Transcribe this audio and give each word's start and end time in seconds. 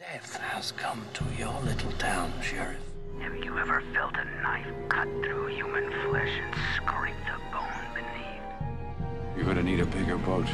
Death 0.00 0.36
has 0.36 0.72
come 0.72 1.04
to 1.12 1.24
your 1.38 1.60
little 1.60 1.92
town, 1.98 2.32
Sheriff. 2.42 2.78
Have 3.20 3.36
you 3.36 3.58
ever 3.58 3.82
felt 3.92 4.14
a 4.16 4.24
knife 4.40 4.66
cut 4.88 5.06
through 5.22 5.48
human 5.48 5.92
flesh 6.08 6.40
and 6.42 6.54
scrape 6.74 7.14
the 7.26 7.36
bone 7.52 7.84
beneath? 7.92 8.40
You're 9.36 9.44
gonna 9.44 9.62
need 9.62 9.80
a 9.80 9.84
bigger 9.84 10.16
boat. 10.16 10.46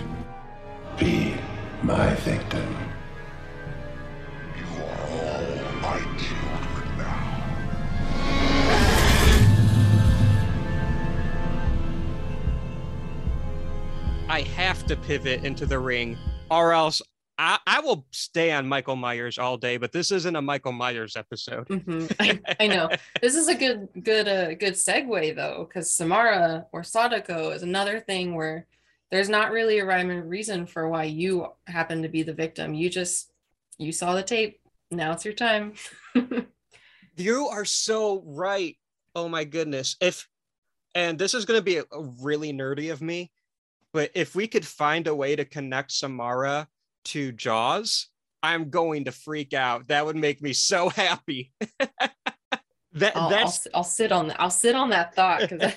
Be 0.98 1.36
my 1.84 2.12
victim. 2.16 2.76
You 4.58 4.66
are 4.82 5.00
all 5.10 5.46
my 5.80 6.00
children 6.18 6.98
now. 6.98 7.22
I 14.28 14.40
have 14.56 14.84
to 14.86 14.96
pivot 14.96 15.44
into 15.44 15.66
the 15.66 15.78
ring, 15.78 16.18
or 16.50 16.72
else 16.72 17.00
I, 17.38 17.58
I 17.66 17.80
will 17.80 18.06
stay 18.12 18.50
on 18.52 18.66
Michael 18.66 18.96
Myers 18.96 19.38
all 19.38 19.56
day. 19.58 19.76
But 19.76 19.92
this 19.92 20.10
isn't 20.10 20.36
a 20.36 20.42
Michael 20.42 20.72
Myers 20.72 21.16
episode. 21.16 21.68
Mhm. 21.68 22.14
I, 22.18 22.40
I 22.60 22.66
know 22.66 22.88
this 23.20 23.34
is 23.34 23.48
a 23.48 23.54
good 23.54 23.88
good 24.02 24.26
uh 24.28 24.54
good 24.54 24.74
segue 24.74 25.34
though 25.36 25.66
because 25.68 25.92
samara 25.94 26.66
or 26.72 26.82
sadako 26.82 27.50
is 27.50 27.62
another 27.62 28.00
thing 28.00 28.34
where 28.34 28.66
there's 29.10 29.28
not 29.28 29.52
really 29.52 29.78
a 29.78 29.84
rhyme 29.84 30.10
and 30.10 30.28
reason 30.28 30.66
for 30.66 30.88
why 30.88 31.04
you 31.04 31.46
happen 31.66 32.02
to 32.02 32.08
be 32.08 32.22
the 32.22 32.34
victim 32.34 32.74
you 32.74 32.90
just 32.90 33.30
you 33.78 33.92
saw 33.92 34.14
the 34.14 34.22
tape 34.22 34.60
now 34.90 35.12
it's 35.12 35.24
your 35.24 35.34
time 35.34 35.74
You 37.16 37.48
are 37.48 37.64
so 37.64 38.22
right. 38.26 38.76
Oh 39.14 39.28
my 39.28 39.44
goodness. 39.44 39.96
If 40.00 40.28
and 40.94 41.18
this 41.18 41.34
is 41.34 41.44
going 41.46 41.58
to 41.58 41.64
be 41.64 41.78
a, 41.78 41.84
a 41.92 42.02
really 42.22 42.52
nerdy 42.52 42.92
of 42.92 43.00
me, 43.00 43.32
but 43.92 44.10
if 44.14 44.34
we 44.34 44.46
could 44.46 44.66
find 44.66 45.06
a 45.06 45.14
way 45.14 45.34
to 45.36 45.44
connect 45.44 45.92
Samara 45.92 46.68
to 47.06 47.32
Jaws, 47.32 48.08
I'm 48.42 48.70
going 48.70 49.04
to 49.04 49.12
freak 49.12 49.54
out. 49.54 49.88
That 49.88 50.06
would 50.06 50.16
make 50.16 50.42
me 50.42 50.52
so 50.52 50.88
happy. 50.90 51.52
that 52.92 53.16
I'll, 53.16 53.22
I'll, 53.24 53.30
that's 53.30 53.66
I'll 53.74 53.84
sit 53.84 54.10
on 54.10 54.28
that 54.28 54.40
i'll 54.40 54.48
sit 54.48 54.74
on 54.74 54.88
that 54.88 55.14
thought 55.14 55.40
because 55.40 55.74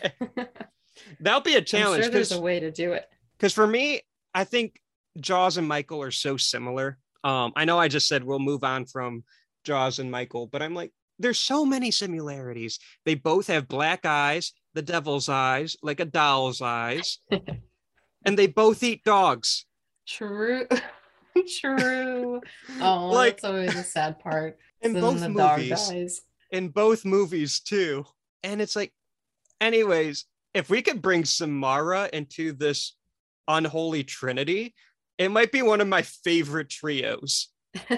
that'll 1.19 1.41
be 1.41 1.55
a 1.55 1.58
i'm 1.58 1.66
challenge 1.66 2.03
sure 2.05 2.11
there's 2.13 2.31
a 2.31 2.39
way 2.39 2.61
to 2.61 2.71
do 2.71 2.94
it 2.94 3.09
because 3.39 3.53
for 3.53 3.66
me, 3.66 4.02
I 4.33 4.44
think 4.44 4.81
Jaws 5.19 5.58
and 5.58 5.67
Michael 5.67 6.02
are 6.02 6.11
so 6.11 6.36
similar. 6.38 6.97
Um, 7.23 7.53
I 7.55 7.66
know 7.66 7.80
I 7.80 7.88
just 7.88 8.08
said 8.08 8.23
we'll 8.23 8.39
move 8.39 8.64
on 8.64 8.86
from 8.86 9.23
Jaws 9.64 9.99
and 9.99 10.11
Michael, 10.11 10.47
but 10.47 10.61
I'm 10.61 10.73
like, 10.73 10.91
there's 11.17 11.39
so 11.39 11.66
many 11.66 11.91
similarities. 11.91 12.80
They 13.05 13.16
both 13.16 13.47
have 13.47 13.67
black 13.67 14.05
eyes, 14.05 14.53
the 14.73 14.81
devil's 14.81 15.30
eyes, 15.30 15.75
like 15.81 15.99
a 15.99 16.05
doll's 16.05 16.61
eyes, 16.61 17.19
and 18.25 18.38
they 18.38 18.47
both 18.47 18.83
eat 18.83 19.03
dogs. 19.03 19.66
true 20.08 20.67
true 21.59 22.41
oh 22.81 23.08
Like- 23.09 23.35
that's 23.41 23.44
always 23.44 23.75
a 23.75 23.83
sad 23.83 24.19
part 24.19 24.58
In 24.81 24.94
Then 24.94 25.02
both 25.02 25.19
the 25.19 25.30
movies. 25.30 26.21
in 26.52 26.69
both 26.69 27.03
movies 27.03 27.59
too. 27.59 28.05
And 28.44 28.61
it's 28.61 28.77
like, 28.77 28.94
anyways, 29.59 30.23
if 30.53 30.69
we 30.69 30.81
could 30.81 31.02
bring 31.02 31.25
Samara 31.25 32.09
into 32.13 32.53
this 32.53 32.95
unholy 33.49 34.05
trinity, 34.05 34.73
it 35.17 35.31
might 35.31 35.52
be 35.52 35.61
one 35.61 35.81
of 35.81 35.88
my 35.89 36.02
favorite 36.02 36.69
trios. 36.69 37.49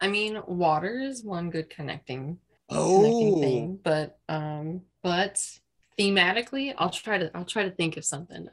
I 0.00 0.06
mean, 0.06 0.40
water 0.46 1.00
is 1.00 1.24
one 1.24 1.50
good 1.50 1.68
connecting 1.68 2.38
connecting 2.70 3.34
Oh, 3.34 3.40
thing, 3.40 3.78
but 3.82 4.18
um, 4.28 4.82
but 5.02 5.44
thematically, 5.98 6.74
I'll 6.78 6.90
try 6.90 7.18
to 7.18 7.28
I'll 7.34 7.44
try 7.44 7.64
to 7.64 7.70
think 7.72 7.96
of 7.96 8.04
something 8.04 8.46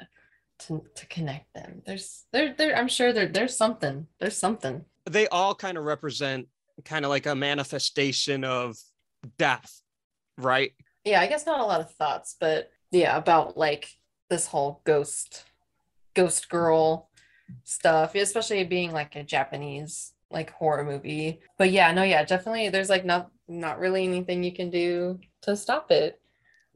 to 0.60 0.84
to, 0.96 1.06
connect 1.08 1.54
them. 1.54 1.82
There's 1.86 2.26
there 2.32 2.54
there 2.58 2.76
I'm 2.76 2.88
sure 2.88 3.14
there 3.14 3.28
there's 3.28 3.58
something 3.58 4.08
there's 4.20 4.38
something. 4.38 4.86
they 5.10 5.28
all 5.28 5.56
kind 5.56 5.78
of 5.78 5.84
represent 5.84 6.48
kind 6.84 7.06
of 7.06 7.10
like 7.10 7.26
a 7.26 7.36
manifestation 7.36 8.44
of 8.44 8.78
death, 9.38 9.82
right? 10.38 10.72
Yeah, 11.04 11.22
I 11.22 11.28
guess 11.28 11.46
not 11.46 11.60
a 11.60 11.66
lot 11.66 11.82
of 11.82 11.92
thoughts, 11.94 12.36
but 12.40 12.72
yeah, 12.92 13.16
about 13.18 13.58
like 13.58 13.90
this 14.30 14.48
whole 14.48 14.82
ghost 14.86 15.46
ghost 16.14 16.50
girl 16.50 17.10
stuff, 17.64 18.16
especially 18.16 18.64
being 18.64 18.92
like 18.92 19.16
a 19.16 19.24
Japanese 19.24 20.14
like 20.32 20.52
horror 20.52 20.84
movie. 20.84 21.42
But 21.58 21.72
yeah, 21.72 21.92
no, 21.92 22.04
yeah, 22.04 22.24
definitely 22.24 22.70
there's 22.70 22.90
like 22.90 23.06
not 23.06 23.30
not 23.48 23.80
really 23.80 24.04
anything 24.06 24.44
you 24.44 24.54
can 24.54 24.70
do 24.70 25.20
to 25.44 25.56
stop 25.56 25.92
it. 25.92 26.20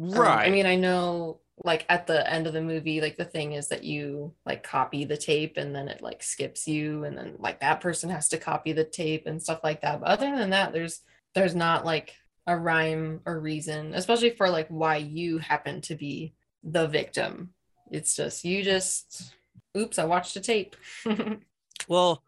Um, 0.01 0.11
Right. 0.11 0.47
I 0.47 0.51
mean, 0.51 0.65
I 0.65 0.75
know 0.75 1.41
like 1.63 1.85
at 1.89 2.07
the 2.07 2.31
end 2.31 2.47
of 2.47 2.53
the 2.53 2.61
movie, 2.61 3.01
like 3.01 3.17
the 3.17 3.25
thing 3.25 3.53
is 3.53 3.67
that 3.67 3.83
you 3.83 4.33
like 4.45 4.63
copy 4.63 5.05
the 5.05 5.17
tape 5.17 5.57
and 5.57 5.75
then 5.75 5.87
it 5.87 6.01
like 6.01 6.23
skips 6.23 6.67
you 6.67 7.03
and 7.03 7.17
then 7.17 7.35
like 7.37 7.59
that 7.59 7.81
person 7.81 8.09
has 8.09 8.29
to 8.29 8.37
copy 8.37 8.71
the 8.71 8.83
tape 8.83 9.25
and 9.25 9.41
stuff 9.41 9.59
like 9.63 9.81
that. 9.81 9.99
But 9.99 10.09
other 10.09 10.35
than 10.37 10.51
that, 10.51 10.73
there's 10.73 11.01
there's 11.35 11.55
not 11.55 11.85
like 11.85 12.15
a 12.47 12.57
rhyme 12.57 13.21
or 13.25 13.39
reason, 13.39 13.93
especially 13.93 14.31
for 14.31 14.49
like 14.49 14.67
why 14.69 14.97
you 14.97 15.37
happen 15.37 15.81
to 15.81 15.95
be 15.95 16.33
the 16.63 16.87
victim. 16.87 17.53
It's 17.91 18.15
just 18.15 18.45
you 18.45 18.63
just 18.63 19.33
oops, 19.77 19.99
I 19.99 20.05
watched 20.05 20.35
a 20.35 20.41
tape. 20.41 20.75
well, 21.87 22.23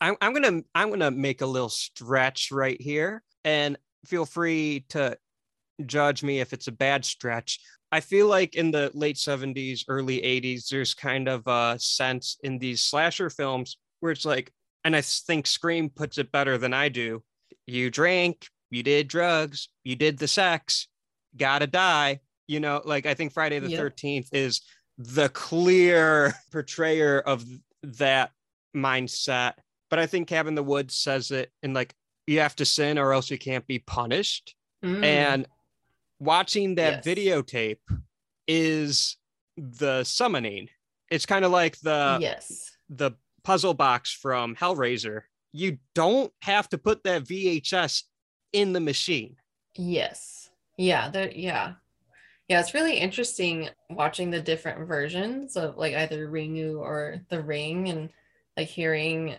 I'm, 0.00 0.16
I'm 0.20 0.32
gonna 0.34 0.62
I'm 0.74 0.90
gonna 0.90 1.10
make 1.10 1.40
a 1.40 1.46
little 1.46 1.68
stretch 1.68 2.50
right 2.52 2.80
here, 2.80 3.22
and 3.44 3.76
feel 4.04 4.26
free 4.26 4.84
to 4.90 5.16
judge 5.86 6.22
me 6.22 6.40
if 6.40 6.52
it's 6.52 6.68
a 6.68 6.72
bad 6.72 7.04
stretch. 7.04 7.60
I 7.94 8.00
feel 8.00 8.26
like 8.26 8.56
in 8.56 8.72
the 8.72 8.90
late 8.92 9.14
70s, 9.14 9.84
early 9.86 10.20
80s, 10.20 10.66
there's 10.68 10.94
kind 10.94 11.28
of 11.28 11.46
a 11.46 11.76
sense 11.78 12.38
in 12.42 12.58
these 12.58 12.82
slasher 12.82 13.30
films 13.30 13.76
where 14.00 14.10
it's 14.10 14.24
like, 14.24 14.52
and 14.82 14.96
I 14.96 15.00
think 15.00 15.46
Scream 15.46 15.88
puts 15.88 16.18
it 16.18 16.32
better 16.32 16.58
than 16.58 16.74
I 16.74 16.88
do. 16.88 17.22
You 17.68 17.92
drank, 17.92 18.48
you 18.70 18.82
did 18.82 19.06
drugs, 19.06 19.68
you 19.84 19.94
did 19.94 20.18
the 20.18 20.26
sex, 20.26 20.88
gotta 21.36 21.68
die. 21.68 22.18
You 22.48 22.58
know, 22.58 22.82
like 22.84 23.06
I 23.06 23.14
think 23.14 23.32
Friday 23.32 23.60
the 23.60 23.70
Yep. 23.70 23.80
13th 23.80 24.28
is 24.32 24.60
the 24.98 25.28
clear 25.28 26.34
portrayer 26.52 27.20
of 27.20 27.44
that 27.84 28.32
mindset. 28.76 29.52
But 29.88 30.00
I 30.00 30.06
think 30.06 30.26
Cabin 30.26 30.50
in 30.50 30.54
the 30.56 30.64
Woods 30.64 30.96
says 30.96 31.30
it 31.30 31.52
in 31.62 31.74
like, 31.74 31.94
you 32.26 32.40
have 32.40 32.56
to 32.56 32.64
sin 32.64 32.98
or 32.98 33.12
else 33.12 33.30
you 33.30 33.38
can't 33.38 33.66
be 33.68 33.78
punished. 33.78 34.56
Mm, 34.84 35.04
And 35.04 35.46
watching 36.24 36.74
that 36.76 37.04
Yes. 37.04 37.16
videotape 37.16 37.78
is 38.48 39.16
the 39.56 40.04
summoning. 40.04 40.68
It's 41.10 41.26
kind 41.26 41.44
of 41.44 41.50
like 41.52 41.78
the 41.80 42.18
yes. 42.20 42.76
the 42.88 43.12
puzzle 43.44 43.74
box 43.74 44.12
from 44.12 44.56
Hellraiser. 44.56 45.22
You 45.52 45.78
don't 45.94 46.32
have 46.42 46.68
to 46.70 46.78
put 46.78 47.04
that 47.04 47.24
VHS 47.24 48.02
in 48.52 48.72
the 48.72 48.80
machine. 48.80 49.36
Yes. 49.76 50.50
Yeah, 50.76 51.10
there 51.10 51.30
yeah. 51.30 51.74
Yeah, 52.48 52.60
it's 52.60 52.74
really 52.74 52.96
interesting 52.98 53.68
watching 53.88 54.30
the 54.30 54.40
different 54.40 54.86
versions 54.86 55.56
of 55.56 55.76
like 55.76 55.94
either 55.94 56.28
Ringu 56.28 56.78
or 56.78 57.20
The 57.28 57.40
Ring 57.40 57.88
and 57.88 58.10
like 58.56 58.68
hearing 58.68 59.36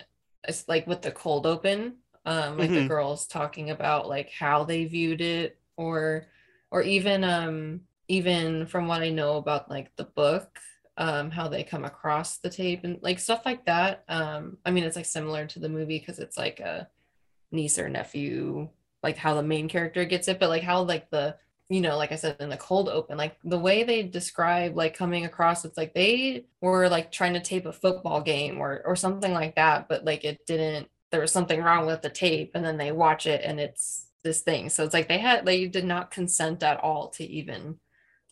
it's 0.48 0.68
like 0.68 0.88
with 0.88 1.02
the 1.02 1.12
cold 1.12 1.46
open, 1.46 1.98
um 2.26 2.58
like 2.58 2.70
the 2.70 2.82
Mhm. 2.82 2.88
girls 2.88 3.28
talking 3.28 3.70
about 3.72 4.08
like 4.08 4.32
how 4.32 4.64
they 4.64 4.86
viewed 4.86 5.22
it 5.22 5.60
or 5.78 6.28
or 6.72 6.82
even 6.82 7.24
um 7.24 7.82
even 8.08 8.66
from 8.68 8.88
what 8.88 9.02
I 9.02 9.10
know 9.10 9.38
about 9.38 9.70
like 9.70 9.96
the 9.96 10.04
book, 10.06 10.60
um 10.98 11.32
how 11.32 11.48
they 11.48 11.64
come 11.64 11.86
across 11.86 12.38
the 12.38 12.50
tape 12.50 12.84
and 12.84 13.00
like 13.02 13.20
stuff 13.20 13.46
like 13.46 13.66
that. 13.66 14.04
Um 14.08 14.58
I 14.66 14.72
mean 14.72 14.84
it's 14.84 14.96
like 14.96 15.06
similar 15.06 15.46
to 15.48 15.60
the 15.60 15.70
movie 15.70 16.00
because 16.00 16.20
it's 16.20 16.38
like 16.38 16.60
a 16.60 16.88
niece 17.52 17.80
or 17.80 17.90
nephew 17.90 18.70
like 19.06 19.18
how 19.18 19.36
the 19.36 19.44
main 19.44 19.70
character 19.70 20.04
gets 20.04 20.28
it, 20.28 20.40
but 20.40 20.50
like 20.50 20.64
how 20.64 20.82
like 20.82 21.10
the 21.12 21.38
you 21.70 21.82
know, 21.82 21.98
like 21.98 22.12
I 22.12 22.16
said 22.16 22.38
in 22.40 22.50
the 22.50 22.58
cold 22.58 22.90
open, 22.90 23.18
like 23.18 23.38
the 23.44 23.58
way 23.58 23.84
they 23.84 24.04
describe 24.04 24.76
like 24.76 24.96
coming 24.96 25.26
across, 25.26 25.66
it's 25.66 25.78
like 25.78 25.94
they 25.94 26.46
were 26.62 26.90
like 26.90 27.12
trying 27.12 27.34
to 27.34 27.40
tape 27.40 27.66
a 27.66 27.74
football 27.74 28.22
game 28.22 28.60
or 28.60 28.82
or 28.86 28.96
something 28.96 29.34
like 29.34 29.56
that, 29.56 29.88
but 29.88 30.04
like 30.06 30.24
it 30.26 30.46
didn't. 30.46 30.90
There 31.12 31.22
was 31.22 31.32
something 31.32 31.62
wrong 31.62 31.86
with 31.86 32.02
the 32.02 32.10
tape, 32.10 32.52
and 32.56 32.66
then 32.66 32.78
they 32.78 32.92
watch 32.92 33.26
it, 33.28 33.42
and 33.44 33.60
it's 33.60 34.05
this 34.26 34.42
thing. 34.42 34.70
So 34.70 34.84
it's 34.84 34.94
like 34.94 35.08
they 35.08 35.20
had 35.20 35.46
they 35.46 35.68
did 35.68 35.86
not 35.86 36.12
consent 36.12 36.62
at 36.64 36.82
all 36.84 37.08
to 37.12 37.24
even 37.24 37.80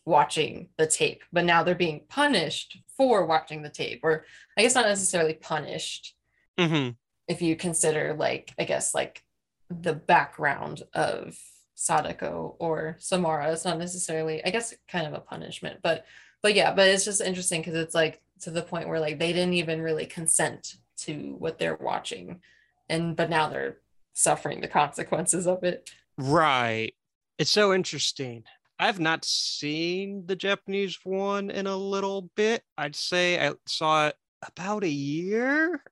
watching 0.04 0.68
the 0.76 0.86
tape, 0.86 1.22
but 1.32 1.46
now 1.46 1.62
they're 1.62 1.74
being 1.74 2.02
punished 2.10 2.76
for 2.98 3.24
watching 3.24 3.62
the 3.62 3.70
tape, 3.70 4.00
or 4.02 4.26
I 4.58 4.62
guess 4.62 4.74
not 4.74 4.84
necessarily 4.86 5.32
punished 5.34 6.14
Mm-hmm. 6.58 6.90
if 7.26 7.42
you 7.42 7.56
consider 7.56 8.14
like 8.14 8.52
I 8.58 8.64
guess 8.64 8.94
like 8.94 9.24
the 9.70 9.94
background 9.94 10.84
of 10.92 11.36
Sadako 11.74 12.54
or 12.60 12.96
Samara. 13.00 13.52
It's 13.52 13.64
not 13.64 13.78
necessarily 13.78 14.44
I 14.44 14.50
guess 14.50 14.74
kind 14.86 15.06
of 15.06 15.14
a 15.14 15.20
punishment, 15.20 15.80
but 15.82 16.04
but 16.42 16.54
yeah, 16.54 16.72
but 16.74 16.88
it's 16.88 17.04
just 17.04 17.20
interesting 17.20 17.60
because 17.60 17.74
it's 17.74 17.94
like 17.94 18.20
to 18.42 18.50
the 18.50 18.62
point 18.62 18.88
where 18.88 19.00
like 19.00 19.18
they 19.18 19.32
didn't 19.32 19.54
even 19.54 19.80
really 19.80 20.06
consent 20.06 20.76
to 20.98 21.34
what 21.38 21.58
they're 21.58 21.76
watching, 21.80 22.40
and 22.88 23.16
but 23.16 23.30
now 23.30 23.48
they're 23.48 23.78
suffering 24.14 24.60
the 24.60 24.68
consequences 24.68 25.46
of 25.46 25.62
it. 25.64 25.90
Right. 26.16 26.94
It's 27.38 27.50
so 27.50 27.74
interesting. 27.74 28.44
I've 28.78 29.00
not 29.00 29.24
seen 29.24 30.24
the 30.26 30.36
Japanese 30.36 30.98
one 31.04 31.50
in 31.50 31.66
a 31.66 31.76
little 31.76 32.30
bit. 32.34 32.62
I'd 32.76 32.96
say 32.96 33.38
I 33.38 33.52
saw 33.66 34.08
it 34.08 34.16
about 34.46 34.84
a 34.84 34.88
year, 34.88 35.82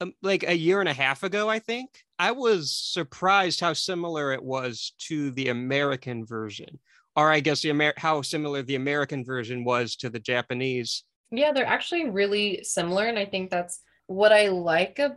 um, 0.00 0.14
like 0.22 0.44
a 0.44 0.56
year 0.56 0.80
and 0.80 0.88
a 0.88 0.94
half 0.94 1.22
ago, 1.22 1.48
I 1.48 1.58
think. 1.58 1.90
I 2.18 2.32
was 2.32 2.70
surprised 2.70 3.60
how 3.60 3.72
similar 3.72 4.32
it 4.32 4.42
was 4.42 4.92
to 5.08 5.30
the 5.32 5.48
American 5.48 6.24
version, 6.24 6.78
or 7.16 7.30
I 7.30 7.40
guess 7.40 7.62
the 7.62 7.70
Amer- 7.70 7.94
how 7.96 8.22
similar 8.22 8.62
the 8.62 8.76
American 8.76 9.24
version 9.24 9.64
was 9.64 9.96
to 9.96 10.10
the 10.10 10.20
Japanese. 10.20 11.04
Yeah, 11.30 11.52
they're 11.52 11.66
actually 11.66 12.10
really 12.10 12.62
similar, 12.64 13.06
and 13.06 13.18
I 13.18 13.24
think 13.24 13.50
that's 13.50 13.80
what 14.06 14.32
I 14.32 14.48
like. 14.48 14.98
A, 14.98 15.16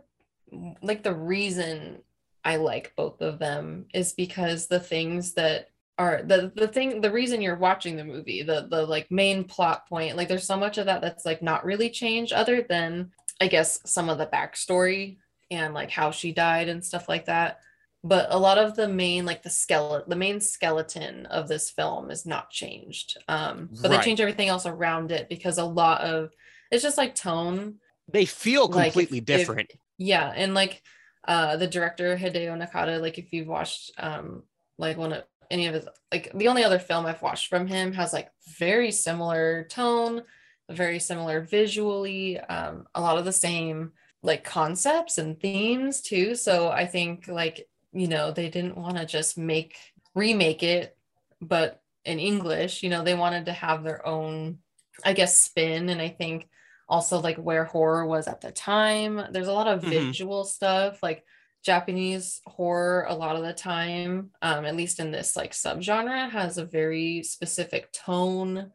like 0.82 1.02
the 1.02 1.14
reason 1.14 1.98
I 2.44 2.56
like 2.56 2.92
both 2.96 3.20
of 3.22 3.38
them 3.38 3.86
is 3.94 4.12
because 4.12 4.66
the 4.66 4.80
things 4.80 5.34
that 5.34 5.68
are 5.98 6.22
the 6.24 6.52
the 6.54 6.66
thing 6.68 7.00
the 7.00 7.10
reason 7.12 7.40
you're 7.40 7.54
watching 7.56 7.96
the 7.96 8.04
movie 8.04 8.42
the 8.42 8.66
the 8.68 8.84
like 8.84 9.08
main 9.10 9.44
plot 9.44 9.88
point 9.88 10.16
like 10.16 10.26
there's 10.28 10.46
so 10.46 10.56
much 10.56 10.76
of 10.76 10.86
that 10.86 11.00
that's 11.00 11.24
like 11.24 11.40
not 11.40 11.64
really 11.64 11.88
changed 11.88 12.32
other 12.32 12.62
than 12.68 13.12
I 13.40 13.46
guess 13.46 13.80
some 13.86 14.08
of 14.08 14.18
the 14.18 14.26
backstory 14.26 15.18
and 15.52 15.72
like 15.72 15.90
how 15.90 16.10
she 16.10 16.32
died 16.32 16.68
and 16.68 16.84
stuff 16.84 17.08
like 17.08 17.26
that 17.26 17.60
but 18.02 18.26
a 18.30 18.38
lot 18.38 18.58
of 18.58 18.74
the 18.74 18.88
main 18.88 19.24
like 19.24 19.42
the 19.44 19.50
skeleton 19.50 20.08
the 20.10 20.16
main 20.16 20.40
skeleton 20.40 21.26
of 21.26 21.46
this 21.48 21.70
film 21.70 22.10
is 22.10 22.26
not 22.26 22.50
changed 22.50 23.16
um 23.28 23.68
but 23.80 23.90
Right. 23.90 23.98
they 24.00 24.04
change 24.04 24.20
everything 24.20 24.48
else 24.48 24.66
around 24.66 25.12
it 25.12 25.28
because 25.28 25.58
a 25.58 25.64
lot 25.64 26.00
of 26.00 26.30
it's 26.72 26.82
just 26.82 26.98
like 26.98 27.14
tone 27.14 27.76
They 28.10 28.24
feel 28.26 28.66
Like, 28.68 28.88
if- 28.88 28.92
completely 28.94 29.18
if- 29.18 29.24
different. 29.26 29.72
yeah 29.96 30.32
and 30.34 30.54
like 30.54 30.82
uh 31.26 31.56
the 31.56 31.66
director 31.66 32.16
hideo 32.16 32.56
nakata 32.56 33.00
like 33.00 33.18
if 33.18 33.32
you've 33.32 33.48
watched 33.48 33.92
um 33.98 34.42
like 34.78 34.96
one 34.96 35.12
of 35.12 35.24
any 35.50 35.66
of 35.66 35.74
his 35.74 35.86
like 36.12 36.30
the 36.34 36.48
only 36.48 36.64
other 36.64 36.78
film 36.78 37.06
i've 37.06 37.22
watched 37.22 37.48
from 37.48 37.66
him 37.66 37.92
has 37.92 38.12
like 38.12 38.30
very 38.58 38.90
similar 38.90 39.64
tone 39.70 40.22
very 40.70 40.98
similar 40.98 41.40
visually 41.42 42.38
um 42.40 42.86
a 42.94 43.00
lot 43.00 43.18
of 43.18 43.24
the 43.24 43.32
same 43.32 43.92
like 44.24 44.42
concepts 44.42 45.18
and 45.18 45.38
themes 45.38 46.00
too. 46.00 46.34
So 46.34 46.70
i 46.70 46.86
think 46.86 47.28
like 47.28 47.68
you 47.92 48.08
know 48.08 48.32
they 48.32 48.48
didn't 48.48 48.76
want 48.76 48.96
to 48.96 49.04
just 49.04 49.38
make 49.38 49.76
remake 50.14 50.62
it 50.62 50.96
but 51.40 51.82
in 52.04 52.18
english 52.18 52.82
you 52.82 52.90
know 52.90 53.04
they 53.04 53.14
wanted 53.14 53.46
to 53.46 53.52
have 53.52 53.84
their 53.84 54.04
own 54.06 54.58
i 55.04 55.12
guess 55.12 55.36
spin. 55.38 55.88
And 55.90 56.00
i 56.00 56.08
think 56.08 56.48
also 56.88 57.20
like 57.20 57.36
where 57.38 57.64
horror 57.64 58.06
was 58.06 58.26
at 58.26 58.40
the 58.40 58.52
time 58.52 59.22
there's 59.32 59.48
a 59.48 59.52
lot 59.52 59.68
of 59.68 59.82
Mhm. 59.82 59.90
visual 59.90 60.44
stuff 60.44 61.02
like 61.02 61.24
japanese 61.64 62.42
horror 62.46 63.06
a 63.08 63.14
lot 63.14 63.36
of 63.36 63.42
the 63.42 63.54
time 63.54 64.30
um 64.42 64.64
at 64.66 64.76
least 64.76 65.00
in 65.00 65.10
this 65.10 65.34
like 65.36 65.52
subgenre 65.52 66.30
has 66.30 66.58
a 66.58 66.64
very 66.64 67.22
specific 67.22 67.90
tone 67.92 68.70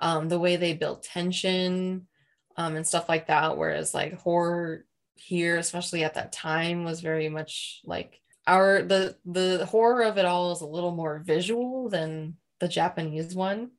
um 0.00 0.28
the 0.28 0.38
way 0.40 0.56
they 0.56 0.74
build 0.74 1.02
tension 1.04 2.08
um 2.56 2.74
and 2.76 2.86
stuff 2.86 3.08
like 3.08 3.28
that 3.28 3.56
whereas 3.56 3.94
like 3.94 4.14
horror 4.14 4.84
here 5.14 5.56
especially 5.56 6.02
at 6.02 6.14
that 6.14 6.32
time 6.32 6.84
was 6.84 7.00
very 7.00 7.28
much 7.28 7.80
like 7.84 8.20
our 8.48 8.82
the 8.82 9.16
the 9.24 9.64
horror 9.66 10.02
of 10.02 10.18
it 10.18 10.24
all 10.24 10.50
is 10.50 10.62
a 10.62 10.66
little 10.66 10.90
more 10.90 11.20
visual 11.20 11.88
than 11.88 12.36
the 12.58 12.66
japanese 12.66 13.36
one 13.36 13.70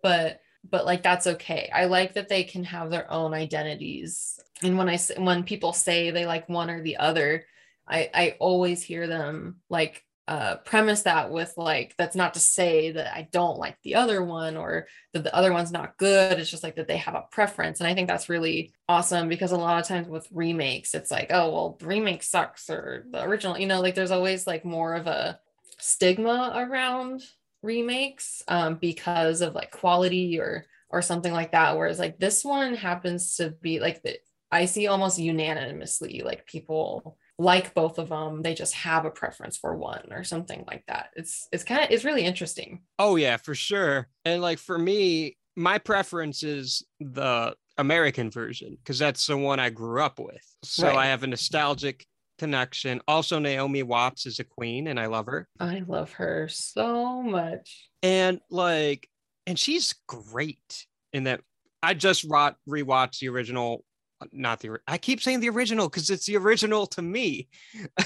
but 0.00 0.40
but 0.68 0.86
like 0.86 1.02
that's 1.02 1.26
okay. 1.26 1.70
I 1.74 1.86
like 1.86 2.14
that 2.14 2.28
they 2.28 2.44
can 2.44 2.64
have 2.64 2.90
their 2.90 3.10
own 3.10 3.34
identities. 3.34 4.38
And 4.62 4.78
when 4.78 4.88
I 4.88 4.98
when 5.16 5.44
people 5.44 5.72
say 5.72 6.10
they 6.10 6.26
like 6.26 6.48
one 6.48 6.70
or 6.70 6.82
the 6.82 6.98
other 6.98 7.44
i 7.88 8.10
i 8.14 8.36
always 8.38 8.82
hear 8.82 9.06
them 9.06 9.56
like 9.68 10.04
uh 10.28 10.56
premise 10.58 11.02
that 11.02 11.30
with 11.30 11.52
like 11.56 11.94
that's 11.98 12.14
not 12.14 12.34
to 12.34 12.40
say 12.40 12.92
that 12.92 13.12
i 13.12 13.28
don't 13.32 13.58
like 13.58 13.76
the 13.82 13.96
other 13.96 14.22
one 14.22 14.56
or 14.56 14.86
that 15.12 15.24
the 15.24 15.34
other 15.34 15.52
one's 15.52 15.72
not 15.72 15.98
good. 15.98 16.38
It's 16.38 16.50
just 16.50 16.62
like 16.62 16.76
that 16.76 16.86
they 16.86 16.96
have 16.98 17.14
a 17.14 17.26
preference. 17.30 17.80
And 17.80 17.88
i 17.88 17.94
think 17.94 18.08
that's 18.08 18.28
really 18.28 18.72
awesome 18.88 19.28
because 19.28 19.52
a 19.52 19.56
lot 19.56 19.80
of 19.80 19.88
times 19.88 20.08
with 20.08 20.28
remakes 20.30 20.94
it's 20.94 21.10
like 21.10 21.28
oh 21.30 21.50
well 21.50 21.76
the 21.80 21.86
remake 21.86 22.22
sucks 22.22 22.70
or 22.70 23.04
the 23.10 23.22
original 23.24 23.58
you 23.58 23.66
know 23.66 23.80
like 23.80 23.94
there's 23.94 24.10
always 24.12 24.46
like 24.46 24.64
more 24.64 24.94
of 24.94 25.06
a 25.06 25.40
stigma 25.78 26.52
around 26.54 27.22
remakes 27.62 28.42
um, 28.48 28.76
because 28.76 29.40
of 29.40 29.54
like 29.54 29.70
quality 29.70 30.38
or 30.38 30.66
or 30.90 31.00
something 31.00 31.32
like 31.32 31.52
that 31.52 31.76
whereas 31.76 31.98
like 31.98 32.18
this 32.18 32.44
one 32.44 32.74
happens 32.74 33.36
to 33.36 33.50
be 33.62 33.80
like 33.80 34.02
the 34.02 34.16
i 34.50 34.64
see 34.64 34.86
almost 34.86 35.18
unanimously 35.18 36.22
like 36.24 36.46
people 36.46 37.16
like 37.38 37.72
both 37.74 37.98
of 37.98 38.10
them 38.10 38.42
they 38.42 38.54
just 38.54 38.74
have 38.74 39.04
a 39.04 39.10
preference 39.10 39.56
for 39.56 39.74
one 39.74 40.12
or 40.12 40.22
something 40.22 40.64
like 40.66 40.84
that 40.86 41.10
it's 41.16 41.48
it's 41.52 41.64
kind 41.64 41.82
of 41.82 41.90
it's 41.90 42.04
really 42.04 42.24
interesting 42.24 42.82
Oh 42.98 43.16
yeah, 43.16 43.36
for 43.36 43.54
sure. 43.54 44.08
And 44.24 44.40
like 44.42 44.58
for 44.58 44.78
me, 44.78 45.36
my 45.56 45.78
preference 45.78 46.42
is 46.42 46.84
the 47.00 47.54
American 47.76 48.30
version 48.30 48.76
because 48.78 48.98
that's 48.98 49.26
the 49.26 49.36
one 49.36 49.58
I 49.58 49.70
grew 49.70 50.00
up 50.02 50.18
with. 50.18 50.44
So 50.62 50.86
Right. 50.86 50.96
I 50.96 51.06
have 51.06 51.22
a 51.22 51.26
nostalgic 51.26 52.06
connection. 52.42 53.00
Also, 53.06 53.38
Naomi 53.38 53.84
Watts 53.84 54.26
is 54.26 54.40
a 54.40 54.44
queen, 54.44 54.88
and 54.88 54.98
I 54.98 55.06
love 55.06 55.26
her. 55.26 55.46
i 55.60 55.84
love 55.86 56.10
her 56.14 56.48
so 56.48 57.22
much 57.22 57.88
And 58.02 58.40
like, 58.50 59.08
and 59.46 59.56
she's 59.56 59.94
great 60.08 60.86
in 61.12 61.24
that. 61.24 61.40
I 61.84 61.94
just 61.94 62.28
wa- 62.28 62.54
rewatched 62.68 63.20
the 63.20 63.28
original. 63.28 63.84
Not 64.32 64.58
the. 64.58 64.78
I 64.88 64.98
keep 64.98 65.20
saying 65.20 65.38
the 65.38 65.50
original 65.50 65.88
because 65.88 66.10
it's 66.10 66.26
the 66.26 66.36
original 66.36 66.86
to 66.88 67.02
me. 67.02 67.48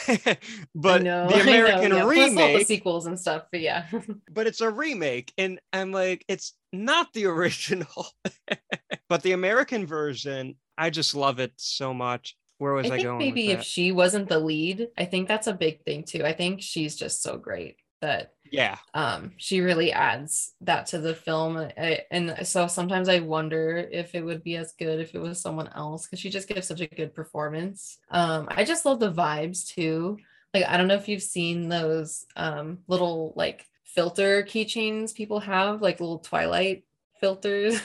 but 0.74 1.02
know, 1.02 1.28
the 1.28 1.34
I 1.34 1.38
know, 1.38 1.42
American 1.42 1.92
yeah, 1.92 2.02
all 2.02 2.08
the 2.08 2.14
remake 2.14 2.66
sequels 2.66 3.06
and 3.06 3.18
stuff 3.18 3.44
but 3.50 3.60
yeah 3.60 3.86
but 4.30 4.46
it's 4.46 4.60
a 4.62 4.70
remake 4.70 5.32
and 5.36 5.60
i'm 5.72 5.92
like 5.92 6.24
it's 6.26 6.54
not 6.72 7.12
the 7.12 7.26
original 7.26 8.06
but 9.08 9.22
the 9.22 9.32
american 9.32 9.86
version 9.86 10.56
i 10.78 10.88
just 10.88 11.14
love 11.14 11.38
it 11.38 11.52
so 11.56 11.92
much 11.92 12.34
where 12.58 12.72
was 12.72 12.86
I 12.86 12.94
i, 12.94 12.96
think 12.96 13.04
going 13.04 13.18
maybe 13.18 13.50
if 13.50 13.62
she 13.62 13.92
wasn't 13.92 14.28
the 14.28 14.38
lead, 14.38 14.88
I 14.96 15.04
think 15.04 15.28
that's 15.28 15.46
a 15.46 15.52
big 15.52 15.82
thing 15.84 16.04
too. 16.04 16.24
I 16.24 16.32
think 16.32 16.62
she's 16.62 16.96
just 16.96 17.22
so 17.22 17.36
great 17.36 17.76
that 18.00 18.32
yeah. 18.52 18.76
um 18.94 19.32
she 19.36 19.60
really 19.60 19.92
adds 19.92 20.54
that 20.60 20.86
to 20.86 20.98
the 20.98 21.14
film. 21.14 21.56
I, 21.56 22.02
and 22.10 22.46
so 22.46 22.66
sometimes 22.66 23.08
i 23.08 23.20
wonder 23.20 23.88
if 23.90 24.14
it 24.14 24.22
would 24.22 24.42
be 24.42 24.56
as 24.56 24.72
good 24.78 25.00
if 25.00 25.14
it 25.14 25.18
was 25.20 25.40
someone 25.40 25.68
else 25.74 26.06
because 26.06 26.20
she 26.20 26.30
just 26.30 26.48
gives 26.48 26.66
such 26.66 26.80
a 26.80 26.86
good 26.86 27.14
performance. 27.14 27.98
Um 28.10 28.48
i 28.50 28.64
just 28.64 28.84
love 28.84 29.00
the 29.00 29.12
vibes 29.12 29.66
too. 29.66 30.18
Like 30.54 30.64
i 30.66 30.76
don't 30.76 30.88
know 30.88 30.94
if 30.94 31.08
you've 31.08 31.22
seen 31.22 31.68
those 31.68 32.24
um 32.36 32.78
little 32.86 33.32
like 33.36 33.64
filter 33.84 34.42
keychains 34.42 35.14
people 35.14 35.40
have 35.40 35.82
like 35.82 36.00
little 36.00 36.18
twilight 36.18 36.84
filters. 37.20 37.80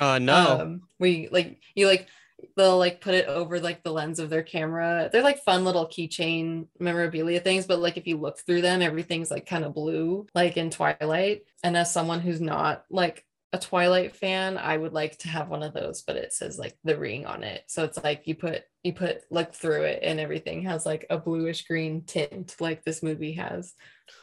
Uh 0.00 0.18
no. 0.22 0.60
Um 0.60 0.82
you 1.00 1.28
like 1.32 1.60
you 1.74 1.86
like 1.86 2.08
they'll 2.56 2.78
like 2.78 3.00
put 3.00 3.14
it 3.14 3.26
over 3.26 3.60
like 3.60 3.82
the 3.82 3.92
lens 3.92 4.18
of 4.18 4.30
their 4.30 4.42
camera. 4.42 5.10
They're 5.12 5.22
like 5.22 5.44
fun 5.44 5.64
little 5.64 5.86
keychain 5.86 6.66
memorabilia 6.78 7.40
things 7.40 7.66
but 7.66 7.80
like 7.80 7.96
if 7.96 8.06
you 8.06 8.16
look 8.16 8.38
through 8.38 8.62
them 8.62 8.82
everything's 8.82 9.30
like 9.30 9.46
kind 9.46 9.64
of 9.64 9.74
blue 9.74 10.26
like 10.34 10.56
in 10.56 10.70
twilight. 10.70 11.44
And 11.62 11.76
as 11.76 11.92
someone 11.92 12.20
who's 12.20 12.40
not 12.40 12.84
like 12.90 13.25
a 13.52 13.58
twilight 13.58 14.14
fan 14.14 14.58
i 14.58 14.76
would 14.76 14.92
like 14.92 15.16
to 15.18 15.28
have 15.28 15.48
one 15.48 15.62
of 15.62 15.72
those 15.72 16.02
but 16.02 16.16
it 16.16 16.32
says 16.32 16.58
like 16.58 16.76
the 16.84 16.98
ring 16.98 17.24
on 17.26 17.42
it 17.44 17.62
so 17.68 17.84
it's 17.84 18.02
like 18.02 18.22
you 18.26 18.34
put 18.34 18.62
you 18.82 18.92
put 18.92 19.20
look 19.30 19.54
through 19.54 19.82
it 19.82 20.00
and 20.02 20.18
everything 20.20 20.62
has 20.62 20.84
like 20.84 21.06
a 21.10 21.16
bluish 21.18 21.64
green 21.66 22.02
tint 22.02 22.56
like 22.60 22.84
this 22.84 23.02
movie 23.02 23.32
has 23.32 23.72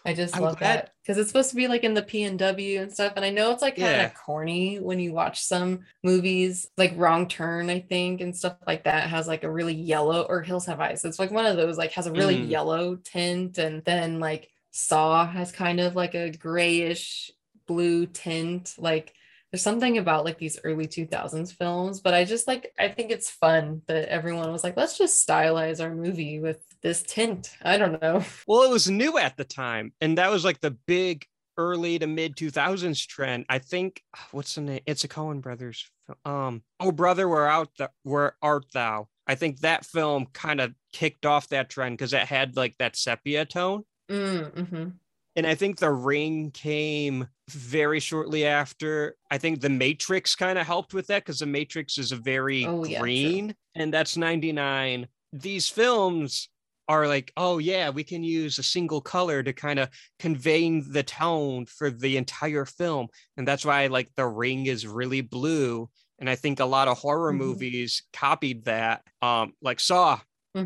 i 0.05 0.13
just 0.13 0.35
I'm 0.35 0.43
love 0.43 0.59
glad- 0.59 0.77
that 0.79 0.91
because 1.01 1.17
it's 1.17 1.29
supposed 1.29 1.49
to 1.51 1.55
be 1.55 1.67
like 1.67 1.83
in 1.83 1.93
the 1.93 2.01
p 2.01 2.23
and 2.23 2.37
w 2.37 2.81
and 2.81 2.91
stuff 2.91 3.13
and 3.15 3.23
i 3.25 3.29
know 3.29 3.51
it's 3.51 3.61
like 3.61 3.75
kind 3.77 3.87
of 3.87 3.97
Yeah. 3.97 4.09
corny 4.25 4.77
when 4.79 4.99
you 4.99 5.13
watch 5.13 5.41
some 5.41 5.79
movies 6.03 6.67
like 6.77 6.93
wrong 6.97 7.27
turn 7.27 7.69
i 7.69 7.79
think 7.79 8.19
and 8.21 8.35
stuff 8.35 8.57
like 8.67 8.83
that 8.83 9.09
has 9.09 9.27
like 9.27 9.43
a 9.45 9.51
really 9.51 9.73
yellow 9.75 10.23
or 10.23 10.41
hills 10.41 10.65
have 10.67 10.79
eyes 10.81 11.05
it's 11.05 11.19
like 11.19 11.31
one 11.31 11.45
of 11.45 11.55
those 11.57 11.77
like 11.77 11.93
has 11.93 12.07
a 12.07 12.11
really 12.11 12.37
Mm. 12.37 12.49
yellow 12.49 12.95
tint 12.97 13.57
and 13.57 13.83
then 13.85 14.19
like 14.19 14.49
saw 14.71 15.25
has 15.25 15.51
kind 15.51 15.79
of 15.79 15.95
like 15.95 16.13
a 16.13 16.29
grayish 16.31 17.31
blue 17.67 18.05
tint 18.05 18.73
like 18.77 19.13
there's 19.51 19.61
something 19.61 19.99
about 19.99 20.25
like 20.25 20.39
these 20.39 20.59
early 20.63 20.87
2000s 20.87 21.53
films 21.55 22.01
but 22.01 22.13
i 22.13 22.25
just 22.25 22.47
like 22.47 22.73
i 22.79 22.87
think 22.87 23.11
it's 23.11 23.29
fun 23.29 23.81
that 23.87 24.09
everyone 24.09 24.51
was 24.51 24.63
like 24.63 24.75
let's 24.75 24.97
just 24.97 25.27
stylize 25.27 25.81
our 25.81 25.93
movie 25.93 26.39
with 26.39 26.59
this 26.83 27.01
tint. 27.01 27.55
I 27.63 27.77
don't 27.77 27.99
know. 28.01 28.23
Well 28.47 28.63
it 28.63 28.69
was 28.71 28.89
new 28.89 29.17
at 29.17 29.37
the 29.37 29.45
time 29.45 29.93
and 30.01 30.17
that 30.17 30.29
was 30.29 30.45
like 30.45 30.59
the 30.59 30.71
big 30.71 31.25
early 31.57 31.97
to 31.97 32.07
mid 32.07 32.35
2000s 32.35 33.07
trend. 33.07 33.45
I 33.49 33.59
think 33.59 34.03
what's 34.31 34.55
the 34.55 34.61
name? 34.61 34.81
It's 34.85 35.03
a 35.03 35.07
Coen 35.07 35.41
brothers 35.41 35.89
um 36.25 36.61
oh 36.81 36.91
brother 36.91 37.29
where 37.29 37.47
out 37.47 37.69
the 37.77 37.89
where 38.03 38.35
art 38.41 38.65
thou? 38.73 39.07
I 39.25 39.35
think 39.35 39.61
that 39.61 39.85
film 39.85 40.27
kind 40.33 40.59
of 40.59 40.73
kicked 40.91 41.25
off 41.25 41.47
that 41.49 41.69
trend 41.69 41.97
because 41.97 42.13
it 42.13 42.23
had 42.23 42.57
like 42.57 42.77
that 42.77 42.97
sepia 42.97 43.45
tone. 43.45 43.85
Mm, 44.11 44.51
mhm. 44.51 44.93
and 45.37 45.47
I 45.47 45.55
think 45.55 45.79
The 45.79 45.89
Ring 45.89 46.51
came 46.51 47.27
very 47.49 47.99
shortly 47.99 48.45
after. 48.45 49.15
I 49.31 49.37
think 49.37 49.61
The 49.61 49.69
Matrix 49.69 50.35
kind 50.35 50.57
of 50.57 50.65
helped 50.65 50.93
with 50.93 51.07
that 51.07 51.23
because 51.25 51.39
The 51.39 51.45
Matrix 51.45 51.97
is 51.97 52.11
a 52.11 52.17
very 52.17 52.73
Oh, 52.73 52.83
yeah, 52.85 53.03
green, 53.03 53.55
and 53.75 53.93
that's 53.93 54.17
99. 54.17 55.07
These 55.31 55.67
films 55.69 56.49
are 56.87 57.07
like, 57.07 57.31
oh, 57.37 57.57
yeah, 57.59 57.89
we 57.89 58.03
can 58.03 58.23
use 58.23 58.59
a 58.59 58.63
single 58.63 59.01
color 59.01 59.41
to 59.41 59.53
kind 59.53 59.79
of 59.79 59.89
convey 60.19 60.79
the 60.81 61.03
tone 61.03 61.65
for 61.65 61.89
the 61.89 62.17
entire 62.17 62.65
film. 62.65 63.07
And 63.37 63.47
that's 63.47 63.65
why, 63.65 63.87
like, 63.87 64.11
The 64.15 64.27
Ring 64.27 64.65
is 64.65 64.85
really 64.85 65.21
blue. 65.21 65.89
And 66.19 66.29
I 66.29 66.35
think 66.35 66.59
a 66.59 66.65
lot 66.65 66.87
of 66.87 66.97
horror 66.97 67.31
Mhm. 67.31 67.33
movies 67.33 68.03
copied 68.13 68.65
that. 68.65 69.03
Um, 69.21 69.53
like 69.61 69.79
Saw 69.79 70.19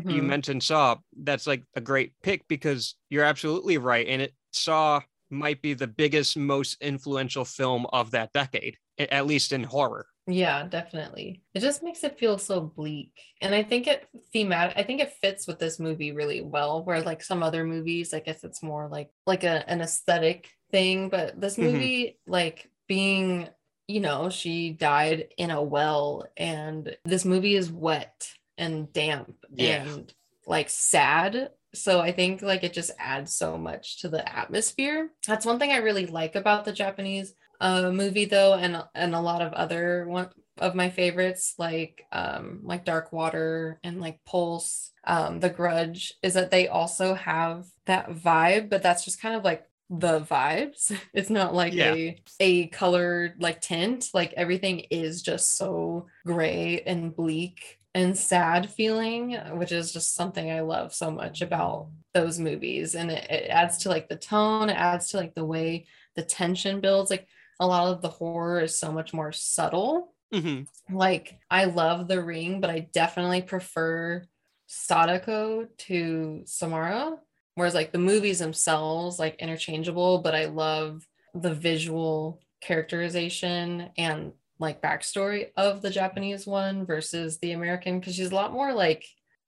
you 0.06 0.22
Mhm. 0.22 0.22
mentioned 0.22 0.62
Saw, 0.62 0.96
that's 1.22 1.46
like 1.46 1.64
a 1.74 1.80
great 1.80 2.14
pick 2.22 2.46
because 2.48 2.94
you're 3.10 3.24
absolutely 3.24 3.78
right. 3.78 4.06
And 4.06 4.22
it 4.22 4.34
Saw 4.52 5.02
might 5.30 5.60
be 5.62 5.74
the 5.74 5.86
biggest, 5.86 6.36
most 6.36 6.80
influential 6.80 7.44
film 7.44 7.86
of 7.92 8.10
that 8.12 8.32
decade, 8.32 8.76
at 8.98 9.26
least 9.26 9.52
in 9.52 9.62
horror. 9.64 10.06
Yeah, 10.26 10.66
definitely. 10.68 11.42
It 11.54 11.60
just 11.60 11.82
makes 11.82 12.04
it 12.04 12.18
feel 12.18 12.36
so 12.36 12.60
bleak. 12.60 13.12
And 13.40 13.54
I 13.54 13.62
think 13.62 13.86
it 13.86 14.06
thematic 14.32 14.76
I 14.76 14.82
think 14.82 15.00
it 15.00 15.14
fits 15.22 15.46
with 15.46 15.58
this 15.58 15.78
movie 15.80 16.12
really 16.12 16.42
well. 16.42 16.84
Where 16.84 17.00
like 17.00 17.22
some 17.22 17.42
other 17.42 17.64
movies, 17.64 18.12
I 18.12 18.20
guess 18.20 18.44
it's 18.44 18.62
more 18.62 18.88
like 18.88 19.10
like 19.26 19.44
a, 19.44 19.68
an 19.70 19.80
aesthetic 19.80 20.50
thing. 20.70 21.08
But 21.08 21.40
this 21.40 21.56
Mhm. 21.56 21.62
movie, 21.72 22.18
like 22.26 22.70
being, 22.86 23.48
you 23.86 24.00
know, 24.00 24.28
she 24.28 24.70
died 24.70 25.28
in 25.38 25.50
a 25.50 25.62
well, 25.62 26.26
and 26.36 26.94
this 27.06 27.24
movie 27.24 27.54
is 27.54 27.72
wet 27.72 28.28
and 28.58 28.92
damp 28.92 29.34
Yeah. 29.50 29.82
and 29.84 30.12
like 30.46 30.68
sad. 30.68 31.52
So 31.74 32.00
I 32.00 32.12
think 32.12 32.42
like 32.42 32.64
it 32.64 32.72
just 32.72 32.90
adds 32.98 33.34
so 33.34 33.58
much 33.58 34.00
to 34.00 34.08
the 34.08 34.26
atmosphere. 34.36 35.10
That's 35.26 35.46
one 35.46 35.58
thing 35.58 35.70
I 35.72 35.78
really 35.78 36.06
like 36.06 36.34
about 36.34 36.64
the 36.64 36.72
Japanese 36.72 37.34
uh 37.60 37.90
movie 37.90 38.24
though 38.24 38.54
and 38.54 38.80
and 38.94 39.14
a 39.16 39.20
lot 39.20 39.42
of 39.42 39.52
other 39.52 40.06
one 40.06 40.28
of 40.58 40.76
my 40.76 40.90
favorites 40.90 41.54
like 41.58 42.04
um 42.12 42.60
like 42.62 42.84
dark 42.84 43.12
water 43.12 43.80
and 43.82 44.00
like 44.00 44.20
pulse 44.24 44.92
um 45.04 45.40
the 45.40 45.50
grudge 45.50 46.14
is 46.22 46.34
that 46.34 46.52
they 46.52 46.68
also 46.68 47.14
have 47.14 47.66
that 47.86 48.10
vibe 48.10 48.68
but 48.70 48.80
that's 48.80 49.04
just 49.04 49.20
kind 49.20 49.34
of 49.34 49.42
like 49.42 49.64
the 49.90 50.20
vibes 50.20 50.96
it's 51.14 51.30
not 51.30 51.52
like 51.54 51.74
Yeah. 51.74 51.94
a 51.94 52.20
a 52.38 52.66
colored 52.68 53.34
like 53.40 53.60
tint 53.60 54.06
like 54.14 54.32
everything 54.34 54.80
is 54.90 55.22
just 55.22 55.56
so 55.56 56.06
gray 56.24 56.82
and 56.86 57.14
bleak 57.16 57.77
and 57.98 58.16
sad 58.16 58.70
feeling 58.70 59.32
which 59.58 59.72
is 59.72 59.92
just 59.92 60.14
something 60.14 60.50
i 60.50 60.60
love 60.60 60.94
so 60.94 61.10
much 61.10 61.42
about 61.42 61.88
those 62.14 62.38
movies 62.38 62.94
and 62.94 63.10
it, 63.10 63.24
it 63.30 63.48
adds 63.50 63.78
to 63.78 63.88
like 63.88 64.08
the 64.08 64.16
tone 64.16 64.68
it 64.70 64.74
adds 64.90 65.08
to 65.08 65.16
like 65.16 65.34
the 65.34 65.44
way 65.44 65.86
the 66.16 66.22
tension 66.22 66.80
builds 66.80 67.10
like 67.10 67.26
a 67.60 67.66
lot 67.66 67.88
of 67.92 68.00
the 68.02 68.08
horror 68.08 68.60
is 68.60 68.78
so 68.78 68.92
much 68.92 69.12
more 69.12 69.32
subtle 69.32 70.14
Mhm. 70.32 70.66
like 70.90 71.40
I 71.50 71.64
love 71.64 72.06
the 72.06 72.22
ring, 72.22 72.60
but 72.60 72.68
I 72.68 72.80
definitely 72.92 73.40
prefer 73.40 74.26
Sadako 74.66 75.66
to 75.86 76.42
Samara. 76.44 77.16
Whereas 77.54 77.74
like 77.74 77.92
the 77.92 77.98
movies 77.98 78.38
themselves, 78.38 79.18
like 79.18 79.36
interchangeable, 79.40 80.18
but 80.18 80.34
I 80.34 80.44
love 80.44 81.08
the 81.34 81.54
visual 81.54 82.42
characterization 82.60 83.90
and 83.96 84.32
like 84.58 84.82
backstory 84.82 85.48
of 85.56 85.82
the 85.82 85.90
Japanese 85.90 86.46
one 86.46 86.84
versus 86.86 87.38
the 87.38 87.52
American 87.52 88.00
because 88.00 88.14
she's 88.14 88.30
a 88.32 88.34
lot 88.34 88.52
more 88.52 88.72
like 88.72 89.04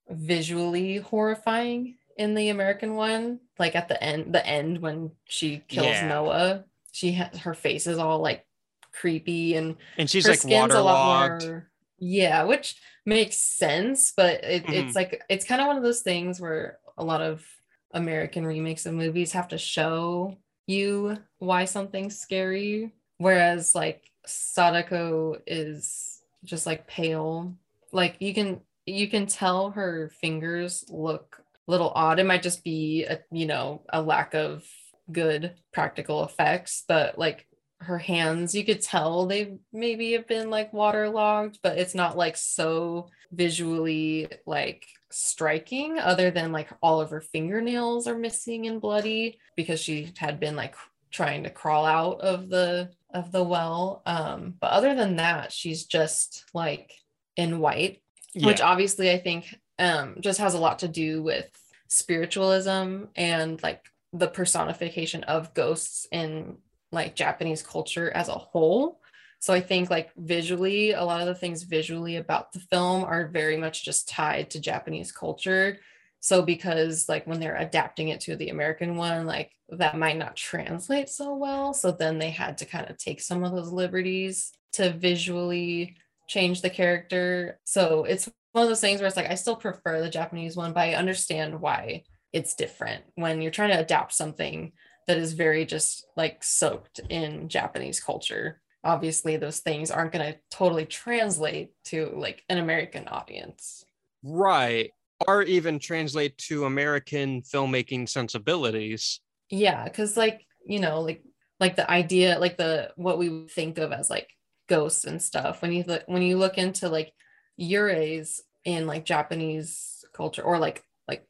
visually 0.09 0.99
horrifying 0.99 1.97
in 2.17 2.35
the 2.35 2.49
American 2.49 2.95
one. 2.95 3.41
Like 3.59 3.75
at 3.77 3.89
the 3.89 4.03
end, 4.03 4.35
the 4.35 4.47
end 4.47 4.81
when 4.81 5.13
she 5.27 5.63
kills 5.69 5.87
Yeah. 5.87 6.09
Noah, 6.09 6.65
she 6.93 7.13
has 7.13 7.37
her 7.39 7.55
face 7.55 7.87
is 7.87 7.99
all 7.99 8.21
like 8.21 8.47
creepy 8.93 9.55
and 9.55 9.77
And 9.97 10.11
she's 10.11 10.25
her 10.27 10.33
like 10.33 10.41
skin's 10.41 10.75
a 10.75 10.83
lot 10.83 11.07
waterlogged. 11.31 11.45
more 11.47 11.71
yeah 12.03 12.43
which 12.43 12.75
makes 13.07 13.37
sense 13.37 14.13
but 14.17 14.43
it, 14.43 14.65
Mhm. 14.65 14.73
it's 14.73 14.97
like 14.97 15.23
it's 15.29 15.45
kind 15.45 15.61
of 15.61 15.69
one 15.69 15.77
of 15.77 15.83
those 15.85 16.01
things 16.03 16.41
where 16.41 16.79
a 16.99 17.05
lot 17.05 17.21
of 17.23 17.47
american 17.95 18.45
remakes 18.45 18.87
of 18.87 18.95
movies 18.95 19.33
have 19.33 19.47
to 19.49 19.59
show 19.59 20.37
you 20.67 21.17
why 21.39 21.67
something's 21.67 22.19
scary 22.19 22.91
whereas 23.19 23.75
like 23.75 24.10
sadako 24.27 25.39
is 25.47 26.23
just 26.45 26.67
like 26.67 26.87
pale. 26.87 27.55
Like 27.93 28.17
you 28.21 28.35
can 28.35 28.61
you 28.87 29.09
can 29.09 29.27
tell 29.27 29.71
her 29.71 30.11
fingers 30.21 30.85
look 30.89 31.43
a 31.67 31.71
little 31.71 31.93
odd. 31.95 32.19
It 32.19 32.27
might 32.27 32.43
just 32.43 32.65
be 32.65 33.05
a 33.05 33.21
you 33.31 33.47
know 33.47 33.83
a 33.93 34.03
lack 34.03 34.35
of 34.35 34.65
good 35.13 35.55
practical 35.73 36.25
effects 36.25 36.85
but 36.87 37.19
like 37.19 37.47
her 37.81 37.99
hands 37.99 38.55
you 38.55 38.65
could 38.65 38.81
tell 38.81 39.27
they 39.27 39.59
maybe 39.73 40.13
have 40.13 40.27
been 40.27 40.51
like 40.51 40.73
waterlogged 40.73 41.59
but 41.63 41.79
it's 41.79 41.95
not 41.95 42.17
like 42.17 42.37
so 42.37 43.09
visually 43.33 44.29
like 44.47 44.87
striking 45.11 45.99
other 45.99 46.31
than 46.31 46.53
like 46.53 46.69
all 46.83 47.01
of 47.01 47.11
her 47.11 47.21
fingernails 47.21 48.07
are 48.07 48.19
missing 48.19 48.67
and 48.67 48.81
bloody 48.81 49.39
because 49.57 49.81
she 49.81 50.13
had 50.19 50.39
been 50.39 50.57
like 50.57 50.75
trying 51.11 51.43
to 51.43 51.51
crawl 51.51 51.85
out 51.85 52.21
of 52.21 52.49
the 52.49 52.91
of 53.13 53.33
the 53.33 53.43
well 53.43 54.03
um 54.07 54.55
but 54.61 54.71
other 54.71 54.95
than 54.95 55.17
that 55.17 55.53
she's 55.53 55.85
just 55.85 56.45
like 56.55 56.93
in 57.37 57.59
white 57.59 58.01
which 58.35 58.61
obviously 58.61 59.11
I 59.11 59.19
think 59.19 59.59
um, 59.79 60.17
just 60.21 60.41
has 60.41 60.55
a 60.55 60.59
lot 60.59 60.81
to 60.81 60.89
do 60.89 61.23
with 61.23 61.49
spiritualism 61.89 63.05
and 63.17 63.63
like 63.63 63.85
the 64.13 64.29
personification 64.29 65.25
of 65.25 65.55
ghosts 65.55 66.07
in 66.13 66.59
like 66.93 67.15
Japanese 67.15 67.63
culture 67.63 68.11
as 68.11 68.29
a 68.29 68.33
whole. 68.33 69.01
So 69.41 69.55
I 69.55 69.61
think 69.61 69.91
like 69.91 70.11
visually, 70.17 70.93
a 70.93 71.03
lot 71.03 71.21
of 71.21 71.27
the 71.27 71.35
things 71.35 71.63
visually 71.63 72.17
about 72.17 72.53
the 72.53 72.61
film 72.61 73.05
are 73.05 73.29
very 73.29 73.57
much 73.57 73.85
just 73.85 74.09
tied 74.09 74.51
to 74.51 74.61
Japanese 74.61 75.13
culture. 75.13 75.79
So 76.21 76.43
because 76.43 77.09
like 77.09 77.27
when 77.27 77.41
they're 77.41 77.57
adapting 77.57 78.09
it 78.09 78.21
to 78.21 78.37
the 78.37 78.51
American 78.51 78.97
one, 78.97 79.27
like 79.27 79.53
that 79.71 79.99
might 79.99 80.19
not 80.19 80.37
translate 80.37 81.09
so 81.09 81.35
well. 81.35 81.73
So 81.73 81.91
then 81.91 82.19
they 82.19 82.31
had 82.31 82.59
to 82.59 82.67
kind 82.67 82.89
of 82.89 82.99
take 82.99 83.21
some 83.21 83.43
of 83.43 83.53
those 83.53 83.73
liberties 83.73 84.53
to 84.75 84.93
visually 84.93 85.97
change 86.29 86.63
the 86.63 86.71
character. 86.71 87.59
So 87.65 88.05
it's 88.05 88.31
one 88.53 88.63
of 88.63 88.69
those 88.69 88.81
things 88.81 89.01
where 89.01 89.09
it's 89.09 89.17
like 89.17 89.31
I 89.31 89.35
still 89.35 89.57
prefer 89.57 90.01
the 90.01 90.11
Japanese 90.11 90.57
one, 90.57 90.73
but 90.73 90.81
I 90.81 90.95
understand 90.95 91.61
why 91.61 92.05
it's 92.33 92.55
different 92.55 93.03
when 93.15 93.43
you're 93.43 93.51
trying 93.51 93.71
to 93.71 93.81
adapt 93.81 94.13
something 94.13 94.73
that 95.07 95.19
is 95.19 95.33
very 95.33 95.65
just 95.65 96.07
like 96.17 96.45
soaked 96.45 97.01
in 97.09 97.49
Japanese 97.49 98.01
culture. 98.01 98.61
Obviously, 98.85 99.37
those 99.37 99.59
things 99.61 99.91
aren't 99.91 100.13
going 100.13 100.33
to 100.33 100.39
totally 100.51 100.87
translate 100.87 101.73
to 101.87 102.13
like 102.15 102.45
an 102.49 102.59
American 102.59 103.09
audience. 103.09 103.85
Right. 104.23 104.93
Or 105.27 105.43
even 105.43 105.79
translate 105.79 106.37
to 106.39 106.65
American 106.65 107.43
filmmaking 107.43 108.09
sensibilities. 108.09 109.21
Yeah, 109.51 109.85
because 109.85 110.17
like 110.17 110.47
you 110.65 110.81
know, 110.81 111.01
like 111.01 111.23
like 111.59 111.77
the 111.77 111.89
idea, 111.91 112.39
like 112.39 112.57
the 112.57 112.91
what 112.97 113.19
we 113.19 113.47
think 113.49 113.79
of 113.79 113.93
as 113.93 114.09
like 114.09 114.29
ghosts 114.69 115.05
and 115.05 115.21
stuff. 115.21 115.61
When 115.63 115.73
you 115.73 115.85
look 115.87 116.03
when 116.07 116.23
you 116.23 116.39
look 116.39 116.57
into 116.57 116.89
like 116.89 117.13
yureis 117.61 118.41
in 118.65 118.87
like 118.87 119.05
Japanese 119.05 120.05
culture 120.15 120.43
or 120.43 120.59
like 120.59 120.83
like 121.07 121.27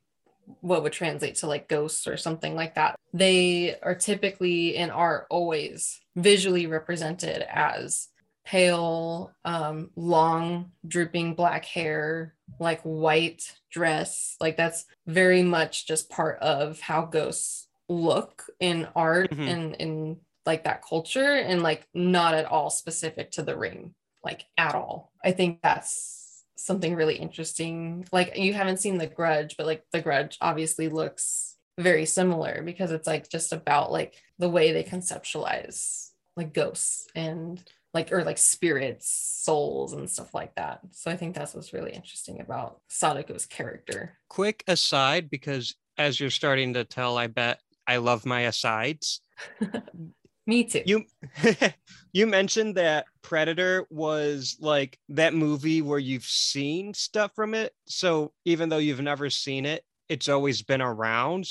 what 0.61 0.83
would 0.83 0.93
translate 0.93 1.37
to 1.37 1.47
like 1.47 1.69
ghosts 1.69 2.07
or 2.07 2.17
something 2.17 2.55
like 2.55 2.77
that, 2.77 2.97
they 3.13 3.77
are 3.83 3.95
typically 3.95 4.77
and 4.77 4.93
are 4.93 5.27
always 5.31 6.01
visually 6.15 6.67
represented 6.67 7.45
as 7.49 8.09
pale, 8.45 9.33
um, 9.45 9.91
long, 9.97 10.73
drooping 10.87 11.35
black 11.35 11.65
hair, 11.65 12.35
like 12.59 12.81
white 12.83 13.55
dress. 13.71 14.37
Like 14.41 14.57
that's 14.57 14.85
very 15.07 15.43
much 15.43 15.87
just 15.87 16.09
part 16.11 16.39
of 16.41 16.81
how 16.81 17.05
ghosts 17.07 17.69
look 17.89 18.45
in 18.61 18.89
art 18.95 19.31
Mhm. 19.31 19.49
and 19.49 19.75
in 19.77 20.21
like 20.47 20.65
that 20.65 20.83
culture 20.83 21.35
and 21.35 21.63
like 21.63 21.87
not 21.95 22.35
at 22.35 22.47
all 22.47 22.71
specific 22.71 23.31
to 23.33 23.43
the 23.43 23.57
ring, 23.57 23.95
like 24.25 24.47
at 24.57 24.75
all. 24.75 25.13
I 25.25 25.33
think 25.33 25.61
that's 25.63 26.45
something 26.57 26.95
really 26.95 27.17
interesting. 27.17 28.07
Like 28.13 28.37
you 28.37 28.55
haven't 28.55 28.79
seen 28.79 28.99
The 28.99 29.07
Grudge, 29.07 29.57
but 29.57 29.67
like 29.67 29.85
The 29.93 30.01
Grudge 30.01 30.37
obviously 30.41 30.89
looks 30.89 31.57
very 31.79 32.05
similar 32.07 32.63
because 32.63 32.91
it's 32.91 33.07
like 33.07 33.29
just 33.29 33.53
about 33.53 33.91
like 33.93 34.15
the 34.39 34.49
way 34.49 34.73
they 34.73 34.83
conceptualize 34.85 36.11
like 36.37 36.53
ghosts 36.53 37.07
and 37.15 37.63
like 37.93 38.13
or 38.13 38.23
like 38.25 38.39
spirits, 38.39 39.09
souls 39.43 39.93
and 39.93 40.09
stuff 40.09 40.33
like 40.35 40.55
that. 40.55 40.81
So 40.93 41.11
I 41.11 41.17
think 41.17 41.35
that's 41.35 41.55
what's 41.55 41.73
really 41.73 41.93
interesting 41.93 42.41
about 42.41 42.81
Sadako's 42.91 43.47
character. 43.47 44.19
Quick 44.29 44.63
aside, 44.69 45.29
because 45.31 45.75
as 45.99 46.21
you're 46.21 46.31
starting 46.31 46.75
to 46.75 46.85
tell, 46.85 47.19
I 47.19 47.27
bet 47.27 47.61
I 47.87 47.97
love 47.97 48.25
my 48.25 48.43
asides. 48.43 49.21
Me 50.47 50.65
too. 50.65 50.83
You 50.85 51.05
you 52.13 52.27
mentioned 52.27 52.77
that 52.77 53.07
Predator 53.23 53.87
was 53.91 54.57
like 54.61 54.99
that 55.11 55.35
movie 55.35 55.83
where 55.83 55.99
you've 55.99 56.25
seen 56.25 56.95
stuff 56.95 57.33
from 57.35 57.55
it. 57.55 57.73
So 57.87 58.33
even 58.45 58.69
though 58.69 58.79
you've 58.79 59.01
never 59.03 59.31
seen 59.31 59.67
it, 59.67 59.85
it's 60.09 60.29
always 60.29 60.63
been 60.63 60.81
around. 60.81 61.47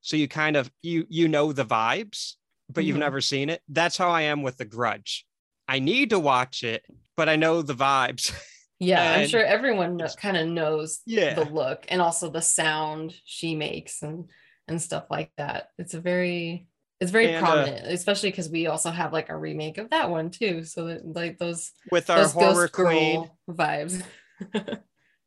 So 0.00 0.16
you 0.16 0.26
kind 0.26 0.56
of 0.56 0.70
you 0.82 1.06
you 1.08 1.28
know 1.28 1.52
the 1.52 1.64
vibes, 1.64 2.34
but 2.68 2.84
you've 2.84 2.96
Mhm. 2.96 3.00
never 3.00 3.20
seen 3.20 3.50
it. 3.50 3.62
That's 3.68 3.96
how 3.96 4.08
I 4.10 4.22
am 4.22 4.42
with 4.42 4.56
The 4.56 4.64
Grudge. 4.64 5.26
I 5.70 5.78
need 5.78 6.10
to 6.10 6.18
watch 6.18 6.64
it, 6.64 6.84
but 7.16 7.28
I 7.28 7.36
know 7.36 7.62
the 7.62 7.74
vibes. 7.74 8.34
yeah, 8.80 9.12
I'm 9.12 9.28
sure 9.28 9.44
everyone 9.44 10.00
kind 10.16 10.36
of 10.36 10.48
knows 10.48 10.98
yeah. 11.06 11.34
the 11.34 11.44
look 11.44 11.86
and 11.88 12.02
also 12.02 12.28
the 12.28 12.42
sound 12.42 13.14
she 13.24 13.54
makes 13.54 14.02
and 14.02 14.28
and 14.66 14.82
stuff 14.82 15.04
like 15.10 15.30
that. 15.36 15.68
It's 15.78 15.94
a 15.94 16.00
very 16.00 16.66
it's 16.98 17.12
very 17.12 17.32
And, 17.32 17.36
uh, 17.36 17.48
prominent, 17.48 17.86
especially 17.86 18.30
because 18.30 18.50
we 18.50 18.66
also 18.66 18.90
have 18.90 19.12
like 19.12 19.28
a 19.28 19.36
remake 19.36 19.78
of 19.78 19.90
that 19.90 20.10
one 20.10 20.30
too. 20.30 20.64
So 20.64 20.86
that, 20.86 21.06
like 21.06 21.38
those 21.38 21.70
with 21.92 22.10
our 22.10 22.18
those 22.18 22.32
horror 22.32 22.66
queen. 22.66 23.30
vibes. 23.48 24.02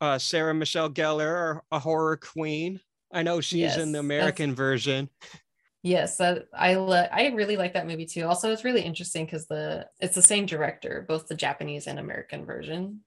uh, 0.01 0.19
Sarah 0.19 0.53
Michelle 0.53 0.89
Gellar, 0.89 1.61
a 1.71 1.79
horror 1.79 2.17
queen. 2.17 2.81
I 3.13 3.23
know 3.23 3.39
she's 3.39 3.77
in 3.77 3.93
the 3.93 3.99
American 3.99 4.55
version. 4.55 5.09
Yes, 5.83 6.17
that 6.17 6.47
I 6.53 6.75
le- 6.75 7.09
I 7.11 7.27
really 7.27 7.57
like 7.57 7.73
that 7.73 7.87
movie 7.87 8.05
too. 8.05 8.25
Also, 8.25 8.51
it's 8.51 8.63
really 8.63 8.81
interesting 8.81 9.25
because 9.25 9.47
the 9.47 9.87
it's 9.99 10.15
the 10.15 10.21
same 10.21 10.45
director, 10.45 11.05
both 11.07 11.27
the 11.27 11.35
Japanese 11.35 11.87
and 11.87 11.99
American 11.99 12.45
version. 12.45 13.01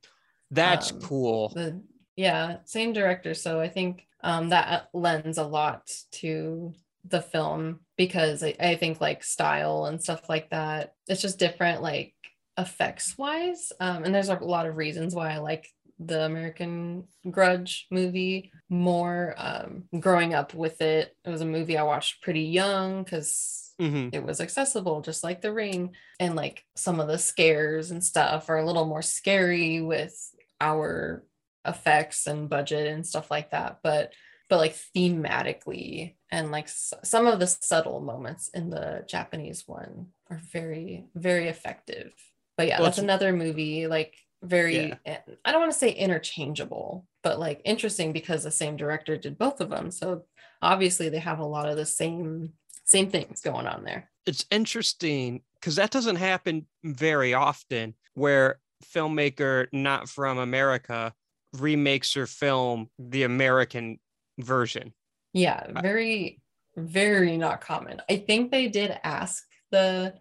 That's 0.51 0.93
Um, 0.93 1.01
cool. 1.01 1.49
The 1.49 1.83
yeah, 2.17 2.59
same 2.65 2.93
director. 2.93 3.35
So 3.35 3.61
I 3.61 3.69
think 3.69 4.07
um, 4.23 4.51
that 4.51 4.89
lends 4.93 5.39
a 5.39 5.45
lot 5.47 5.91
to 6.13 6.75
the 7.05 7.23
film 7.23 7.81
because 7.97 8.43
I, 8.43 8.55
I 8.61 8.77
think 8.77 9.01
like 9.01 9.25
style 9.25 9.87
and 9.87 10.03
stuff 10.03 10.29
like 10.29 10.51
that. 10.51 10.95
It's 11.09 11.23
just 11.23 11.39
different, 11.39 11.83
like 11.83 12.15
effects 12.59 13.17
wise. 13.19 13.73
Um, 13.81 14.05
and 14.05 14.15
there's 14.15 14.29
a 14.29 14.35
lot 14.35 14.67
of 14.67 14.77
reasons 14.77 15.15
why 15.15 15.33
I 15.33 15.39
like 15.39 15.67
the 15.99 16.25
American 16.25 17.09
Grudge 17.31 17.87
movie 17.91 18.53
more. 18.69 19.35
Um, 19.37 19.85
growing 19.99 20.35
up 20.35 20.55
with 20.55 20.81
it, 20.81 21.15
it 21.25 21.31
was 21.31 21.41
a 21.41 21.47
movie 21.47 21.79
I 21.79 21.83
watched 21.85 22.23
pretty 22.23 22.43
young 22.43 23.03
because 23.05 23.75
hmm 23.79 24.09
it 24.13 24.23
was 24.25 24.41
accessible, 24.41 25.01
just 25.03 25.25
like 25.25 25.41
The 25.41 25.53
Ring. 25.53 25.95
And 26.21 26.37
like 26.37 26.65
some 26.77 27.01
of 27.01 27.09
the 27.09 27.19
scares 27.19 27.91
and 27.91 28.03
stuff 28.05 28.49
are 28.49 28.59
a 28.59 28.67
little 28.67 28.87
more 28.87 29.03
scary 29.03 29.81
with 29.81 30.15
our 30.61 31.25
effects 31.65 32.27
and 32.27 32.49
budget 32.49 32.87
and 32.87 33.07
stuff 33.07 33.31
like 33.31 33.51
that. 33.51 33.79
But 33.83 34.13
but 34.49 34.59
like 34.59 34.77
thematically 34.97 36.15
and 36.31 36.53
like 36.53 36.67
s- 36.67 36.93
some 37.05 37.27
of 37.27 37.41
the 37.41 37.47
subtle 37.49 38.01
moments 38.01 38.49
in 38.55 38.71
the 38.71 39.05
Japanese 39.09 39.65
one 39.67 40.09
are 40.31 40.41
very 40.53 41.07
very 41.15 41.49
effective. 41.49 42.13
But 42.57 42.69
yeah, 42.69 42.79
Well, 42.79 42.87
that's 42.87 42.99
another 42.99 43.33
movie 43.33 43.87
like 43.87 44.17
very 44.43 44.89
Yeah. 44.89 44.95
eh, 45.05 45.19
I 45.45 45.53
don't 45.53 45.61
want 45.61 45.73
to 45.73 45.79
say 45.79 45.91
interchangeable, 45.91 47.07
but 47.23 47.39
like 47.39 47.61
interesting 47.65 48.13
because 48.13 48.45
the 48.45 48.51
same 48.51 48.77
director 48.77 49.17
did 49.17 49.39
both 49.39 49.61
of 49.61 49.71
them. 49.71 49.91
So 49.91 50.25
obviously 50.63 51.09
they 51.09 51.19
have 51.19 51.39
a 51.39 51.45
lot 51.45 51.69
of 51.69 51.77
the 51.77 51.87
same 51.87 52.53
same 52.85 53.11
things 53.11 53.41
going 53.41 53.67
on 53.67 53.83
there. 53.83 54.09
It's 54.27 54.47
interesting 54.51 55.43
because 55.61 55.77
that 55.77 55.91
doesn't 55.91 56.17
happen 56.17 56.67
very 56.85 57.35
often 57.35 57.95
where 58.15 58.61
filmmaker 58.85 59.67
not 59.73 60.09
from 60.09 60.39
America 60.39 61.13
remakes 61.53 62.15
her 62.15 62.27
film 62.27 62.89
the 62.99 63.25
American 63.25 63.99
version. 64.39 64.93
Yeah, 65.33 65.81
very, 65.83 66.41
very 66.77 67.37
not 67.37 67.61
common. 67.61 68.01
I 68.09 68.19
think 68.19 68.51
they 68.51 68.69
did 68.69 68.97
ask 69.03 69.45
the 69.71 70.15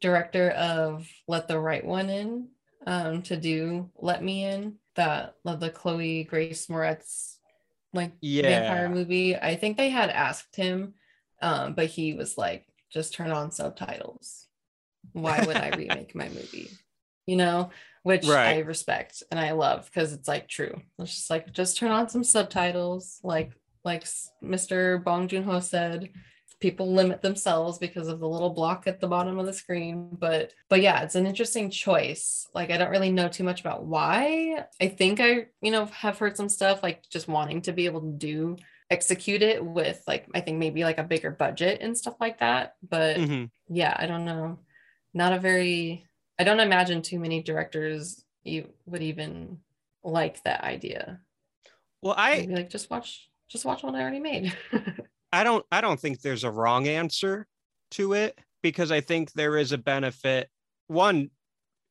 director 0.00 0.50
of 0.50 1.06
Let 1.28 1.48
the 1.48 1.58
Right 1.58 1.84
One 1.84 2.08
In 2.08 2.48
um, 2.86 3.22
to 3.22 3.36
do 3.36 3.90
Let 3.96 4.22
Me 4.22 4.44
In, 4.44 4.76
that 4.94 5.34
the 5.44 5.70
Chloe 5.70 6.24
Grace 6.24 6.66
Moretz 6.68 7.36
like 7.92 8.12
yeah. 8.20 8.42
vampire 8.42 8.88
movie. 8.88 9.36
I 9.36 9.56
think 9.56 9.76
they 9.76 9.90
had 9.90 10.10
asked 10.10 10.54
him, 10.56 10.94
um, 11.42 11.74
but 11.74 11.86
he 11.86 12.14
was 12.14 12.38
like, 12.38 12.66
just 12.92 13.14
turn 13.14 13.32
on 13.32 13.50
subtitles. 13.50 14.46
Why 15.12 15.42
would 15.44 15.56
I 15.56 15.68
remake 15.76 16.14
my 16.14 16.28
movie? 16.28 16.70
You 17.26 17.36
know, 17.36 17.70
which 18.04 18.28
I 18.28 18.60
respect 18.60 19.24
and 19.30 19.40
I 19.40 19.50
love 19.52 19.86
because 19.86 20.12
it's 20.12 20.28
like 20.28 20.48
true. 20.48 20.80
It's 20.98 21.14
just 21.14 21.30
like 21.30 21.52
just 21.52 21.76
turn 21.76 21.90
on 21.90 22.08
some 22.08 22.22
subtitles, 22.22 23.18
like 23.24 23.52
like 23.84 24.04
Mr. 24.42 25.02
Bong 25.02 25.26
Joon 25.26 25.42
Ho 25.44 25.58
said. 25.60 26.10
People 26.58 26.94
limit 26.94 27.20
themselves 27.20 27.78
because 27.78 28.08
of 28.08 28.18
the 28.18 28.28
little 28.28 28.48
block 28.50 28.86
at 28.86 28.98
the 29.00 29.06
bottom 29.08 29.38
of 29.38 29.44
the 29.44 29.52
screen, 29.52 30.08
but 30.12 30.52
but 30.70 30.80
yeah, 30.80 31.02
it's 31.02 31.14
an 31.14 31.26
interesting 31.26 31.70
choice. 31.70 32.48
Like 32.54 32.70
I 32.70 32.78
don't 32.78 32.90
really 32.90 33.12
know 33.12 33.28
too 33.28 33.44
much 33.44 33.60
about 33.60 33.84
why. 33.84 34.64
I 34.80 34.88
think 34.88 35.20
I 35.20 35.48
you 35.60 35.70
know 35.70 35.84
have 35.86 36.18
heard 36.18 36.36
some 36.36 36.48
stuff 36.48 36.82
like 36.82 37.08
just 37.10 37.28
wanting 37.28 37.60
to 37.62 37.72
be 37.72 37.84
able 37.84 38.00
to 38.00 38.12
do 38.12 38.56
execute 38.90 39.42
it 39.42 39.62
with 39.62 40.02
like 40.06 40.28
I 40.34 40.40
think 40.40 40.58
maybe 40.58 40.82
like 40.84 40.98
a 40.98 41.04
bigger 41.04 41.30
budget 41.30 41.82
and 41.82 41.96
stuff 41.96 42.14
like 42.20 42.38
that. 42.38 42.76
But 42.88 43.16
Mhm. 43.18 43.50
yeah, 43.68 43.94
I 43.98 44.06
don't 44.06 44.24
know. 44.24 44.58
Not 45.12 45.34
a 45.34 45.38
very 45.38 46.06
I 46.38 46.44
don't 46.44 46.60
imagine 46.60 47.02
too 47.02 47.18
many 47.18 47.42
directors 47.42 48.24
you 48.44 48.70
would 48.86 49.02
even 49.02 49.58
like 50.02 50.42
that 50.44 50.62
idea. 50.64 51.20
Well, 52.00 52.14
I 52.16 52.36
Maybe 52.38 52.54
like 52.54 52.70
just 52.70 52.88
watch 52.90 53.28
just 53.48 53.64
watch 53.66 53.82
what 53.82 53.94
I 53.94 54.00
already 54.00 54.20
made. 54.20 54.56
I 55.36 55.44
don't 55.44 55.66
I 55.70 55.80
don't 55.82 56.00
think 56.00 56.20
there's 56.22 56.44
a 56.44 56.50
wrong 56.50 56.88
answer 56.88 57.46
to 57.92 58.14
it 58.14 58.38
because 58.62 58.90
I 58.90 59.02
think 59.02 59.32
there 59.32 59.58
is 59.58 59.72
a 59.72 59.78
benefit. 59.78 60.48
One, 60.88 61.30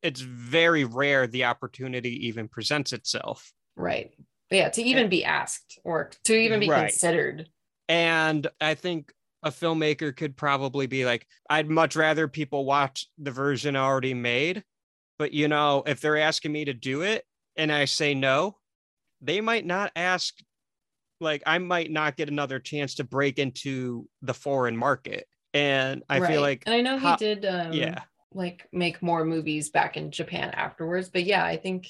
it's 0.02 0.22
very 0.22 0.84
rare 0.84 1.28
the 1.28 1.46
opportunity 1.46 2.28
even 2.28 2.48
presents 2.48 2.92
itself. 2.92 3.54
right. 3.76 4.12
Yeah, 4.52 4.70
to 4.70 4.82
even 4.84 5.10
be 5.10 5.26
asked 5.26 5.80
or 5.84 6.12
to 6.26 6.36
even 6.36 6.60
be 6.60 6.70
Right. 6.70 6.90
considered. 6.90 7.50
And 7.90 8.48
I 8.62 8.76
think 8.76 9.12
a 9.44 9.50
filmmaker 9.50 10.16
could 10.16 10.38
probably 10.38 10.88
be 10.88 11.04
like, 11.06 11.28
I'd 11.50 11.70
much 11.70 11.96
rather 11.96 12.28
people 12.28 12.66
watch 12.66 13.08
the 13.18 13.32
version 13.32 13.76
already 13.76 14.14
made. 14.14 14.64
But 15.20 15.34
you 15.34 15.48
know, 15.48 15.84
if 15.86 16.00
they're 16.00 16.18
asking 16.18 16.52
me 16.52 16.66
to 16.66 16.74
do 16.74 17.02
it 17.02 17.26
and 17.56 17.72
I 17.72 17.86
say 17.86 18.14
no, 18.14 18.58
they 19.22 19.42
might 19.42 19.66
not 19.66 19.92
ask, 19.96 20.36
like, 21.20 21.44
I 21.46 21.58
might 21.60 21.92
not 21.92 22.18
get 22.18 22.30
another 22.30 22.60
chance 22.60 22.96
to 22.96 23.04
break 23.04 23.40
into 23.40 24.08
the 24.22 24.34
foreign 24.34 24.78
market. 24.78 25.28
And 25.54 26.04
I 26.10 26.20
Right. 26.20 26.28
feel 26.28 26.42
like, 26.42 26.64
and 26.66 26.76
I 26.76 26.82
know 26.82 26.98
he 26.98 27.14
did 27.14 27.46
um 27.46 27.72
yeah, 27.72 28.02
like 28.34 28.68
make 28.74 29.02
more 29.02 29.24
movies 29.26 29.70
back 29.70 29.98
in 29.98 30.12
Japan 30.12 30.50
afterwards. 30.52 31.10
But 31.10 31.24
yeah, 31.24 31.44
I 31.46 31.58
think, 31.58 31.88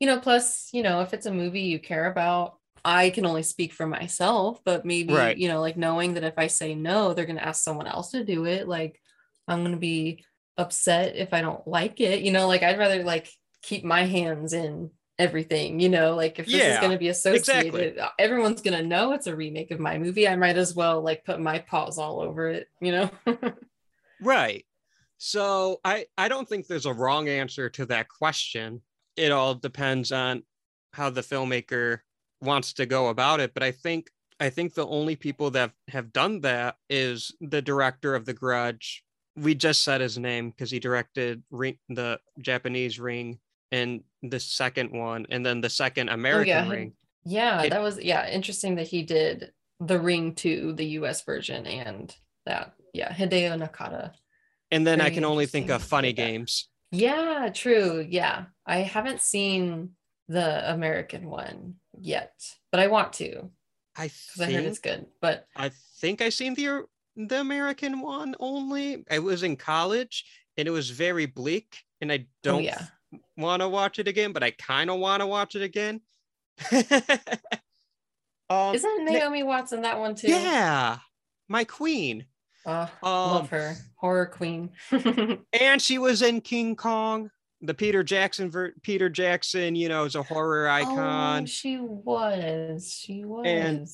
you 0.00 0.06
know, 0.06 0.18
plus, 0.20 0.70
you 0.72 0.82
know, 0.82 1.00
if 1.02 1.14
it's 1.14 1.26
a 1.26 1.32
movie 1.32 1.62
you 1.62 1.78
care 1.78 2.10
about, 2.10 2.58
I 2.84 3.10
can 3.10 3.24
only 3.24 3.42
speak 3.44 3.72
for 3.72 3.86
myself, 3.86 4.60
but 4.64 4.84
maybe, 4.84 5.12
Right. 5.14 5.38
you 5.38 5.48
know, 5.48 5.60
like 5.60 5.76
knowing 5.76 6.14
that 6.14 6.24
if 6.24 6.34
I 6.36 6.48
say 6.48 6.74
no, 6.74 7.14
they're 7.14 7.24
going 7.26 7.36
to 7.38 7.46
ask 7.46 7.62
someone 7.62 7.86
else 7.86 8.10
to 8.10 8.24
do 8.24 8.44
it. 8.44 8.68
Like, 8.68 9.00
I'm 9.48 9.60
going 9.60 9.72
to 9.72 9.78
be 9.78 10.24
upset 10.56 11.16
if 11.16 11.32
I 11.32 11.40
don't 11.40 11.66
like 11.66 12.00
it. 12.00 12.20
You 12.22 12.32
know, 12.32 12.46
like 12.48 12.62
I'd 12.62 12.78
rather 12.78 13.02
like 13.04 13.30
keep 13.62 13.84
my 13.84 14.04
hands 14.04 14.52
in 14.52 14.90
everything, 15.18 15.80
you 15.80 15.88
know, 15.88 16.14
like 16.14 16.38
if 16.38 16.46
this 16.46 16.54
is 16.54 16.78
going 16.78 16.90
to 16.90 16.98
be 16.98 17.08
associated, 17.08 17.74
exactly. 17.74 18.02
everyone's 18.18 18.62
going 18.62 18.76
to 18.76 18.86
know 18.86 19.12
it's 19.12 19.26
a 19.26 19.36
remake 19.36 19.70
of 19.70 19.80
my 19.80 19.98
movie. 19.98 20.28
I 20.28 20.36
might 20.36 20.56
as 20.56 20.74
well 20.74 21.00
like 21.00 21.24
put 21.24 21.40
my 21.40 21.60
paws 21.60 21.98
all 21.98 22.20
over 22.20 22.48
it, 22.48 22.68
you 22.80 22.92
know? 22.92 23.10
right. 24.22 24.64
So 25.18 25.80
I, 25.84 26.06
I 26.18 26.28
don't 26.28 26.48
think 26.48 26.66
there's 26.66 26.86
a 26.86 26.92
wrong 26.92 27.28
answer 27.28 27.70
to 27.70 27.86
that 27.86 28.08
question. 28.08 28.82
It 29.16 29.30
all 29.30 29.54
depends 29.54 30.10
on 30.10 30.42
how 30.92 31.10
the 31.10 31.22
filmmaker 31.22 32.00
wants 32.40 32.72
to 32.74 32.86
go 32.86 33.08
about 33.08 33.40
it. 33.40 33.54
But 33.54 33.62
I 33.62 33.70
think 33.70 34.10
I 34.40 34.50
think 34.50 34.74
the 34.74 34.86
only 34.86 35.14
people 35.14 35.50
that 35.52 35.72
have 35.88 36.12
done 36.12 36.40
that 36.40 36.76
is 36.90 37.32
the 37.40 37.62
director 37.62 38.14
of 38.14 38.24
The 38.24 38.34
Grudge. 38.34 39.04
We 39.36 39.54
just 39.54 39.82
said 39.82 40.00
his 40.00 40.18
name 40.18 40.50
because 40.50 40.70
he 40.70 40.80
directed 40.80 41.42
Ring, 41.50 41.78
the 41.88 42.20
Japanese 42.40 42.98
Ring 42.98 43.38
and 43.74 44.02
the 44.22 44.40
second 44.40 44.92
one, 44.92 45.26
and 45.30 45.44
then 45.44 45.60
the 45.60 45.70
second 45.70 46.08
oh, 46.08 46.14
American 46.14 46.56
Oh, 46.56 46.62
yeah. 46.62 46.70
Ring. 46.70 46.92
Yeah, 47.24 47.62
It- 47.62 47.70
that 47.70 47.82
was 47.82 48.00
yeah, 48.00 48.28
interesting 48.28 48.76
that 48.76 48.86
he 48.86 49.02
did 49.02 49.52
the 49.80 49.98
Ring 49.98 50.34
to 50.36 50.72
the 50.72 50.86
US 50.98 51.24
version, 51.24 51.66
and 51.66 52.14
that. 52.46 52.74
Yeah, 52.92 53.12
Hideo 53.12 53.58
Nakata. 53.58 54.12
And 54.70 54.86
then 54.86 55.00
I 55.00 55.10
can 55.10 55.24
only 55.24 55.46
think 55.46 55.68
of. 55.68 55.82
Funny. 55.82 56.12
Games. 56.12 56.68
Yeah, 56.92 57.50
true. 57.52 58.06
Yeah. 58.08 58.44
I 58.64 58.78
haven't 58.78 59.20
seen 59.20 59.90
the 60.28 60.72
American 60.72 61.28
one 61.28 61.74
yet, 61.98 62.34
but 62.70 62.80
I 62.80 62.86
want 62.86 63.12
to 63.14 63.50
I 63.96 64.04
because 64.04 64.40
I 64.40 64.52
heard 64.52 64.64
it's 64.64 64.78
good. 64.78 65.06
But 65.20 65.46
I 65.56 65.70
think 66.00 66.22
I 66.22 66.28
seen 66.28 66.54
the 66.54 66.68
er, 66.68 66.86
the 67.16 67.40
American 67.40 68.00
one 68.00 68.34
only. 68.38 69.04
I 69.10 69.18
was 69.18 69.42
in 69.42 69.56
college 69.56 70.24
and 70.56 70.68
it 70.68 70.70
was 70.70 70.90
very 70.90 71.26
bleak, 71.26 71.78
and 72.00 72.12
I 72.12 72.18
oh, 72.18 72.26
don't 72.42 72.56
oh 72.56 72.58
yeah. 72.60 72.86
Want 73.36 73.62
to 73.62 73.68
watch 73.68 73.98
it 73.98 74.08
again, 74.08 74.32
but 74.32 74.42
I 74.42 74.50
kind 74.52 74.90
of 74.90 74.98
want 74.98 75.20
to 75.20 75.26
watch 75.26 75.54
it 75.54 75.62
again. 75.62 76.00
um, 78.50 78.74
Isn't 78.74 79.04
Na- 79.04 79.12
Naomi 79.12 79.42
Watts 79.42 79.72
in 79.72 79.82
that 79.82 79.98
one 79.98 80.14
too? 80.14 80.28
yeah, 80.28 80.98
my 81.48 81.64
queen, 81.64 82.26
Oh, 82.66 82.82
um, 82.82 82.90
love 83.02 83.50
her. 83.50 83.76
Horror 83.96 84.26
queen. 84.26 84.70
and 85.60 85.82
she 85.82 85.98
was 85.98 86.22
in 86.22 86.40
King 86.40 86.76
Kong, 86.76 87.30
the 87.60 87.74
Peter 87.74 88.02
Jackson. 88.02 88.50
Ver- 88.50 88.72
Peter 88.82 89.10
Jackson, 89.10 89.74
you 89.74 89.88
know, 89.90 90.04
is 90.04 90.14
a 90.14 90.22
horror 90.22 90.66
Oh, 90.68 90.72
icon. 90.72 91.44
she 91.46 91.78
was. 91.78 92.90
She 92.90 93.24
was. 93.24 93.44
And- 93.46 93.88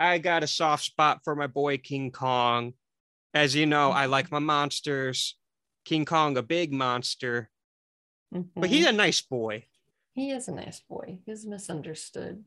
I 0.00 0.18
got 0.18 0.44
a 0.44 0.46
soft 0.48 0.84
spot 0.84 1.20
for 1.24 1.34
my 1.34 1.48
boy 1.48 1.78
King 1.78 2.10
Kong. 2.12 2.74
As 3.34 3.54
you 3.54 3.66
know, 3.66 3.90
I 3.90 4.06
like 4.06 4.30
my 4.30 4.38
monsters. 4.38 5.36
King 5.84 6.04
Kong, 6.04 6.36
a 6.36 6.42
big 6.42 6.72
monster, 6.72 7.50
Mm-hmm. 8.34 8.60
but 8.60 8.68
he's 8.68 8.86
a 8.86 8.92
nice 8.92 9.20
boy. 9.22 9.64
he 10.12 10.30
is 10.30 10.48
a 10.48 10.52
nice 10.52 10.80
boy. 10.80 11.18
He's 11.24 11.46
misunderstood. 11.46 12.44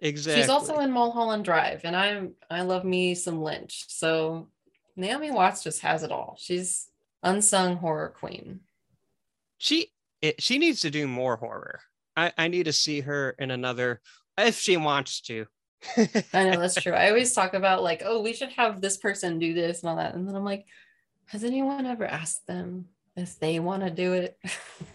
Exactly. 0.00 0.42
She's 0.42 0.50
also 0.50 0.78
in 0.80 0.90
Mulholland 0.90 1.44
Drive, 1.44 1.82
and 1.84 1.96
I'm 1.96 2.34
I 2.50 2.62
love 2.62 2.84
me 2.84 3.14
some 3.14 3.40
Lynch. 3.42 3.86
So 3.88 4.48
Naomi 4.96 5.30
Watts 5.30 5.62
just 5.62 5.80
has 5.80 6.02
it 6.02 6.12
all. 6.12 6.36
She's 6.38 6.88
unsung 7.22 7.76
horror 7.76 8.14
queen. 8.18 8.60
she 9.58 9.92
it, 10.20 10.42
she 10.42 10.58
needs 10.58 10.80
to 10.80 10.90
do 10.90 11.06
more 11.06 11.36
horror. 11.36 11.80
I, 12.16 12.32
I 12.36 12.48
need 12.48 12.64
to 12.64 12.72
see 12.72 13.00
her 13.00 13.34
in 13.38 13.50
another 13.50 14.00
if 14.38 14.58
she 14.58 14.76
wants 14.76 15.20
to. 15.22 15.46
I 15.96 16.44
know 16.44 16.60
that's 16.60 16.80
true. 16.80 16.92
I 16.92 17.08
always 17.08 17.32
talk 17.34 17.54
about 17.54 17.82
like, 17.82 18.02
oh, 18.04 18.22
we 18.22 18.32
should 18.32 18.50
have 18.50 18.80
this 18.80 18.96
person 18.96 19.38
do 19.38 19.52
this 19.52 19.82
and 19.82 19.90
all 19.90 19.96
that. 19.96 20.14
And 20.14 20.26
then 20.26 20.34
I'm 20.34 20.44
like, 20.44 20.64
has 21.26 21.44
anyone 21.44 21.86
ever 21.86 22.06
asked 22.06 22.46
them 22.46 22.86
if 23.16 23.38
they 23.38 23.60
want 23.60 23.82
to 23.82 23.90
do 23.90 24.12
it? 24.12 24.38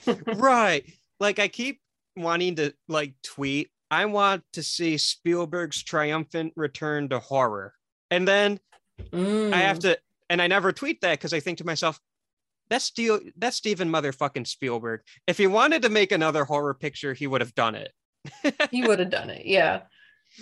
right. 0.36 0.86
Like 1.19 1.39
I 1.39 1.47
keep 1.47 1.82
wanting 2.15 2.55
to 2.55 2.73
like 2.88 3.13
tweet, 3.23 3.69
I 3.91 4.05
want 4.05 4.43
to 4.53 4.63
see 4.63 4.97
Spielberg's 4.97 5.84
triumphant 5.84 6.53
return 6.55 7.10
to 7.10 7.19
horror. 7.19 7.73
And 8.12 8.27
then 8.27 8.60
Mm. 9.12 9.53
I 9.53 9.60
have 9.60 9.79
to 9.79 9.97
and 10.29 10.41
I 10.41 10.47
never 10.47 10.71
tweet 10.71 11.01
that 11.01 11.17
because 11.19 11.34
I 11.34 11.39
think 11.39 11.58
to 11.60 11.65
myself, 11.65 11.99
that's 12.69 12.86
Steel 12.86 13.19
that's 13.38 13.58
Steven 13.58 13.89
motherfucking 13.89 14.45
Spielberg. 14.45 15.01
If 15.27 15.38
he 15.38 15.47
wanted 15.47 15.82
to 15.84 15.89
make 15.89 16.12
another 16.12 16.45
horror 16.45 16.73
picture, 16.73 17.13
he 17.13 17.27
would 17.27 17.41
have 17.41 17.55
done 17.55 17.75
it. 17.75 17.93
he 18.71 18.86
would 18.86 18.99
have 18.99 19.10
done 19.10 19.29
it. 19.29 19.45
Yeah. 19.45 19.82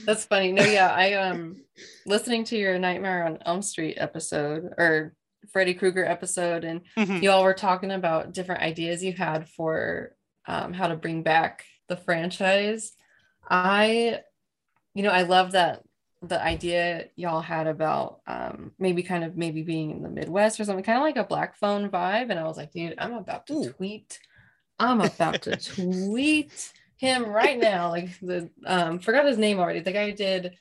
That's 0.06 0.26
funny. 0.26 0.52
No, 0.52 0.64
yeah, 0.64 0.92
I 0.92 1.14
um 1.14 1.64
listening 2.06 2.44
to 2.46 2.58
your 2.58 2.78
Nightmare 2.78 3.26
on 3.26 3.40
Elm 3.46 3.62
Street 3.62 3.98
episode 3.98 4.74
or 4.78 5.14
Freddy 5.52 5.74
Krueger 5.74 6.06
episode, 6.06 6.64
and 6.64 6.82
Mhm. 6.98 7.22
you 7.22 7.32
all 7.32 7.44
were 7.44 7.54
talking 7.54 7.92
about 7.92 8.34
different 8.34 8.62
ideas 8.62 9.04
you 9.04 9.14
had 9.14 9.48
for 9.50 10.16
um, 10.48 10.74
how 10.74 10.88
to 10.88 10.96
bring 10.96 11.24
back 11.24 11.66
the 11.88 11.98
franchise. 11.98 12.94
I, 13.50 14.22
you 14.94 15.04
know, 15.04 15.10
I 15.12 15.24
love 15.24 15.52
that 15.54 15.84
the 16.24 16.42
idea 16.42 17.06
y'all 17.16 17.42
had 17.42 17.68
about 17.68 18.22
um, 18.28 18.72
maybe 18.80 19.04
kind 19.04 19.24
of 19.24 19.38
maybe 19.38 19.62
being 19.62 19.92
in 19.92 20.02
the 20.02 20.10
Midwest 20.10 20.60
or 20.60 20.66
something, 20.66 20.84
kind 20.84 20.98
of 20.98 21.04
like 21.04 21.18
a 21.18 21.24
Black 21.24 21.56
Phone 21.58 21.90
vibe. 21.90 22.30
And 22.32 22.40
I 22.40 22.44
was 22.44 22.58
like, 22.58 22.72
dude, 22.72 22.96
I'm 22.98 23.14
about 23.14 23.46
to 23.48 23.54
Ooh. 23.54 23.70
tweet. 23.72 24.20
I'm 24.80 25.02
about 25.02 25.42
to 25.44 25.56
tweet 25.76 26.72
him 26.98 27.26
right 27.28 27.60
now. 27.60 27.90
Like 27.90 28.10
the 28.22 28.50
um, 28.66 29.00
forgot 29.00 29.26
his 29.26 29.38
name 29.38 29.60
already. 29.60 29.82
The 29.82 29.92
guy 29.92 30.12
did 30.12 30.58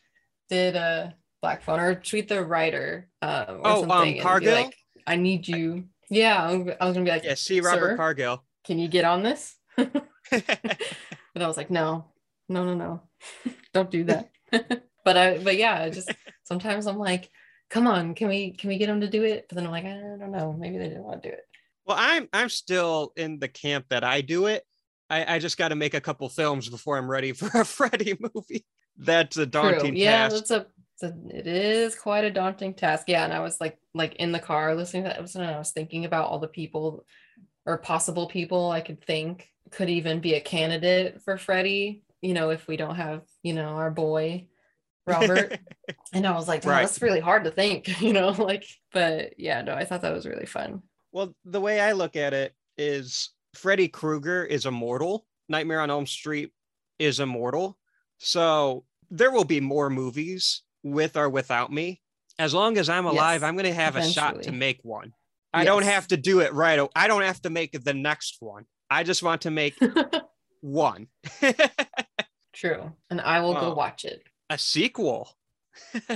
did 0.48 0.76
a 0.76 1.14
Black 1.42 1.62
Phone 1.62 1.80
or 1.80 1.94
tweet 1.94 2.28
the 2.28 2.44
writer 2.44 3.08
um, 3.22 3.56
or 3.58 3.60
Oh, 3.64 3.82
um, 3.84 3.88
something. 3.88 4.14
be 4.14 4.20
Cargill? 4.20 4.54
like, 4.54 4.74
I 5.06 5.16
need 5.16 5.46
you. 5.46 5.84
Yeah, 6.10 6.42
I'm- 6.42 6.66
was 6.66 6.76
gonna 6.80 7.04
be 7.04 7.10
like, 7.10 7.24
Yeah, 7.24 7.34
C. 7.34 7.60
Robert 7.60 7.96
Cargill. 7.96 8.44
can 8.64 8.78
you 8.78 8.88
get 8.88 9.04
on 9.04 9.22
this? 9.22 9.56
but 9.76 11.42
I 11.42 11.46
was 11.46 11.56
like, 11.56 11.70
no, 11.70 12.06
no, 12.48 12.64
no, 12.64 12.74
no, 12.74 13.02
don't 13.74 13.90
do 13.90 14.04
that. 14.04 14.30
but 15.04 15.16
I, 15.16 15.38
but 15.38 15.56
yeah, 15.56 15.88
just 15.88 16.10
sometimes 16.44 16.86
I'm 16.86 16.98
like, 16.98 17.30
come 17.70 17.86
on, 17.86 18.14
can 18.14 18.28
we, 18.28 18.52
can 18.52 18.68
we 18.68 18.78
get 18.78 18.86
them 18.86 19.00
to 19.00 19.08
do 19.08 19.22
it? 19.24 19.46
But 19.48 19.56
then 19.56 19.66
I'm 19.66 19.72
like, 19.72 19.84
I 19.84 19.90
don't 20.18 20.32
know, 20.32 20.52
maybe 20.52 20.78
they 20.78 20.88
didn't 20.88 21.04
want 21.04 21.22
to 21.22 21.28
do 21.28 21.32
it. 21.34 21.42
Well, 21.84 21.96
I'm 22.00 22.28
I'm 22.32 22.48
still 22.48 23.12
in 23.16 23.38
the 23.38 23.46
camp 23.48 23.86
that 23.90 24.02
I 24.02 24.20
do 24.20 24.46
it. 24.46 24.64
I, 25.08 25.36
I 25.36 25.38
just 25.38 25.56
got 25.56 25.68
to 25.68 25.76
make 25.76 25.94
a 25.94 26.00
couple 26.00 26.28
films 26.28 26.68
before 26.68 26.98
I'm 26.98 27.08
ready 27.08 27.32
for 27.32 27.60
a 27.60 27.64
Freddy 27.64 28.16
movie. 28.34 28.64
That's 28.96 29.36
a 29.36 29.46
daunting 29.46 29.92
True. 29.92 30.00
Yeah, 30.00 30.28
task. 30.28 30.34
that's 30.34 30.50
a, 30.50 30.66
a, 31.02 31.12
it 31.30 31.46
is 31.46 31.94
quite 31.94 32.24
a 32.24 32.30
daunting 32.30 32.74
task. 32.74 33.04
Yeah, 33.08 33.24
and 33.24 33.32
I 33.32 33.40
was 33.40 33.60
like, 33.60 33.78
like 33.94 34.16
in 34.16 34.32
the 34.32 34.38
car 34.38 34.74
listening 34.74 35.04
to 35.04 35.10
that 35.10 35.18
episode, 35.18 35.42
and 35.42 35.50
I 35.50 35.58
was 35.58 35.72
thinking 35.72 36.04
about 36.04 36.28
all 36.28 36.38
the 36.38 36.48
people 36.48 37.04
or 37.64 37.78
possible 37.78 38.26
people 38.28 38.70
I 38.70 38.80
could 38.80 39.04
think 39.04 39.48
could 39.70 39.90
even 39.90 40.20
be 40.20 40.34
a 40.34 40.40
candidate 40.40 41.22
for 41.22 41.36
Freddy. 41.36 42.02
You 42.22 42.34
know, 42.34 42.50
if 42.50 42.66
we 42.66 42.76
don't 42.76 42.96
have, 42.96 43.22
you 43.42 43.52
know, 43.52 43.68
our 43.68 43.90
boy 43.90 44.48
Robert. 45.06 45.58
and 46.12 46.26
I 46.26 46.32
was 46.32 46.48
like, 46.48 46.64
Right. 46.64 46.82
that's 46.82 47.00
really 47.00 47.20
hard 47.20 47.44
to 47.44 47.50
think, 47.50 48.00
you 48.02 48.12
know, 48.12 48.30
like, 48.30 48.66
but 48.92 49.38
yeah, 49.38 49.62
no, 49.62 49.74
I 49.74 49.84
thought 49.84 50.02
that 50.02 50.12
was 50.12 50.26
really 50.26 50.46
fun. 50.46 50.82
Well, 51.12 51.34
the 51.44 51.60
way 51.60 51.80
I 51.80 51.92
look 51.92 52.16
at 52.16 52.34
it 52.34 52.54
is 52.76 53.30
Freddy 53.54 53.88
Krueger 53.88 54.44
is 54.44 54.66
immortal. 54.66 55.26
Nightmare 55.48 55.80
on 55.80 55.90
Elm 55.90 56.06
Street 56.06 56.52
is 56.98 57.20
immortal. 57.20 57.78
So 58.18 58.84
there 59.10 59.30
will 59.30 59.44
be 59.44 59.60
more 59.60 59.88
movies 59.88 60.62
with 60.92 61.16
or 61.16 61.28
without 61.28 61.72
me. 61.72 62.00
As 62.38 62.52
long 62.52 62.76
as 62.76 62.88
I'm 62.88 63.06
alive, 63.06 63.40
Yes, 63.40 63.48
I'm 63.48 63.54
going 63.54 63.64
to 63.66 63.72
have 63.74 63.96
a 63.96 64.06
shot 64.08 64.42
to 64.42 64.52
make 64.52 64.80
one. 64.82 65.12
I 65.54 65.64
don't 65.64 65.84
have 65.84 66.06
to 66.08 66.16
do 66.18 66.40
it 66.40 66.52
right. 66.52 66.78
I 66.94 67.08
don't 67.08 67.22
have 67.22 67.40
to 67.42 67.50
make 67.50 67.72
the 67.72 67.94
next 67.94 68.36
one. 68.40 68.66
I 68.90 69.04
just 69.04 69.22
want 69.22 69.42
to 69.42 69.50
make 69.50 69.74
one. 70.60 71.08
True. 72.52 72.92
And 73.10 73.20
I 73.20 73.40
will 73.40 73.54
go 73.54 73.74
watch 73.74 74.04
it. 74.04 74.22
a 74.50 74.58
sequel. 74.58 75.30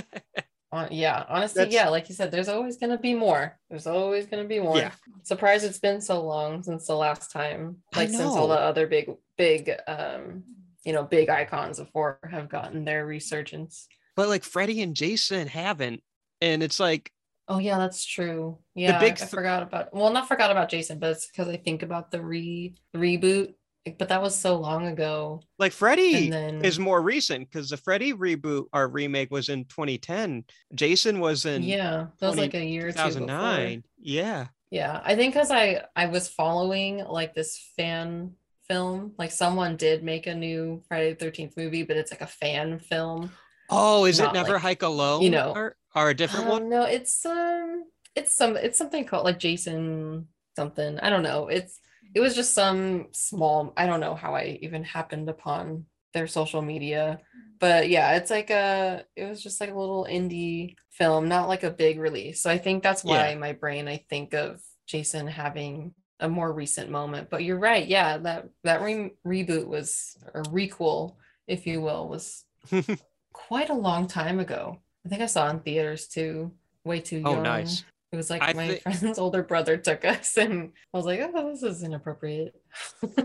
Uh, 0.73 0.87
yeah, 0.89 1.25
honestly, 1.27 1.59
That's- 1.59 1.73
yeah, 1.73 1.89
like 1.89 2.07
you 2.07 2.15
said, 2.15 2.31
there's 2.31 2.47
always 2.47 2.77
going 2.77 2.91
to 2.91 2.97
be 2.97 3.13
more. 3.13 3.59
There's 3.69 3.87
always 3.87 4.25
going 4.25 4.41
to 4.41 4.47
be 4.47 4.61
more. 4.61 4.77
Yeah. 4.77 4.91
Surprised 5.23 5.65
it's 5.65 5.79
been 5.79 5.99
so 5.99 6.23
long 6.23 6.63
since 6.63 6.87
the 6.87 6.95
last 6.95 7.29
time, 7.29 7.83
like 7.93 8.07
since 8.07 8.21
all 8.21 8.47
the 8.47 8.55
other 8.55 8.87
big, 8.87 9.11
big, 9.37 9.69
um, 9.85 10.43
you 10.85 10.93
know, 10.93 11.03
big 11.03 11.27
icons 11.27 11.77
of 11.77 11.89
horror 11.93 12.19
have 12.31 12.47
gotten 12.47 12.85
their 12.85 13.05
resurgence. 13.05 13.89
But 14.15 14.29
like 14.29 14.43
Freddy 14.43 14.81
and 14.81 14.95
Jason 14.95 15.47
haven't. 15.47 16.01
And 16.41 16.63
it's 16.63 16.79
like, 16.79 17.11
Oh 17.47 17.57
yeah, 17.57 17.77
that's 17.77 18.05
true. 18.05 18.59
Yeah, 18.75 18.97
big 18.99 19.21
I 19.21 19.25
forgot 19.25 19.63
about. 19.63 19.93
Well, 19.93 20.11
not 20.13 20.27
forgot 20.27 20.51
about 20.51 20.69
Jason, 20.69 20.99
but 20.99 21.11
it's 21.11 21.27
because 21.27 21.49
I 21.49 21.57
think 21.57 21.83
about 21.83 22.09
the 22.11 22.21
re 22.21 22.75
reboot. 22.95 23.53
Like, 23.85 23.97
But 23.97 24.09
that 24.09 24.21
was 24.21 24.37
so 24.37 24.57
long 24.57 24.87
ago. 24.87 25.41
like 25.59 25.71
Freddy 25.71 26.29
then 26.29 26.63
is 26.63 26.79
more 26.79 27.01
recent 27.01 27.49
because 27.49 27.71
the 27.71 27.77
Freddy 27.77 28.13
reboot 28.13 28.65
our 28.73 28.87
remake 28.87 29.31
was 29.31 29.49
in 29.49 29.65
2010. 29.65 30.45
Jason 30.75 31.19
was 31.19 31.45
in 31.45 31.63
yeah, 31.63 32.07
that 32.19 32.27
was 32.27 32.35
20 32.35 32.41
like 32.41 32.53
a 32.53 32.65
year 32.65 32.87
or 32.87 32.91
two 32.91 32.97
2009. 32.97 33.83
Yeah. 33.99 34.47
Yeah, 34.69 35.01
I 35.03 35.15
think 35.15 35.33
because 35.33 35.51
I 35.51 35.83
I 35.95 36.05
was 36.05 36.29
following 36.29 36.99
like 36.99 37.33
this 37.33 37.71
fan 37.75 38.33
film, 38.69 39.13
like 39.17 39.31
someone 39.31 39.75
did 39.75 40.03
make 40.03 40.27
a 40.27 40.35
new 40.35 40.81
Friday 40.87 41.09
the 41.11 41.15
Thirteenth 41.17 41.57
movie, 41.57 41.83
but 41.83 41.97
it's 41.97 42.11
like 42.11 42.21
a 42.21 42.27
fan 42.27 42.79
film. 42.79 43.31
Oh, 43.71 44.05
is 44.05 44.19
it 44.19 44.33
never 44.33 44.53
like, 44.53 44.61
Hike 44.61 44.81
Alone? 44.83 45.21
you 45.21 45.29
know, 45.29 45.51
or, 45.55 45.75
or 45.95 46.09
a 46.09 46.13
different 46.13 46.45
Um, 46.45 46.51
one? 46.51 46.69
No, 46.69 46.83
it's 46.83 47.25
um, 47.25 47.85
it's 48.15 48.35
some 48.35 48.57
it's 48.57 48.77
something 48.77 49.05
called 49.05 49.25
like 49.25 49.39
Jason 49.39 50.27
something. 50.55 50.99
I 50.99 51.09
don't 51.09 51.23
know. 51.23 51.47
It's 51.47 51.79
it 52.13 52.19
was 52.19 52.35
just 52.35 52.53
some 52.53 53.07
small. 53.11 53.73
I 53.77 53.85
don't 53.87 53.99
know 54.01 54.15
how 54.15 54.35
I 54.35 54.59
even 54.61 54.83
happened 54.83 55.29
upon 55.29 55.85
their 56.13 56.27
social 56.27 56.61
media, 56.61 57.19
but 57.59 57.89
yeah, 57.89 58.15
it's 58.15 58.29
like 58.31 58.49
a. 58.49 59.05
It 59.15 59.25
was 59.25 59.41
just 59.41 59.61
like 59.61 59.71
a 59.71 59.77
little 59.79 60.05
indie 60.09 60.75
film, 60.91 61.27
not 61.29 61.47
like 61.47 61.63
a 61.63 61.71
big 61.71 61.99
release. 61.99 62.41
So 62.41 62.49
I 62.49 62.57
think 62.57 62.83
that's 62.83 63.03
why 63.03 63.29
Yeah. 63.29 63.37
my 63.39 63.53
brain 63.53 63.87
I 63.87 64.05
think 64.09 64.33
of 64.33 64.61
Jason 64.87 65.27
having 65.27 65.93
a 66.19 66.27
more 66.29 66.51
recent 66.51 66.89
moment. 66.89 67.29
But 67.29 67.43
you're 67.43 67.57
right. 67.59 67.87
Yeah, 67.87 68.17
that 68.19 68.49
that 68.63 68.81
re- 68.81 69.11
reboot 69.25 69.67
was 69.67 70.17
a 70.33 70.41
requel, 70.43 71.15
if 71.47 71.65
you 71.65 71.81
will, 71.81 72.09
was 72.09 72.43
quite 73.47 73.69
a 73.69 73.73
long 73.73 74.07
time 74.07 74.39
ago. 74.39 74.77
I 75.05 75.09
think 75.09 75.21
I 75.21 75.25
saw 75.25 75.49
in 75.49 75.59
theaters 75.61 76.07
too, 76.07 76.51
way 76.83 76.99
too 77.01 77.21
Oh, 77.25 77.33
young. 77.33 77.43
nice. 77.43 77.83
It 78.11 78.17
was 78.17 78.29
like 78.29 78.41
I 78.41 78.53
my 78.53 78.67
thi- 78.67 78.79
friend's 78.79 79.17
older 79.25 79.41
brother 79.41 79.77
took 79.77 80.03
us, 80.03 80.37
and 80.37 80.73
I 80.93 80.97
was 80.97 81.05
like, 81.05 81.21
"Oh, 81.23 81.49
this 81.49 81.63
is 81.63 81.81
inappropriate." 81.81 82.53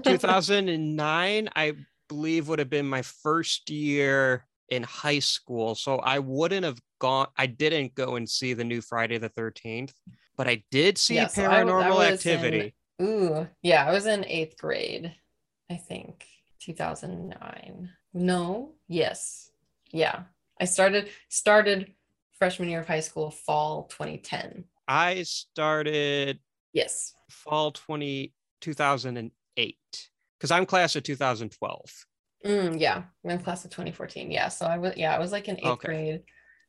2009, 0.05 1.49
I 1.57 1.73
believe, 2.09 2.49
would 2.49 2.59
have 2.61 2.71
been 2.71 2.87
my 2.89 3.03
first 3.03 3.69
year 3.69 4.45
in 4.69 4.83
high 4.85 5.19
school. 5.19 5.75
So 5.75 5.97
I 5.97 6.19
wouldn't 6.21 6.65
have 6.65 6.79
gone, 7.01 7.27
I 7.37 7.47
didn't 7.47 7.95
go 7.95 8.17
and 8.17 8.29
see 8.29 8.53
the 8.55 8.65
new 8.65 8.81
Friday 8.81 9.19
the 9.19 9.31
13th, 9.31 9.93
but 10.37 10.47
I 10.49 10.63
did 10.71 10.99
see 10.99 11.17
Yeah, 11.17 11.27
so 11.27 11.45
I 11.45 11.61
I 11.61 11.65
paranormal 11.65 11.97
was 11.97 12.07
in- 12.27 12.33
activity. 12.33 12.75
Ooh, 13.03 13.47
yeah, 13.63 13.85
I 13.87 13.93
was 13.93 14.07
in 14.07 14.25
eighth 14.25 14.57
grade, 14.57 15.13
I 15.71 15.75
think, 15.77 16.25
2009. 16.61 17.91
No, 18.15 18.73
yes, 18.89 19.46
yeah. 19.97 20.25
I 20.61 20.65
started 20.65 21.09
started 21.29 21.93
freshman 22.39 22.69
year 22.69 22.81
of 22.81 22.87
high 22.87 23.01
school, 23.01 23.31
fall 23.31 23.85
2010. 23.85 24.65
I 24.89 25.23
started 25.23 26.39
Yes. 26.73 27.15
fall 27.31 27.73
20, 27.73 28.33
2008 28.61 29.77
because 30.39 30.51
I'm 30.51 30.67
class 30.67 30.97
of 30.97 31.03
2012. 31.03 31.81
Mm, 32.45 32.81
yeah, 32.81 33.03
I'm 33.25 33.31
in 33.31 33.39
class 33.39 33.65
of 33.65 33.71
2014. 33.71 34.31
Yeah, 34.31 34.49
so 34.49 34.67
I 34.67 34.79
was 34.79 34.97
yeah, 34.97 35.15
I 35.15 35.19
was 35.19 35.33
like 35.33 35.49
in 35.49 35.57
eighth 35.59 35.67
Okay. 35.67 35.87
grade 35.89 36.23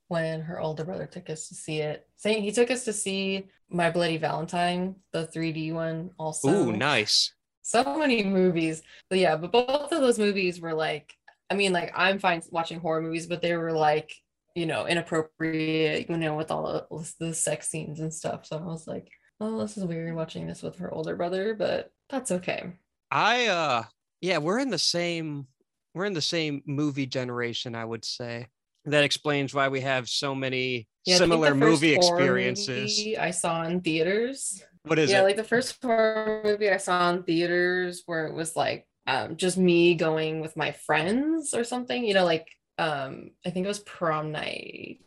when 0.07 0.41
her 0.41 0.59
older 0.59 0.85
brother 0.85 1.05
took 1.05 1.29
us 1.29 1.49
to 1.49 1.55
see 1.55 1.79
it. 1.79 2.07
Saying 2.15 2.41
he 2.43 2.51
took 2.51 2.71
us 2.71 2.85
to 2.85 2.93
see 2.93 3.47
My 3.69 3.91
Bloody 3.91 4.17
Valentine, 4.17 4.95
the 5.11 5.27
3D 5.27 5.73
one, 5.73 6.11
also. 6.17 6.49
Ooh, 6.49 6.71
nice. 6.71 7.33
So 7.61 7.97
many 7.99 8.23
movies. 8.23 8.81
But 9.09 9.19
yeah, 9.19 9.35
but 9.35 9.51
both 9.51 9.91
of 9.91 9.99
those 10.01 10.17
movies 10.17 10.61
were 10.61 10.73
like, 10.73 11.13
I 11.49 11.55
mean, 11.55 11.73
like 11.73 11.91
I'm 11.95 12.19
fine 12.19 12.41
watching 12.51 12.79
horror 12.79 13.01
movies, 13.01 13.27
but 13.27 13.41
they 13.41 13.55
were 13.55 13.71
like, 13.71 14.13
you 14.55 14.65
know, 14.65 14.85
inappropriate, 14.87 16.09
you 16.09 16.17
know, 16.17 16.35
with 16.35 16.51
all 16.51 16.87
the, 16.89 17.13
the 17.19 17.33
sex 17.33 17.69
scenes 17.69 17.99
and 17.99 18.13
stuff. 18.13 18.45
So 18.45 18.57
I 18.57 18.63
was 18.63 18.87
like, 18.87 19.07
oh, 19.39 19.59
this 19.59 19.77
is 19.77 19.85
weird 19.85 20.15
watching 20.15 20.47
this 20.47 20.61
with 20.63 20.77
her 20.77 20.93
older 20.93 21.15
brother, 21.15 21.55
but 21.55 21.91
that's 22.09 22.31
okay. 22.31 22.73
I 23.11 23.47
uh 23.47 23.83
yeah, 24.21 24.39
we're 24.39 24.59
in 24.59 24.69
the 24.69 24.77
same 24.79 25.47
we're 25.93 26.05
in 26.05 26.13
the 26.13 26.21
same 26.21 26.61
movie 26.65 27.05
generation, 27.05 27.75
I 27.75 27.85
would 27.85 28.05
say. 28.05 28.47
That 28.85 29.03
explains 29.03 29.53
why 29.53 29.67
we 29.67 29.81
have 29.81 30.07
so 30.07 30.33
many 30.33 30.87
Yeah, 31.05 31.17
similar 31.17 31.53
movie 31.53 31.93
experiences. 31.93 32.99
movie 32.99 33.17
I 33.17 33.31
saw 33.31 33.63
in 33.63 33.81
theaters. 33.81 34.63
What 34.83 34.99
is 34.99 35.11
yeah, 35.11 35.17
it? 35.17 35.19
Yeah, 35.19 35.25
like 35.25 35.35
the 35.35 35.43
first 35.43 35.77
horror 35.83 36.41
movie 36.43 36.69
I 36.69 36.77
saw 36.77 37.09
in 37.11 37.23
theaters 37.23 38.03
where 38.05 38.27
it 38.27 38.33
was 38.33 38.55
like 38.55 38.87
um, 39.07 39.37
just 39.37 39.57
me 39.57 39.95
going 39.95 40.41
with 40.41 40.57
my 40.57 40.71
friends 40.71 41.53
or 41.53 41.63
something. 41.63 42.03
You 42.03 42.13
know, 42.13 42.25
like 42.25 42.47
um, 42.77 43.31
I 43.45 43.49
think 43.49 43.65
it 43.65 43.69
was 43.69 43.79
prom 43.79 44.31
night. 44.31 44.99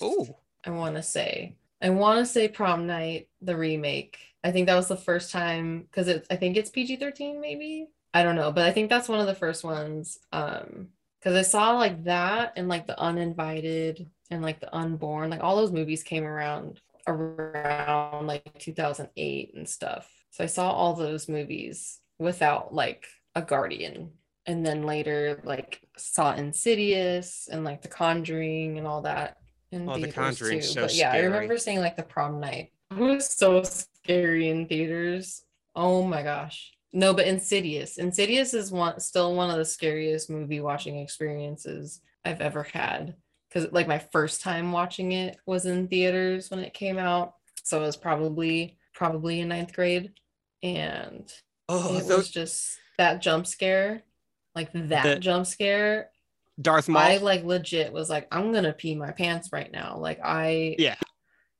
Oh, 0.00 0.38
I 0.64 0.70
want 0.70 0.96
to 0.96 1.02
say. 1.02 1.56
I 1.82 1.90
want 1.90 2.20
to 2.20 2.32
say 2.32 2.48
prom 2.48 2.86
night, 2.86 3.28
the 3.40 3.56
remake. 3.56 4.18
I 4.44 4.52
think 4.52 4.66
that 4.66 4.76
was 4.76 4.88
the 4.88 4.96
first 4.96 5.32
time 5.32 5.82
because 5.82 6.08
it's. 6.08 6.26
I 6.30 6.36
think 6.36 6.56
it's 6.56 6.70
PG 6.70 6.96
thirteen, 6.96 7.40
maybe. 7.40 7.88
I 8.14 8.22
don't 8.22 8.36
know, 8.36 8.52
but 8.52 8.64
I 8.64 8.72
think 8.72 8.88
that's 8.88 9.08
one 9.08 9.20
of 9.20 9.26
the 9.26 9.34
first 9.34 9.64
ones. 9.64 10.18
Um, 10.32 10.88
because 11.18 11.36
I 11.36 11.42
saw 11.42 11.78
like 11.78 12.04
that 12.04 12.54
and 12.56 12.68
like 12.68 12.88
the 12.88 12.98
uninvited 12.98 14.10
and 14.30 14.42
like 14.42 14.58
the 14.58 14.74
unborn, 14.74 15.30
like 15.30 15.42
all 15.42 15.54
those 15.54 15.70
movies 15.70 16.02
came 16.02 16.24
around 16.24 16.80
around 17.06 18.26
like 18.26 18.58
2008 18.58 19.54
and 19.54 19.68
stuff. 19.68 20.10
So 20.30 20.42
I 20.42 20.48
saw 20.48 20.72
all 20.72 20.94
those 20.94 21.28
movies 21.28 22.00
without 22.18 22.74
like 22.74 23.06
a 23.34 23.42
guardian. 23.42 24.10
And 24.46 24.66
then 24.66 24.84
later, 24.84 25.40
like 25.44 25.80
saw 25.96 26.34
Insidious 26.34 27.48
and 27.50 27.64
like 27.64 27.82
The 27.82 27.88
Conjuring 27.88 28.78
and 28.78 28.86
all 28.86 29.02
that. 29.02 29.36
In 29.70 29.88
Oh, 29.88 29.94
The 29.94 30.00
theaters, 30.00 30.14
Conjuring's 30.14 30.66
too. 30.68 30.72
so 30.72 30.82
But 30.82 30.94
yeah, 30.94 31.12
I 31.12 31.20
remember 31.20 31.56
seeing 31.58 31.80
like 31.80 31.96
the 31.96 32.02
prom 32.02 32.40
night. 32.40 32.72
It 32.90 32.98
was 32.98 33.26
so 33.26 33.62
scary 33.62 34.48
in 34.48 34.66
theaters. 34.66 35.42
Oh 35.74 36.02
my 36.02 36.22
gosh. 36.22 36.72
No, 36.92 37.14
but 37.14 37.26
Insidious. 37.26 37.96
Insidious 37.98 38.52
is 38.52 38.70
one 38.70 39.00
still 39.00 39.34
one 39.34 39.50
of 39.50 39.56
the 39.56 39.64
scariest 39.64 40.28
movie 40.28 40.60
watching 40.60 40.98
experiences 40.98 42.00
I've 42.24 42.40
ever 42.40 42.64
had. 42.64 43.14
Because 43.48 43.72
like 43.72 43.88
my 43.88 43.98
first 43.98 44.42
time 44.42 44.72
watching 44.72 45.12
it 45.12 45.36
was 45.46 45.66
in 45.66 45.88
theaters 45.88 46.50
when 46.50 46.60
it 46.60 46.74
came 46.74 46.98
out. 46.98 47.34
So 47.64 47.78
it 47.78 47.86
was 47.86 47.96
probably 47.96 48.78
probably 48.94 49.40
in 49.40 49.48
ninth 49.48 49.72
grade. 49.72 50.12
And 50.62 51.32
oh, 51.68 51.96
it 51.96 52.08
those 52.08 52.18
was 52.18 52.30
just 52.30 52.78
that 53.02 53.20
jump 53.20 53.46
scare, 53.46 54.02
like 54.54 54.70
that 54.72 55.02
The- 55.02 55.18
jump 55.18 55.46
scare. 55.46 56.10
Darth 56.60 56.88
Maul. 56.88 57.02
I 57.02 57.16
like 57.16 57.42
legit 57.44 57.92
was 57.92 58.08
like, 58.08 58.28
I'm 58.30 58.52
gonna 58.52 58.72
pee 58.72 58.94
my 58.94 59.10
pants 59.10 59.48
right 59.52 59.70
now. 59.72 59.98
Like 59.98 60.20
I 60.22 60.76
Yeah. 60.78 60.96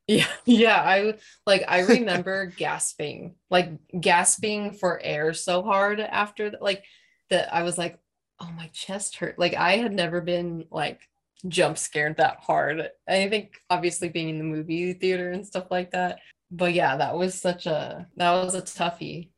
Yeah, 0.08 0.26
yeah. 0.44 0.82
I 0.82 1.14
like 1.46 1.64
I 1.68 1.80
remember 1.82 2.46
gasping, 2.56 3.36
like 3.50 3.70
gasping 3.98 4.72
for 4.72 5.00
air 5.02 5.32
so 5.32 5.62
hard 5.62 6.00
after 6.00 6.52
like 6.60 6.84
that 7.30 7.54
I 7.54 7.62
was 7.62 7.78
like, 7.78 7.98
oh 8.40 8.50
my 8.56 8.66
chest 8.74 9.16
hurt. 9.16 9.38
Like 9.38 9.54
I 9.54 9.76
had 9.78 9.92
never 9.92 10.20
been 10.20 10.66
like 10.70 11.00
jump 11.48 11.78
scared 11.78 12.16
that 12.18 12.38
hard. 12.40 12.88
I 13.08 13.28
think 13.28 13.54
obviously 13.70 14.08
being 14.08 14.28
in 14.28 14.38
the 14.38 14.44
movie 14.44 14.92
theater 14.92 15.30
and 15.30 15.46
stuff 15.46 15.70
like 15.70 15.92
that. 15.92 16.18
But 16.50 16.74
yeah, 16.74 16.96
that 16.98 17.16
was 17.16 17.40
such 17.40 17.66
a 17.66 18.06
that 18.16 18.32
was 18.44 18.54
a 18.54 18.62
toughie. 18.62 19.30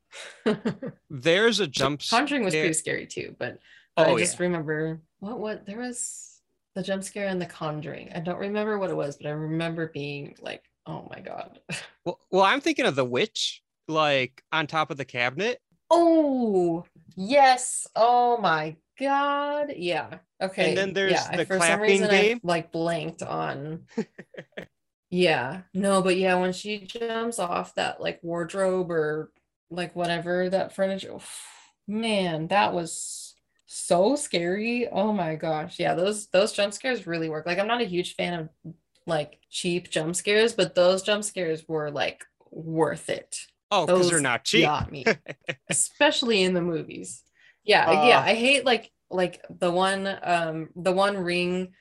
There's 1.10 1.60
a 1.60 1.66
jump. 1.66 2.02
Conjuring 2.08 2.44
was 2.44 2.52
scare- 2.52 2.62
pretty 2.62 2.74
scary 2.74 3.06
too, 3.06 3.34
but, 3.38 3.58
but 3.96 4.08
Oh, 4.08 4.16
I 4.16 4.18
just 4.18 4.40
remember 4.40 5.00
what 5.20 5.38
what 5.38 5.66
there 5.66 5.78
was 5.78 6.40
the 6.74 6.82
jump 6.82 7.04
scare 7.04 7.28
in 7.28 7.38
the 7.38 7.46
Conjuring. 7.46 8.10
I 8.14 8.20
don't 8.20 8.38
remember 8.38 8.78
what 8.78 8.90
it 8.90 8.96
was, 8.96 9.16
but 9.16 9.26
I 9.26 9.30
remember 9.30 9.88
being 9.88 10.34
like, 10.40 10.62
oh 10.86 11.06
my 11.10 11.20
god. 11.20 11.60
Well, 12.04 12.20
well, 12.30 12.42
I'm 12.42 12.60
thinking 12.60 12.84
of 12.84 12.96
the 12.96 13.04
witch, 13.04 13.62
like 13.88 14.42
on 14.52 14.66
top 14.66 14.90
of 14.90 14.98
the 14.98 15.06
cabinet. 15.06 15.58
Oh 15.88 16.84
yes. 17.16 17.86
Oh 17.96 18.36
my 18.36 18.76
god. 19.00 19.72
Yeah. 19.74 20.18
Okay. 20.42 20.68
And 20.68 20.76
then 20.76 20.92
there's 20.92 21.12
yeah. 21.12 21.34
the 21.34 21.46
for 21.46 21.54
some 21.54 21.60
clapping 21.60 21.80
reason 21.80 22.10
game. 22.10 22.40
I 22.44 22.46
like 22.46 22.72
blanked 22.72 23.22
on. 23.22 23.86
yeah. 25.10 25.62
No, 25.72 26.02
but 26.02 26.18
yeah, 26.18 26.34
when 26.34 26.52
she 26.52 26.80
jumps 26.80 27.38
off 27.38 27.74
that 27.76 28.02
like 28.02 28.20
wardrobe 28.22 28.90
or 28.90 29.32
like 29.70 29.94
whatever 29.96 30.48
that 30.50 30.74
furniture, 30.74 31.14
oof, 31.14 31.42
man, 31.86 32.48
that 32.48 32.72
was 32.72 33.34
so 33.66 34.16
scary. 34.16 34.88
Oh 34.88 35.12
my 35.12 35.34
gosh. 35.36 35.78
Yeah, 35.78 35.94
those 35.94 36.28
those 36.28 36.52
jump 36.52 36.72
scares 36.74 37.06
really 37.06 37.28
work. 37.28 37.46
Like 37.46 37.58
I'm 37.58 37.66
not 37.66 37.80
a 37.80 37.84
huge 37.86 38.14
fan 38.16 38.34
of 38.40 38.74
like 39.06 39.38
cheap 39.50 39.90
jump 39.90 40.16
scares, 40.16 40.54
but 40.54 40.74
those 40.74 41.02
jump 41.02 41.24
scares 41.24 41.64
were 41.68 41.90
like 41.90 42.24
worth 42.50 43.08
it 43.10 43.36
Oh, 43.70 43.86
because 43.86 44.08
those 44.08 44.10
they're 44.10 44.20
not 44.20 44.44
cheap. 44.44 44.64
got 44.64 44.92
me 44.92 45.04
especially 45.70 46.42
in 46.42 46.54
the 46.54 46.60
movies 46.62 47.22
yeah 47.64 47.90
yeah 47.90 48.20
Uh. 48.20 48.24
i 48.24 48.34
hate 48.34 48.64
like 48.64 48.92
like 49.10 49.42
the 49.50 49.70
one 49.70 50.06
um 50.22 50.68
the 50.76 50.92
one 50.92 51.16
ring 51.16 51.72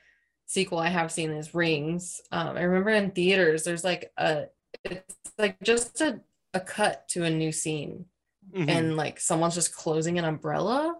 sequel 0.46 0.78
i 0.78 0.88
have 0.88 1.12
seen 1.12 1.30
is 1.30 1.54
rings 1.54 2.20
um 2.32 2.56
i 2.56 2.62
remember 2.62 2.90
in 2.90 3.10
theaters 3.10 3.64
there's 3.64 3.84
like 3.84 4.10
a 4.16 4.44
it's 4.84 5.16
like 5.38 5.60
just 5.62 6.00
a, 6.00 6.20
a 6.54 6.60
cut 6.60 7.06
to 7.08 7.24
a 7.24 7.30
new 7.30 7.52
scene. 7.52 8.06
Mhm. 8.54 8.68
and 8.68 8.96
like 8.96 9.18
someone's 9.18 9.54
just 9.54 9.74
closing 9.74 10.18
an 10.18 10.24
umbrella. 10.26 10.94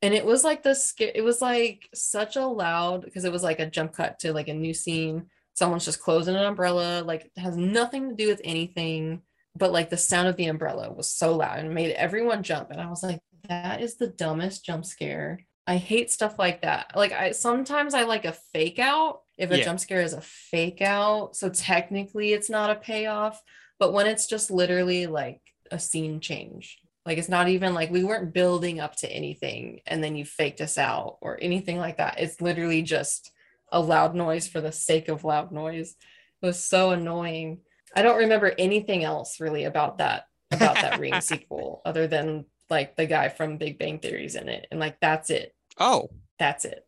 And 0.00 0.14
it 0.14 0.24
was 0.24 0.44
like 0.44 0.62
the 0.62 0.76
it 1.00 1.22
was 1.24 1.42
like 1.42 1.88
such 1.92 2.36
a 2.36 2.46
loud 2.46 3.04
because 3.04 3.24
it 3.24 3.32
was 3.32 3.42
like 3.42 3.58
a 3.58 3.66
jump 3.66 3.94
cut 3.94 4.20
to 4.20 4.32
like 4.32 4.46
a 4.48 4.54
new 4.54 4.72
scene. 4.72 5.26
Someone's 5.54 5.84
just 5.84 6.00
closing 6.00 6.36
an 6.36 6.44
umbrella 6.44 7.02
like 7.04 7.24
it 7.34 7.40
has 7.40 7.56
nothing 7.56 8.08
to 8.10 8.14
do 8.14 8.28
with 8.28 8.40
anything 8.44 9.22
but 9.56 9.72
like 9.72 9.90
the 9.90 9.96
sound 9.96 10.28
of 10.28 10.36
the 10.36 10.46
umbrella 10.46 10.92
was 10.92 11.10
so 11.10 11.34
loud 11.36 11.58
and 11.58 11.74
made 11.74 11.90
everyone 11.96 12.44
jump. 12.44 12.70
And 12.70 12.80
i 12.80 12.88
was 12.88 13.02
like 13.02 13.20
that 13.48 13.82
is 13.82 13.96
the 13.96 14.06
dumbest 14.08 14.64
jump 14.64 14.84
scare. 14.86 15.40
I 15.66 15.76
hate 15.78 16.12
stuff 16.12 16.38
like 16.38 16.62
that. 16.62 16.92
Like 16.94 17.10
i 17.12 17.32
sometimes 17.32 17.92
i 17.94 18.04
like 18.04 18.24
a 18.24 18.32
fake 18.52 18.78
out 18.78 19.22
if 19.36 19.50
a 19.50 19.58
Yeah. 19.58 19.64
jump 19.64 19.80
scare 19.80 20.00
is 20.02 20.12
a 20.12 20.20
fake 20.20 20.80
out. 20.80 21.34
So 21.34 21.48
technically 21.48 22.32
it's 22.32 22.48
not 22.48 22.70
a 22.70 22.76
payoff 22.76 23.42
but 23.84 23.92
when 23.92 24.06
it's 24.06 24.26
just 24.26 24.50
literally 24.50 25.06
like 25.06 25.42
a 25.70 25.78
scene 25.78 26.18
change 26.20 26.78
like 27.06 27.18
it's 27.18 27.28
not 27.28 27.48
even 27.48 27.74
like 27.74 27.90
we 27.90 28.02
weren't 28.02 28.32
building 28.32 28.80
up 28.80 28.96
to 28.96 29.10
anything 29.10 29.80
and 29.86 30.02
then 30.02 30.16
you 30.16 30.24
faked 30.24 30.60
us 30.60 30.78
out 30.78 31.18
or 31.20 31.38
anything 31.42 31.76
like 31.76 31.98
that. 31.98 32.18
It's 32.18 32.40
literally 32.40 32.80
just 32.82 33.30
a 33.70 33.78
loud 33.80 34.14
noise 34.14 34.48
for 34.48 34.60
the 34.60 34.72
sake 34.72 35.08
of 35.08 35.22
loud 35.24 35.52
noise. 35.52 35.96
It 36.40 36.46
was 36.46 36.58
so 36.58 36.90
annoying. 36.90 37.60
I 37.94 38.00
don't 38.00 38.18
remember 38.18 38.54
anything 38.58 39.04
else 39.04 39.38
really 39.38 39.64
about 39.64 39.98
that 39.98 40.24
about 40.50 40.76
that 40.76 40.98
ring 40.98 41.20
sequel 41.20 41.82
other 41.84 42.06
than 42.06 42.46
like 42.70 42.96
the 42.96 43.06
guy 43.06 43.28
from 43.28 43.58
big 43.58 43.78
bang 43.78 43.98
theory's 43.98 44.34
in 44.34 44.48
it. 44.48 44.66
And 44.70 44.80
like 44.80 44.98
that's 45.00 45.28
it. 45.28 45.54
Oh, 45.78 46.08
that's 46.38 46.64
it. 46.64 46.86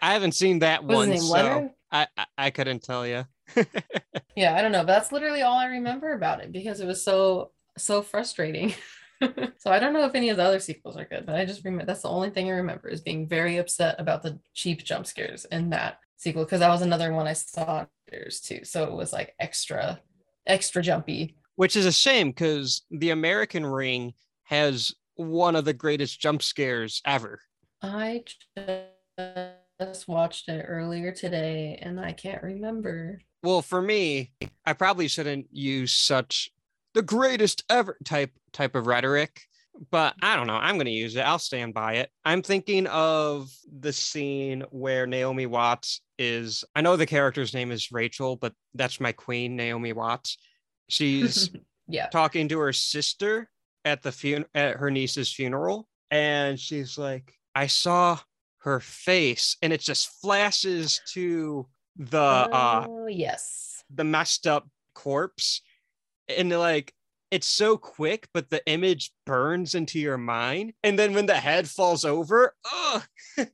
I 0.00 0.12
haven't 0.12 0.32
seen 0.32 0.58
that 0.60 0.82
one, 0.82 1.16
so 1.18 1.70
I, 1.92 2.08
I 2.16 2.26
I 2.36 2.50
couldn't 2.50 2.82
tell 2.82 3.06
you. 3.06 3.26
yeah 4.36 4.54
i 4.54 4.62
don't 4.62 4.72
know 4.72 4.80
but 4.80 4.86
that's 4.86 5.12
literally 5.12 5.42
all 5.42 5.56
i 5.56 5.66
remember 5.66 6.12
about 6.12 6.42
it 6.42 6.52
because 6.52 6.80
it 6.80 6.86
was 6.86 7.04
so 7.04 7.50
so 7.78 8.02
frustrating 8.02 8.74
so 9.58 9.70
i 9.70 9.78
don't 9.78 9.92
know 9.92 10.04
if 10.04 10.14
any 10.14 10.28
of 10.30 10.36
the 10.36 10.44
other 10.44 10.60
sequels 10.60 10.96
are 10.96 11.04
good 11.04 11.24
but 11.26 11.36
i 11.36 11.44
just 11.44 11.64
remember 11.64 11.84
that's 11.84 12.02
the 12.02 12.08
only 12.08 12.30
thing 12.30 12.48
i 12.48 12.52
remember 12.54 12.88
is 12.88 13.00
being 13.00 13.28
very 13.28 13.56
upset 13.58 13.96
about 13.98 14.22
the 14.22 14.38
cheap 14.54 14.82
jump 14.84 15.06
scares 15.06 15.44
in 15.46 15.70
that 15.70 15.98
sequel 16.16 16.44
because 16.44 16.60
that 16.60 16.68
was 16.68 16.82
another 16.82 17.12
one 17.12 17.26
i 17.26 17.32
saw 17.32 17.84
theaters 18.08 18.40
too 18.40 18.60
so 18.64 18.84
it 18.84 18.92
was 18.92 19.12
like 19.12 19.34
extra 19.40 20.00
extra 20.46 20.82
jumpy 20.82 21.36
Which 21.56 21.76
is 21.76 21.86
a 21.86 21.92
shame 21.92 22.30
because 22.30 22.82
the 22.90 23.10
American 23.10 23.64
Ring 23.64 24.14
has 24.44 24.92
one 25.14 25.56
of 25.56 25.64
the 25.64 25.72
greatest 25.72 26.20
jump 26.20 26.42
scares 26.42 27.00
ever. 27.04 27.40
i 27.82 28.24
just 28.56 29.52
watched 30.06 30.48
it 30.48 30.64
earlier 30.68 31.12
today 31.12 31.78
and 31.82 32.00
i 32.00 32.12
can't 32.12 32.42
remember 32.42 33.18
Well, 33.42 33.62
for 33.62 33.82
me, 33.82 34.32
I 34.64 34.72
probably 34.72 35.08
shouldn't 35.08 35.46
use 35.50 35.92
such 35.92 36.50
the 36.94 37.02
greatest 37.02 37.64
ever 37.68 37.96
type 38.04 38.30
type 38.52 38.74
of 38.76 38.86
rhetoric, 38.86 39.40
but 39.90 40.14
I 40.22 40.36
don't 40.36 40.46
know. 40.46 40.54
I'm 40.54 40.76
going 40.76 40.86
to 40.86 40.92
use 40.92 41.16
it. 41.16 41.22
I'll 41.26 41.40
stand 41.40 41.74
by 41.74 41.94
it. 41.94 42.10
I'm 42.24 42.42
thinking 42.42 42.86
of 42.86 43.50
the 43.80 43.92
scene 43.92 44.62
where 44.70 45.06
Naomi 45.08 45.46
Watts 45.46 46.02
is. 46.18 46.64
I 46.76 46.82
know 46.82 46.96
the 46.96 47.06
character's 47.06 47.52
name 47.52 47.72
is 47.72 47.90
Rachel, 47.90 48.36
but 48.36 48.52
that's 48.74 49.00
my 49.00 49.10
queen, 49.12 49.56
Naomi 49.56 49.92
Watts. 49.92 50.36
She's 50.88 51.50
yeah 51.88 52.06
talking 52.10 52.48
to 52.48 52.58
her 52.60 52.72
sister 52.72 53.50
at 53.84 54.02
the 54.02 54.12
fun- 54.12 54.46
at 54.54 54.76
her 54.76 54.90
niece's 54.90 55.32
funeral 55.32 55.88
and 56.12 56.60
she's 56.60 56.96
like 56.96 57.34
i 57.56 57.66
saw 57.66 58.16
her 58.62 58.80
face 58.80 59.56
and 59.62 59.72
it 59.72 59.80
just 59.80 60.08
flashes 60.20 61.00
to 61.12 61.66
the 61.96 62.18
uh 62.18 62.86
oh 62.88 63.06
yes. 63.06 63.84
the 63.92 64.04
messed 64.04 64.46
up 64.46 64.68
corpse. 64.94 65.60
And 66.28 66.50
like 66.50 66.92
it's 67.30 67.46
so 67.46 67.76
quick 67.76 68.28
but 68.32 68.50
the 68.50 68.64
image 68.66 69.12
burns 69.26 69.74
into 69.74 69.98
your 69.98 70.18
mind. 70.18 70.72
And 70.82 70.98
then 70.98 71.14
when 71.14 71.26
the 71.26 71.34
head 71.34 71.68
falls 71.68 72.04
over 72.04 72.54
oh 72.66 73.02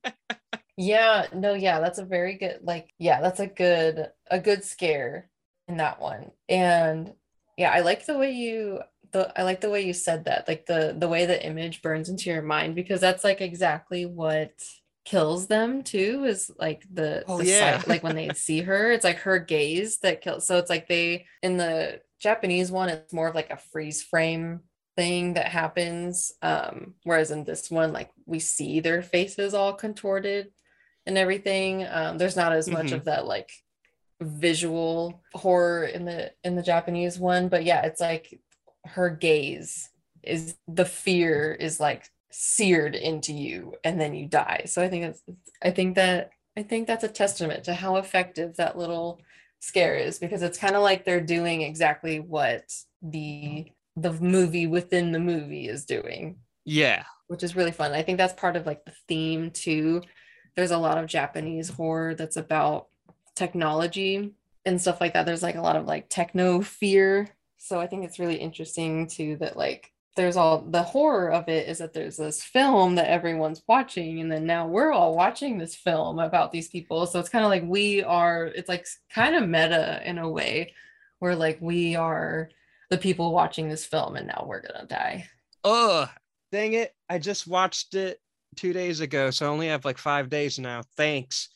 Yeah, 0.81 1.27
no, 1.35 1.55
yeah, 1.55 1.81
that's 1.81 1.99
a 1.99 2.05
very 2.05 2.35
good 2.35 2.61
like 2.62 2.90
yeah, 3.01 3.21
that's 3.21 3.40
a 3.40 3.49
good 3.49 4.11
a 4.31 4.38
good 4.38 4.62
scare 4.62 5.29
in 5.66 5.79
that 5.79 6.01
one. 6.01 6.31
And 6.49 7.14
yeah, 7.57 7.73
I 7.73 7.81
like 7.81 8.07
the 8.07 8.16
way 8.16 8.31
you 8.31 8.79
the 9.11 9.33
I 9.37 9.42
like 9.42 9.61
the 9.61 9.71
way 9.71 9.85
you 9.85 9.92
said 9.92 10.27
that, 10.27 10.47
like 10.47 10.66
the 10.66 10.94
the 10.97 11.09
way 11.09 11.27
the 11.27 11.44
image 11.44 11.83
burns 11.83 12.09
into 12.09 12.31
your 12.31 12.42
mind 12.42 12.77
because 12.77 13.01
that's 13.01 13.25
like 13.25 13.40
exactly 13.40 14.07
what 14.07 14.53
kills 15.11 15.47
them 15.47 15.83
too 15.83 16.25
is 16.27 16.51
like 16.59 16.85
the, 16.92 17.25
Oh, 17.27 17.38
the 17.38 17.44
yeah. 17.47 17.79
sight 17.79 17.88
like 17.88 18.03
when 18.03 18.14
they 18.16 18.31
see 18.35 18.61
her 18.71 18.92
it's 18.92 19.05
like 19.05 19.18
her 19.18 19.38
gaze 19.38 19.99
that 20.01 20.21
kills 20.21 20.47
so 20.47 20.59
it's 20.59 20.71
like 20.71 20.87
they 20.88 21.27
in 21.42 21.57
the 21.57 22.01
Japanese 22.21 22.71
one 22.71 22.88
it's 22.88 23.12
more 23.12 23.29
of 23.29 23.35
like 23.35 23.51
a 23.51 23.57
freeze 23.57 24.03
frame 24.03 24.61
thing 24.97 25.35
that 25.35 25.47
happens. 25.47 26.33
Um, 26.42 26.94
whereas 27.05 27.31
in 27.31 27.44
this 27.44 27.71
one, 27.71 27.92
like 27.92 28.11
we 28.27 28.40
see 28.40 28.81
their 28.81 29.01
faces 29.01 29.55
all 29.55 29.73
contorted 29.73 30.51
and 31.07 31.16
everything. 31.16 31.87
Um, 31.88 32.18
there's 32.18 32.35
not 32.37 32.53
as 32.53 32.68
much 32.68 32.87
Mhm. 32.87 32.94
of 32.94 33.05
that 33.05 33.25
like 33.25 33.51
visual 34.21 35.23
horror 35.35 35.85
in 35.85 36.05
the 36.05 36.33
in 36.42 36.57
the 36.57 36.62
Japanese 36.62 37.18
one, 37.18 37.49
but 37.49 37.64
yeah, 37.64 37.83
it's 37.87 38.01
like 38.01 38.40
her 38.85 39.09
gaze 39.11 39.88
is 40.25 40.57
the 40.66 40.85
fear 40.85 41.53
is 41.53 41.79
like 41.79 42.11
seared 42.31 42.95
into 42.95 43.33
you 43.33 43.75
and 43.85 44.01
then 44.01 44.14
you 44.14 44.27
die. 44.27 44.64
So 44.67 44.83
I 44.83 44.88
think 44.88 45.05
that's 45.05 45.23
I 45.62 45.71
think 45.71 45.97
that 45.97 46.31
I 46.57 46.62
think 46.62 46.87
that's 46.87 47.05
a 47.05 47.09
testament 47.09 47.64
to 47.64 47.75
how 47.75 47.97
effective 47.97 48.57
that 48.57 48.77
little 48.79 49.21
scare 49.61 49.97
is 49.97 50.19
because 50.19 50.43
it's 50.43 50.59
kind 50.59 50.77
of 50.77 50.83
like 50.83 51.05
they're 51.05 51.21
doing 51.21 51.62
exactly 51.62 52.21
what 52.21 52.64
the 53.03 53.67
the 53.97 54.12
movie 54.12 54.67
within 54.67 55.12
the 55.12 55.19
movie 55.19 55.69
is 55.69 55.85
doing 55.85 56.37
Yeah. 56.64 57.05
which 57.29 57.43
is 57.43 57.57
really 57.57 57.73
fun. 57.73 57.93
I 57.93 58.03
think 58.03 58.19
that's 58.19 58.35
part 58.35 58.57
of 58.57 58.67
like 58.67 58.85
the 58.85 58.93
theme 59.09 59.51
too. 59.51 60.03
There's 60.57 60.71
a 60.71 60.79
lot 60.79 60.99
of 60.99 61.07
Japanese 61.07 61.69
horror 61.71 62.14
that's 62.14 62.37
about 62.37 62.88
technology 63.37 64.35
and 64.64 64.81
stuff 64.81 65.01
like 65.01 65.14
that. 65.14 65.27
There's 65.27 65.43
like 65.43 65.55
a 65.57 65.62
lot 65.62 65.77
of 65.77 65.87
like 65.87 66.09
techno 66.09 66.61
fear. 66.61 67.29
So 67.57 67.81
I 67.81 67.87
think 67.87 68.05
it's 68.05 68.19
really 68.19 68.37
interesting 68.37 69.07
too 69.09 69.37
that 69.41 69.57
like 69.57 69.93
there's 70.16 70.37
all 70.37 70.62
the 70.62 70.83
horror 70.83 71.31
of 71.31 71.49
it 71.49 71.68
is 71.68 71.79
that 71.79 71.92
there's 71.92 72.16
this 72.16 72.42
film 72.42 72.97
that 72.97 73.09
everyone's 73.09 73.62
watching 73.68 74.21
and 74.21 74.31
then 74.33 74.47
now 74.47 74.66
we're 74.66 74.92
all 74.92 75.14
watching 75.14 75.59
this 75.59 75.77
film 75.77 76.18
about 76.18 76.51
these 76.51 76.68
people. 76.68 77.07
So 77.07 77.21
it's 77.21 77.29
kind 77.29 77.44
of 77.44 77.51
like 77.51 77.62
we 77.64 78.03
are 78.03 78.47
it's 78.47 78.68
like 78.68 78.87
kind 79.11 79.37
of 79.37 79.49
meta 79.49 80.01
in 80.05 80.18
a 80.18 80.29
way 80.29 80.75
where 81.21 81.37
like 81.37 81.59
we 81.61 81.94
are 81.94 82.51
the 82.90 82.99
people 82.99 83.33
watching 83.33 83.68
this 83.68 83.85
film 83.85 84.16
and 84.16 84.27
now 84.27 84.44
we're 84.49 84.62
going 84.62 84.81
to 84.81 84.87
die. 84.87 85.29
oh 85.62 86.11
Dang 86.51 86.73
it. 86.73 86.94
I 87.09 87.18
just 87.18 87.47
watched 87.47 87.94
it 87.94 88.21
two 88.57 88.73
days 88.73 89.01
ago, 89.01 89.31
so 89.31 89.47
I 89.47 89.49
only 89.51 89.68
have 89.68 89.85
like 89.85 89.99
five 89.99 90.31
days 90.31 90.59
now. 90.59 90.83
Thanks 90.97 91.51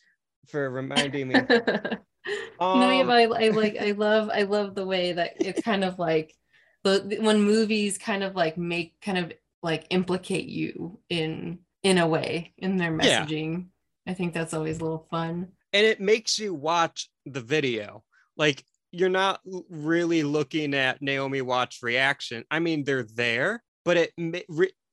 for 0.49 0.69
reminding 0.69 1.29
me. 1.29 1.35
no, 1.49 1.51
yeah, 1.51 3.01
Um, 3.01 3.07
but 3.07 3.17
I, 3.17 3.23
I 3.23 3.49
like 3.49 3.77
I 3.81 3.93
love 3.93 4.31
I 4.33 4.43
love 4.43 4.75
the 4.75 4.85
way 4.87 5.12
that 5.12 5.35
it's 5.41 5.62
kind 5.62 5.83
of 5.85 5.99
like 5.99 6.35
the 6.85 7.18
when 7.21 7.42
movies 7.42 7.99
kind 7.99 8.23
of 8.23 8.35
like 8.35 8.57
make 8.59 9.01
kind 9.01 9.18
of 9.18 9.33
like 9.62 9.87
implicate 9.90 10.47
you 10.47 10.99
in 11.09 11.59
in 11.83 11.99
a 11.99 12.07
way 12.07 12.53
in 12.59 12.77
their 12.77 12.97
Yeah. 12.97 13.25
messaging. 13.25 13.66
I 14.07 14.14
think 14.14 14.35
that's 14.35 14.53
always 14.55 14.79
a 14.79 14.83
little 14.83 15.07
fun. 15.11 15.53
and 15.75 15.87
it 15.87 16.01
makes 16.01 16.38
you 16.38 16.53
watch 16.55 17.09
the 17.25 17.40
video. 17.40 18.05
Like 18.37 18.64
you're 18.90 19.09
not 19.09 19.40
really 19.71 20.23
looking 20.23 20.75
at 20.75 21.01
Naomi 21.01 21.40
Watts' 21.40 21.83
reaction. 21.83 22.45
I 22.51 22.59
mean, 22.59 22.85
they're 22.85 23.05
there, 23.14 23.62
but 23.85 23.97
it 23.97 24.12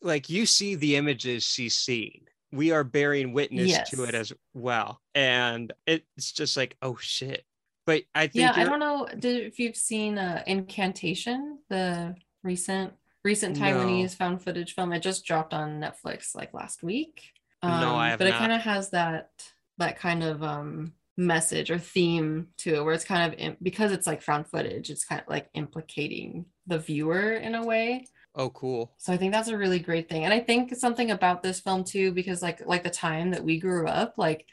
like 0.01 0.29
you 0.29 0.45
see 0.45 0.75
the 0.75 0.95
images 0.95 1.43
she's 1.43 1.75
seen. 1.75 2.21
We 2.51 2.71
are 2.71 2.83
bearing 2.85 3.33
witness 3.33 3.71
to 3.89 4.03
it 4.05 4.15
as 4.15 4.31
well, 4.53 5.01
and 5.13 5.71
it's 5.85 6.31
just 6.31 6.55
like, 6.57 6.77
oh 6.81 6.95
shit. 6.99 7.43
But 7.89 8.03
I 8.13 8.27
think 8.27 8.43
Yeah, 8.43 8.53
I 8.55 8.65
don't 8.65 8.79
know 8.79 9.07
if 9.11 9.57
you've 9.57 9.75
seen 9.75 10.19
uh, 10.19 10.43
Incantation, 10.45 11.57
the 11.69 12.15
recent 12.43 12.93
recent 13.23 13.57
No. 13.57 13.65
Taiwanese 13.65 14.15
found 14.15 14.43
footage 14.43 14.75
film. 14.75 14.93
It 14.93 14.99
just 14.99 15.25
dropped 15.25 15.55
on 15.55 15.81
Netflix 15.81 16.35
like 16.35 16.53
last 16.53 16.83
week. 16.83 17.31
No, 17.63 17.95
I 17.95 18.09
have 18.09 18.19
but 18.19 18.27
it 18.27 18.35
kind 18.35 18.51
of 18.51 18.61
has 18.61 18.91
that 18.91 19.31
that 19.79 19.97
kind 19.97 20.21
of 20.21 20.43
um 20.43 20.93
message 21.17 21.71
or 21.71 21.79
theme 21.79 22.49
to 22.57 22.75
it 22.75 22.83
where 22.85 22.93
it's 22.93 23.03
kind 23.03 23.33
of 23.33 23.57
because 23.63 23.91
it's 23.91 24.05
like 24.05 24.21
found 24.21 24.45
footage, 24.45 24.91
it's 24.91 25.03
kind 25.03 25.21
of 25.21 25.27
like 25.27 25.49
implicating 25.55 26.45
the 26.67 26.77
viewer 26.77 27.31
in 27.31 27.55
a 27.55 27.65
way. 27.65 28.05
Oh, 28.35 28.51
cool. 28.51 28.93
So 28.97 29.11
I 29.11 29.17
think 29.17 29.33
that's 29.33 29.49
a 29.49 29.57
really 29.57 29.79
great 29.79 30.07
thing. 30.09 30.25
And 30.25 30.33
I 30.33 30.41
think 30.41 30.75
something 30.75 31.09
about 31.09 31.41
this 31.41 31.59
film 31.59 31.83
too, 31.83 32.11
because 32.11 32.43
like 32.43 32.63
like 32.67 32.83
the 32.83 32.91
time 32.91 33.31
that 33.31 33.43
we 33.43 33.59
grew 33.59 33.87
up, 33.87 34.13
like 34.15 34.45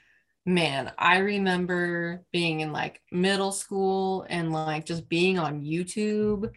man, 0.47 0.93
I 0.97 1.19
remember 1.19 2.23
being 2.33 2.61
in 2.61 2.73
like 2.73 3.01
middle 3.11 3.53
school 3.53 4.25
and 4.29 4.53
like 4.53 4.87
just 4.87 5.09
being 5.09 5.39
on 5.39 5.63
YouTube. 5.63 6.51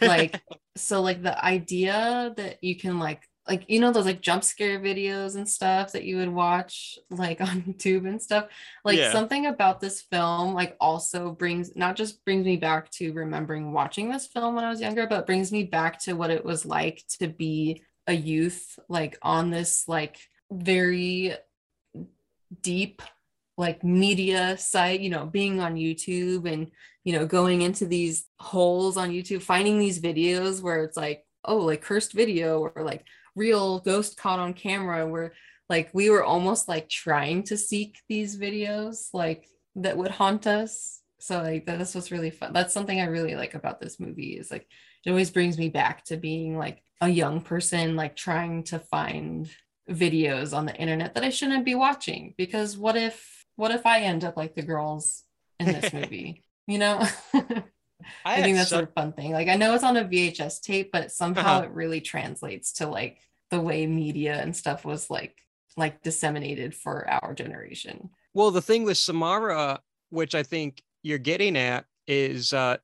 Like 0.00 0.40
so 0.76 1.00
like 1.02 1.22
the 1.22 1.42
idea 1.44 2.32
that 2.36 2.62
you 2.62 2.76
can 2.76 2.98
like 2.98 3.22
like 3.48 3.64
you 3.68 3.80
know 3.80 3.90
those 3.90 4.04
like 4.06 4.20
jump 4.20 4.44
scare 4.44 4.78
videos 4.78 5.34
and 5.34 5.48
stuff 5.48 5.92
that 5.92 6.04
you 6.04 6.16
would 6.18 6.28
watch 6.28 6.98
like 7.10 7.40
on 7.40 7.62
YouTube 7.62 8.06
and 8.06 8.22
stuff 8.22 8.46
like 8.84 8.98
Yeah. 8.98 9.10
something 9.10 9.46
about 9.46 9.80
this 9.80 10.02
film 10.02 10.54
like 10.54 10.76
also 10.80 11.32
brings 11.32 11.74
not 11.74 11.96
just 11.96 12.24
brings 12.24 12.44
me 12.44 12.56
back 12.56 12.90
to 12.90 13.12
remembering 13.12 13.72
watching 13.72 14.10
this 14.10 14.26
film 14.26 14.54
when 14.54 14.64
I 14.64 14.70
was 14.70 14.80
younger 14.80 15.06
but 15.06 15.26
brings 15.26 15.50
me 15.50 15.64
back 15.64 15.98
to 16.02 16.12
what 16.12 16.30
it 16.30 16.44
was 16.44 16.64
like 16.64 17.02
to 17.18 17.26
be 17.28 17.82
a 18.06 18.12
youth 18.12 18.78
like 18.88 19.18
on 19.22 19.50
this 19.50 19.88
like 19.88 20.18
very 20.52 21.34
deep 22.62 23.02
like 23.60 23.84
media 23.84 24.56
site 24.58 25.00
you 25.00 25.10
know 25.10 25.26
being 25.26 25.60
on 25.60 25.76
YouTube 25.76 26.50
and 26.50 26.70
you 27.04 27.12
know 27.12 27.26
going 27.26 27.62
into 27.62 27.86
these 27.86 28.24
holes 28.38 28.96
on 28.96 29.10
YouTube 29.10 29.42
finding 29.42 29.78
these 29.78 30.00
videos 30.00 30.60
where 30.60 30.82
it's 30.82 30.96
like 30.96 31.24
oh 31.44 31.58
like 31.58 31.82
cursed 31.82 32.12
video 32.12 32.60
or 32.60 32.82
like 32.82 33.04
real 33.36 33.78
ghost 33.80 34.16
caught 34.16 34.40
on 34.40 34.54
camera 34.54 35.06
where 35.06 35.32
like 35.68 35.90
we 35.92 36.10
were 36.10 36.24
almost 36.24 36.68
like 36.68 36.88
trying 36.88 37.44
to 37.44 37.56
seek 37.56 37.98
these 38.08 38.36
videos 38.38 39.08
like 39.12 39.46
that 39.76 39.96
would 39.96 40.10
haunt 40.10 40.46
us. 40.46 41.00
So 41.20 41.40
like 41.40 41.64
that's 41.64 41.94
what's 41.94 42.10
really 42.10 42.30
fun. 42.30 42.52
That's 42.52 42.74
something 42.74 43.00
i 43.00 43.04
really 43.04 43.36
like 43.36 43.54
about 43.54 43.80
this 43.80 44.00
movie 44.00 44.36
is 44.38 44.50
like 44.50 44.66
it 45.04 45.10
always 45.10 45.30
brings 45.30 45.56
me 45.58 45.68
back 45.68 46.04
to 46.06 46.16
being 46.16 46.58
like 46.58 46.82
a 47.00 47.08
young 47.08 47.40
person 47.40 47.96
like 47.96 48.16
trying 48.16 48.64
to 48.64 48.78
find 48.78 49.48
videos 49.88 50.56
on 50.56 50.66
the 50.66 50.76
internet 50.76 51.14
that 51.14 51.24
i 51.24 51.30
shouldn't 51.30 51.64
be 51.64 51.74
watching 51.74 52.32
because 52.36 52.76
what 52.76 52.96
if 52.96 53.39
what 53.60 53.70
if 53.70 53.84
i 53.86 54.00
end 54.00 54.24
up 54.24 54.36
like 54.36 54.54
the 54.54 54.62
girls 54.62 55.22
in 55.58 55.66
this 55.66 55.92
movie 55.98 56.42
you 56.66 56.78
know 56.78 56.98
I, 58.24 58.34
had 58.36 58.44
think 58.44 58.56
that's 58.56 58.72
a 58.72 58.86
fun 58.86 59.12
thing. 59.12 59.30
Like 59.32 59.48
I 59.48 59.56
know 59.56 59.74
it's 59.74 59.84
on 59.84 59.98
a 59.98 60.04
VHS 60.04 60.62
tape, 60.62 60.90
but 60.90 61.12
somehow 61.12 61.58
Uh-huh. 61.58 61.64
it 61.64 61.70
really 61.72 62.00
translates 62.00 62.72
to 62.78 62.86
like 62.86 63.18
the 63.50 63.60
way 63.60 63.86
media 63.86 64.40
and 64.40 64.56
stuff 64.56 64.86
was 64.86 65.10
like 65.10 65.36
like 65.76 66.02
disseminated 66.02 66.74
for 66.74 67.08
our 67.08 67.34
generation. 67.34 68.08
Well, 68.32 68.50
the 68.52 68.62
thing 68.62 68.84
with 68.84 68.96
Samara, 68.96 69.80
which 70.08 70.34
I 70.34 70.42
think 70.42 70.82
you're 71.02 71.18
getting 71.18 71.56
at, 71.58 71.84
is 72.06 72.54
uh, 72.54 72.78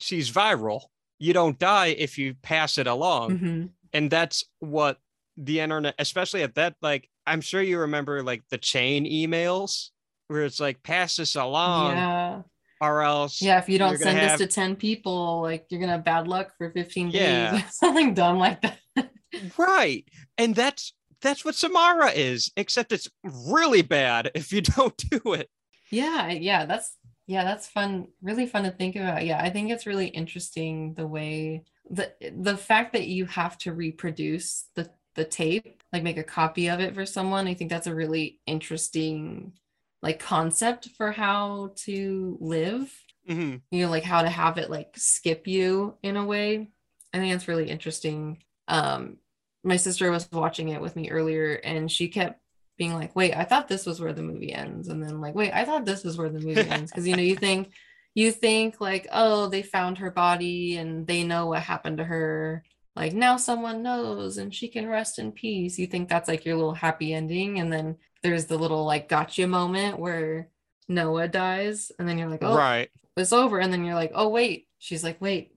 she's 0.00 0.30
viral. 0.30 0.80
You 1.20 1.32
don't 1.32 1.58
die 1.58 1.94
if 1.96 2.18
you 2.18 2.34
pass 2.42 2.76
it 2.76 2.88
along. 2.88 3.38
Mhm. 3.38 3.70
And 3.92 4.10
that's 4.10 4.44
what 4.58 4.98
the 5.36 5.60
internet, 5.60 5.94
especially 6.00 6.42
at 6.42 6.56
that, 6.56 6.74
like, 6.82 7.08
I'm 7.24 7.40
sure 7.40 7.62
you 7.62 7.78
remember 7.78 8.22
like 8.24 8.42
the 8.50 8.58
chain 8.58 9.04
emails 9.06 9.90
where 10.28 10.42
it's 10.44 10.60
like, 10.60 10.82
pass 10.82 11.16
this 11.16 11.36
along 11.36 11.96
Yeah. 11.96 12.42
or 12.80 13.02
else. 13.02 13.40
Yeah. 13.40 13.58
If 13.58 13.68
you 13.68 13.78
don't 13.78 13.98
send 13.98 14.18
have- 14.18 14.38
this 14.38 14.48
to 14.48 14.54
10 14.54 14.76
people, 14.76 15.42
like 15.42 15.66
you're 15.70 15.80
gonna 15.80 15.92
have 15.92 16.04
bad 16.04 16.28
luck 16.28 16.52
for 16.58 16.70
15 16.70 17.10
Yeah. 17.10 17.52
days. 17.52 17.62
Something 17.78 18.14
dumb 18.14 18.38
like 18.38 18.60
that. 18.62 18.78
Right. 19.58 20.04
And 20.38 20.54
that's 20.54 20.94
that's 21.20 21.44
what 21.44 21.54
Samara 21.54 22.10
is, 22.10 22.52
except 22.56 22.92
it's 22.92 23.08
really 23.24 23.82
bad 23.82 24.30
if 24.34 24.52
you 24.52 24.60
don't 24.76 24.96
do 25.10 25.32
it. 25.34 25.48
yeah 25.90 26.30
yeah 26.30 26.64
that's 26.66 26.94
yeah 27.26 27.44
that's 27.44 27.66
fun 27.66 28.08
really 28.22 28.46
fun 28.46 28.64
to 28.64 28.70
think 28.70 28.96
about 28.96 29.24
yeah 29.24 29.40
i 29.42 29.48
think 29.50 29.70
it's 29.70 29.86
really 29.86 30.06
interesting 30.08 30.94
the 30.94 31.06
way 31.06 31.62
the 31.90 32.12
the 32.36 32.56
fact 32.56 32.92
that 32.92 33.06
you 33.06 33.24
have 33.26 33.56
to 33.58 33.72
reproduce 33.72 34.66
the 34.74 34.90
the 35.14 35.24
tape 35.24 35.82
like 35.92 36.02
make 36.02 36.18
a 36.18 36.24
copy 36.24 36.68
of 36.68 36.80
it 36.80 36.94
for 36.94 37.06
someone 37.06 37.46
i 37.46 37.54
think 37.54 37.70
that's 37.70 37.86
a 37.86 37.94
really 37.94 38.40
interesting 38.46 39.52
like 40.06 40.18
concept 40.20 40.88
for 40.96 41.10
how 41.12 41.72
to 41.86 42.38
live. 42.40 42.86
Mhm. 43.28 43.60
you 43.72 43.82
know 43.82 43.90
like 43.90 44.04
how 44.12 44.22
to 44.22 44.28
have 44.42 44.56
it 44.56 44.70
like 44.70 44.90
skip 44.96 45.46
you 45.48 45.96
in 46.08 46.16
a 46.16 46.24
way. 46.24 46.48
I 47.12 47.18
think 47.18 47.32
that's 47.32 47.48
really 47.48 47.68
interesting. 47.76 48.20
Um 48.68 49.16
my 49.64 49.76
sister 49.86 50.06
was 50.12 50.28
watching 50.30 50.68
it 50.68 50.80
with 50.80 50.94
me 50.94 51.10
earlier 51.10 51.48
and 51.70 51.90
she 51.90 52.06
kept 52.18 52.38
being 52.78 52.94
like 52.94 53.16
wait 53.16 53.34
i 53.34 53.42
thought 53.42 53.66
this 53.68 53.84
was 53.86 54.00
where 54.00 54.12
the 54.12 54.22
movie 54.30 54.52
ends 54.52 54.86
and 54.88 55.02
then 55.02 55.20
like 55.20 55.34
wait 55.34 55.50
i 55.60 55.64
thought 55.64 55.84
this 55.86 56.04
was 56.04 56.16
where 56.18 56.28
the 56.28 56.38
movie 56.48 56.68
ends 56.76 56.90
because 56.92 57.06
you 57.08 57.16
know 57.16 57.22
you 57.30 57.34
think 57.34 57.62
you 58.14 58.30
think 58.30 58.80
like 58.80 59.04
oh 59.12 59.48
they 59.48 59.62
found 59.62 59.98
her 59.98 60.10
body 60.10 60.76
and 60.76 61.06
they 61.10 61.22
know 61.24 61.46
what 61.46 61.62
happened 61.62 61.98
to 61.98 62.04
her. 62.04 62.62
Like 62.94 63.12
now 63.12 63.36
someone 63.36 63.82
knows 63.82 64.38
and 64.38 64.54
she 64.54 64.68
can 64.68 64.86
rest 64.88 65.18
in 65.18 65.32
peace. 65.32 65.78
You 65.78 65.86
think 65.86 66.08
that's 66.08 66.28
like 66.28 66.44
your 66.46 66.56
little 66.56 66.72
happy 66.86 67.12
ending 67.12 67.58
and 67.60 67.70
then 67.70 67.96
there's 68.26 68.46
the 68.46 68.58
little 68.58 68.84
like 68.84 69.08
gotcha 69.08 69.46
moment 69.46 69.98
where 69.98 70.48
noah 70.88 71.28
dies 71.28 71.92
and 71.98 72.08
then 72.08 72.18
you're 72.18 72.28
like 72.28 72.42
oh 72.42 72.56
Right. 72.56 72.88
it's 73.16 73.32
over. 73.32 73.60
And 73.60 73.72
then 73.72 73.84
you're 73.84 73.94
like 73.94 74.12
oh 74.14 74.28
wait. 74.28 74.66
She's 74.78 75.04
like 75.04 75.20
wait 75.20 75.52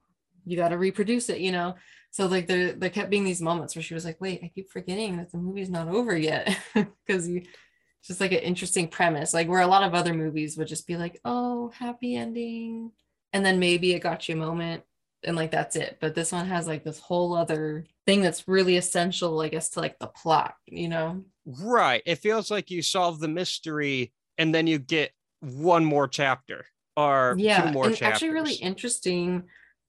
you 0.45 0.55
got 0.55 0.69
to 0.69 0.77
reproduce 0.77 1.29
it 1.29 1.39
you 1.39 1.51
know? 1.51 1.75
So 2.11 2.27
like 2.27 2.45
there 2.47 2.73
there 2.73 2.89
kept 2.91 3.09
being 3.09 3.23
these 3.23 3.41
moments 3.41 3.75
where 3.75 3.83
she 3.83 3.93
was 3.95 4.05
like 4.05 4.19
wait 4.21 4.41
i 4.43 4.47
keep 4.53 4.71
forgetting 4.71 5.17
that 5.17 5.31
the 5.31 5.37
movie's 5.39 5.69
not 5.69 5.87
over 5.87 6.15
yet. 6.15 6.55
Because 7.05 7.27
you 7.27 7.41
it's 7.41 8.07
just 8.07 8.21
like 8.21 8.31
an 8.31 8.39
interesting 8.51 8.87
premise 8.87 9.33
like 9.33 9.47
where 9.49 9.61
a 9.61 9.67
lot 9.67 9.83
of 9.83 9.93
other 9.95 10.13
movies 10.13 10.55
would 10.57 10.67
just 10.67 10.85
be 10.87 10.95
like 10.97 11.19
oh 11.25 11.71
happy 11.77 12.15
ending. 12.15 12.91
And 13.33 13.43
then 13.45 13.59
maybe 13.59 13.93
a 13.95 13.99
gotcha 13.99 14.35
moment 14.35 14.83
and 15.25 15.35
like 15.35 15.51
that's 15.51 15.75
it. 15.75 15.97
But 16.01 16.15
this 16.15 16.31
one 16.31 16.47
has 16.47 16.65
like 16.67 16.83
this 16.83 16.99
whole 16.99 17.35
other 17.35 17.85
thing 18.05 18.21
that's 18.23 18.47
really 18.47 18.75
essential 18.77 19.39
i 19.39 19.49
guess 19.49 19.69
to 19.69 19.79
like 19.79 19.99
the 19.99 20.07
plot 20.07 20.55
you 20.65 20.89
know 20.89 21.23
Right. 21.61 22.03
It 22.05 22.15
feels 22.19 22.51
like 22.51 22.69
you 22.69 22.81
solve 22.81 23.19
the 23.19 23.27
mystery 23.27 24.13
and 24.37 24.53
then 24.53 24.67
you 24.67 24.77
get 24.79 25.11
one 25.41 25.83
more 25.85 26.07
chapter 26.07 26.65
or 26.97 27.35
yeah 27.39 27.65
two 27.65 27.71
more 27.71 27.85
and 27.85 27.95
chapters. 27.95 28.13
actually 28.15 28.29
really 28.29 28.53
interesting 28.55 29.43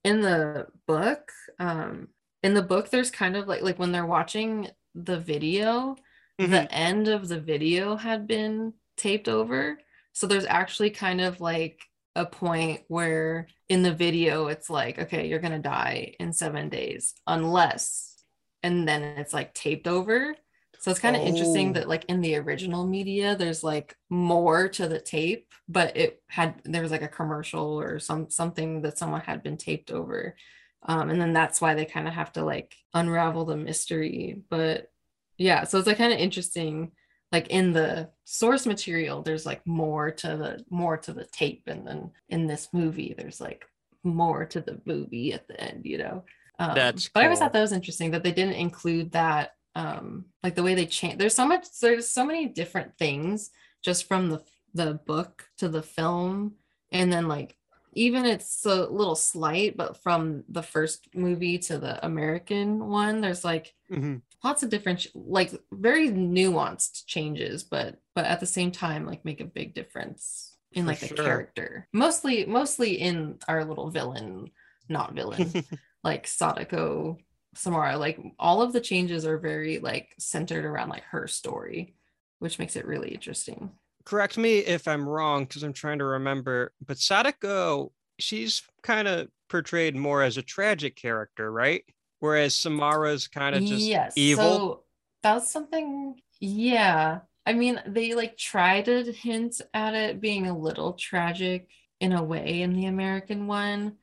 in 0.05 0.21
the 0.21 0.67
book 0.87 1.33
um 1.59 2.07
in 2.45 2.55
the 2.55 2.63
book 2.63 2.89
there's 2.89 3.11
kind 3.11 3.37
of 3.37 3.49
like 3.49 3.63
like 3.63 3.79
when 3.79 3.91
they're 3.91 4.07
watching 4.07 4.69
the 4.95 5.19
video 5.19 5.97
Mhm. 6.41 6.51
the 6.51 6.73
end 6.73 7.09
of 7.09 7.29
the 7.29 7.41
video 7.41 7.97
had 7.97 8.27
been 8.29 8.75
taped 8.97 9.29
over 9.29 9.79
so 10.13 10.27
there's 10.29 10.47
actually 10.47 10.91
kind 10.91 11.21
of 11.21 11.41
like 11.41 11.81
a 12.15 12.25
point 12.25 12.83
where 12.89 13.49
in 13.69 13.83
the 13.83 13.93
video 13.95 14.47
it's 14.47 14.71
like 14.71 14.99
okay 15.01 15.27
you're 15.27 15.41
gonna 15.41 15.59
die 15.59 16.15
in 16.21 16.33
seven 16.33 16.69
days 16.69 17.15
unless 17.27 18.15
and 18.63 18.87
then 18.87 19.03
it's 19.03 19.35
like 19.35 19.53
taped 19.53 19.89
over 19.89 20.35
so 20.81 20.91
it's 20.91 21.01
kind 21.01 21.14
of 21.14 21.22
interesting 21.22 21.70
Oh. 21.70 21.72
that 21.74 21.89
like 21.89 22.05
in 22.07 22.20
the 22.22 22.37
original 22.37 22.87
media 22.87 23.37
there's 23.37 23.62
like 23.62 23.95
more 24.09 24.68
to 24.70 24.89
the 24.89 24.99
tape 25.01 25.47
but 25.68 25.97
it 25.97 26.22
had 26.28 26.61
there 26.64 26.83
was 26.83 26.91
like 26.91 27.03
a 27.03 27.09
commercial 27.09 27.78
or 27.78 27.99
some 28.01 28.28
something 28.31 28.83
that 28.83 28.99
someone 28.99 29.20
had 29.20 29.43
been 29.43 29.57
taped 29.57 29.91
over. 29.93 30.35
Um, 30.83 31.11
and 31.11 31.20
then 31.20 31.33
that's 31.35 31.61
why 31.61 31.74
they 31.74 31.85
kind 31.85 32.09
of 32.09 32.14
have 32.14 32.33
to 32.33 32.45
like 32.45 32.74
unravel 32.95 33.45
the 33.45 33.57
mystery. 33.57 34.43
But 34.51 34.91
yeah 35.39 35.64
so 35.64 35.78
it's 35.78 35.87
like 35.87 35.99
kind 35.99 36.12
of 36.12 36.18
interesting 36.18 36.93
like 37.33 37.49
in 37.49 37.72
the 37.72 38.11
source 38.24 38.66
material 38.66 39.22
there's 39.22 39.47
like 39.47 39.64
more 39.66 40.11
to 40.11 40.28
the 40.37 40.64
more 40.70 40.97
to 40.99 41.12
the 41.12 41.26
tape 41.26 41.62
and 41.66 41.87
then 41.87 42.11
in 42.28 42.47
this 42.47 42.68
movie 42.72 43.14
there's 43.16 43.41
like 43.41 43.64
more 44.03 44.45
to 44.47 44.61
the 44.61 44.81
movie 44.87 45.33
at 45.33 45.47
the 45.49 45.59
end 45.61 45.85
you 45.85 45.99
know? 45.99 46.24
Um, 46.59 46.74
That's 46.74 47.09
but 47.09 47.20
i 47.20 47.24
always 47.24 47.39
thought 47.39 47.53
that 47.55 47.61
was 47.61 47.72
interesting 47.72 48.11
that 48.11 48.22
they 48.22 48.33
didn't 48.33 48.55
include 48.55 49.12
that 49.12 49.53
um 49.75 50.25
like 50.43 50.55
the 50.55 50.62
way 50.62 50.75
they 50.75 50.87
change 50.87 51.18
there's 51.18 51.35
so 51.35 51.47
much 51.47 51.66
there's 51.81 52.09
so 52.09 52.25
many 52.25 52.47
different 52.47 52.97
things 52.99 53.51
just 53.83 54.07
from 54.09 54.31
the 54.31 54.43
the 54.75 54.95
book 55.07 55.49
to 55.59 55.68
the 55.68 55.83
film 55.83 56.55
and 56.93 57.12
then 57.12 57.29
like 57.29 57.57
even 57.95 58.25
it's 58.25 58.64
a 58.66 58.87
little 58.87 59.16
slight 59.16 59.77
but 59.77 59.97
from 60.03 60.45
the 60.49 60.62
first 60.62 61.09
movie 61.14 61.59
to 61.59 61.79
the 61.79 62.05
american 62.05 62.89
one 62.89 63.21
there's 63.21 63.45
like 63.45 63.75
mm-hmm. 63.91 64.16
lots 64.45 64.62
of 64.62 64.71
different 64.71 65.07
like 65.14 65.53
very 65.73 66.09
nuanced 66.09 67.07
changes 67.07 67.64
but 67.64 68.01
but 68.14 68.25
at 68.25 68.41
the 68.41 68.47
same 68.47 68.71
time 68.71 69.07
like 69.07 69.25
make 69.25 69.41
a 69.41 69.45
big 69.45 69.75
difference 69.75 70.57
in 70.73 70.85
For 70.85 70.89
like 70.89 71.01
the 71.01 71.09
sure. 71.09 71.16
character 71.16 71.89
mostly 71.93 72.47
mostly 72.47 72.95
in 72.95 73.39
our 73.49 73.64
little 73.64 73.91
villain 73.91 74.51
not 74.89 75.14
villain 75.14 75.53
like 76.05 76.27
sadako 76.27 77.18
samara 77.55 77.97
like 77.97 78.19
all 78.39 78.63
of 78.63 78.73
the 78.73 78.81
changes 78.81 79.27
are 79.27 79.39
very 79.39 79.79
like 79.79 80.09
centered 80.19 80.65
around 80.65 80.89
like 80.89 81.05
her 81.05 81.27
story 81.27 81.95
which 82.39 82.59
makes 82.59 82.77
it 82.77 82.87
really 82.87 83.11
interesting 83.11 83.71
Correct 84.07 84.39
me 84.39 84.61
if 84.61 84.89
I'm 84.89 85.07
wrong 85.07 85.45
because 85.45 85.63
I'm 85.63 85.75
trying 85.75 85.99
to 85.99 86.05
remember, 86.05 86.73
but 86.85 86.97
Sadako, 86.97 87.93
she's 88.19 88.63
kind 88.83 89.07
of 89.07 89.29
portrayed 89.51 89.95
more 89.95 90.23
as 90.23 90.39
a 90.39 90.43
tragic 90.43 90.97
character, 90.97 91.53
right? 91.53 91.85
Whereas 92.21 92.57
Samara's 92.57 93.29
kind 93.29 93.55
of 93.55 93.63
just 93.63 93.83
yes 93.83 94.15
evil. 94.17 94.43
so 94.43 94.85
that's 95.23 95.51
something 95.51 96.15
yeah 96.41 97.21
i 97.47 97.53
mean 97.53 97.81
they 97.87 98.15
like 98.15 98.37
try 98.37 98.81
to 98.83 99.13
hint 99.13 99.61
at 99.75 99.95
it 99.95 100.21
being 100.21 100.47
a 100.47 100.57
little 100.57 100.95
tragic 100.95 101.69
in 102.01 102.13
a 102.13 102.23
way 102.23 102.63
in 102.63 102.75
the 102.75 102.87
american 102.87 103.47
one 103.47 103.97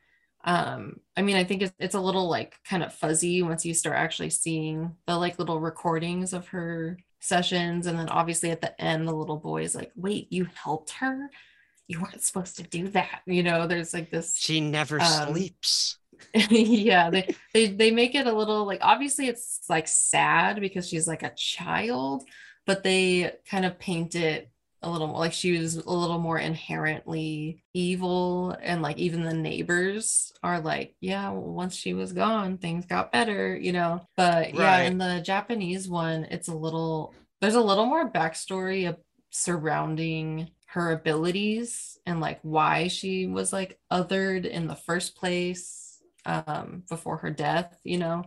um 0.44 1.00
i 1.16 1.22
mean 1.22 1.36
i 1.36 1.44
think 1.44 1.62
it's, 1.62 1.74
it's 1.80 1.96
a 1.96 2.00
little 2.00 2.30
like 2.30 2.60
kind 2.64 2.84
of 2.84 2.94
fuzzy 2.94 3.42
once 3.42 3.66
you 3.66 3.74
start 3.74 3.98
actually 3.98 4.30
seeing 4.30 4.96
the 5.08 5.18
like 5.18 5.40
little 5.40 5.60
recordings 5.60 6.34
of 6.34 6.48
her 6.48 6.98
sessions 7.20 7.88
and 7.88 7.98
then 7.98 8.10
obviously 8.10 8.52
at 8.52 8.62
the 8.62 8.82
end 8.82 9.08
the 9.08 9.14
little 9.14 9.38
boy 9.38 9.64
is 9.64 9.76
like 9.76 9.92
wait 9.96 10.32
you 10.32 10.48
helped 10.54 10.92
her 10.92 11.30
you 11.88 12.00
weren't 12.00 12.24
supposed 12.24 12.58
to 12.58 12.64
do 12.64 12.88
that 12.90 13.22
you 13.26 13.42
know 13.42 13.66
there's 13.66 13.94
like 13.94 14.12
this 14.12 14.36
she 14.38 14.60
never 14.60 15.02
um, 15.02 15.30
sleeps. 15.30 15.98
yeah 16.50 17.10
they, 17.10 17.36
they 17.54 17.68
they 17.68 17.92
make 17.92 18.16
it 18.16 18.28
a 18.28 18.34
little 18.34 18.66
like 18.66 18.80
obviously 18.82 19.28
it's 19.28 19.62
like 19.70 19.88
sad 19.88 20.60
because 20.60 20.88
she's 20.88 21.08
like 21.08 21.24
a 21.24 21.34
child 21.36 22.24
but 22.66 22.84
they 22.84 23.32
kind 23.50 23.66
of 23.66 23.80
paint 23.80 24.16
it 24.16 24.50
a 24.84 24.90
little 24.90 25.08
more 25.08 25.20
like 25.20 25.34
she 25.34 25.58
was 25.58 25.76
a 25.76 25.92
little 25.92 26.20
more 26.20 26.38
inherently 26.38 27.64
evil 27.74 28.56
and 28.62 28.82
like 28.82 28.98
even 28.98 29.24
the 29.24 29.34
neighbors 29.34 30.32
are 30.44 30.60
like 30.60 30.96
yeah 31.02 31.30
well, 31.32 31.42
once 31.42 31.76
she 31.76 31.94
was 31.94 32.14
gone 32.14 32.58
things 32.58 32.86
got 32.86 33.12
better 33.12 33.56
you 33.56 33.72
know? 33.72 34.08
But 34.16 34.54
yeah 34.54 34.82
in 34.82 34.98
the 34.98 35.22
japanese 35.22 35.90
one 35.90 36.26
it's 36.26 36.48
a 36.48 36.56
little 36.56 37.14
there's 37.42 37.56
a 37.56 37.62
little 37.62 37.86
more 37.86 38.12
backstory 38.12 38.96
surrounding 39.32 40.50
her 40.68 40.92
abilities 40.92 41.98
and 42.06 42.20
like 42.20 42.40
why 42.44 42.88
she 42.88 43.26
was 43.26 43.52
like 43.52 43.80
othered 43.92 44.46
in 44.46 44.68
the 44.68 44.76
first 44.76 45.16
place 45.16 46.02
um 46.26 46.84
before 46.90 47.18
her 47.18 47.32
death 47.32 47.80
you 47.84 47.98
know? 47.98 48.26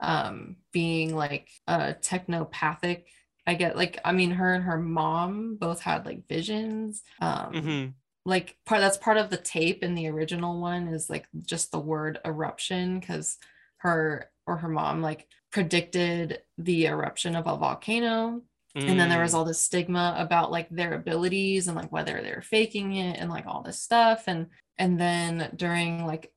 Um 0.00 0.56
being 0.72 1.14
like 1.14 1.50
a 1.68 1.94
technopathic 1.94 3.04
i 3.46 3.54
get 3.54 3.76
like 3.76 3.98
i 4.04 4.12
mean 4.12 4.30
her 4.32 4.54
and 4.54 4.64
her 4.64 4.78
mom 4.78 5.56
both 5.56 5.80
had 5.80 6.04
like 6.06 6.26
visions 6.28 7.02
um 7.20 7.52
Mhm. 7.52 7.92
like 8.24 8.56
part 8.64 8.80
that's 8.80 8.96
part 8.98 9.16
of 9.16 9.30
the 9.30 9.36
tape 9.36 9.82
in 9.82 9.94
the 9.94 10.08
original 10.08 10.60
one 10.60 10.88
is 10.88 11.10
like 11.10 11.26
just 11.42 11.70
the 11.72 11.78
word 11.80 12.18
eruption 12.24 12.98
because 13.00 13.38
her 13.78 14.30
or 14.46 14.56
her 14.58 14.68
mom 14.68 15.02
like 15.02 15.26
predicted 15.52 16.40
the 16.58 16.86
eruption 16.86 17.36
of 17.36 17.46
a 17.46 17.56
volcano 17.56 18.42
and 18.76 18.98
then 18.98 19.08
there 19.08 19.22
was 19.22 19.32
Mm. 19.32 19.36
all 19.36 19.44
this 19.44 19.60
stigma 19.60 20.16
about 20.18 20.50
like 20.50 20.68
their 20.68 20.94
abilities 20.94 21.68
and 21.68 21.76
like 21.76 21.92
whether 21.92 22.20
they're 22.20 22.42
faking 22.42 22.94
it 22.96 23.18
and 23.20 23.30
like 23.30 23.46
all 23.46 23.62
this 23.62 23.80
stuff 23.80 24.24
and 24.26 24.48
and 24.78 24.98
then 24.98 25.52
during 25.54 26.06
like 26.06 26.32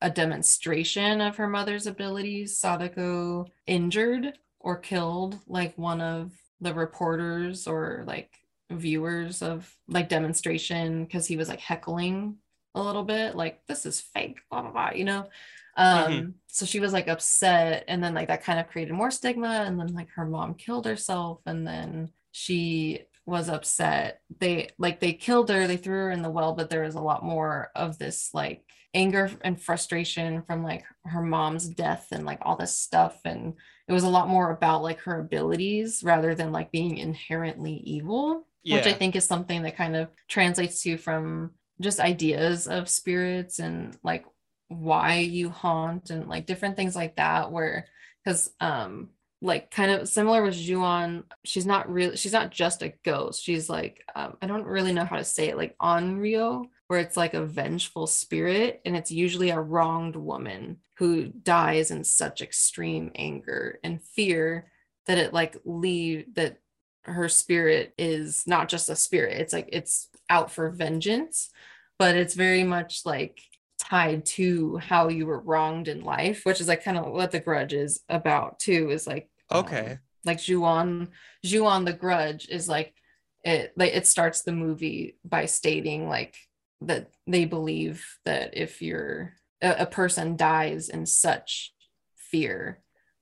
a 0.00 0.08
demonstration 0.10 1.20
of 1.20 1.36
her 1.36 1.46
mother's 1.46 1.86
abilities 1.86 2.56
sadako 2.56 3.46
injured 3.66 4.38
or 4.60 4.76
killed 4.78 5.38
like 5.46 5.76
one 5.76 6.00
of 6.00 6.32
the 6.60 6.74
reporters 6.74 7.66
or 7.66 8.04
like 8.06 8.30
viewers 8.70 9.42
of 9.42 9.72
like 9.88 10.08
demonstration 10.08 11.04
because 11.04 11.26
he 11.26 11.36
was 11.36 11.48
like 11.48 11.60
heckling 11.60 12.36
a 12.74 12.82
little 12.82 13.04
bit 13.04 13.36
like 13.36 13.60
this 13.66 13.86
is 13.86 14.00
fake 14.00 14.38
blah 14.50 14.62
blah 14.62 14.70
blah 14.72 14.90
you 14.90 15.04
know 15.04 15.28
um 15.76 16.12
Mhm. 16.12 16.32
so 16.48 16.64
she 16.66 16.80
was 16.80 16.92
like 16.92 17.08
upset 17.08 17.84
and 17.88 18.02
then 18.02 18.14
like 18.14 18.28
that 18.28 18.42
kind 18.42 18.58
of 18.58 18.68
created 18.68 18.94
more 18.94 19.10
stigma 19.10 19.64
and 19.66 19.78
then 19.78 19.88
like 19.94 20.08
her 20.16 20.24
mom 20.24 20.54
killed 20.54 20.86
herself 20.86 21.40
and 21.46 21.66
then 21.66 22.10
she 22.32 23.02
was 23.26 23.48
upset 23.48 24.20
they 24.40 24.68
like 24.78 25.00
they 25.00 25.12
killed 25.12 25.48
her 25.50 25.66
they 25.66 25.76
threw 25.76 25.94
her 25.94 26.10
in 26.10 26.22
the 26.22 26.30
well 26.30 26.52
but 26.54 26.68
there 26.70 26.82
was 26.82 26.94
a 26.94 27.00
lot 27.00 27.24
more 27.24 27.70
of 27.74 27.98
this 27.98 28.30
like 28.34 28.64
anger 28.92 29.30
and 29.42 29.60
frustration 29.60 30.42
from 30.42 30.62
like 30.62 30.84
her 31.04 31.22
mom's 31.22 31.68
death 31.68 32.08
and 32.12 32.24
like 32.26 32.38
all 32.42 32.56
this 32.56 32.76
stuff 32.76 33.20
and 33.24 33.54
it 33.86 33.92
was 33.92 34.04
a 34.04 34.08
lot 34.08 34.28
more 34.28 34.50
about 34.50 34.82
like 34.82 35.00
her 35.00 35.20
abilities 35.20 36.02
rather 36.02 36.34
than 36.34 36.52
like 36.52 36.72
being 36.72 36.98
inherently 36.98 37.74
evil 37.84 38.46
which 38.66 38.86
I 38.86 38.92
think 38.94 39.14
is 39.14 39.26
something 39.26 39.62
that 39.62 39.76
kind 39.76 39.94
of 39.94 40.08
translates 40.28 40.82
to 40.82 40.96
from 40.96 41.50
just 41.80 42.00
ideas 42.00 42.66
of 42.66 42.88
spirits 42.88 43.58
and 43.58 43.96
like 44.02 44.24
why 44.68 45.18
you 45.18 45.50
haunt 45.50 46.10
and 46.10 46.28
like 46.28 46.46
different 46.46 46.76
things 46.76 46.96
like 46.96 47.16
that 47.16 47.52
where 47.52 47.86
because 48.24 48.50
um 48.60 49.10
like 49.42 49.70
kind 49.70 49.90
of 49.90 50.08
similar 50.08 50.42
with 50.42 50.54
Juon 50.54 51.24
she's 51.44 51.66
not 51.66 51.90
really 51.92 52.16
she's 52.16 52.32
not 52.32 52.50
just 52.50 52.82
a 52.82 52.94
ghost 53.04 53.42
she's 53.42 53.68
like 53.68 54.02
um, 54.14 54.38
I 54.40 54.46
don't 54.46 54.64
really 54.64 54.92
know 54.92 55.04
how 55.04 55.16
to 55.16 55.24
say 55.24 55.48
it 55.50 55.58
like 55.58 55.76
Onryo 55.78 56.64
where 56.86 57.00
it's 57.00 57.16
like 57.16 57.34
a 57.34 57.44
vengeful 57.44 58.06
spirit 58.06 58.80
and 58.86 58.96
it's 58.96 59.10
usually 59.10 59.50
a 59.50 59.60
wronged 59.60 60.16
woman 60.16 60.78
who 60.98 61.26
dies 61.26 61.90
in 61.90 62.04
such 62.04 62.40
extreme 62.40 63.10
anger 63.14 63.78
and 63.82 64.02
fear 64.02 64.70
that 65.06 65.18
it 65.18 65.32
like 65.32 65.56
leave 65.64 66.34
that 66.34 66.58
her 67.02 67.28
spirit 67.28 67.92
is 67.98 68.44
not 68.46 68.68
just 68.68 68.88
a 68.88 68.96
spirit 68.96 69.38
it's 69.40 69.52
like 69.52 69.68
it's 69.72 70.08
out 70.30 70.50
for 70.50 70.70
vengeance 70.70 71.50
but 71.98 72.16
it's 72.16 72.34
very 72.34 72.64
much 72.64 73.02
like 73.04 73.40
tied 73.78 74.24
to 74.24 74.78
how 74.78 75.08
you 75.08 75.26
were 75.26 75.40
wronged 75.40 75.88
in 75.88 76.02
life 76.04 76.44
which 76.44 76.60
is 76.60 76.68
like 76.68 76.82
kind 76.82 76.96
of 76.96 77.12
what 77.12 77.30
the 77.30 77.40
grudge 77.40 77.72
is 77.74 78.00
about 78.08 78.58
too 78.58 78.90
is 78.90 79.06
like 79.06 79.28
um, 79.50 79.64
Okay. 79.64 79.98
like 80.24 80.38
Juon 80.38 81.08
Juon 81.44 81.84
the 81.84 81.92
grudge 81.92 82.48
is 82.48 82.68
like 82.68 82.94
it 83.42 83.72
like 83.76 83.92
it 83.92 84.06
starts 84.06 84.42
the 84.42 84.52
movie 84.52 85.18
by 85.24 85.44
stating 85.44 86.08
like 86.08 86.34
that 86.80 87.10
they 87.26 87.44
believe 87.44 88.06
that 88.24 88.56
if 88.56 88.80
you're 88.80 89.34
a, 89.62 89.82
a 89.82 89.86
person 89.86 90.36
dies 90.36 90.88
in 90.88 91.06
such 91.06 91.72
fear 92.16 92.80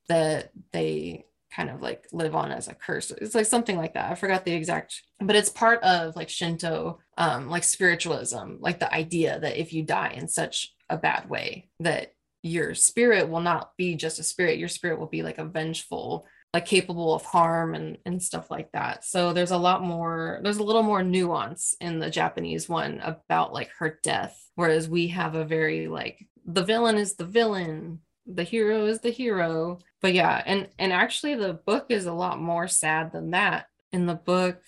that 0.08 0.50
they 0.72 1.26
kind 1.54 1.68
of 1.68 1.82
like 1.82 2.06
live 2.12 2.34
on 2.34 2.50
as 2.50 2.68
a 2.68 2.74
curse. 2.74 3.10
It's 3.10 3.34
like 3.34 3.46
something 3.46 3.76
like 3.76 3.94
that. 3.94 4.10
I 4.10 4.14
forgot 4.14 4.44
the 4.44 4.54
exact 4.54 5.02
but 5.20 5.36
it's 5.36 5.48
part 5.48 5.82
of 5.82 6.16
like 6.16 6.28
shinto 6.28 6.98
um 7.18 7.48
like 7.48 7.62
spiritualism 7.62 8.56
like 8.58 8.80
the 8.80 8.92
idea 8.92 9.38
that 9.38 9.56
if 9.56 9.72
you 9.72 9.84
die 9.84 10.14
in 10.16 10.26
such 10.26 10.74
a 10.90 10.96
bad 10.96 11.28
way 11.28 11.68
that 11.78 12.12
your 12.42 12.74
spirit 12.74 13.28
will 13.28 13.40
not 13.40 13.76
be 13.76 13.94
just 13.94 14.18
a 14.18 14.24
spirit. 14.24 14.58
Your 14.58 14.68
spirit 14.68 14.98
will 14.98 15.06
be 15.06 15.22
like 15.22 15.38
a 15.38 15.44
vengeful 15.44 16.26
like 16.54 16.66
capable 16.66 17.14
of 17.14 17.24
harm 17.24 17.74
and 17.74 17.98
and 18.04 18.22
stuff 18.22 18.50
like 18.50 18.70
that. 18.72 19.04
So 19.04 19.32
there's 19.32 19.50
a 19.52 19.56
lot 19.56 19.82
more 19.82 20.40
there's 20.42 20.58
a 20.58 20.62
little 20.62 20.82
more 20.82 21.02
nuance 21.02 21.74
in 21.80 21.98
the 21.98 22.10
japanese 22.10 22.68
one 22.68 23.00
about 23.00 23.52
like 23.52 23.70
her 23.78 23.98
death 24.02 24.38
whereas 24.54 24.88
we 24.88 25.08
have 25.08 25.34
a 25.34 25.44
very 25.44 25.88
like 25.88 26.26
the 26.44 26.62
villain 26.64 26.96
is 26.98 27.14
the 27.14 27.24
villain 27.24 28.00
the 28.26 28.44
hero 28.44 28.86
is 28.86 29.00
the 29.00 29.10
hero. 29.10 29.78
But 30.00 30.12
yeah 30.14 30.42
and 30.44 30.68
and 30.78 30.92
actually 30.92 31.34
the 31.36 31.54
book 31.54 31.86
is 31.88 32.06
a 32.06 32.12
lot 32.12 32.40
more 32.40 32.68
sad 32.68 33.12
than 33.12 33.30
that. 33.30 33.66
In 33.92 34.06
the 34.06 34.14
book 34.14 34.60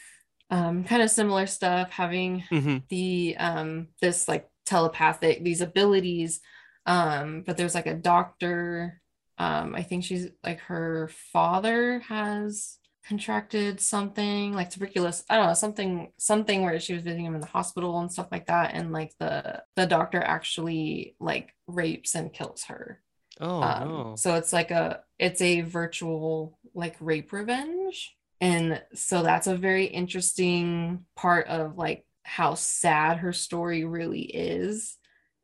um 0.50 0.84
kind 0.84 1.02
of 1.02 1.10
similar 1.10 1.46
stuff 1.46 1.90
having 1.90 2.44
Mhm. 2.50 2.82
the 2.88 3.36
um 3.38 3.88
this 4.00 4.28
like 4.28 4.48
telepathic 4.66 5.42
these 5.44 5.60
abilities 5.60 6.40
um 6.86 7.42
but 7.46 7.56
there's 7.56 7.74
like 7.74 7.86
a 7.86 7.94
doctor 7.94 9.00
um 9.38 9.74
i 9.74 9.82
think 9.82 10.04
she's 10.04 10.28
like 10.44 10.60
her 10.60 11.10
father 11.32 12.00
has 12.00 12.78
contracted 13.06 13.80
something 13.80 14.54
like 14.54 14.70
tuberculosis 14.70 15.24
i 15.28 15.36
don't 15.36 15.46
know 15.46 15.54
something 15.54 16.10
something 16.16 16.62
where 16.62 16.80
she 16.80 16.94
was 16.94 17.02
visiting 17.02 17.26
him 17.26 17.34
in 17.34 17.40
the 17.40 17.46
hospital 17.46 17.98
and 18.00 18.10
stuff 18.10 18.28
like 18.32 18.46
that 18.46 18.72
and 18.74 18.92
like 18.92 19.12
the 19.18 19.62
the 19.76 19.86
doctor 19.86 20.22
actually 20.22 21.14
like 21.20 21.54
rapes 21.66 22.14
and 22.14 22.32
kills 22.32 22.64
her 22.64 23.00
Oh 23.40 23.62
um, 23.62 23.88
no. 23.88 24.14
so 24.16 24.36
it's 24.36 24.52
like 24.52 24.70
a 24.70 25.00
it's 25.18 25.40
a 25.40 25.62
virtual 25.62 26.58
like 26.72 26.96
rape 27.00 27.32
revenge 27.32 28.16
and 28.40 28.80
so 28.94 29.22
that's 29.22 29.46
a 29.46 29.56
very 29.56 29.86
interesting 29.86 31.04
part 31.16 31.48
of 31.48 31.76
like 31.76 32.06
how 32.22 32.54
sad 32.54 33.18
her 33.18 33.32
story 33.32 33.84
really 33.84 34.22
is 34.22 34.96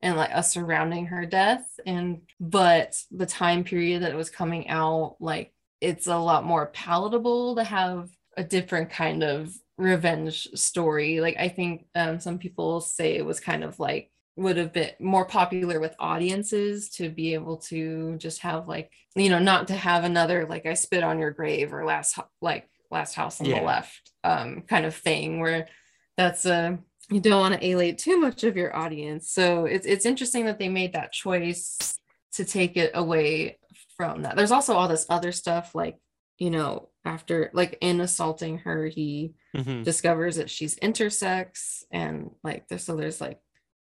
and 0.03 0.17
like 0.17 0.35
us 0.35 0.53
surrounding 0.53 1.07
her 1.07 1.27
death 1.27 1.67
and 1.87 2.23
but 2.39 3.01
the 3.11 3.27
time 3.27 3.65
period 3.65 4.03
that 4.03 4.13
it 4.13 4.17
was 4.17 4.31
coming 4.31 4.69
out 4.69 5.17
like 5.21 5.53
it's 5.81 6.07
a 6.07 6.17
lot 6.19 6.45
more 6.45 6.67
palatable 6.67 7.57
to 7.57 7.65
have 7.65 8.09
a 8.37 8.45
different 8.45 8.91
kind 8.91 9.23
of 9.23 9.53
revenge 9.77 10.49
story 10.55 11.21
like 11.21 11.37
i 11.39 11.49
think 11.49 11.87
um, 11.95 12.21
some 12.21 12.39
people 12.39 12.81
say 12.81 13.17
it 13.17 13.25
was 13.25 13.41
kind 13.41 13.65
of 13.65 13.79
like 13.79 14.11
would 14.37 14.57
have 14.57 14.73
been 14.73 14.91
more 15.01 15.25
popular 15.27 15.81
with 15.81 15.95
audiences 15.99 16.89
to 16.91 17.09
be 17.11 17.35
able 17.35 17.57
to 17.59 18.17
just 18.17 18.41
have 18.41 18.69
like 18.69 18.91
you 19.17 19.29
know 19.29 19.39
not 19.39 19.69
to 19.69 19.75
have 19.75 20.05
another 20.05 20.47
like 20.47 20.67
i 20.67 20.75
spit 20.75 21.03
on 21.03 21.19
your 21.19 21.31
grave 21.31 21.73
or 21.73 21.85
last 21.85 22.19
like 22.41 22.69
last 22.91 23.15
house 23.15 23.41
on 23.41 23.47
Yeah. 23.47 23.61
the 23.61 23.67
left 23.67 24.11
um 24.25 24.63
kind 24.63 24.85
of 24.87 24.95
thing 24.95 25.41
where 25.41 25.69
that's 26.17 26.45
a 26.47 26.79
you 27.11 27.21
don't 27.21 27.41
want 27.41 27.55
to 27.55 27.67
alienate 27.67 27.99
too 27.99 28.19
much 28.19 28.45
of 28.45 28.57
your 28.57 28.75
audience 28.77 29.31
so 29.31 29.65
it's 29.65 29.87
it's 29.87 30.07
interesting 30.07 30.45
that 30.47 30.59
they 30.59 30.69
made 30.69 30.93
that 30.93 31.13
choice 31.13 31.99
to 32.33 32.45
take 32.45 32.77
it 32.77 32.93
away 32.95 33.59
from 33.97 34.23
that 34.23 34.37
there's 34.37 34.53
also 34.53 34.75
all 34.75 34.89
this 34.89 35.07
other 35.11 35.33
stuff 35.33 35.75
like 35.75 35.97
you 36.39 36.51
know 36.51 36.89
after 37.05 37.51
like 37.53 37.77
in 37.81 38.01
assaulting 38.01 38.59
her 38.59 38.87
he 38.87 39.35
Mhm. 39.57 39.83
discovers 39.85 40.37
that 40.37 40.49
she's 40.49 40.77
intersex 40.79 41.83
and 41.91 42.31
like 42.45 42.69
there's 42.69 42.85
so 42.85 42.95
there's 42.97 43.21
like 43.21 43.41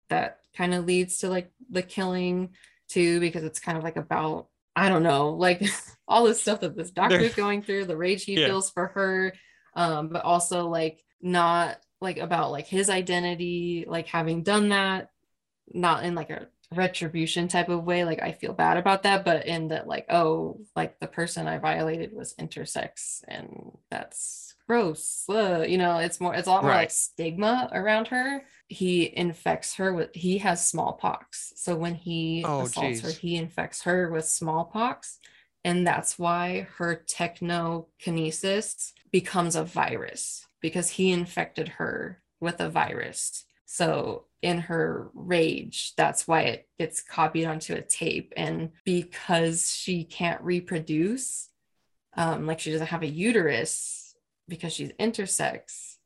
that 0.08 0.38
kind 0.56 0.72
of 0.72 0.86
leads 0.86 1.18
to 1.18 1.28
like 1.28 1.50
the 1.70 1.82
killing 1.82 2.50
too 2.88 3.20
because 3.20 3.44
it's 3.44 3.60
kind 3.60 3.76
of 3.76 3.84
like 3.84 3.96
about 3.96 4.48
i 4.74 4.88
don't 4.88 5.02
know 5.02 5.30
like 5.30 5.62
all 6.08 6.24
this 6.24 6.40
stuff 6.40 6.60
that 6.60 6.74
this 6.74 6.90
doctor's 6.90 7.34
going 7.34 7.62
through 7.62 7.84
the 7.84 7.96
rage 7.96 8.24
he 8.24 8.34
Yeah. 8.36 8.46
feels 8.46 8.70
for 8.70 8.86
her 8.88 9.34
um 9.74 10.08
but 10.08 10.24
also 10.24 10.68
like 10.68 11.04
not 11.20 11.76
like 12.00 12.18
about 12.18 12.50
like 12.52 12.66
his 12.66 12.90
identity 12.90 13.84
like 13.88 14.06
having 14.06 14.42
done 14.42 14.70
that 14.70 15.10
not 15.72 16.04
in 16.04 16.14
like 16.14 16.30
a 16.30 16.48
retribution 16.74 17.48
type 17.48 17.68
of 17.70 17.84
way 17.84 18.04
like 18.04 18.22
i 18.22 18.32
feel 18.32 18.52
bad 18.52 18.76
about 18.76 19.02
that 19.04 19.24
but 19.24 19.46
in 19.46 19.68
that 19.68 19.86
like 19.86 20.06
oh 20.10 20.60
like 20.76 20.98
the 21.00 21.06
person 21.06 21.46
i 21.48 21.58
violated 21.58 22.12
was 22.12 22.34
intersex 22.34 23.22
and 23.26 23.72
that's 23.90 24.54
gross 24.66 25.24
uh, 25.30 25.64
you 25.66 25.78
know 25.78 25.96
it's 25.98 26.20
more 26.20 26.34
it's 26.34 26.46
a 26.46 26.50
lot 26.50 26.62
more 26.64 26.74
like 26.74 26.90
stigma 26.90 27.70
around 27.72 28.08
her. 28.08 28.42
He 28.68 29.16
infects 29.16 29.76
her 29.76 29.94
with 29.94 30.14
he 30.14 30.38
has 30.38 30.68
smallpox 30.68 31.54
so 31.56 31.74
when 31.74 31.94
he 31.94 32.44
Oh, 32.44 32.60
assaults 32.60 33.00
her 33.00 33.12
he 33.12 33.36
infects 33.36 33.82
her 33.84 34.10
with 34.10 34.26
smallpox 34.26 35.20
and 35.64 35.86
that's 35.86 36.18
why 36.18 36.66
her 36.76 37.02
technokinesis 37.06 38.92
becomes 39.10 39.56
a 39.56 39.64
virus 39.64 40.47
because 40.60 40.90
he 40.90 41.10
infected 41.12 41.68
her 41.68 42.22
with 42.40 42.60
a 42.60 42.68
virus. 42.70 43.44
So 43.66 44.24
in 44.40 44.58
her 44.58 45.10
rage 45.14 45.92
that's 45.96 46.28
why 46.28 46.42
it 46.42 46.68
gets 46.78 47.02
copied 47.02 47.44
onto 47.46 47.74
a 47.74 47.82
tape. 47.82 48.32
And 48.36 48.70
because 48.84 49.70
she 49.74 50.04
can't 50.04 50.40
reproduce 50.42 51.48
um, 52.16 52.46
like 52.46 52.60
she 52.60 52.72
doesn't 52.72 52.86
have 52.88 53.02
a 53.02 53.06
uterus 53.08 54.14
because 54.48 54.72
she's 54.72 54.92
intersex 54.92 55.96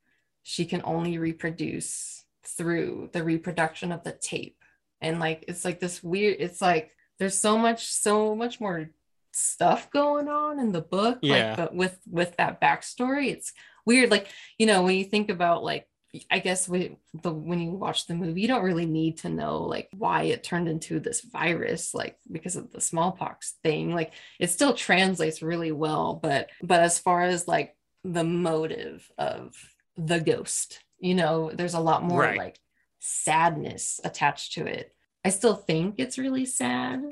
she 0.42 0.64
can 0.64 0.82
only 0.84 1.18
reproduce 1.18 2.24
through 2.44 3.08
the 3.12 3.22
reproduction 3.22 3.92
of 3.92 4.02
the 4.02 4.12
tape. 4.12 4.56
And 5.00 5.20
like 5.20 5.44
it's 5.46 5.64
like 5.64 5.78
this 5.78 6.02
weird 6.02 6.36
it's 6.40 6.60
like 6.60 6.90
there's 7.18 7.38
so 7.38 7.56
much 7.58 7.86
so 7.86 8.34
much 8.34 8.60
more 8.60 8.90
stuff 9.32 9.90
going 9.90 10.28
on 10.28 10.58
in 10.58 10.72
the 10.72 10.80
book 10.80 11.18
Yeah. 11.22 11.48
like 11.50 11.56
but 11.56 11.74
with 11.74 11.98
with 12.10 12.36
that 12.36 12.60
backstory 12.60 13.28
it's 13.30 13.52
weird 13.86 14.10
like 14.10 14.28
you 14.58 14.66
know 14.66 14.82
when 14.82 14.96
you 14.96 15.04
think 15.04 15.30
about 15.30 15.62
like 15.64 15.86
i 16.30 16.38
guess 16.38 16.68
when 16.68 16.96
the 17.22 17.32
when 17.32 17.58
you 17.58 17.70
watch 17.70 18.06
the 18.06 18.14
movie 18.14 18.42
you 18.42 18.48
don't 18.48 18.62
really 18.64 18.84
need 18.84 19.16
to 19.16 19.28
know 19.30 19.62
like 19.62 19.88
why 19.96 20.24
it 20.24 20.44
turned 20.44 20.68
into 20.68 21.00
this 21.00 21.22
virus 21.22 21.94
like 21.94 22.16
because 22.30 22.54
of 22.56 22.70
the 22.70 22.80
smallpox 22.80 23.54
thing. 23.62 23.94
Like 23.94 24.12
it 24.38 24.50
still 24.50 24.74
translates 24.74 25.40
really 25.42 25.72
well 25.72 26.20
but 26.22 26.50
but 26.62 26.80
as 26.80 26.98
far 26.98 27.22
as 27.22 27.48
like 27.48 27.74
the 28.04 28.24
motive 28.24 29.10
of 29.16 29.56
the 29.96 30.20
ghost 30.20 30.80
you 30.98 31.14
know 31.14 31.50
there's 31.54 31.74
a 31.74 31.80
lot 31.80 32.02
more 32.02 32.20
Right. 32.20 32.38
like 32.38 32.58
sadness 32.98 34.00
attached 34.04 34.52
to 34.54 34.66
it. 34.66 34.94
I 35.24 35.30
still 35.30 35.54
think 35.54 35.96
it's 35.98 36.18
really 36.18 36.46
sad 36.46 37.02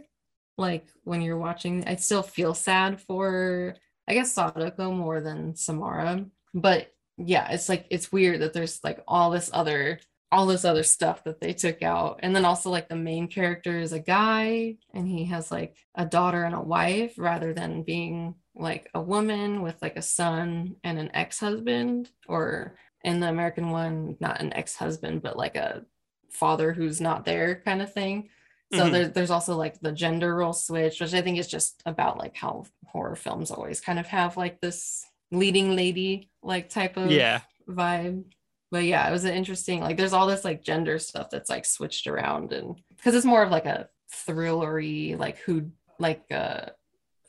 like 0.59 0.87
when 1.05 1.23
you're 1.23 1.39
watching 1.39 1.85
i 1.87 1.95
still 1.97 2.23
feel 2.23 2.55
sad 2.55 3.01
for 3.01 3.75
i 4.09 4.13
guess 4.15 4.35
sadako 4.35 4.93
more 4.93 5.21
than 5.21 5.55
samara 5.57 6.27
but 6.55 6.93
yeah 7.17 7.51
it's 7.51 7.69
like 7.69 7.87
it's 7.91 8.11
weird 8.13 8.41
that 8.41 8.53
there's 8.53 8.81
like 8.83 9.03
all 9.07 9.31
this 9.31 9.51
other 9.53 10.01
all 10.33 10.47
this 10.47 10.65
other 10.65 10.85
stuff 10.85 11.25
that 11.25 11.41
they 11.41 11.53
took 11.53 11.83
out 11.83 12.21
and 12.23 12.35
then 12.35 12.45
also 12.45 12.71
like 12.71 12.89
the 12.89 12.97
main 12.97 13.27
character 13.29 13.79
is 13.81 13.93
a 13.93 13.99
guy 13.99 14.77
and 14.95 15.09
he 15.09 15.25
has 15.25 15.51
like 15.51 15.77
a 15.97 16.07
daughter 16.07 16.45
and 16.45 16.55
a 16.55 16.61
wife 16.61 17.15
rather 17.19 17.53
than 17.53 17.83
being 17.83 18.35
like 18.55 18.89
a 18.95 19.01
woman 19.01 19.61
with 19.63 19.75
like 19.83 19.97
a 19.97 20.03
son 20.03 20.77
and 20.85 20.99
an 20.99 21.11
ex-husband 21.15 22.11
or 22.29 22.75
in 23.03 23.21
the 23.21 23.29
american 23.29 23.71
one 23.71 24.17
not 24.21 24.41
an 24.41 24.53
ex-husband 24.53 25.21
but 25.23 25.37
like 25.37 25.57
a 25.57 25.85
father 26.31 26.73
who's 26.73 27.01
not 27.01 27.25
there 27.25 27.61
kind 27.65 27.83
of 27.83 27.93
thing 27.93 28.29
so 28.73 28.85
Mhm. 28.87 28.93
there's 28.93 29.11
there's 29.13 29.31
also 29.33 29.57
like 29.57 29.81
the 29.81 29.91
gender 29.91 30.35
role 30.37 30.53
switch 30.53 31.01
which 31.01 31.13
i 31.13 31.21
think 31.23 31.39
is 31.39 31.49
just 31.49 31.83
about 31.87 32.19
like 32.19 32.37
how 32.37 32.65
horror 32.87 33.17
films 33.17 33.51
always 33.51 33.81
kind 33.81 33.99
of 33.99 34.07
have 34.07 34.37
like 34.37 34.61
this 34.61 35.05
leading 35.31 35.77
lady 35.77 36.31
like 36.43 36.69
type 36.69 36.97
of 36.97 37.11
Yeah. 37.11 37.41
vibe 37.69 38.25
but 38.71 38.85
yeah 38.85 39.09
it 39.09 39.13
was 39.13 39.25
an 39.25 39.35
interesting 39.35 39.81
like 39.81 39.97
there's 39.97 40.13
all 40.13 40.27
this 40.27 40.45
like 40.45 40.63
gender 40.63 40.99
stuff 40.99 41.29
that's 41.31 41.51
like 41.51 41.65
switched 41.65 42.07
around 42.07 42.53
and 42.53 42.81
because 42.97 43.15
it's 43.15 43.25
more 43.27 43.43
of 43.43 43.51
like 43.51 43.67
a 43.67 43.89
thrillery 44.13 45.17
like 45.19 45.39
who 45.39 45.71
like 45.99 46.23
uh 46.33 46.67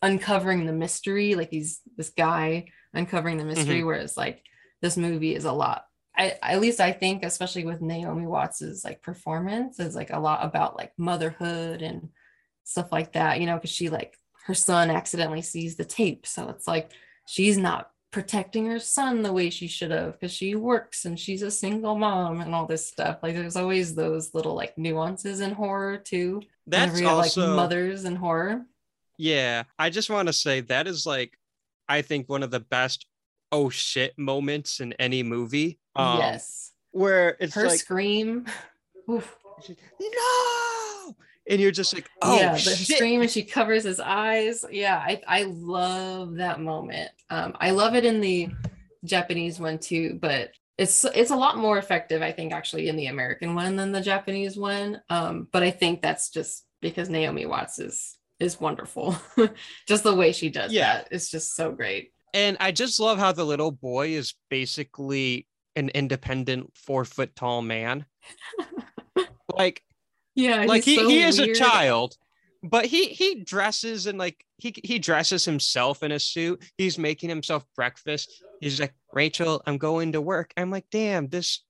uncovering 0.01 0.65
the 0.65 0.73
mystery 0.73 1.35
like 1.35 1.49
he's 1.51 1.81
this 1.97 2.09
guy 2.09 2.65
uncovering 2.93 3.37
the 3.37 3.45
mystery 3.45 3.83
whereas 3.83 4.17
like 4.17 4.43
this 4.81 4.97
movie 4.97 5.35
is 5.35 5.45
a 5.45 5.51
lot 5.51 5.85
I, 6.13 6.37
at 6.41 6.59
least 6.59 6.81
I 6.81 6.91
think, 6.91 7.23
especially 7.23 7.63
with 7.63 7.81
Naomi 7.81 8.27
Watts's 8.27 8.83
like 8.83 9.01
performance, 9.01 9.79
is 9.79 9.95
like 9.95 10.09
a 10.11 10.19
lot 10.19 10.43
about 10.43 10.75
like 10.75 10.91
motherhood 10.97 11.81
and 11.81 12.09
stuff 12.65 12.91
like 12.91 13.13
that, 13.13 13.39
you 13.39 13.45
know, 13.45 13.55
because 13.55 13.69
she 13.69 13.87
like 13.89 14.17
her 14.45 14.53
son 14.53 14.89
accidentally 14.89 15.41
sees 15.41 15.77
the 15.77 15.85
tape. 15.85 16.27
So 16.27 16.49
it's 16.49 16.67
like 16.67 16.91
she's 17.27 17.57
not 17.57 17.90
protecting 18.11 18.65
her 18.65 18.79
son 18.79 19.21
the 19.21 19.31
way 19.31 19.49
she 19.49 19.67
should 19.67 19.91
have 19.91 20.13
because 20.13 20.33
she 20.33 20.53
works 20.53 21.05
and 21.05 21.17
she's 21.17 21.41
a 21.41 21.51
single 21.51 21.95
mom 21.97 22.41
and 22.41 22.53
all 22.53 22.65
this 22.65 22.85
stuff. 22.85 23.19
Like 23.23 23.35
there's 23.35 23.55
always 23.55 23.95
those 23.95 24.33
little 24.33 24.53
like 24.53 24.77
nuances 24.77 25.39
in 25.39 25.51
horror 25.51 25.97
too. 25.97 26.41
That's 26.67 26.99
have, 26.99 27.09
also 27.09 27.47
like 27.47 27.55
mothers 27.55 28.05
in 28.05 28.17
horror. 28.17 28.65
Yeah, 29.17 29.63
I 29.79 29.89
just 29.89 30.09
want 30.09 30.27
to 30.27 30.33
say 30.33 30.61
that 30.61 30.87
is 30.87 31.05
like, 31.05 31.37
I 31.87 32.01
think 32.01 32.27
one 32.27 32.43
of 32.43 32.51
the 32.51 32.59
best 32.59 33.05
oh 33.51 33.69
shit 33.69 34.17
moments 34.17 34.79
in 34.79 34.93
any 34.93 35.23
movie. 35.23 35.79
Um, 35.95 36.19
yes. 36.19 36.71
where 36.91 37.37
it's 37.39 37.53
Her 37.53 37.67
like 37.67 37.79
scream. 37.79 38.45
Oof. 39.09 39.37
no, 39.99 40.70
and 41.51 41.59
you're 41.59 41.69
just 41.69 41.93
like 41.93 42.09
oh 42.21 42.37
yeah, 42.37 42.53
the 42.53 42.59
shit. 42.59 42.97
scream 42.97 43.21
and 43.21 43.29
she 43.29 43.43
covers 43.43 43.83
his 43.83 43.99
eyes. 43.99 44.65
Yeah, 44.71 44.97
I, 44.97 45.21
I 45.27 45.43
love 45.43 46.35
that 46.35 46.61
moment. 46.61 47.11
Um, 47.29 47.55
I 47.59 47.71
love 47.71 47.93
it 47.93 48.05
in 48.05 48.21
the 48.21 48.49
Japanese 49.03 49.59
one 49.59 49.77
too, 49.77 50.17
but 50.21 50.51
it's 50.77 51.03
it's 51.05 51.31
a 51.31 51.35
lot 51.35 51.57
more 51.57 51.77
effective, 51.77 52.21
I 52.21 52.31
think, 52.31 52.53
actually, 52.53 52.87
in 52.87 52.95
the 52.95 53.07
American 53.07 53.53
one 53.53 53.75
than 53.75 53.91
the 53.91 54.01
Japanese 54.01 54.57
one. 54.57 55.01
Um, 55.09 55.47
but 55.51 55.61
I 55.61 55.71
think 55.71 56.01
that's 56.01 56.29
just 56.29 56.65
because 56.81 57.09
Naomi 57.09 57.45
Watts 57.45 57.77
is 57.77 58.17
is 58.39 58.59
wonderful. 58.59 59.15
just 59.87 60.03
the 60.03 60.15
way 60.15 60.31
she 60.31 60.49
does 60.49 60.71
Yeah. 60.73 60.93
that 60.97 61.09
is 61.11 61.29
just 61.29 61.55
so 61.55 61.71
great. 61.71 62.11
And 62.33 62.57
I 62.59 62.71
just 62.71 62.99
love 62.99 63.19
how 63.19 63.33
the 63.33 63.45
little 63.45 63.71
boy 63.71 64.09
is 64.09 64.33
basically 64.49 65.47
an 65.75 65.89
independent 65.89 66.71
four 66.75 67.05
foot 67.05 67.35
tall 67.35 67.61
man. 67.61 68.05
like 69.57 69.83
Yeah, 70.35 70.65
like 70.65 70.83
he, 70.83 70.95
so 70.97 71.07
he 71.09 71.21
is 71.23 71.39
weird. 71.39 71.57
a 71.57 71.59
child 71.59 72.15
but 72.63 72.85
he 72.85 73.05
he 73.07 73.43
dresses 73.43 74.05
and 74.05 74.19
like 74.19 74.45
he 74.57 74.71
he 74.83 74.99
dresses 74.99 75.43
himself 75.45 76.03
in 76.03 76.11
a 76.11 76.19
suit. 76.19 76.63
He's 76.77 76.99
making 76.99 77.29
himself 77.29 77.65
breakfast. 77.75 78.31
He's 78.59 78.79
like 78.79 78.93
rachel 79.13 79.61
i'm 79.65 79.77
going 79.79 80.11
to 80.11 80.21
work. 80.21 80.53
I'm 80.55 80.69
like 80.69 80.85
damn 80.91 81.27
this 81.27 81.63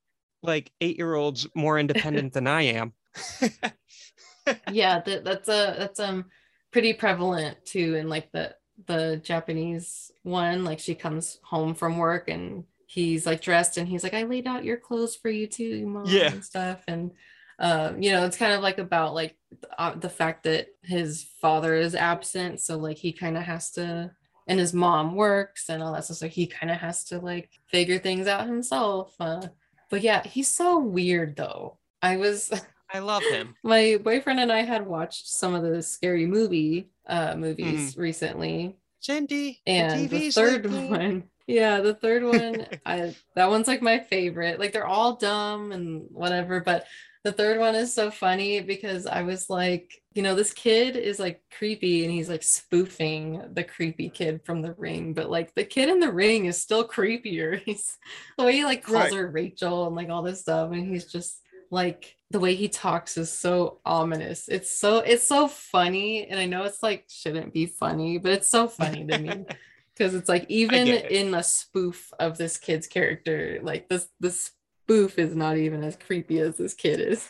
like 0.43 0.69
eight 0.81 0.97
year 0.97 1.15
old's 1.15 1.47
more 1.55 1.79
independent 1.79 2.33
than 2.33 2.45
i 2.47 2.63
am. 2.63 2.93
Yeah 4.71 4.99
that, 5.01 5.23
that's 5.23 5.47
a 5.49 5.75
that's 5.77 5.99
um 5.99 6.25
pretty 6.71 6.93
prevalent 6.93 7.63
too 7.63 7.95
in 7.95 8.09
like 8.09 8.31
the 8.31 8.55
the 8.87 9.21
japanese 9.23 10.11
one. 10.23 10.63
Like 10.65 10.79
she 10.79 10.95
comes 10.95 11.39
home 11.43 11.73
from 11.75 11.97
work 11.99 12.27
and 12.27 12.65
he's 12.87 13.25
like 13.25 13.39
dressed 13.41 13.77
and 13.77 13.87
he's 13.87 14.03
like 14.03 14.13
i 14.13 14.23
laid 14.23 14.45
out 14.47 14.65
your 14.65 14.75
clothes 14.77 15.15
for 15.15 15.29
you 15.29 15.47
too 15.47 15.85
mom 15.87 16.05
Yeah. 16.07 16.31
and 16.33 16.43
stuff. 16.43 16.83
And 16.87 17.11
um 17.61 18.01
you 18.01 18.11
know 18.11 18.25
it's 18.25 18.37
kind 18.37 18.53
of 18.53 18.61
like 18.61 18.77
about 18.79 19.13
like 19.13 19.37
uh, 19.77 19.93
the 19.95 20.09
fact 20.09 20.43
that 20.43 20.67
his 20.83 21.25
father 21.41 21.75
is 21.75 21.95
absent 21.95 22.59
so 22.59 22.77
like 22.77 22.97
he 22.97 23.13
kind 23.13 23.37
of 23.37 23.43
has 23.43 23.71
to 23.71 24.11
and 24.47 24.59
his 24.59 24.73
mom 24.73 25.15
works 25.15 25.69
and 25.69 25.81
all 25.81 25.93
that 25.93 26.03
stuff 26.03 26.17
so 26.17 26.27
he 26.27 26.47
kind 26.47 26.71
of 26.71 26.77
has 26.77 27.03
to 27.05 27.19
like 27.19 27.49
figure 27.67 27.99
things 27.99 28.27
out 28.27 28.47
himself 28.47 29.15
uh 29.19 29.47
but 29.89 30.01
yeah 30.01 30.23
he's 30.23 30.49
so 30.49 30.79
weird 30.79 31.35
though 31.35 31.77
i 32.01 32.17
was 32.17 32.51
i 32.93 32.99
love 32.99 33.23
him 33.23 33.55
my 33.63 33.97
boyfriend 34.03 34.39
and 34.39 34.51
I 34.51 34.63
had 34.63 34.85
watched 34.87 35.27
some 35.29 35.53
of 35.53 35.63
the 35.63 35.81
scary 35.81 36.25
movie 36.25 36.89
uh 37.07 37.35
movies 37.35 37.91
Mm-hmm. 37.91 38.01
recently 38.01 38.77
cindy 38.99 39.61
and 39.65 40.09
the 40.09 40.17
TV's 40.29 40.35
third 40.35 40.65
leaking. 40.65 40.89
one 40.89 41.23
yeah 41.47 41.81
the 41.81 41.93
third 41.95 42.23
one 42.35 42.65
I 42.85 43.15
that 43.35 43.49
one's 43.49 43.67
like 43.67 43.81
my 43.81 43.99
favorite 43.99 44.59
like 44.59 44.73
they're 44.73 44.87
all 44.87 45.15
dumb 45.15 45.71
and 45.71 46.05
whatever 46.11 46.59
but 46.61 46.85
the 47.23 47.31
third 47.31 47.59
one 47.59 47.75
is 47.75 47.93
so 47.93 48.09
funny 48.09 48.61
because 48.61 49.05
I 49.05 49.21
was 49.21 49.49
like 49.49 50.01
you 50.13 50.23
know 50.23 50.35
this 50.35 50.51
kid 50.53 50.95
is 50.95 51.19
like 51.19 51.41
creepy 51.57 52.03
and 52.03 52.11
he's 52.13 52.29
like 52.29 52.43
spoofing 52.43 53.41
the 53.53 53.63
creepy 53.63 54.09
kid 54.09 54.41
from 54.43 54.61
the 54.61 54.73
ring 54.73 55.13
but 55.13 55.29
like 55.29 55.53
the 55.55 55.63
kid 55.63 55.89
in 55.89 55.99
the 55.99 56.11
ring 56.11 56.45
is 56.45 56.59
still 56.61 56.87
creepier 56.87 57.61
he's 57.65 57.97
the 58.37 58.43
way 58.43 58.53
he 58.53 58.63
like 58.65 58.83
calls 58.83 59.11
Right. 59.11 59.13
her 59.13 59.27
Rachel 59.29 59.87
and 59.87 59.95
like 59.95 60.09
all 60.09 60.21
this 60.23 60.41
stuff 60.41 60.71
and 60.71 60.85
he's 60.87 61.05
just 61.05 61.39
like 61.69 62.15
the 62.31 62.39
way 62.39 62.55
he 62.55 62.67
talks 62.67 63.17
is 63.17 63.31
so 63.31 63.79
ominous 63.85 64.49
it's 64.49 64.77
so 64.77 64.97
it's 64.99 65.27
so 65.27 65.47
funny 65.47 66.27
and 66.27 66.39
i 66.39 66.45
know 66.45 66.63
it's 66.63 66.83
like 66.83 67.05
shouldn't 67.07 67.53
be 67.53 67.65
funny 67.65 68.17
but 68.17 68.31
it's 68.33 68.49
so 68.49 68.67
funny 68.67 69.05
to 69.07 69.17
me 69.17 69.45
because 69.95 70.13
it's 70.13 70.27
like 70.27 70.45
even 70.49 70.87
it. 70.87 71.09
in 71.11 71.33
a 71.33 71.43
spoof 71.43 72.11
of 72.19 72.37
this 72.37 72.57
kid's 72.57 72.87
character 72.87 73.59
like 73.63 73.87
this 73.87 74.07
this 74.19 74.51
spoof 74.91 75.17
is 75.17 75.35
not 75.35 75.57
even 75.57 75.83
as 75.83 75.95
creepy 75.95 76.39
as 76.39 76.57
this 76.57 76.73
kid 76.73 76.99
is. 76.99 77.29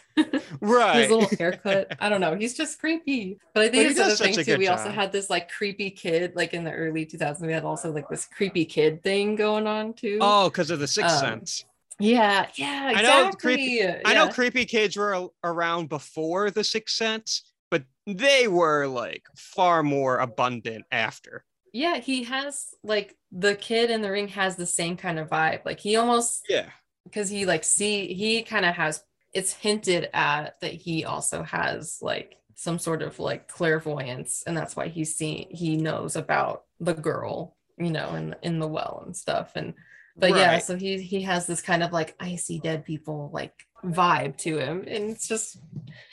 Right 0.59 0.95
his 1.01 1.11
little 1.11 1.29
haircut. 1.37 1.95
I 1.99 2.09
don't 2.09 2.21
know. 2.21 2.35
He's 2.35 2.53
just 2.55 2.79
creepy. 2.79 3.37
But 3.53 3.63
i 3.63 3.69
think 3.69 3.89
it's 3.89 3.99
another 3.99 4.15
thing 4.15 4.43
too. 4.43 4.57
we 4.57 4.67
also 4.67 4.89
had 4.89 5.11
this 5.11 5.29
like 5.29 5.51
creepy 5.51 5.91
kid 5.91 6.35
like 6.35 6.53
in 6.53 6.63
the 6.63 6.71
early 6.71 7.05
2000s 7.05 7.41
we 7.45 7.53
had 7.53 7.63
also 7.63 7.91
like 7.91 8.09
this 8.09 8.25
creepy 8.25 8.65
kid 8.65 9.03
thing 9.03 9.35
going 9.35 9.67
on 9.67 9.93
too. 9.93 10.17
Oh 10.21 10.49
because 10.49 10.71
of 10.71 10.79
the 10.79 10.87
sixth 10.87 11.15
Um, 11.17 11.19
sense. 11.39 11.65
yeah 11.99 12.47
yeah 12.55 12.91
I 12.95 13.01
know 13.01 13.27
exactly. 13.27 13.55
Creepy- 13.55 14.01
I 14.05 14.13
know 14.13 14.27
creepy 14.27 14.65
kids 14.65 14.97
were 14.97 15.29
around 15.43 15.89
before 15.89 16.51
the 16.51 16.63
sixth 16.63 16.95
sense 16.95 17.43
but 17.69 17.83
they 18.05 18.47
were 18.47 18.87
like 18.87 19.23
far 19.35 19.81
more 19.83 20.17
abundant 20.17 20.85
after. 20.91 21.45
Yeah, 21.73 21.99
he 21.99 22.23
has 22.25 22.73
like 22.83 23.15
the 23.31 23.55
kid 23.55 23.89
in 23.91 24.01
the 24.01 24.11
ring 24.11 24.27
has 24.29 24.57
the 24.57 24.65
same 24.65 24.97
kind 24.97 25.17
of 25.17 25.29
vibe. 25.29 25.61
Like 25.65 25.79
he 25.79 25.95
almost 25.95 26.45
yeah 26.49 26.69
because 27.03 27.29
he 27.29 27.45
like 27.45 27.63
see 27.63 28.13
he 28.13 28.43
kind 28.43 28.65
of 28.65 28.75
has 28.75 29.03
it's 29.33 29.53
hinted 29.53 30.09
at 30.13 30.59
that 30.61 30.73
he 30.73 31.05
also 31.05 31.43
has 31.43 31.99
like 32.01 32.37
some 32.55 32.77
sort 32.77 33.01
of 33.01 33.17
like 33.19 33.47
clairvoyance 33.47 34.43
and 34.45 34.55
that's 34.55 34.75
why 34.75 34.87
he's 34.87 35.15
seen 35.15 35.47
he 35.49 35.77
knows 35.77 36.15
about 36.15 36.65
the 36.79 36.93
girl, 36.93 37.55
you 37.77 37.89
know, 37.89 38.13
in 38.15 38.35
in 38.43 38.59
the 38.59 38.67
well 38.67 39.03
and 39.05 39.15
stuff. 39.15 39.53
And 39.55 39.73
but 40.17 40.31
yeah, 40.31 40.59
so 40.59 40.75
he 40.75 41.01
he 41.01 41.21
has 41.21 41.47
this 41.47 41.61
kind 41.61 41.81
of 41.81 41.91
like 41.91 42.15
I 42.19 42.35
see 42.35 42.59
dead 42.59 42.85
people 42.85 43.29
like 43.33 43.53
vibe 43.83 44.37
to 44.37 44.59
him. 44.59 44.83
And 44.87 45.09
it's 45.09 45.27
just 45.27 45.57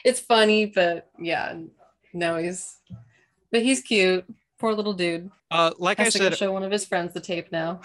it's 0.05 0.21
funny, 0.21 0.67
but 0.67 1.11
yeah, 1.19 1.59
no, 2.13 2.37
he's 2.37 2.77
but 3.51 3.63
he's 3.63 3.83
cute. 3.83 4.25
Poor 4.59 4.73
little 4.73 4.95
dude. 4.95 5.31
uh 5.51 5.73
like 5.79 6.01
i 6.01 6.05
Has 6.05 6.15
to 6.15 6.19
go 6.19 6.25
said 6.31 6.39
show 6.39 6.53
one 6.53 6.63
of 6.63 6.73
his 6.73 6.85
friends 6.85 7.13
the 7.13 7.21
tape 7.21 7.53
now. 7.53 7.81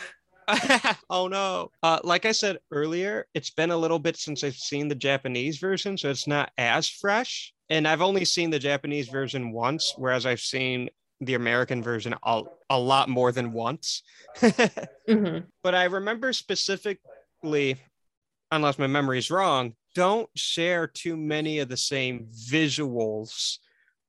oh 1.09 1.27
no. 1.27 1.71
Uh, 1.81 1.99
like 2.03 2.25
I 2.25 2.31
said 2.31 2.59
earlier, 2.71 3.25
it's 3.33 3.49
been 3.49 3.71
a 3.71 3.77
little 3.77 3.99
bit 3.99 4.17
since 4.17 4.43
I've 4.43 4.55
seen 4.55 4.87
the 4.87 4.95
Japanese 4.95 5.57
version, 5.57 5.97
so 5.97 6.09
it's 6.09 6.27
not 6.27 6.51
as 6.57 6.87
fresh. 6.89 7.53
And 7.69 7.87
I've 7.87 8.01
only 8.01 8.25
seen 8.25 8.49
the 8.49 8.59
Japanese 8.59 9.07
version 9.07 9.51
once, 9.51 9.93
whereas 9.97 10.25
I've 10.25 10.39
seen 10.41 10.89
the 11.21 11.35
American 11.35 11.81
version 11.81 12.13
a, 12.23 12.41
a 12.69 12.77
lot 12.79 13.09
more 13.09 13.31
than 13.31 13.53
once. 13.53 14.03
Mhm. 15.09 15.45
but 15.63 15.75
I 15.75 15.83
remember 15.85 16.31
specifically, 16.31 17.75
unless 18.51 18.79
my 18.79 18.87
memory's 18.87 19.29
wrong, 19.29 19.73
don't 19.95 20.29
share 20.35 20.87
too 20.87 21.17
many 21.17 21.59
of 21.59 21.69
the 21.69 21.77
same 21.77 22.27
visuals. 22.49 23.57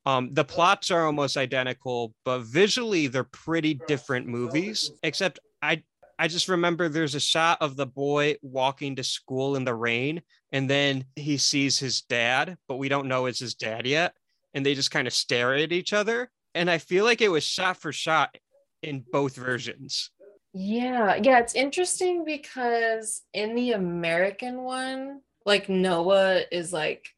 Um, 0.07 0.33
the 0.33 0.45
plots 0.45 0.91
are 0.91 1.07
almost 1.07 1.37
identical, 1.37 2.15
but 2.25 2.41
visually 2.43 3.07
they're 3.07 3.25
pretty 3.25 3.81
different 3.89 4.27
movies. 4.27 4.91
Except 5.03 5.39
I, 5.63 5.83
I 6.19 6.29
just 6.29 6.49
remember 6.49 6.89
there's 6.89 7.15
a 7.15 7.21
shot 7.21 7.59
of 7.61 7.77
the 7.77 7.87
boy 7.87 8.37
walking 8.43 8.97
to 8.97 9.05
school 9.05 9.57
in 9.57 9.65
the 9.65 9.75
rain, 9.75 10.23
and 10.53 10.69
then 10.69 11.05
he 11.17 11.37
sees 11.37 11.79
his 11.79 12.03
dad, 12.03 12.57
but 12.69 12.77
we 12.77 12.89
don't 12.89 13.09
know 13.09 13.27
it's 13.27 13.41
his 13.41 13.55
dad 13.55 13.87
yet, 13.87 14.15
and 14.55 14.65
they 14.65 14.75
just 14.75 14.91
kind 14.91 15.07
of 15.07 15.13
stare 15.13 15.55
at 15.55 15.73
each 15.73 15.93
other. 15.93 16.31
And 16.55 16.71
I 16.71 16.79
feel 16.79 17.05
like 17.05 17.21
it 17.21 17.31
was 17.31 17.45
shot 17.45 17.77
for 17.77 17.93
shot 17.93 18.37
in 18.83 19.05
both 19.13 19.35
versions. 19.35 20.11
Yeah, 20.53 21.17
yeah, 21.17 21.41
it's 21.41 21.57
interesting 21.57 22.25
because 22.25 23.23
in 23.33 23.57
the 23.57 23.73
American 23.73 24.63
one, 24.63 25.21
like 25.45 25.69
Noah 25.69 26.43
is 26.53 26.73
like 26.73 27.09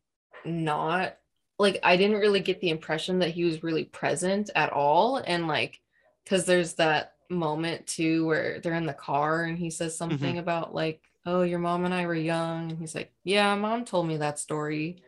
not 0.44 1.16
like 1.58 1.78
I 1.82 1.96
didn't 1.96 2.20
really 2.20 2.40
get 2.40 2.60
the 2.60 2.70
impression 2.70 3.18
that 3.18 3.30
he 3.30 3.44
was 3.44 3.62
really 3.62 3.84
present 3.84 4.50
at 4.54 4.72
all. 4.72 5.18
And 5.18 5.48
like, 5.48 5.80
because 6.24 6.46
there's 6.46 6.74
that 6.74 7.15
moment 7.30 7.86
too 7.86 8.26
where 8.26 8.60
they're 8.60 8.74
in 8.74 8.86
the 8.86 8.92
car 8.92 9.44
and 9.44 9.58
he 9.58 9.70
says 9.70 9.92
mm-hmm. 9.92 10.10
something 10.10 10.38
about 10.38 10.74
like, 10.74 11.00
oh, 11.24 11.42
your 11.42 11.58
mom 11.58 11.84
and 11.84 11.94
I 11.94 12.06
were 12.06 12.14
young. 12.14 12.70
And 12.70 12.78
he's 12.78 12.94
like, 12.94 13.12
yeah, 13.24 13.54
mom 13.56 13.84
told 13.84 14.06
me 14.06 14.18
that 14.18 14.38
story, 14.38 15.02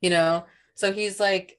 you 0.00 0.10
know? 0.10 0.44
So 0.74 0.92
he's 0.92 1.18
like, 1.18 1.58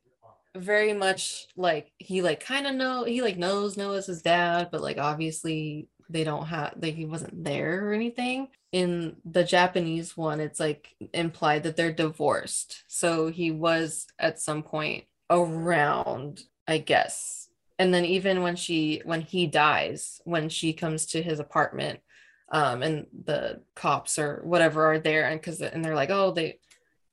very 0.56 0.94
much 0.94 1.48
like 1.58 1.92
he 1.98 2.22
like 2.22 2.40
kind 2.40 2.66
of 2.66 2.74
know 2.74 3.04
he 3.04 3.22
like 3.22 3.38
knows 3.38 3.78
Noah's 3.78 4.08
his 4.08 4.22
dad, 4.22 4.70
but 4.72 4.82
like 4.82 4.98
obviously 4.98 5.90
they 6.10 6.24
don't 6.24 6.46
have 6.46 6.76
like 6.82 6.96
he 6.96 7.06
wasn't 7.06 7.44
there 7.44 7.90
or 7.90 7.94
anything. 7.94 8.48
In 8.72 9.18
the 9.26 9.44
Japanese 9.44 10.18
one, 10.18 10.40
it's 10.40 10.60
like 10.60 10.96
implied 11.14 11.64
that 11.64 11.76
they're 11.76 11.94
divorced. 11.94 12.84
So 12.88 13.28
he 13.28 13.52
was 13.52 14.08
at 14.20 14.40
some 14.40 14.64
point 14.64 15.06
around, 15.30 16.44
I 16.68 16.80
guess. 16.80 17.45
And 17.78 17.94
then 17.94 18.06
even 18.06 18.42
when 18.42 18.56
she 18.56 19.02
when 19.06 19.22
he 19.22 19.48
dies, 19.48 20.22
when 20.24 20.50
she 20.50 20.74
comes 20.74 21.08
to 21.08 21.22
his 21.22 21.40
apartment, 21.40 22.00
um, 22.52 22.84
and 22.84 23.08
the 23.26 23.62
cops 23.76 24.18
or 24.20 24.42
whatever 24.44 24.86
are 24.86 25.00
there, 25.00 25.28
and 25.28 25.40
because 25.40 25.62
and 25.62 25.84
they're 25.84 25.96
like, 25.96 26.10
oh, 26.12 26.32
they 26.32 26.60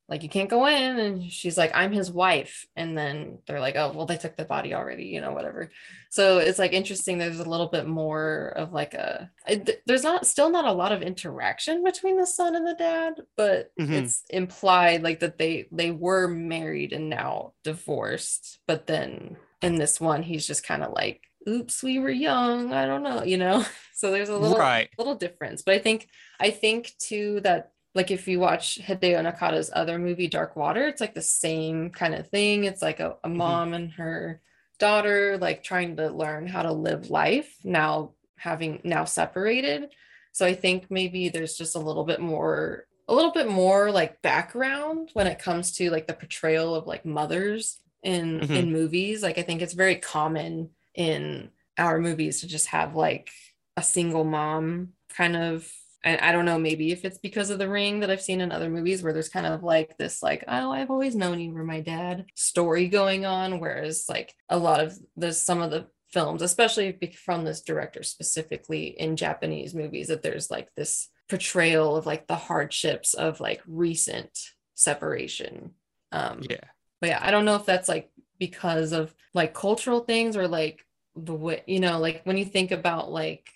like 0.09 0.23
you 0.23 0.29
can't 0.29 0.51
go 0.51 0.67
in. 0.67 0.99
And 0.99 1.33
she's 1.33 1.57
like 1.57 1.73
i'm 1.75 1.91
his 1.93 2.11
wife. 2.11 2.67
And 2.77 2.99
then 2.99 3.39
they're 3.47 3.61
like 3.61 3.77
oh 3.77 3.93
well 3.95 4.05
they 4.07 4.17
took 4.19 4.37
the 4.37 4.45
body 4.45 4.75
already 4.75 5.05
you 5.07 5.21
know 5.21 5.33
whatever. 5.33 5.71
So 6.11 6.39
it's 6.39 6.59
like 6.59 6.73
interesting 6.73 7.19
there's 7.19 7.39
a 7.39 7.49
little 7.49 7.69
bit 7.69 7.87
more 7.87 8.53
of 8.57 8.73
like 8.73 8.95
a 8.95 9.31
it- 9.49 9.83
there's 9.87 10.03
not 10.03 10.27
still 10.27 10.51
not 10.51 10.67
a 10.67 10.73
lot 10.73 10.93
of 10.93 11.03
interaction 11.03 11.83
between 11.83 12.19
the 12.19 12.27
son 12.27 12.57
and 12.57 12.67
the 12.67 12.75
dad 12.75 13.15
but 13.37 13.73
Mhm. 13.81 13.93
it's 13.95 14.25
implied 14.29 15.03
like 15.03 15.21
that 15.21 15.39
they 15.39 15.67
they 15.73 15.91
were 15.91 16.29
married 16.29 16.93
and 16.93 17.09
now 17.09 17.55
divorced 17.65 18.59
but 18.67 18.87
then 18.87 19.37
in 19.63 19.77
this 19.77 20.01
one 20.01 20.23
he's 20.23 20.47
just 20.47 20.67
kind 20.67 20.83
of 20.83 20.93
like 20.93 21.23
oops 21.49 21.83
we 21.83 21.99
were 21.99 22.11
young 22.11 22.73
i 22.73 22.87
don't 22.87 23.03
know 23.03 23.23
you 23.23 23.37
know 23.37 23.65
so 23.95 24.11
there's 24.11 24.29
a 24.29 24.37
little 24.37 24.59
Right. 24.59 24.89
little 24.99 25.15
difference 25.15 25.63
but 25.63 25.75
i 25.75 25.79
think 25.79 26.09
i 26.41 26.51
think 26.51 26.93
too 26.99 27.41
that 27.41 27.73
like 27.95 28.11
if 28.11 28.27
you 28.27 28.41
watch 28.41 28.81
Hideo 28.83 29.21
Nakata's 29.21 29.71
other 29.75 29.99
movie 29.99 30.29
Dark 30.29 30.57
Water, 30.57 30.87
it's 30.87 31.01
like 31.01 31.15
the 31.15 31.21
same 31.21 31.91
kind 31.91 32.15
of 32.15 32.29
thing. 32.29 32.65
It's 32.65 32.81
like 32.81 33.01
a, 33.01 33.17
a 33.23 33.29
mm-hmm. 33.29 33.37
mom 33.37 33.75
and 33.75 33.93
her 33.93 34.41
daughter 34.79 35.39
like 35.39 35.63
trying 35.63 35.97
to 35.97 36.09
learn 36.09 36.47
how 36.47 36.63
to 36.63 36.73
live 36.73 37.11
life 37.11 37.55
now 37.65 38.13
having 38.37 38.81
now 38.83 39.05
separated. 39.05 39.91
So 40.33 40.47
I 40.47 40.55
think 40.55 40.91
maybe 40.91 41.29
there's 41.29 41.57
just 41.57 41.77
a 41.77 41.81
little 41.81 42.05
bit 42.05 42.21
more 42.21 42.87
a 43.09 43.15
little 43.15 43.33
bit 43.33 43.49
more 43.49 43.91
like 43.91 44.23
background 44.23 45.11
when 45.13 45.27
it 45.27 45.39
comes 45.39 45.73
to 45.73 45.91
like 45.91 46.07
the 46.07 46.15
portrayal 46.15 46.75
of 46.75 46.87
like 46.87 47.05
mothers 47.05 47.79
in 48.03 48.41
Mhm. 48.41 48.55
in 48.57 48.73
movies. 48.73 49.23
Like 49.23 49.39
I 49.39 49.43
think 49.43 49.63
it's 49.63 49.75
very 49.75 49.97
common 49.97 50.71
in 50.95 51.51
our 51.79 51.99
movies 51.99 52.41
to 52.41 52.47
just 52.47 52.67
have 52.69 52.95
like 52.95 53.31
a 53.77 53.83
single 53.83 54.25
mom 54.25 54.93
kind 55.17 55.37
of 55.37 55.71
and 56.05 56.21
I 56.21 56.33
don't 56.33 56.45
know, 56.47 56.59
maybe 56.59 56.91
if 56.91 57.05
it's 57.05 57.19
because 57.19 57.51
of 57.51 57.61
the 57.61 57.69
ring 57.69 58.01
that 58.01 58.11
I've 58.11 58.21
seen 58.21 58.41
in 58.41 58.51
other 58.51 58.69
movies 58.69 59.03
where 59.05 59.13
there's 59.13 59.29
kind 59.29 59.47
of 59.47 59.63
like 59.63 59.97
this, 59.99 60.21
like, 60.21 60.43
oh, 60.49 60.73
I've 60.73 60.91
always 60.91 61.15
known 61.15 61.39
you 61.39 61.53
were 61.53 61.63
my 61.63 61.81
dad 61.81 62.27
story 62.35 62.89
going 62.89 63.25
on. 63.25 63.61
Whereas, 63.61 64.07
like, 64.09 64.35
a 64.49 64.59
lot 64.59 64.81
of 64.81 64.99
there's 65.17 65.41
some 65.41 65.63
of 65.63 65.71
the 65.71 65.87
films, 66.11 66.43
especially 66.43 66.99
from 67.25 67.45
this 67.45 67.61
director 67.63 68.03
specifically 68.03 68.87
in 68.99 69.15
Japanese 69.15 69.75
movies, 69.77 70.09
that 70.09 70.23
there's 70.25 70.51
like 70.51 70.75
this 70.75 71.09
portrayal 71.29 71.95
of 71.95 72.05
like 72.05 72.27
the 72.27 72.35
hardships 72.35 73.15
of 73.15 73.39
like 73.39 73.63
recent 73.69 74.37
separation. 74.75 75.75
Um, 76.11 76.41
Yeah. 76.51 76.65
But 77.03 77.09
yeah, 77.09 77.19
I 77.21 77.33
don't 77.33 77.45
know 77.45 77.57
if 77.57 77.67
that's 77.67 77.89
like 77.89 78.13
because 78.39 78.93
of 78.93 79.13
like 79.35 79.55
cultural 79.55 80.01
things 80.01 80.37
or 80.37 80.47
like 80.47 80.87
the 81.17 81.35
way, 81.35 81.65
you 81.67 81.81
know, 81.81 81.99
like 81.99 82.23
when 82.23 82.37
you 82.37 82.45
think 82.45 82.71
about 82.71 83.11
like 83.11 83.51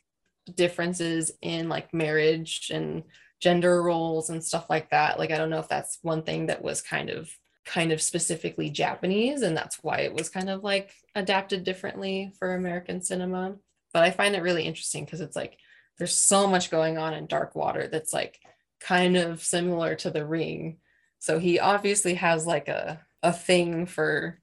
differences 0.53 1.30
in 1.42 1.68
like 1.68 1.94
marriage 1.94 2.72
and 2.74 3.05
gender 3.40 3.80
roles 3.80 4.30
and 4.30 4.42
stuff 4.42 4.68
like 4.68 4.90
that. 4.90 5.20
Like 5.20 5.30
I 5.30 5.38
don't 5.38 5.51
know 5.51 5.61
if 5.61 5.68
that's 5.68 6.01
one 6.03 6.24
thing 6.24 6.47
that 6.47 6.61
was 6.61 6.82
kind 6.82 7.09
of 7.09 7.30
kind 7.64 7.92
of 7.92 8.03
specifically 8.03 8.68
Japanese 8.68 9.42
and 9.42 9.57
that's 9.57 9.76
why 9.80 9.99
it 9.99 10.12
was 10.12 10.28
kind 10.28 10.51
of 10.51 10.64
like 10.64 10.90
adapted 11.14 11.62
differently 11.62 12.32
for 12.40 12.53
American 12.57 13.01
cinema. 13.01 13.55
But 13.92 14.03
I 14.03 14.11
find 14.11 14.34
it 14.34 14.42
really 14.42 14.64
interesting 14.64 15.05
because 15.05 15.20
it's 15.20 15.36
like 15.36 15.57
there's 15.99 16.18
so 16.18 16.49
much 16.49 16.68
going 16.68 16.99
on 16.99 17.14
in 17.14 17.26
Dark 17.26 17.55
Water 17.55 17.86
that's 17.86 18.12
like 18.12 18.40
kind 18.80 19.16
of 19.16 19.40
similar 19.40 19.94
to 19.94 20.11
The 20.11 20.26
Ring. 20.26 20.78
So 21.20 21.38
he 21.38 21.61
obviously 21.61 22.14
has 22.14 22.44
like 22.44 22.66
a 22.66 23.06
a 23.27 23.33
thing 23.33 23.87
for 23.87 24.41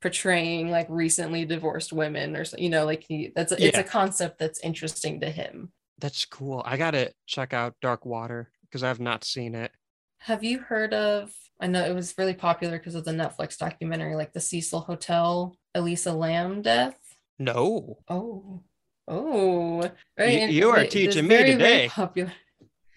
portraying 0.00 0.70
like 0.70 0.86
recently 0.88 1.44
divorced 1.44 1.92
women 1.92 2.36
or 2.36 2.44
so- 2.44 2.56
you 2.58 2.70
know 2.70 2.84
like 2.84 3.02
he 3.08 3.32
that's 3.34 3.52
a, 3.52 3.66
it's 3.66 3.78
a 3.78 3.82
concept 3.82 4.38
that's 4.38 4.60
interesting 4.60 5.20
to 5.20 5.30
him 5.30 5.72
That's 5.98 6.24
cool. 6.24 6.62
I 6.64 6.76
gotta 6.76 7.12
check 7.26 7.52
out 7.52 7.74
Dark 7.82 8.06
Water 8.06 8.50
because 8.62 8.82
I've 8.84 9.00
not 9.00 9.24
seen 9.24 9.54
it. 9.56 9.72
have 10.20 10.44
you 10.44 10.58
heard 10.60 10.94
of 10.94 11.32
i 11.60 11.66
know 11.66 11.84
it 11.84 11.94
was 11.94 12.14
really 12.18 12.34
popular 12.34 12.78
because 12.78 12.94
of 12.94 13.04
the 13.04 13.10
netflix 13.12 13.58
documentary 13.58 14.14
like 14.14 14.32
the 14.32 14.40
cecil 14.40 14.80
hotel 14.80 15.56
elisa 15.74 16.12
lam 16.12 16.62
death 16.62 16.98
No. 17.40 17.98
oh 18.08 18.62
oh 19.08 19.82
You- 20.18 20.46
you 20.58 20.70
are 20.70 20.84
teaching 20.86 21.24
me 21.26 21.34
very, 21.36 21.54
very 21.54 21.58
today. 21.58 21.88
popular 21.88 22.32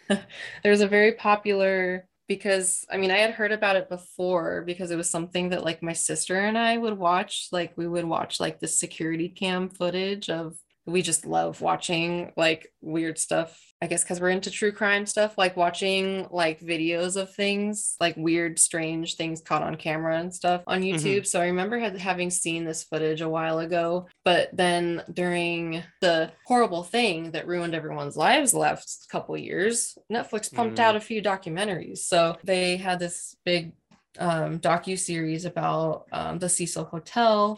there's 0.63 0.81
a 0.81 0.87
very 0.87 1.13
popular 1.13 2.07
because 2.35 2.85
i 2.89 2.95
mean 2.95 3.11
i 3.11 3.17
had 3.17 3.31
heard 3.31 3.51
about 3.51 3.75
it 3.75 3.89
before 3.89 4.61
because 4.61 4.89
it 4.89 4.95
was 4.95 5.09
something 5.09 5.49
that 5.49 5.65
like 5.65 5.83
my 5.83 5.91
sister 5.91 6.39
and 6.39 6.57
i 6.57 6.77
would 6.77 6.97
watch 6.97 7.49
like 7.51 7.77
we 7.77 7.85
would 7.85 8.05
watch 8.05 8.39
like 8.39 8.57
the 8.57 8.69
security 8.69 9.27
cam 9.27 9.67
footage 9.67 10.29
of 10.29 10.55
we 10.87 11.01
just 11.01 11.25
love 11.25 11.61
watching 11.61 12.31
like 12.35 12.67
weird 12.81 13.19
stuff 13.19 13.59
i 13.83 13.87
guess 13.87 14.03
because 14.03 14.19
we're 14.19 14.29
into 14.31 14.49
true 14.49 14.71
crime 14.71 15.05
stuff 15.05 15.37
like 15.37 15.55
watching 15.55 16.27
like 16.31 16.59
videos 16.59 17.15
of 17.21 17.33
things 17.35 17.95
like 17.99 18.15
weird 18.17 18.57
strange 18.57 19.15
things 19.15 19.41
caught 19.41 19.61
on 19.61 19.75
camera 19.75 20.17
and 20.19 20.33
stuff 20.33 20.63
on 20.65 20.81
Mhm. 20.81 20.93
youtube 20.95 21.27
so 21.27 21.39
i 21.39 21.45
remember 21.45 21.77
had, 21.77 21.95
having 21.97 22.31
seen 22.31 22.65
this 22.65 22.83
footage 22.83 23.21
a 23.21 23.29
while 23.29 23.59
ago 23.59 24.07
but 24.25 24.49
then 24.53 25.03
during 25.13 25.83
the 26.01 26.31
horrible 26.45 26.83
thing 26.83 27.31
that 27.31 27.47
ruined 27.47 27.75
everyone's 27.75 28.17
lives 28.17 28.53
last 28.53 29.07
couple 29.11 29.37
years 29.37 29.97
netflix 30.11 30.51
pumped 30.51 30.77
Mm. 30.79 30.81
out 30.83 30.95
a 30.95 30.99
few 30.99 31.21
documentaries 31.21 31.99
so 31.99 32.37
they 32.43 32.77
had 32.77 32.97
this 32.99 33.35
big 33.45 33.73
um, 34.19 34.59
docu 34.59 34.99
series 34.99 35.45
about 35.45 36.05
um, 36.11 36.37
the 36.37 36.49
Cecil 36.49 36.83
Hotel 36.83 37.57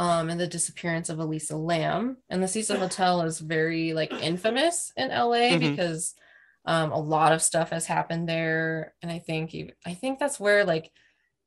um, 0.00 0.30
and 0.30 0.40
the 0.40 0.46
disappearance 0.46 1.10
of 1.10 1.18
Elisa 1.18 1.56
Lam. 1.56 2.16
And 2.30 2.42
the 2.42 2.48
Cecil 2.48 2.78
Hotel 2.78 3.20
is 3.20 3.38
very 3.38 3.92
like 3.92 4.10
infamous 4.12 4.94
in 4.96 5.10
LA 5.10 5.50
Mhm. 5.50 5.60
because 5.60 6.14
um, 6.64 6.90
a 6.90 6.98
lot 6.98 7.32
of 7.32 7.42
stuff 7.42 7.68
has 7.70 7.84
happened 7.84 8.26
there. 8.26 8.94
And 9.02 9.12
I 9.12 9.18
think 9.18 9.54
I 9.84 9.92
think 9.92 10.18
that's 10.18 10.40
where 10.40 10.64
like 10.64 10.90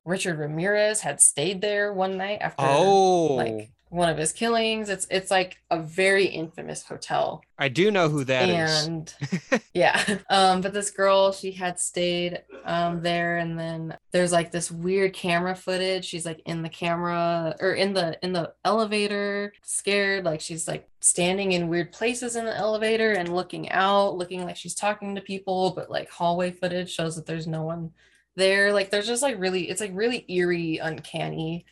Richard 0.05 0.37
Ramirez 0.37 1.01
had 1.01 1.19
stayed 1.19 1.61
there 1.61 1.91
one 1.93 2.15
night 2.17 2.39
after 2.41 2.63
Oh, 2.63 3.33
like 3.35 3.71
one 3.93 4.09
of 4.09 4.17
his 4.17 4.33
killings. 4.33 4.89
It's 4.89 5.07
it's 5.11 5.29
like 5.29 5.57
a 5.69 5.79
very 5.79 6.25
infamous 6.25 6.83
hotel 6.83 7.43
I 7.57 7.69
do 7.69 7.91
know 7.91 8.09
who 8.09 8.23
that 8.25 8.49
is. 8.49 8.85
and 8.87 9.13
yeah 9.73 10.03
um 10.29 10.61
but 10.61 10.73
this 10.73 10.89
girl 10.91 11.31
she 11.31 11.51
had 11.51 11.79
stayed 11.79 12.41
um 12.65 13.01
there 13.01 13.37
and 13.37 13.57
then 13.57 13.95
there's 14.11 14.31
like 14.31 14.51
this 14.51 14.71
weird 14.71 15.13
camera 15.13 15.55
footage 15.55 16.05
she's 16.05 16.25
like 16.25 16.41
in 16.45 16.63
the 16.63 16.69
camera 16.69 17.55
or 17.59 17.73
in 17.73 17.93
the 17.93 18.17
in 18.23 18.33
the 18.33 18.51
elevator 18.65 19.53
scared 19.61 20.25
like 20.25 20.41
she's 20.41 20.67
like 20.67 20.89
standing 20.99 21.51
in 21.51 21.69
weird 21.69 21.91
places 21.91 22.35
in 22.35 22.45
the 22.45 22.57
elevator 22.57 23.11
and 23.11 23.33
looking 23.33 23.69
out 23.69 24.17
looking 24.17 24.43
like 24.43 24.57
she's 24.57 24.75
talking 24.75 25.15
to 25.15 25.21
people 25.21 25.71
but 25.71 25.89
like 25.91 26.09
hallway 26.09 26.51
footage 26.51 26.91
shows 26.91 27.15
that 27.15 27.25
there's 27.25 27.47
no 27.47 27.61
one 27.61 27.91
there 28.35 28.73
like 28.73 28.89
there's 28.89 29.07
just 29.07 29.21
like 29.23 29.39
really 29.39 29.69
it's 29.69 29.81
like 29.81 29.91
really 29.93 30.25
eerie 30.27 30.79
uncanny 30.79 31.65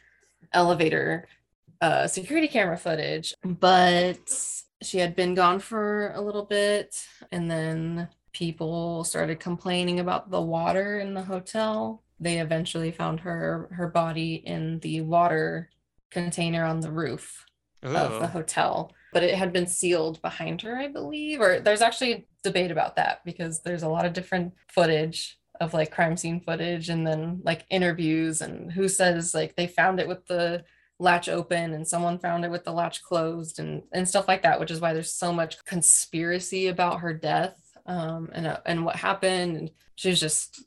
elevator 0.54 1.28
uh 1.82 2.08
security 2.08 2.48
camera 2.48 2.78
footage 2.78 3.34
but 3.44 4.20
she 4.84 4.98
had 5.00 5.16
been 5.16 5.34
gone 5.36 5.60
for 5.60 6.12
a 6.16 6.22
little 6.22 6.46
bit 6.46 6.96
and 7.32 7.50
then 7.50 8.08
people 8.34 9.04
started 9.04 9.40
complaining 9.40 10.00
about 10.00 10.32
the 10.32 10.42
water 10.42 11.00
in 11.00 11.14
the 11.14 11.22
hotel 11.24 12.04
they 12.20 12.40
eventually 12.40 12.92
found 12.92 13.20
her 13.20 13.70
her 13.74 13.88
body 13.88 14.36
in 14.36 14.80
the 14.80 15.02
water 15.02 15.70
container 16.12 16.64
on 16.66 16.80
the 16.80 16.92
roof 16.92 17.46
of 17.84 17.92
the 17.94 18.26
Oh. 18.26 18.28
hotel 18.28 18.92
but 19.14 19.24
it 19.24 19.36
had 19.36 19.52
been 19.52 19.68
sealed 19.68 20.22
behind 20.22 20.62
her 20.62 20.78
i 20.78 20.88
believe 20.88 21.42
or 21.42 21.60
there's 21.60 21.82
actually 21.82 22.28
debate 22.44 22.72
about 22.72 22.96
that 22.96 23.22
because 23.26 23.62
there's 23.62 23.84
a 23.84 23.90
lot 23.90 24.06
of 24.06 24.14
different 24.14 24.54
footage 24.68 25.38
of 25.60 25.74
like 25.74 25.92
crime 25.92 26.16
scene 26.18 26.40
footage 26.42 26.90
and 26.90 27.06
then 27.06 27.42
like 27.44 27.66
interviews 27.70 28.42
and 28.42 28.72
who 28.72 28.88
says 28.88 29.34
like 29.34 29.56
they 29.56 29.68
found 29.68 30.00
it 30.00 30.08
with 30.08 30.26
the 30.28 30.64
latch 31.02 31.28
open 31.30 31.74
and 31.74 31.88
someone 31.88 32.20
found 32.20 32.46
it 32.46 32.52
with 32.52 32.64
the 32.64 32.72
latch 32.72 33.02
closed 33.04 33.60
and 33.60 33.84
and 33.92 34.08
stuff 34.08 34.28
like 34.28 34.44
that 34.44 34.60
which 34.60 34.72
is 34.72 34.80
why 34.80 34.94
there's 34.94 35.14
so 35.14 35.34
much 35.34 35.64
conspiracy 35.66 36.68
about 36.68 37.00
her 37.02 37.14
death 37.14 37.58
um 37.88 38.30
and 38.34 38.46
uh, 38.48 38.60
and 38.66 38.86
what 38.86 38.96
happened. 38.96 39.58
And 39.58 39.72
she 39.96 40.10
was 40.10 40.20
just 40.20 40.64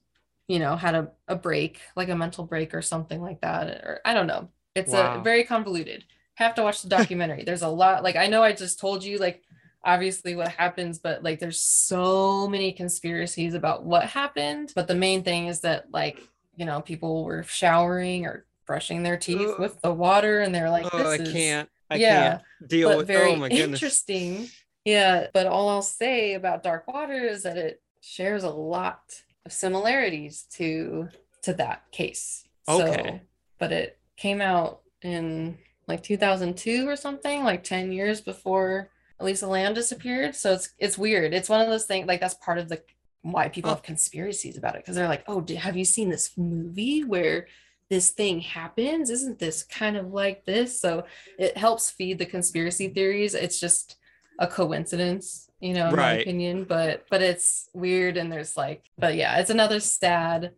you 0.49 0.59
know 0.59 0.77
had 0.77 0.95
a, 0.95 1.11
a 1.29 1.37
break 1.37 1.81
like 1.97 2.09
a 2.09 2.17
mental 2.17 2.45
break 2.45 2.75
or 2.75 2.83
something 2.83 3.21
like 3.23 3.41
that 3.43 3.69
or 3.69 4.01
i 4.05 4.13
don't 4.15 4.27
know. 4.27 4.49
It's 4.75 4.93
Wow. 4.93 5.21
a 5.21 5.23
very 5.23 5.45
convoluted. 5.45 6.05
Have 6.35 6.55
to 6.57 6.63
watch 6.65 6.83
the 6.83 6.89
documentary. 6.99 7.45
There's 7.45 7.63
a 7.63 7.69
lot 7.69 8.03
like 8.03 8.17
i 8.17 8.27
know 8.27 8.43
i 8.43 8.53
just 8.53 8.81
told 8.81 9.05
you 9.05 9.19
like 9.19 9.43
obviously 9.85 10.35
what 10.35 10.49
happens 10.49 10.99
but 10.99 11.23
like 11.23 11.39
there's 11.39 11.61
so 11.61 12.49
many 12.49 12.73
conspiracies 12.73 13.55
about 13.55 13.85
what 13.85 14.05
happened. 14.07 14.73
But 14.75 14.89
the 14.89 14.95
main 14.95 15.23
thing 15.23 15.47
is 15.47 15.61
that 15.61 15.91
like 15.93 16.21
you 16.57 16.67
know 16.67 16.81
people 16.81 17.25
were 17.25 17.43
showering 17.45 18.27
or 18.27 18.47
brushing 18.67 19.03
their 19.03 19.17
teeth 19.17 19.59
with 19.59 19.81
the 19.83 19.93
water 19.93 20.41
and 20.41 20.55
they're 20.55 20.71
like 20.71 20.87
oh, 20.93 21.11
I 21.11 21.17
this 21.19 21.29
is 21.29 21.33
can't. 21.33 21.69
I 21.91 21.97
yeah, 21.97 22.29
can't 22.31 22.43
deal 22.71 22.97
with. 22.97 23.07
very 23.07 23.33
Oh 23.33 23.37
my 23.37 23.49
goodness. 23.49 23.83
interesting 23.83 24.49
yeah 24.85 25.29
but 25.33 25.47
all 25.47 25.69
i'll 25.71 25.81
say 25.83 26.35
about 26.35 26.63
dark 26.63 26.87
water 26.89 27.15
is 27.15 27.43
that 27.45 27.57
it 27.57 27.81
shares 28.03 28.45
a 28.45 28.51
lot 28.51 29.23
of 29.47 29.53
similarities 29.53 30.43
to 30.53 31.09
to 31.43 31.53
that 31.55 31.83
case 31.91 32.45
Okay. 32.69 33.03
so 33.03 33.21
but 33.59 33.73
it 33.73 33.99
came 34.17 34.41
out 34.41 34.81
in 35.03 35.57
like 35.87 36.03
2002 36.03 36.89
or 36.89 36.97
something 36.97 37.45
like 37.45 37.63
10 37.65 37.93
years 37.93 38.21
before 38.21 38.91
elisa 39.21 39.47
lam 39.47 39.75
disappeared 39.75 40.35
so 40.35 40.53
it's 40.55 40.71
it's 40.79 40.99
weird 40.99 41.33
it's 41.35 41.49
one 41.49 41.61
of 41.61 41.69
those 41.69 41.85
things 41.87 42.07
like 42.07 42.21
that's 42.21 42.35
part 42.35 42.59
of 42.59 42.69
the 42.69 42.83
why 43.23 43.49
people 43.49 43.71
Huh. 43.71 43.77
have 43.77 43.83
conspiracies 43.83 44.57
about 44.59 44.75
it 44.75 44.83
because 44.83 44.97
they're 44.97 45.09
like 45.09 45.25
oh 45.29 45.45
have 45.59 45.77
you 45.79 45.85
seen 45.87 46.11
this 46.11 46.37
movie 46.37 47.03
where 47.05 47.47
this 47.95 48.11
thing 48.11 48.41
happens 48.41 49.09
isn't 49.09 49.39
this 49.39 49.63
kind 49.63 49.97
of 49.97 50.13
like 50.13 50.45
this? 50.45 50.81
So 50.81 51.05
it 51.39 51.57
helps 51.57 51.91
feed 51.91 52.19
the 52.19 52.27
conspiracy 52.27 52.89
theories. 52.89 53.35
It's 53.35 53.61
just 53.61 53.97
a 54.41 54.49
coincidence 54.49 55.49
you 55.61 55.73
know 55.73 55.91
in 55.91 55.95
my 55.95 56.15
opinion 56.15 56.65
but 56.65 57.07
but 57.09 57.23
it's 57.23 57.69
weird 57.73 58.17
and 58.17 58.33
there's 58.33 58.57
like 58.57 58.83
but 58.99 59.15
yeah 59.15 59.39
it's 59.39 59.49
another 59.49 59.79
sad 59.79 60.51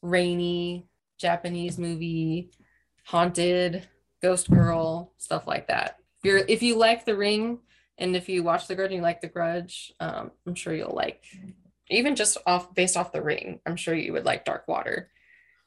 rainy 0.00 0.86
japanese 1.18 1.76
movie 1.76 2.52
haunted 3.04 3.88
ghost 4.22 4.48
girl 4.48 5.12
stuff 5.18 5.46
like 5.46 5.68
that. 5.68 5.96
If 6.18 6.24
you're 6.24 6.38
if 6.38 6.62
you 6.62 6.76
like 6.76 7.04
the 7.04 7.16
ring 7.16 7.58
and 7.98 8.14
if 8.14 8.28
you 8.28 8.42
watch 8.42 8.66
the 8.66 8.74
grudge 8.74 8.90
and 8.90 8.96
you 8.96 9.02
like 9.02 9.20
the 9.20 9.28
grudge 9.28 9.92
um 10.00 10.30
i'm 10.46 10.54
sure 10.54 10.74
you'll 10.74 10.94
like 10.94 11.24
even 11.90 12.16
just 12.16 12.38
off 12.46 12.74
based 12.74 12.96
off 12.96 13.12
the 13.12 13.22
ring 13.22 13.60
i'm 13.66 13.76
sure 13.76 13.94
you 13.94 14.12
would 14.12 14.24
like 14.24 14.44
dark 14.44 14.66
water 14.68 15.10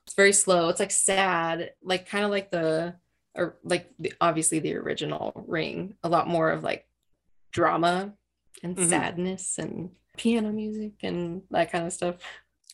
it's 0.10 0.16
very 0.16 0.34
slow 0.34 0.70
it's 0.70 0.80
like 0.80 0.89
sad 0.89 1.72
like 1.84 2.10
kind 2.10 2.26
of 2.26 2.32
like 2.32 2.49
the 2.49 2.95
or 3.36 3.60
like 3.64 3.91
the, 3.99 4.12
obviously 4.20 4.57
the 4.57 4.76
original 4.76 5.32
ring 5.47 5.93
a 6.03 6.10
lot 6.10 6.28
more 6.28 6.49
of 6.49 6.64
like 6.64 6.88
drama 7.51 8.12
and 8.64 8.76
Mhm. 8.76 8.89
sadness 8.89 9.60
and 9.60 9.91
piano 10.18 10.51
music 10.51 10.93
and 11.03 11.43
that 11.51 11.72
kind 11.72 11.86
of 11.86 11.93
stuff 11.93 12.16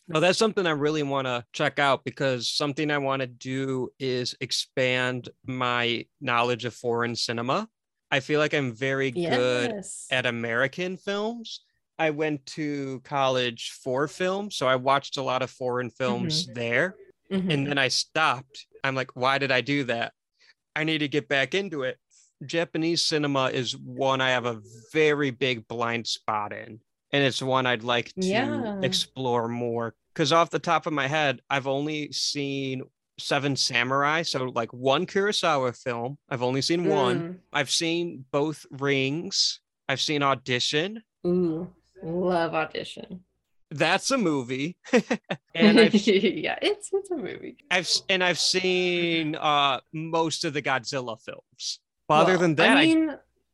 No, 0.08 0.18
that's 0.20 0.38
something 0.38 0.66
I 0.66 0.70
really 0.70 1.02
want 1.02 1.26
to 1.26 1.44
check 1.52 1.78
out 1.78 2.04
because 2.04 2.48
something 2.48 2.90
I 2.90 2.96
want 2.98 3.20
to 3.20 3.26
do 3.26 3.90
is 3.98 4.34
expand 4.40 5.28
my 5.44 6.06
knowledge 6.20 6.64
of 6.64 6.72
foreign 6.74 7.16
cinema. 7.16 7.68
I 8.10 8.20
feel 8.20 8.38
like 8.40 8.54
I'm 8.54 8.72
very 8.72 9.10
good 9.10 9.72
at 10.10 10.24
American 10.24 10.96
films. 10.96 11.64
I 11.98 12.10
went 12.10 12.46
to 12.54 13.00
college 13.04 13.72
for 13.82 14.06
film, 14.08 14.50
so 14.50 14.68
I 14.68 14.76
watched 14.76 15.16
a 15.18 15.22
lot 15.22 15.42
of 15.42 15.50
foreign 15.50 15.90
films 15.90 16.46
there, 16.54 16.94
Mhm. 17.30 17.52
and 17.52 17.66
then 17.66 17.78
I 17.78 17.88
stopped. 17.88 18.66
I'm 18.84 18.94
like, 18.94 19.10
why 19.16 19.38
did 19.38 19.50
I 19.50 19.60
do 19.60 19.84
that? 19.84 20.12
I 20.74 20.84
need 20.84 20.98
to 20.98 21.08
get 21.08 21.28
back 21.28 21.54
into 21.54 21.82
it. 21.82 21.98
Japanese 22.44 23.02
cinema 23.02 23.46
is 23.46 23.76
one 23.76 24.20
I 24.20 24.30
have 24.30 24.44
a 24.46 24.60
very 24.92 25.30
big 25.30 25.66
blind 25.68 26.06
spot 26.06 26.52
in, 26.52 26.80
and 27.12 27.24
it's 27.24 27.40
one 27.42 27.66
I'd 27.66 27.82
like 27.82 28.12
to 28.14 28.26
Yeah. 28.26 28.80
explore 28.82 29.48
more. 29.48 29.94
Because 30.12 30.32
off 30.32 30.50
the 30.50 30.58
top 30.58 30.86
of 30.86 30.92
my 30.92 31.06
head, 31.08 31.40
I've 31.50 31.66
only 31.66 32.12
seen 32.12 32.82
Seven 33.18 33.56
Samurai, 33.56 34.20
so 34.22 34.44
like 34.44 34.70
one 34.74 35.06
Kurosawa 35.06 35.74
film. 35.82 36.18
I've 36.28 36.42
only 36.42 36.60
seen 36.60 36.84
one. 36.84 37.40
I've 37.52 37.70
seen 37.70 38.26
both 38.30 38.66
Rings. 38.70 39.60
I've 39.88 40.00
seen 40.02 40.22
Audition. 40.22 41.02
Mm. 41.24 41.70
Ooh, 42.04 42.28
love 42.28 42.54
audition. 42.54 43.24
That's 43.70 44.10
a 44.10 44.18
movie. 44.18 44.76
and 45.54 45.92
yeah, 46.06 46.58
it's 46.62 46.90
it's 46.92 47.10
a 47.10 47.16
movie. 47.16 47.58
I've 47.70 47.88
and 48.08 48.22
I've 48.22 48.38
seen 48.38 49.34
uh 49.34 49.80
most 49.92 50.44
of 50.44 50.52
the 50.54 50.62
Godzilla 50.62 51.20
films. 51.20 51.80
But 52.08 52.14
other 52.16 52.36
Well, 52.36 52.38
than 52.38 52.54
that, 52.56 52.76
I, 52.76 52.82
I 52.82 52.96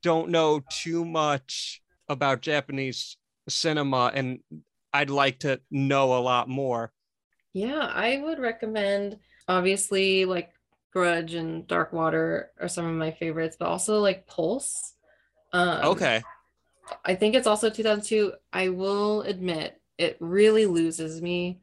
don't 0.03 0.29
know 0.31 0.61
too 0.69 1.05
much 1.05 1.83
about 2.09 2.43
Japanese 2.43 3.17
cinema, 3.49 4.11
and 4.15 4.41
I'd 4.93 5.11
like 5.11 5.41
to 5.41 5.61
know 5.71 6.17
a 6.17 6.21
lot 6.21 6.49
more. 6.49 6.93
yeah, 7.53 7.91
I 7.93 8.19
would 8.19 8.39
recommend 8.39 9.19
obviously 9.49 10.25
like 10.25 10.53
Grudge 10.93 11.35
and 11.35 11.67
Dark 11.67 11.93
Water 11.93 12.51
are 12.61 12.69
some 12.69 12.87
of 12.87 12.95
my 12.95 13.11
favorites, 13.11 13.57
but 13.59 13.69
also 13.69 14.01
like 14.01 14.27
Pulse. 14.27 14.95
Um, 15.53 15.83
Okay. 15.83 16.23
I 17.05 17.15
think 17.17 17.35
it's 17.35 17.47
also 17.47 17.71
2002. 17.71 18.35
I 18.53 18.71
will 18.71 19.23
admit 19.23 19.81
it 20.03 20.16
really 20.20 20.66
loses 20.66 21.22
me 21.22 21.61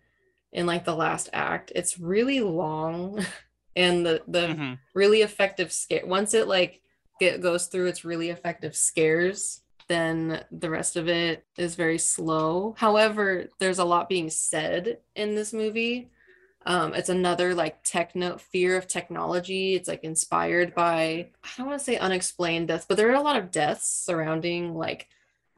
in 0.51 0.65
like 0.65 0.85
the 0.85 0.95
last 0.95 1.29
act. 1.33 1.71
It's 1.75 1.99
really 1.99 2.39
long 2.39 3.23
and 3.75 4.05
the 4.05 4.23
the 4.27 4.47
Mhm. 4.47 4.79
really 4.95 5.21
effective 5.21 5.71
scare 5.71 6.05
once 6.05 6.33
it 6.33 6.47
like 6.47 6.81
get 7.19 7.41
goes 7.41 7.67
through 7.67 7.87
its 7.87 8.03
really 8.03 8.29
effective 8.29 8.75
scares 8.75 9.61
then 9.87 10.43
the 10.51 10.69
rest 10.69 10.95
of 10.95 11.07
it 11.07 11.45
is 11.57 11.75
very 11.75 11.97
slow 11.99 12.73
however 12.77 13.47
there's 13.59 13.79
a 13.79 13.85
lot 13.93 14.09
being 14.09 14.29
said 14.29 14.97
in 15.15 15.35
this 15.35 15.53
movie 15.53 16.09
um 16.65 16.93
it's 16.95 17.09
another 17.09 17.53
like 17.53 17.83
techno 17.83 18.37
fear 18.37 18.75
of 18.77 18.87
technology 18.87 19.75
it's 19.75 19.87
like 19.87 20.03
inspired 20.03 20.73
by 20.73 21.29
i 21.43 21.49
don't 21.57 21.67
want 21.67 21.79
to 21.79 21.85
say 21.85 21.97
unexplained 21.97 22.67
deaths 22.67 22.85
but 22.87 22.97
there 22.97 23.11
are 23.11 23.21
a 23.21 23.29
lot 23.29 23.37
of 23.37 23.51
deaths 23.51 23.87
surrounding 23.87 24.73
like 24.75 25.07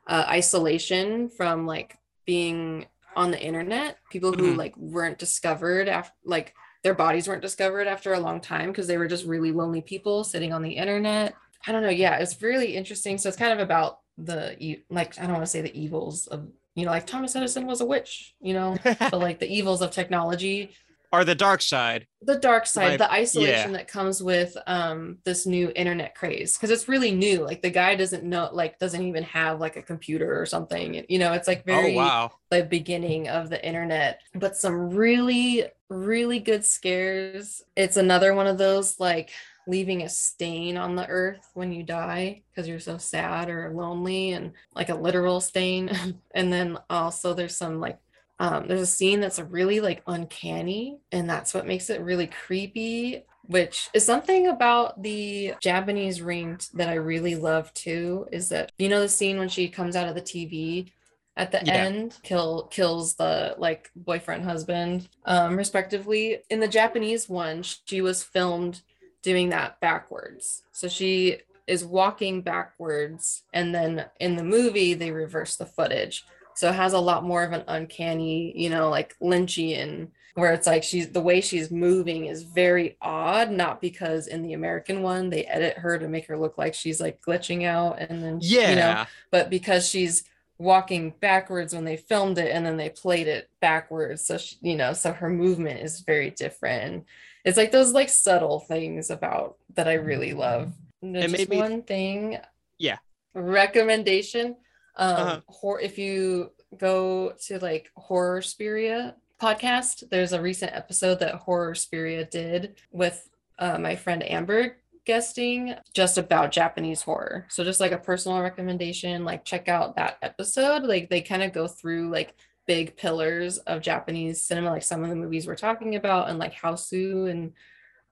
uh, 0.08 0.26
isolation 0.28 1.30
from 1.30 1.66
like 1.66 1.98
being 2.26 2.86
on 3.16 3.32
the 3.32 3.42
internet 3.42 3.98
people 4.10 4.32
who 4.32 4.54
Mhm. 4.54 4.58
like 4.58 4.76
weren't 4.78 5.18
discovered 5.20 5.90
after 5.90 6.14
like 6.24 6.54
their 6.84 6.94
bodies 6.94 7.28
weren't 7.28 7.42
discovered 7.42 7.88
after 7.88 8.14
a 8.14 8.20
long 8.20 8.40
time 8.40 8.70
because 8.70 8.88
they 8.88 8.98
were 8.98 9.08
just 9.08 9.26
really 9.26 9.52
lonely 9.52 9.82
people 9.82 10.24
sitting 10.24 10.54
on 10.54 10.62
the 10.64 10.72
internet. 10.72 11.36
I 11.68 11.72
don't 11.72 11.84
know. 11.84 11.90
Yeah, 11.90 12.18
it's 12.18 12.42
really 12.42 12.76
interesting. 12.76 13.18
So 13.18 13.28
it's 13.30 13.38
kind 13.38 13.52
of 13.54 13.60
about 13.60 14.00
the 14.18 14.82
like 14.90 15.18
I 15.20 15.24
don't 15.24 15.34
want 15.34 15.44
to 15.44 15.52
say 15.52 15.62
the 15.62 15.78
evils 15.80 16.28
of 16.28 16.48
you 16.76 16.86
know 16.86 16.92
like 16.92 17.06
Thomas 17.06 17.36
Edison 17.36 17.68
was 17.68 17.82
a 17.82 17.86
witch, 17.86 18.34
you 18.42 18.54
know, 18.54 18.78
but 18.84 19.20
like 19.20 19.40
the 19.40 19.52
evils 19.54 19.82
of 19.82 19.92
technology, 19.92 20.72
or 21.12 21.26
the 21.26 21.36
dark 21.36 21.62
side. 21.62 22.08
the 22.22 22.38
dark 22.38 22.66
side, 22.66 22.92
Like, 22.92 22.98
the 23.00 23.12
isolation 23.12 23.72
yeah. 23.72 23.78
that 23.78 23.88
comes 23.88 24.24
with 24.24 24.56
um 24.68 25.18
this 25.26 25.46
new 25.46 25.72
internet 25.76 26.16
craze 26.16 26.58
because 26.58 26.70
it's 26.70 26.88
really 26.88 27.12
new. 27.12 27.44
Like 27.44 27.62
the 27.62 27.70
guy 27.70 27.96
doesn't 27.96 28.24
know 28.24 28.50
like 28.52 28.80
doesn't 28.80 29.06
even 29.06 29.24
have 29.24 29.60
like 29.60 29.76
a 29.76 29.82
computer 29.82 30.40
or 30.40 30.46
something. 30.46 31.06
You 31.10 31.20
know, 31.20 31.34
it's 31.34 31.48
like 31.48 31.66
very 31.66 31.96
oh 31.96 31.98
wow. 31.98 32.32
the 32.50 32.64
beginning 32.64 33.28
of 33.28 33.50
the 33.50 33.64
internet, 33.66 34.22
but 34.36 34.56
some 34.56 34.92
really, 34.92 35.66
really 35.90 36.40
good 36.40 36.66
scares. 36.66 37.62
It's 37.76 37.98
another 37.98 38.34
one 38.34 38.48
of 38.48 38.58
those 38.58 39.00
like 39.00 39.32
leaving 39.68 40.02
a 40.02 40.10
stain 40.10 40.78
on 40.78 40.96
the 40.96 41.08
earth 41.08 41.50
when 41.54 41.72
you 41.72 41.84
die 41.84 42.42
because 42.50 42.68
you're 42.68 42.80
so 42.80 42.98
sad 42.98 43.50
or 43.50 43.72
lonely 43.74 44.32
and 44.32 44.54
like 44.76 44.90
a 44.90 44.96
literal 44.96 45.40
stain. 45.40 45.90
and 46.34 46.52
then 46.52 46.78
also 46.90 47.34
there's 47.34 47.56
some 47.56 47.80
like 47.80 48.00
um, 48.42 48.68
there's 48.68 48.82
a 48.82 48.88
scene 48.88 49.20
that's 49.20 49.40
really 49.40 49.80
like 49.82 50.02
uncanny, 50.08 51.00
and 51.12 51.30
that's 51.30 51.54
what 51.54 51.68
makes 51.68 51.92
it 51.92 52.02
really 52.02 52.26
creepy. 52.26 53.24
Which 53.46 53.90
is 53.94 54.04
something 54.04 54.48
about 54.48 55.04
the 55.04 55.54
Japanese 55.62 56.22
ring 56.24 56.60
that 56.74 56.90
I 56.90 56.96
really 56.96 57.36
love 57.36 57.72
too. 57.76 58.28
Is 58.32 58.50
that 58.50 58.72
you 58.80 58.90
know 58.90 59.00
the 59.00 59.10
scene 59.10 59.38
when 59.38 59.48
she 59.50 59.70
comes 59.70 59.96
out 59.96 60.08
of 60.08 60.16
the 60.16 60.22
TV 60.22 60.92
at 61.38 61.52
the 61.52 61.66
Yeah. 61.66 61.74
end 61.74 62.18
kill 62.24 62.68
kills 62.72 63.14
the 63.16 63.56
like 63.60 63.90
boyfriend 63.96 64.44
husband 64.44 65.08
um 65.26 65.56
respectively 65.56 66.40
in 66.50 66.60
the 66.60 66.68
japanese 66.68 67.30
one 67.30 67.64
she 67.64 68.02
was 68.02 68.22
filmed 68.22 68.82
doing 69.24 69.48
that 69.48 69.80
backwards 69.80 70.64
so 70.74 70.90
she 70.90 71.38
is 71.68 71.86
walking 71.86 72.42
backwards 72.42 73.44
and 73.54 73.74
then 73.74 74.06
in 74.20 74.36
the 74.36 74.44
movie 74.44 74.94
they 74.94 75.10
reverse 75.12 75.56
the 75.56 75.66
footage 75.66 76.26
so 76.58 76.70
it 76.70 76.76
has 76.76 76.94
a 76.94 77.00
lot 77.00 77.24
more 77.24 77.44
of 77.44 77.52
an 77.52 77.64
uncanny 77.68 78.52
you 78.58 78.70
know 78.70 78.90
like 78.90 79.16
lynchian 79.22 80.08
where 80.36 80.54
it's 80.54 80.66
like 80.68 80.84
she's 80.84 81.10
the 81.10 81.22
way 81.22 81.42
she's 81.42 81.70
moving 81.72 82.26
is 82.26 82.44
very 82.44 82.96
odd 83.02 83.52
not 83.52 83.82
because 83.82 84.28
in 84.28 84.42
the 84.44 84.54
american 84.54 85.02
one 85.02 85.30
they 85.30 85.44
edit 85.46 85.78
her 85.78 85.98
to 86.00 86.08
make 86.08 86.26
her 86.28 86.38
look 86.38 86.58
like 86.58 86.74
she's 86.74 87.02
like 87.02 87.22
glitching 87.22 87.66
out 87.66 88.00
and 88.00 88.24
then 88.24 88.40
Yeah. 88.42 88.70
you 88.70 88.76
know 88.76 89.06
but 89.32 89.50
because 89.50 89.88
she's 89.88 90.24
walking 90.58 91.14
backwards 91.20 91.74
when 91.74 91.86
they 91.86 91.98
filmed 91.98 92.38
it 92.38 92.52
and 92.52 92.64
then 92.66 92.78
they 92.78 92.90
played 92.90 93.28
it 93.28 93.50
backwards 93.62 94.24
so 94.26 94.38
she, 94.38 94.56
you 94.62 94.76
know 94.76 94.94
so 94.94 95.12
her 95.12 95.30
movement 95.30 95.80
is 95.82 96.02
very 96.02 96.30
different 96.30 96.84
and 96.94 97.06
it's 97.44 97.58
like 97.58 97.72
those 97.72 97.92
like 97.94 98.10
subtle 98.10 98.60
things 98.60 99.10
about 99.10 99.58
that 99.74 99.88
i 99.88 99.94
really 99.94 100.34
love 100.34 100.72
and 101.02 101.16
just 101.16 101.50
one 101.50 101.82
thing 101.82 102.38
Yeah. 102.78 102.98
recommendation 103.34 104.56
um 104.98 105.16
Uh-huh. 105.16 105.42
hor- 105.48 105.80
if 105.82 105.98
you 105.98 106.52
go 106.78 107.34
to 107.48 107.60
like 107.60 107.92
horror 107.96 108.42
spiria 108.42 109.14
podcast 109.42 110.08
there's 110.10 110.34
a 110.34 110.42
recent 110.42 110.72
episode 110.74 111.20
that 111.20 111.36
horror 111.36 111.74
spiria 111.74 112.30
did 112.30 112.80
with 112.92 113.28
uh, 113.60 113.78
my 113.78 113.96
friend 113.96 114.24
amber 114.30 114.78
guesting 115.06 115.74
just 115.96 116.20
about 116.20 116.52
Japanese 116.52 117.02
horror. 117.02 117.48
So 117.50 117.64
just 117.64 117.80
like 117.80 117.92
a 117.92 117.98
personal 117.98 118.40
recommendation, 118.40 119.26
like 119.26 119.44
check 119.44 119.68
out 119.68 119.96
that 119.96 120.18
episode. 120.22 120.84
Like 120.84 121.10
they 121.10 121.22
kind 121.22 121.42
of 121.42 121.52
go 121.54 121.68
through 121.68 122.12
like 122.12 122.36
big 122.68 122.96
pillars 122.98 123.58
of 123.58 123.82
Japanese 123.82 124.44
cinema, 124.44 124.70
like 124.70 124.84
some 124.84 125.04
of 125.04 125.10
the 125.10 125.16
movies 125.16 125.48
we're 125.48 125.56
talking 125.56 125.96
about, 125.96 126.30
and 126.30 126.38
like 126.38 126.54
Hausu 126.54 127.30
and 127.32 127.54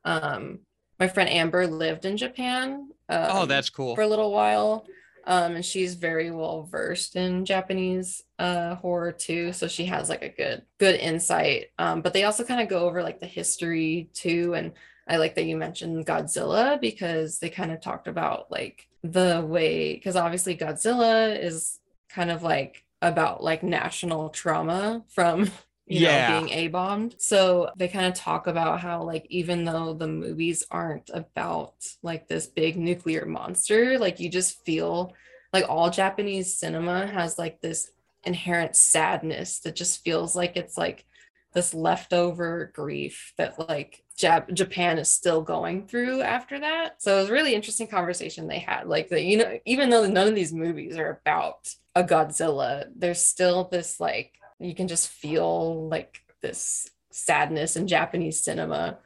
um 0.03 0.59
my 0.99 1.07
friend 1.07 1.29
Amber 1.29 1.67
lived 1.67 2.05
in 2.05 2.17
Japan. 2.17 2.89
oh, 3.07 3.41
um, 3.43 3.47
that's 3.47 3.69
cool. 3.69 3.93
for 3.95 4.01
a 4.01 4.07
little 4.07 4.31
while. 4.31 4.85
Um, 5.29 5.57
and 5.57 5.63
she's 5.63 5.93
very 5.93 6.31
well 6.31 6.63
versed 6.63 7.15
in 7.15 7.45
Japanese 7.45 8.23
uh, 8.39 8.73
horror 8.75 9.11
too, 9.11 9.53
so 9.53 9.67
she 9.67 9.85
has 9.85 10.09
like 10.09 10.23
a 10.23 10.29
good 10.29 10.63
good 10.79 10.95
insight. 10.95 11.67
Um, 11.77 12.01
but 12.01 12.13
they 12.13 12.23
also 12.23 12.43
kind 12.43 12.59
of 12.59 12.67
go 12.67 12.87
over 12.87 13.03
like 13.03 13.19
the 13.19 13.27
history 13.27 14.09
too, 14.15 14.55
and 14.55 14.71
I 15.07 15.17
like 15.17 15.35
that 15.35 15.45
you 15.45 15.55
mentioned 15.55 16.07
Godzilla 16.07 16.81
because 16.81 17.37
they 17.37 17.49
kind 17.49 17.71
of 17.71 17.79
talked 17.79 18.07
about 18.07 18.49
like 18.49 18.87
the 19.03 19.45
way 19.47 19.93
because 19.93 20.15
obviously 20.15 20.57
Godzilla 20.57 21.39
is 21.39 21.79
kind 22.09 22.31
of 22.31 22.41
like 22.41 22.83
about 23.03 23.43
like 23.43 23.61
national 23.61 24.29
trauma 24.29 25.03
from 25.09 25.51
you 25.89 26.01
Yeah. 26.01 26.27
know 26.29 26.45
being 26.45 26.53
a 26.57 26.67
bombed 26.69 27.15
so 27.17 27.71
they 27.77 27.87
kind 27.87 28.05
of 28.05 28.13
talk 28.13 28.47
about 28.47 28.79
how 28.79 29.03
like 29.03 29.25
even 29.29 29.65
though 29.65 29.93
the 29.93 30.07
movies 30.07 30.63
aren't 30.71 31.09
about 31.13 31.73
like 32.03 32.27
this 32.27 32.47
big 32.47 32.77
nuclear 32.77 33.25
monster 33.25 33.97
like 33.99 34.19
you 34.19 34.29
just 34.29 34.63
feel 34.65 35.13
like 35.51 35.65
all 35.67 35.89
japanese 35.89 36.57
cinema 36.57 37.07
has 37.07 37.37
like 37.37 37.59
this 37.61 37.91
inherent 38.23 38.75
sadness 38.75 39.59
that 39.61 39.75
just 39.75 40.03
feels 40.03 40.35
like 40.35 40.55
it's 40.55 40.77
like 40.77 41.05
this 41.53 41.73
leftover 41.73 42.71
grief 42.75 43.33
that 43.37 43.57
like 43.67 44.03
Jap- 44.15 44.53
Japan 44.53 44.99
is 44.99 45.09
still 45.09 45.41
going 45.41 45.87
through 45.87 46.21
after 46.21 46.59
that. 46.59 47.01
So 47.01 47.15
it 47.17 47.21
was 47.21 47.29
a 47.29 47.33
really 47.33 47.55
interesting 47.55 47.87
conversation 47.87 48.47
they 48.47 48.59
had. 48.59 48.85
Like 48.85 49.07
that, 49.09 49.23
you 49.23 49.37
know, 49.37 49.57
even 49.65 49.89
though 49.89 50.05
none 50.05 50.27
of 50.27 50.35
these 50.35 50.53
movies 50.53 50.97
are 50.97 51.21
about 51.25 51.73
a 51.95 52.03
Godzilla, 52.03 52.85
there's 52.95 53.21
still 53.21 53.69
this 53.71 53.99
like 53.99 54.33
you 54.59 54.75
can 54.75 54.87
just 54.87 55.09
feel 55.09 55.87
like 55.89 56.21
this 56.41 56.89
sadness 57.11 57.75
in 57.75 57.87
Japanese 57.87 58.39
cinema. 58.43 58.99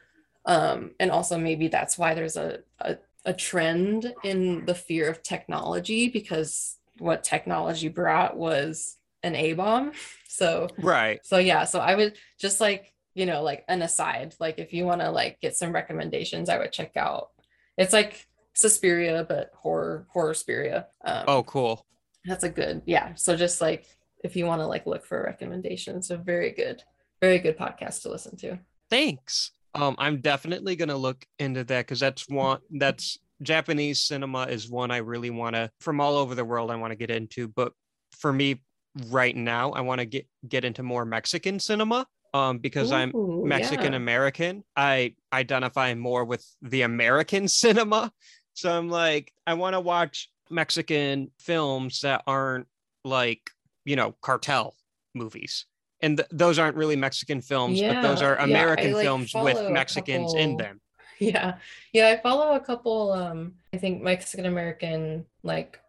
Um, 0.45 0.91
and 0.99 1.09
also 1.11 1.37
maybe 1.37 1.67
that's 1.69 1.97
why 1.97 2.13
there's 2.13 2.37
a, 2.37 2.59
a 2.79 2.97
a 3.25 3.33
trend 3.33 4.13
in 4.25 4.65
the 4.65 4.75
fear 4.75 5.09
of 5.09 5.23
technology 5.23 6.09
because 6.09 6.77
what 6.99 7.23
technology 7.23 7.87
brought 7.87 8.35
was 8.35 8.97
an 9.23 9.35
A 9.35 9.53
bomb. 9.53 9.91
So 10.27 10.75
Right. 10.77 11.21
so 11.21 11.37
yeah, 11.37 11.63
so 11.65 11.79
I 11.79 11.93
would 11.95 12.17
just 12.39 12.59
like, 12.59 12.91
you 13.13 13.27
know, 13.27 13.43
like 13.43 13.63
an 13.67 13.83
aside, 13.83 14.33
like 14.39 14.57
if 14.57 14.73
you 14.73 14.83
want 14.83 15.01
to 15.01 15.11
like 15.11 15.39
get 15.41 15.55
some 15.55 15.71
recommendations, 15.71 16.49
I 16.49 16.57
would 16.57 16.71
check 16.71 16.97
out. 16.97 17.29
It's 17.77 17.93
like 17.93 18.25
Suspiria, 18.53 19.25
but 19.29 19.51
horror 19.53 20.07
horror 20.11 20.33
Spiria. 20.33 20.87
Um, 21.05 21.25
Oh, 21.27 21.43
cool. 21.43 21.85
that's 22.25 22.43
a 22.43 22.49
good, 22.49 22.81
yeah. 22.85 23.15
So 23.15 23.35
just 23.35 23.61
like 23.61 23.85
if 24.23 24.35
you 24.35 24.45
want 24.45 24.61
to 24.61 24.67
like 24.67 24.85
look 24.85 25.05
for 25.05 25.21
recommendations, 25.23 26.07
so 26.07 26.17
very 26.17 26.51
good, 26.51 26.83
very 27.21 27.39
good 27.39 27.57
podcast 27.57 28.01
to 28.03 28.09
listen 28.09 28.35
to. 28.37 28.57
Thanks. 28.89 29.51
Um, 29.75 29.95
I'm 29.97 30.21
definitely 30.21 30.75
gonna 30.75 30.97
look 30.97 31.25
into 31.39 31.63
that 31.65 31.81
because 31.81 31.99
that's 31.99 32.29
one 32.29 32.59
that's 32.71 33.17
Japanese 33.41 33.99
cinema 33.99 34.43
is 34.43 34.69
one 34.69 34.91
I 34.91 34.97
really 34.97 35.29
want 35.29 35.55
to 35.55 35.69
from 35.79 35.99
all 35.99 36.15
over 36.15 36.35
the 36.35 36.45
world 36.45 36.71
I 36.71 36.75
want 36.75 36.91
to 36.91 36.95
get 36.95 37.09
into. 37.09 37.47
But 37.47 37.73
for 38.11 38.31
me 38.31 38.61
right 39.07 39.35
now, 39.35 39.71
I 39.71 39.81
want 39.81 39.99
to 39.99 40.05
get 40.05 40.27
get 40.47 40.65
into 40.65 40.83
more 40.83 41.05
Mexican 41.05 41.59
cinema. 41.59 42.07
Um, 42.35 42.57
because 42.57 42.91
I'm 42.91 43.15
Ooh, 43.15 43.45
Mexican 43.45 43.91
yeah. 43.91 43.97
American. 43.97 44.63
I 44.75 45.13
identify 45.31 45.93
more 45.93 46.25
with 46.25 46.43
the 46.63 46.81
American 46.81 47.47
cinema. 47.47 48.11
So 48.55 48.75
I'm 48.75 48.89
like, 48.89 49.31
I 49.45 49.53
want 49.53 49.75
to 49.75 49.79
watch 49.79 50.31
Mexican 50.49 51.29
films 51.39 52.01
that 52.01 52.23
aren't 52.25 52.65
like, 53.03 53.51
you 53.85 53.95
know, 53.95 54.15
cartel 54.21 54.75
movies. 55.13 55.65
And 56.01 56.17
th- 56.17 56.29
those 56.31 56.59
aren't 56.59 56.77
really 56.77 56.95
Mexican 56.95 57.41
films, 57.41 57.81
but 57.81 58.01
those 58.01 58.21
Yeah, 58.21 58.21
are 58.21 58.35
yeah, 58.39 58.73
I, 58.77 58.85
American 58.85 58.87
like, 58.87 59.03
films 59.03 59.35
with 59.35 59.69
Mexicans 59.69 60.33
in 60.33 60.57
them. 60.57 60.81
Yeah. 61.19 61.57
Yeah, 61.93 62.07
I 62.09 62.17
follow 62.21 62.55
a 62.55 62.59
couple 62.59 63.11
um 63.13 63.53
I 63.73 63.77
think 63.77 64.01
Mexican 64.01 64.45
American 64.45 65.25
like 65.43 65.79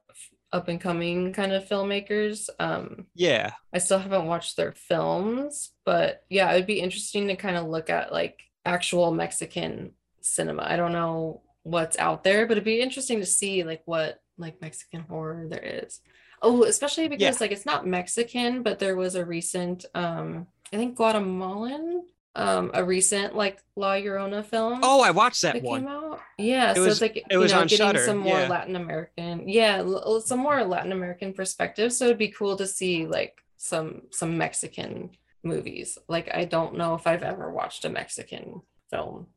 up 0.53 0.69
and 0.69 0.81
coming 0.81 1.33
kind 1.33 1.53
of 1.53 1.69
filmmakers. 1.69 2.49
Um 2.61 3.07
Yeah. 3.15 3.53
I 3.75 3.79
still 3.79 3.99
haven't 3.99 4.27
watched 4.27 4.57
their 4.57 4.73
films, 4.73 5.73
but 5.85 6.25
yeah, 6.31 6.53
it 6.53 6.57
would 6.57 6.67
be 6.67 6.81
interesting 6.81 7.29
to 7.29 7.37
kind 7.37 7.57
of 7.57 7.67
look 7.67 7.91
at 7.91 8.13
like 8.13 8.41
actual 8.65 9.13
Mexican 9.13 9.93
cinema. 10.23 10.65
I 10.65 10.77
don't 10.77 10.93
know 10.93 11.43
what's 11.65 11.99
out 11.99 12.25
there, 12.25 12.47
but 12.47 12.53
it'd 12.53 12.65
be 12.65 12.81
interesting 12.81 13.21
to 13.21 13.27
see 13.27 13.65
like 13.65 13.83
what 13.87 14.21
like 14.39 14.61
Mexican 14.63 15.03
horror 15.03 15.49
there 15.49 15.63
is. 15.85 16.01
Oh, 16.45 16.65
especially 16.65 17.09
because 17.09 17.41
like 17.41 17.51
it's 17.53 17.67
not 17.67 17.87
Mexican, 17.87 18.63
but 18.63 18.79
there 18.79 18.97
was 18.97 19.15
a 19.15 19.25
recent 19.25 19.85
um 19.95 20.47
I 20.73 20.77
think 20.77 20.97
Guatemalan 20.97 22.07
um 22.37 22.71
a 22.75 22.85
recent 22.85 23.35
like 23.37 23.63
La 23.77 23.93
Llorona 23.95 24.45
film 24.45 24.81
Oh, 24.83 25.01
I 25.01 25.11
watched 25.13 25.43
that 25.43 25.55
that 25.55 25.63
one. 25.63 25.81
came 25.83 25.89
out. 25.89 26.21
Yeah, 26.39 26.73
It 26.73 26.77
so 26.77 26.83
was- 26.83 26.93
it's 26.95 27.01
like 27.01 27.17
it 27.17 27.25
you 27.31 27.39
was 27.39 27.53
know, 27.53 27.61
on 27.61 27.67
getting 27.69 27.87
Shudder, 27.87 28.05
some 28.05 28.19
more 28.19 28.41
yeah. 28.41 28.49
Latin 28.49 28.77
American, 28.77 29.49
yeah, 29.49 29.77
l- 29.79 30.21
some 30.21 30.41
more 30.41 30.63
Latin 30.65 30.93
American 30.93 31.33
perspective. 31.33 31.93
So 31.93 32.07
it'd 32.07 32.19
be 32.19 32.29
cool 32.29 32.57
to 32.57 32.67
see 32.67 33.07
like 33.07 33.41
some 33.57 34.03
some 34.11 34.37
Mexican 34.37 35.11
movies. 35.45 35.97
Like 36.09 36.29
I 36.35 36.45
don't 36.45 36.77
know 36.77 36.95
if 36.95 37.07
I've 37.07 37.23
ever 37.23 37.51
watched 37.53 37.85
a 37.85 37.89
Mexican 37.89 38.63
film, 38.91 39.29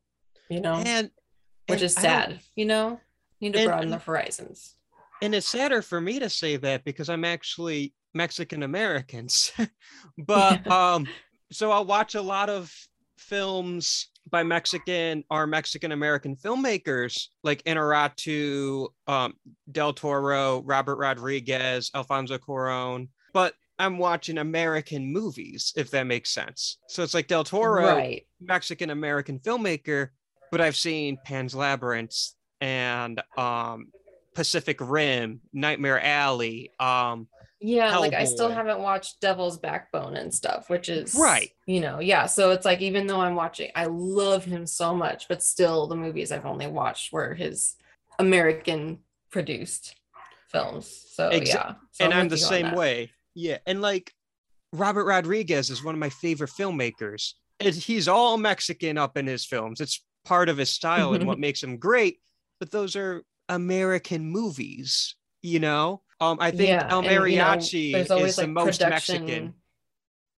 you 0.50 0.60
know, 0.60 0.74
And 0.84 1.10
which 1.68 1.80
and 1.80 1.82
is 1.82 1.94
sad. 1.94 2.40
You 2.56 2.64
know, 2.66 3.00
need 3.40 3.52
to 3.52 3.60
And- 3.60 3.68
broaden 3.68 3.90
the 3.90 3.98
horizons. 3.98 4.74
And 5.22 5.34
it's 5.34 5.48
sadder 5.48 5.82
for 5.82 6.00
me 6.00 6.18
to 6.18 6.30
say 6.30 6.56
that 6.56 6.84
because 6.84 7.08
I'm 7.08 7.24
actually 7.24 7.92
Mexican 8.14 8.62
Americans. 8.62 9.52
but 10.18 10.66
um 10.70 11.06
so 11.50 11.70
I'll 11.70 11.84
watch 11.86 12.14
a 12.14 12.22
lot 12.22 12.50
of 12.50 12.72
films 13.16 14.08
by 14.30 14.42
Mexican 14.42 15.24
or 15.30 15.46
Mexican 15.46 15.92
American 15.92 16.36
filmmakers 16.36 17.28
like 17.42 17.62
Inarritu, 17.64 18.88
um, 19.06 19.34
Del 19.72 19.92
Toro, 19.94 20.62
Robert 20.62 20.96
Rodriguez, 20.96 21.90
Alfonso 21.94 22.36
Cuarón, 22.38 23.08
but 23.32 23.54
I'm 23.78 23.96
watching 23.98 24.38
American 24.38 25.10
movies, 25.12 25.72
if 25.76 25.90
that 25.92 26.06
makes 26.06 26.30
sense. 26.30 26.78
So 26.88 27.02
it's 27.02 27.14
like 27.14 27.28
Del 27.28 27.44
Toro, 27.44 27.86
Right. 27.86 28.26
Mexican 28.40 28.90
American 28.90 29.38
filmmaker, 29.38 30.08
but 30.50 30.60
I've 30.60 30.76
seen 30.76 31.16
Pan's 31.24 31.54
Labyrinth 31.54 32.14
and 32.60 33.22
um, 33.36 33.86
Pacific 34.38 34.78
Rim, 34.80 35.40
Nightmare 35.52 36.00
Alley. 36.00 36.70
Um, 36.78 37.26
Yeah, 37.58 37.98
like 37.98 38.14
I 38.14 38.22
still 38.22 38.48
haven't 38.48 38.78
watched 38.78 39.20
Devil's 39.20 39.58
Backbone 39.58 40.14
and 40.14 40.32
stuff, 40.32 40.70
which 40.70 40.88
is 40.88 41.16
Right. 41.16 41.50
You 41.66 41.80
know, 41.80 41.98
yeah. 41.98 42.26
So 42.26 42.52
it's 42.52 42.64
like 42.64 42.80
even 42.80 43.08
though 43.08 43.20
I'm 43.20 43.34
watching, 43.34 43.72
I 43.74 43.86
love 43.86 44.44
him 44.44 44.64
so 44.64 44.94
much, 44.94 45.26
but 45.26 45.42
still 45.42 45.88
the 45.88 45.96
movies 45.96 46.30
I've 46.30 46.46
only 46.46 46.68
watched 46.68 47.12
were 47.12 47.34
his 47.34 47.74
American 48.20 49.00
produced 49.32 49.96
films. 50.52 50.86
So 51.10 51.30
Exa- 51.30 51.46
yeah. 51.46 51.74
So 51.90 52.04
and 52.04 52.14
I'm 52.14 52.26
with 52.26 52.30
the 52.30 52.38
same 52.38 52.76
way. 52.76 53.10
Yeah. 53.34 53.58
And 53.66 53.82
like 53.82 54.12
Robert 54.72 55.04
Rodriguez 55.04 55.68
is 55.68 55.82
one 55.82 55.96
of 55.96 55.98
my 55.98 56.10
favorite 56.10 56.50
filmmakers. 56.50 57.32
And 57.58 57.74
he's 57.74 58.06
all 58.06 58.38
Mexican 58.38 58.98
up 58.98 59.16
in 59.16 59.26
his 59.26 59.44
films. 59.44 59.80
It's 59.80 60.00
part 60.24 60.48
of 60.48 60.58
his 60.58 60.70
style 60.70 61.14
and 61.14 61.26
what 61.26 61.40
makes 61.46 61.60
him 61.60 61.76
great. 61.78 62.20
But 62.60 62.70
those 62.70 62.94
are 62.94 63.24
American 63.48 64.30
movies, 64.30 65.14
you 65.42 65.60
know? 65.60 66.02
Um, 66.20 66.38
I 66.40 66.50
think 66.50 66.68
Yeah, 66.68 66.86
El 66.90 67.02
and, 67.02 67.26
you 67.26 67.36
know, 67.36 67.70
Mariachi 67.84 67.94
is 67.94 68.08
the 68.08 68.16
like 68.16 68.48
most 68.48 68.80
production. 68.80 68.90
Mexican. 68.90 69.54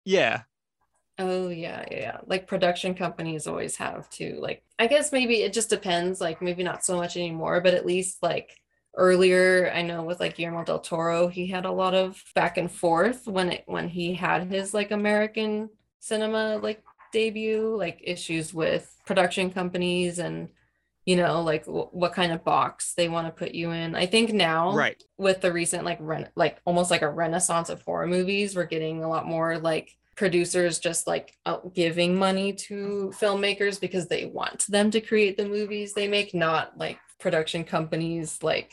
Yeah. 0.05 0.43
Oh 1.19 1.49
yeah, 1.49 1.85
yeah, 1.91 1.99
yeah. 1.99 2.19
Like 2.27 2.47
production 2.47 2.95
companies 2.95 3.47
always 3.47 3.77
have 3.77 4.09
to 4.11 4.39
like 4.41 4.63
I 4.79 4.87
guess 4.87 5.11
maybe 5.13 5.43
it 5.43 5.53
just 5.53 5.71
depends, 5.71 6.21
like 6.21 6.41
maybe 6.41 6.63
not 6.63 6.85
so 6.85 6.97
much 6.97 7.17
anymore, 7.17 7.61
but 7.61 7.75
at 7.75 7.87
least 7.87 8.23
like 8.23 8.57
earlier, 8.97 9.71
I 9.75 9.83
know 9.83 10.03
with 10.05 10.21
like 10.21 10.37
Guillermo 10.37 10.65
del 10.65 10.79
Toro, 10.81 11.29
he 11.29 11.49
had 11.49 11.65
a 11.65 11.73
lot 11.73 11.95
of 11.95 12.23
back 12.35 12.57
and 12.57 12.71
forth 12.71 13.27
when 13.27 13.51
it 13.51 13.65
when 13.67 13.89
he 13.89 14.15
had 14.15 14.51
his 14.51 14.73
like 14.75 14.91
American 14.93 15.71
cinema 16.01 16.59
like 16.59 16.83
debut, 17.13 17.75
like 17.77 18.01
issues 18.05 18.55
with 18.55 18.95
production 19.07 19.51
companies 19.51 20.19
and 20.21 20.49
you 21.09 21.17
know, 21.17 21.41
like 21.53 21.65
w- 21.65 21.89
what 21.93 22.13
kind 22.13 22.33
of 22.33 22.45
box 22.45 22.93
they 22.95 23.09
want 23.09 23.27
to 23.27 23.33
put 23.43 23.53
you 23.55 23.71
in. 23.71 23.95
I 23.95 24.05
think 24.05 24.31
now 24.33 24.75
Right. 24.75 25.03
with 25.17 25.41
the 25.41 25.51
recent 25.61 25.83
like 25.91 25.97
ren- 26.01 26.29
like 26.37 26.55
almost 26.67 26.91
like 26.91 27.01
a 27.03 27.09
renaissance 27.23 27.71
of 27.71 27.81
horror 27.83 28.07
movies 28.07 28.55
we're 28.55 28.67
getting 28.75 29.03
a 29.03 29.09
lot 29.09 29.25
more 29.27 29.57
like 29.71 29.87
producers 30.17 30.79
just 30.79 31.07
like 31.07 31.29
out 31.47 31.63
giving 31.75 32.15
money 32.15 32.53
to 32.53 33.11
filmmakers 33.21 33.81
because 33.81 34.07
they 34.09 34.27
want 34.27 34.67
them 34.69 34.91
to 34.91 35.01
create 35.01 35.37
the 35.39 35.49
movies 35.57 35.95
they 35.95 36.09
make 36.09 36.35
not 36.35 36.77
like 36.77 36.99
production 37.25 37.63
companies 37.65 38.43
like 38.43 38.71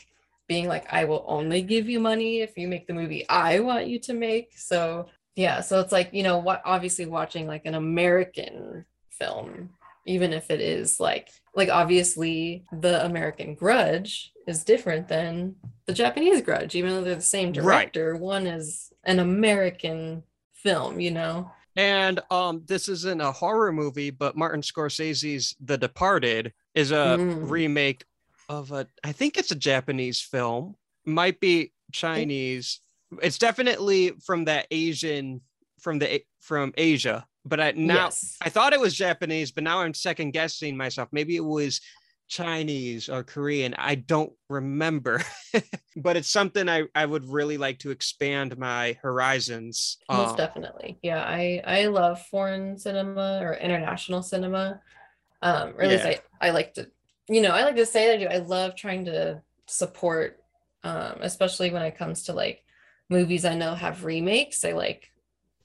being 0.48 0.66
like 0.74 0.84
i 0.92 1.04
will 1.04 1.24
only 1.28 1.62
give 1.62 1.88
you 1.88 2.00
money 2.00 2.40
if 2.46 2.58
you 2.58 2.66
make 2.68 2.86
the 2.88 2.92
movie 3.00 3.24
i 3.28 3.60
want 3.60 3.86
you 3.86 3.98
to 3.98 4.12
make 4.12 4.48
so 4.56 5.06
yeah 5.36 5.60
so 5.60 5.80
it's 5.80 5.92
like 5.98 6.10
you 6.12 6.24
know 6.24 6.38
what 6.38 6.60
obviously 6.64 7.06
watching 7.06 7.46
like 7.46 7.64
an 7.64 7.74
american 7.74 8.84
film 9.10 9.70
even 10.04 10.32
if 10.32 10.50
it 10.50 10.60
is 10.60 11.00
like 11.00 11.28
like 11.56 11.68
obviously 11.70 12.64
the 12.80 13.04
american 13.04 13.54
grudge 13.54 14.32
is 14.46 14.62
different 14.62 15.08
than 15.08 15.56
the 15.86 15.92
japanese 15.92 16.40
grudge 16.42 16.74
even 16.76 16.90
though 16.90 17.02
they're 17.02 17.14
the 17.16 17.20
same 17.20 17.48
Right. 17.48 17.92
director 17.92 18.16
one 18.16 18.46
is 18.46 18.92
an 19.04 19.18
american 19.18 20.22
film 20.52 21.00
you 21.00 21.10
know 21.10 21.50
And 21.76 22.20
um, 22.30 22.62
this 22.66 22.88
isn't 22.88 23.20
a 23.20 23.30
horror 23.30 23.70
movie, 23.70 24.08
but 24.10 24.34
Martin 24.34 24.62
Scorsese's 24.62 25.54
The 25.60 25.76
Departed 25.76 26.54
is 26.74 26.90
a 26.90 27.18
Mm. 27.20 27.50
remake 27.50 28.02
of 28.48 28.72
a, 28.72 28.86
I 29.04 29.12
think 29.12 29.36
it's 29.36 29.50
a 29.50 29.56
Japanese 29.70 30.20
film, 30.22 30.74
might 31.04 31.38
be 31.38 31.72
Chinese. 31.92 32.80
It's 33.22 33.36
definitely 33.38 34.12
from 34.24 34.46
that 34.46 34.66
Asian, 34.70 35.42
from 35.78 35.98
the 35.98 36.22
from 36.40 36.72
Asia. 36.78 37.26
But 37.46 37.60
I 37.60 37.70
now 37.72 38.06
yes. 38.06 38.36
I 38.42 38.48
thought 38.48 38.72
it 38.72 38.80
was 38.80 38.94
Japanese, 38.94 39.52
but 39.52 39.64
now 39.64 39.80
I'm 39.80 39.94
second 39.94 40.32
guessing 40.32 40.76
myself. 40.76 41.08
Maybe 41.12 41.36
it 41.36 41.44
was 41.44 41.80
Chinese 42.28 43.08
or 43.08 43.22
Korean. 43.22 43.74
I 43.74 43.94
don't 43.94 44.32
remember, 44.48 45.22
but 45.96 46.16
it's 46.16 46.28
something 46.28 46.68
I, 46.68 46.84
I 46.94 47.06
would 47.06 47.28
really 47.28 47.56
like 47.56 47.78
to 47.80 47.90
expand 47.90 48.58
my 48.58 48.98
horizons. 49.00 49.98
most 50.10 50.30
um, 50.30 50.36
definitely. 50.36 50.98
Yeah 51.02 51.22
i 51.22 51.62
i 51.64 51.86
love 51.86 52.20
foreign 52.26 52.78
cinema 52.78 53.38
or 53.42 53.54
international 53.54 54.22
cinema. 54.22 54.80
Um 55.42 55.74
or 55.76 55.82
at 55.82 55.88
least 55.88 56.04
i 56.04 56.20
i 56.40 56.50
like 56.50 56.74
to 56.74 56.90
you 57.28 57.40
know 57.42 57.50
i 57.50 57.62
like 57.62 57.76
to 57.76 57.86
say 57.86 58.08
that 58.08 58.14
i 58.14 58.16
do. 58.18 58.42
I 58.42 58.44
love 58.44 58.74
trying 58.74 59.04
to 59.04 59.42
support 59.66 60.40
um 60.82 61.18
especially 61.20 61.70
when 61.70 61.82
it 61.82 61.98
comes 61.98 62.24
to 62.24 62.32
like 62.32 62.64
movies 63.08 63.44
i 63.44 63.54
know 63.54 63.74
have 63.74 64.04
remakes. 64.04 64.64
I 64.64 64.72
like 64.72 65.12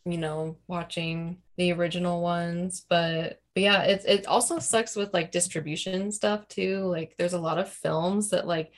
you 0.05 0.17
know 0.17 0.57
watching 0.67 1.37
the 1.57 1.71
original 1.71 2.21
ones 2.21 2.85
but 2.89 3.39
but 3.53 3.61
yeah 3.61 3.83
it, 3.83 4.03
it 4.07 4.25
also 4.25 4.57
sucks 4.59 4.95
with 4.95 5.13
like 5.13 5.31
distribution 5.31 6.11
stuff 6.11 6.47
too 6.47 6.79
like 6.85 7.15
there's 7.17 7.33
a 7.33 7.39
lot 7.39 7.59
of 7.59 7.69
films 7.69 8.29
that 8.29 8.47
like 8.47 8.71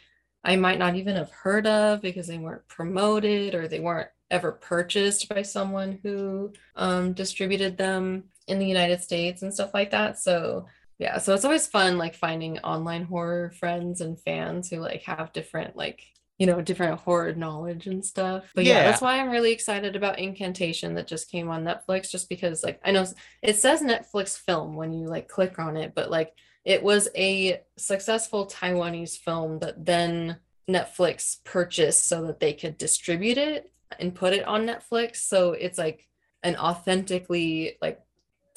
I 0.43 0.55
might 0.57 0.79
not 0.79 0.95
even 0.95 1.15
have 1.15 1.31
heard 1.31 1.65
of 1.65 2.01
because 2.01 2.27
they 2.27 2.37
weren't 2.37 2.67
promoted 2.67 3.55
or 3.55 3.67
they 3.67 3.79
weren't 3.79 4.09
ever 4.29 4.51
purchased 4.51 5.29
by 5.29 5.41
someone 5.41 5.99
who 6.03 6.51
um, 6.75 7.13
distributed 7.13 7.77
them 7.77 8.25
in 8.47 8.59
the 8.59 8.65
United 8.67 9.01
States 9.01 9.41
and 9.41 9.53
stuff 9.53 9.73
like 9.73 9.91
that. 9.91 10.19
So 10.19 10.65
yeah, 10.99 11.17
so 11.17 11.33
it's 11.33 11.45
always 11.45 11.67
fun 11.67 11.97
like 11.97 12.15
finding 12.15 12.59
online 12.59 13.03
horror 13.03 13.51
friends 13.51 14.01
and 14.01 14.19
fans 14.19 14.69
who 14.69 14.77
like 14.77 15.03
have 15.03 15.33
different 15.33 15.75
like 15.75 16.01
you 16.39 16.47
know, 16.47 16.61
different 16.61 16.99
horror 16.99 17.33
knowledge 17.33 17.87
and 17.87 18.03
stuff. 18.03 18.51
But 18.55 18.65
yeah, 18.65 18.73
Yeah. 18.79 18.83
that's 18.85 19.01
why 19.01 19.19
I'm 19.19 19.29
really 19.29 19.51
excited 19.51 19.95
about 19.95 20.19
Incantation 20.19 20.95
that 20.95 21.07
just 21.07 21.29
came 21.29 21.49
on 21.49 21.63
Netflix, 21.63 22.09
just 22.09 22.27
because 22.29 22.63
like 22.63 22.79
I 22.83 22.91
know 22.91 23.05
it 23.41 23.55
says 23.57 23.81
Netflix 23.81 24.37
film 24.37 24.75
when 24.75 24.93
you 24.93 25.07
like 25.07 25.27
click 25.27 25.59
on 25.59 25.77
it, 25.77 25.93
but 25.95 26.09
like 26.09 26.33
it 26.65 26.81
was 26.81 27.09
a 27.15 27.61
successful 27.77 28.47
Taiwanese 28.47 29.17
film 29.17 29.59
that 29.59 29.85
then 29.85 30.37
Netflix 30.69 31.43
purchased 31.43 32.07
so 32.07 32.25
that 32.25 32.39
they 32.39 32.53
could 32.53 32.77
distribute 32.77 33.37
it 33.37 33.71
and 33.99 34.15
put 34.15 34.33
it 34.33 34.45
on 34.45 34.65
Netflix. 34.65 35.17
So 35.17 35.51
it's 35.51 35.77
like 35.77 36.07
an 36.41 36.55
authentically 36.55 37.77
like 37.81 37.99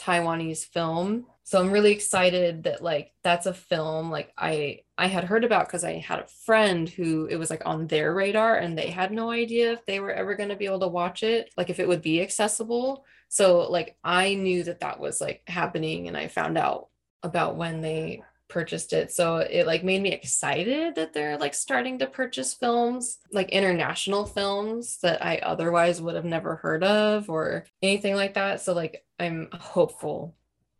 Taiwanese 0.00 0.64
film. 0.64 1.26
So 1.46 1.60
I'm 1.60 1.70
really 1.70 1.92
excited 1.92 2.64
that 2.64 2.82
like 2.82 3.12
that's 3.22 3.46
a 3.46 3.54
film 3.54 4.10
like 4.10 4.32
I 4.36 4.80
I 4.98 5.06
had 5.06 5.22
heard 5.22 5.44
about 5.44 5.68
because 5.68 5.84
I 5.84 5.92
had 5.92 6.18
a 6.18 6.26
friend 6.44 6.88
who 6.88 7.26
it 7.26 7.36
was 7.36 7.50
like 7.50 7.64
on 7.64 7.86
their 7.86 8.12
radar 8.12 8.56
and 8.56 8.76
they 8.76 8.90
had 8.90 9.12
no 9.12 9.30
idea 9.30 9.72
if 9.72 9.86
they 9.86 10.00
were 10.00 10.10
ever 10.10 10.34
going 10.34 10.48
to 10.48 10.56
be 10.56 10.66
able 10.66 10.80
to 10.80 10.88
watch 10.88 11.22
it, 11.22 11.52
like 11.56 11.70
if 11.70 11.78
it 11.78 11.86
would 11.86 12.02
be 12.02 12.20
accessible. 12.20 13.04
So 13.28 13.70
like 13.70 13.96
I 14.02 14.34
knew 14.34 14.64
that 14.64 14.80
that 14.80 14.98
was 14.98 15.20
like 15.20 15.42
happening 15.46 16.08
and 16.08 16.16
I 16.16 16.26
found 16.26 16.58
out 16.58 16.88
about 17.22 17.54
when 17.54 17.80
they 17.80 18.24
purchased 18.48 18.92
it. 18.92 19.12
So 19.12 19.36
it 19.36 19.68
like 19.68 19.84
made 19.84 20.02
me 20.02 20.10
excited 20.10 20.96
that 20.96 21.12
they're 21.12 21.38
like 21.38 21.54
starting 21.54 22.00
to 22.00 22.08
purchase 22.08 22.54
films, 22.54 23.18
like 23.30 23.50
international 23.50 24.26
films 24.26 24.98
that 25.02 25.24
I 25.24 25.36
otherwise 25.36 26.02
would 26.02 26.16
have 26.16 26.24
never 26.24 26.56
heard 26.56 26.82
of 26.82 27.30
or 27.30 27.66
anything 27.82 28.16
like 28.16 28.34
that. 28.34 28.62
So 28.62 28.72
like 28.72 29.04
I'm 29.20 29.48
hopeful 29.52 30.34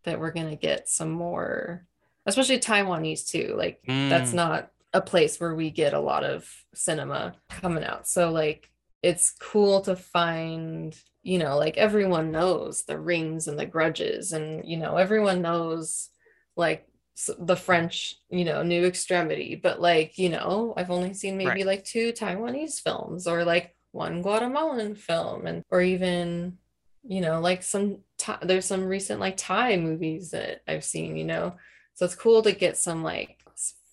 that 0.07 0.19
we're 0.19 0.33
going 0.33 0.49
to 0.51 0.57
get 0.57 0.89
some 0.89 1.11
more 1.11 1.85
especially 2.29 2.59
Taiwanese 2.59 3.29
too. 3.29 3.55
Like 3.57 3.81
that's 3.87 4.33
Mm. 4.33 4.35
not 4.35 4.71
a 4.93 5.01
place 5.01 5.39
where 5.39 5.55
we 5.55 5.71
get 5.71 5.95
a 5.95 6.01
lot 6.01 6.25
of 6.25 6.51
cinema 6.75 7.35
coming 7.51 7.85
out. 7.85 8.09
So 8.09 8.33
like 8.33 8.69
it's 9.03 9.31
cool 9.31 9.81
to 9.83 9.95
find, 9.95 10.99
you 11.23 11.39
know, 11.39 11.57
like 11.57 11.77
everyone 11.77 12.33
knows 12.33 12.83
the 12.85 12.99
rings 12.99 13.47
and 13.47 13.57
the 13.59 13.67
grudges 13.67 14.33
and 14.33 14.65
you 14.67 14.77
know, 14.77 14.97
everyone 14.97 15.41
knows 15.43 16.09
like 16.57 16.89
the 17.39 17.55
French, 17.57 18.17
you 18.29 18.45
know, 18.45 18.63
new 18.65 18.85
extremity, 18.85 19.55
but 19.55 19.81
like, 19.81 20.19
you 20.19 20.29
know, 20.29 20.75
I've 20.77 20.91
only 20.91 21.15
seen 21.15 21.37
maybe 21.37 21.49
Right. 21.61 21.67
like 21.67 21.85
two 21.85 22.13
Taiwanese 22.13 22.81
films 22.83 23.27
or 23.29 23.45
like 23.45 23.77
one 23.93 24.21
Guatemalan 24.21 24.97
film 24.97 25.47
and 25.47 25.63
or 25.71 25.81
even 25.81 26.59
you 27.09 27.21
know, 27.21 27.39
like 27.41 27.63
some 27.63 27.99
There's 28.43 28.65
some 28.67 28.85
recent 28.85 29.21
like 29.21 29.37
Thai 29.37 29.77
movies 29.77 30.31
that 30.31 30.63
I've 30.69 30.85
seen, 30.85 31.17
you 31.17 31.25
know. 31.25 31.57
So 31.95 32.05
it's 32.05 32.15
cool 32.15 32.43
to 32.43 32.53
get 32.53 32.77
some 32.77 33.03
like 33.03 33.39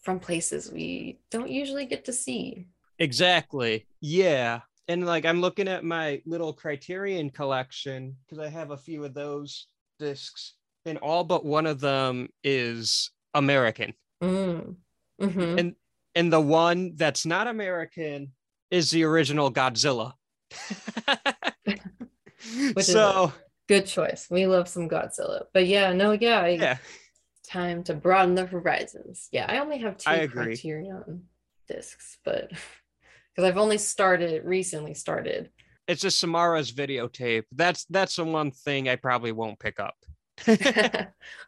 from 0.01 0.19
places 0.19 0.71
we 0.71 1.19
don't 1.31 1.49
usually 1.49 1.85
get 1.85 2.05
to 2.05 2.13
see. 2.13 2.67
Exactly. 2.99 3.87
Yeah. 4.01 4.61
And 4.87 5.05
like 5.05 5.25
I'm 5.25 5.39
looking 5.41 5.67
at 5.67 5.83
my 5.83 6.21
little 6.25 6.53
Criterion 6.53 7.29
collection 7.29 8.17
because 8.25 8.43
I 8.43 8.49
have 8.49 8.71
a 8.71 8.77
few 8.77 9.05
of 9.05 9.13
those 9.13 9.67
discs, 9.99 10.55
and 10.85 10.97
all 10.97 11.23
but 11.23 11.45
one 11.45 11.65
of 11.65 11.79
them 11.79 12.27
is 12.43 13.11
American. 13.33 13.93
Mm. 14.21 14.75
Mhm. 15.21 15.59
And 15.59 15.75
and 16.15 16.31
the 16.33 16.41
one 16.41 16.95
that's 16.95 17.25
not 17.25 17.47
American 17.47 18.33
is 18.69 18.91
the 18.91 19.03
original 19.03 19.51
Godzilla. 19.51 20.13
So 22.79 23.31
Good 23.67 23.85
choice. 23.85 24.27
We 24.29 24.45
love 24.45 24.67
some 24.67 24.89
Godzilla. 24.89 25.43
But 25.53 25.67
yeah, 25.67 25.93
no, 25.93 26.11
yeah, 26.11 26.41
I, 26.41 26.49
yeah, 26.49 26.77
time 27.47 27.83
to 27.85 27.93
broaden 27.93 28.35
the 28.35 28.45
horizons. 28.45 29.29
Yeah, 29.31 29.45
I 29.47 29.59
only 29.59 29.79
have 29.79 29.97
two 29.97 30.09
I. 30.09 30.27
Criterion 30.27 31.23
discs, 31.67 32.17
but 32.25 32.49
because 33.35 33.49
I've 33.49 33.57
only 33.57 33.77
started 33.77 34.43
recently 34.43 34.93
started. 34.93 35.49
it's 35.87 36.01
just 36.01 36.19
Samara's 36.19 36.71
videotape. 36.71 37.43
That's 37.51 37.85
that's 37.85 38.15
the 38.17 38.25
one 38.25 38.51
thing 38.51 38.89
I 38.89 38.95
probably 38.95 39.31
won't 39.31 39.59
pick 39.59 39.79
up. 39.79 39.95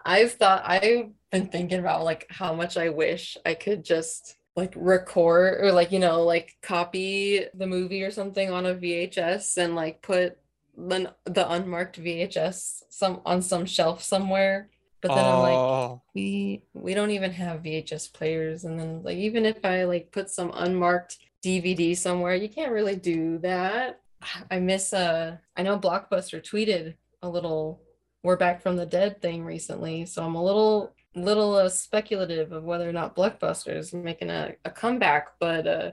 I've 0.06 0.34
thought 0.34 0.64
I've 0.66 1.10
been 1.32 1.48
thinking 1.48 1.80
about 1.80 2.04
like 2.04 2.28
how 2.30 2.54
much 2.54 2.78
I 2.78 2.90
wish 2.90 3.36
I 3.46 3.56
could 3.56 3.84
just 3.84 4.38
like 4.56 4.74
record 4.76 5.60
or 5.62 5.72
like 5.72 5.92
you 5.92 6.00
know 6.00 6.24
like 6.24 6.54
copy 6.62 7.46
the 7.54 7.68
movie 7.68 8.04
or 8.04 8.12
something 8.12 8.52
on 8.52 8.66
a 8.66 8.76
VHS 8.76 9.58
and 9.58 9.76
like 9.76 10.02
put 10.02 10.38
the 10.78 11.14
the 11.26 11.50
unmarked 11.52 12.02
VHS 12.02 12.84
some 12.90 13.22
on 13.26 13.42
some 13.42 13.66
shelf 13.66 14.04
somewhere. 14.04 14.70
But 15.02 15.16
then 15.16 15.26
I'm 15.26 15.40
like 15.40 15.54
oh, 15.54 16.02
we 16.16 16.64
we 16.74 16.94
don't 16.94 17.12
even 17.12 17.32
have 17.32 17.62
VHS 17.62 18.12
players 18.14 18.64
and 18.64 18.80
then 18.80 19.04
like 19.04 19.18
even 19.18 19.46
if 19.46 19.64
I 19.64 19.84
like 19.84 20.12
put 20.12 20.30
some 20.30 20.52
unmarked 20.54 21.18
DVD 21.44 21.96
somewhere, 21.96 22.36
you 22.36 22.50
can't 22.50 22.72
really 22.72 22.96
do 22.96 23.38
that. 23.40 24.02
I 24.52 24.60
miss 24.60 24.94
uh 24.94 25.38
I 25.56 25.64
know 25.64 25.78
Blockbuster 25.78 26.42
tweeted 26.42 26.96
a 27.22 27.30
little 27.30 27.82
we're 28.24 28.38
back 28.38 28.62
from 28.62 28.76
the 28.76 28.88
dead 28.88 29.22
thing 29.22 29.46
recently, 29.46 30.06
so 30.08 30.24
I'm 30.24 30.36
a 30.36 30.44
little 30.44 30.96
little 31.16 31.56
uh, 31.56 31.70
speculative 31.70 32.52
of 32.52 32.64
whether 32.64 32.90
or 32.90 32.92
not 32.92 33.16
Blockbuster 33.16 33.78
is 33.78 33.94
making 33.94 34.30
a, 34.30 34.56
a 34.66 34.70
comeback, 34.70 35.40
but 35.40 35.68
uh 35.68 35.92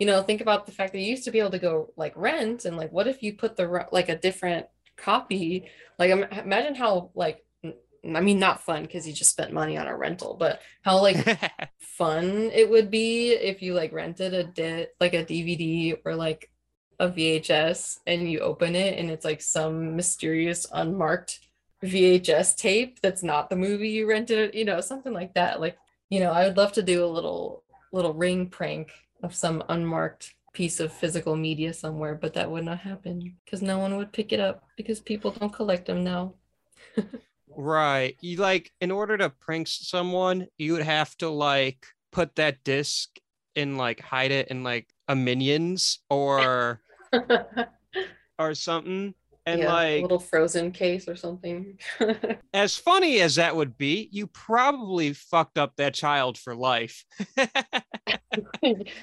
you 0.00 0.06
know, 0.06 0.22
think 0.22 0.40
about 0.40 0.66
the 0.66 0.72
fact 0.72 0.92
that 0.92 1.00
you 1.00 1.06
used 1.06 1.24
to 1.24 1.30
be 1.30 1.38
able 1.38 1.50
to 1.50 1.58
go 1.58 1.92
like 1.96 2.12
rent 2.16 2.64
and 2.64 2.76
like 2.76 2.92
what 2.92 3.06
if 3.06 3.22
you 3.22 3.34
put 3.34 3.56
the 3.56 3.86
like 3.92 4.08
a 4.08 4.18
different 4.18 4.66
copy 4.96 5.68
like 5.98 6.10
imagine 6.10 6.74
how 6.74 7.10
like 7.14 7.44
i 8.14 8.20
mean 8.20 8.38
not 8.38 8.62
fun 8.62 8.82
because 8.82 9.06
you 9.06 9.12
just 9.12 9.30
spent 9.30 9.52
money 9.52 9.76
on 9.76 9.86
a 9.86 9.96
rental, 9.96 10.36
but 10.38 10.60
how 10.82 11.00
like 11.00 11.16
fun 11.80 12.50
it 12.52 12.68
would 12.68 12.90
be 12.90 13.30
if 13.32 13.62
you 13.62 13.74
like 13.74 13.92
rented 13.92 14.34
a 14.34 14.44
di- 14.44 14.86
like 15.00 15.14
a 15.14 15.24
DVD 15.24 15.96
or 16.04 16.14
like 16.14 16.50
a 17.00 17.08
VHS 17.08 17.98
and 18.06 18.30
you 18.30 18.40
open 18.40 18.76
it 18.76 18.98
and 18.98 19.10
it's 19.10 19.24
like 19.24 19.40
some 19.40 19.96
mysterious 19.96 20.66
unmarked 20.72 21.40
VHS 21.84 22.56
tape 22.56 23.00
that's 23.00 23.22
not 23.22 23.50
the 23.50 23.56
movie 23.56 23.88
you 23.88 24.08
rented, 24.08 24.54
you 24.54 24.64
know, 24.64 24.80
something 24.80 25.12
like 25.12 25.34
that. 25.34 25.60
Like, 25.60 25.76
you 26.08 26.20
know, 26.20 26.30
I 26.30 26.46
would 26.46 26.56
love 26.56 26.72
to 26.72 26.82
do 26.82 27.04
a 27.04 27.06
little 27.06 27.64
little 27.92 28.14
ring 28.14 28.48
prank 28.48 28.90
of 29.24 29.34
some 29.34 29.62
unmarked 29.68 30.34
piece 30.52 30.80
of 30.80 30.92
physical 30.92 31.34
media 31.34 31.72
somewhere, 31.72 32.14
but 32.14 32.34
that 32.34 32.50
would 32.50 32.64
not 32.64 32.78
happen 32.78 33.34
because 33.44 33.62
no 33.62 33.78
one 33.78 33.96
would 33.96 34.12
pick 34.12 34.32
it 34.32 34.38
up 34.38 34.62
because 34.76 35.00
people 35.00 35.32
don't 35.32 35.52
collect 35.52 35.86
them 35.86 36.04
now. 36.04 36.34
right. 37.56 38.16
You 38.20 38.36
like 38.36 38.70
in 38.80 38.90
order 38.90 39.16
to 39.18 39.30
prank 39.30 39.66
someone, 39.68 40.46
you 40.58 40.74
would 40.74 40.82
have 40.82 41.16
to 41.18 41.28
like 41.28 41.86
put 42.12 42.36
that 42.36 42.62
disc 42.64 43.10
and 43.56 43.78
like 43.78 44.00
hide 44.00 44.30
it 44.30 44.48
in 44.48 44.62
like 44.62 44.88
a 45.08 45.16
minions 45.16 46.00
or 46.10 46.80
or 48.38 48.54
something. 48.54 49.14
And 49.46 49.60
Yeah, 49.60 49.66
a 49.66 49.72
like 49.72 50.02
little 50.02 50.18
frozen 50.18 50.72
case 50.72 51.06
or 51.08 51.16
something. 51.16 51.78
as 52.54 52.76
funny 52.76 53.20
as 53.20 53.34
that 53.34 53.54
would 53.54 53.76
be, 53.76 54.08
you 54.10 54.26
probably 54.26 55.12
fucked 55.12 55.58
up 55.58 55.72
that 55.76 55.92
child 55.94 56.38
for 56.38 56.54
life. 56.54 57.04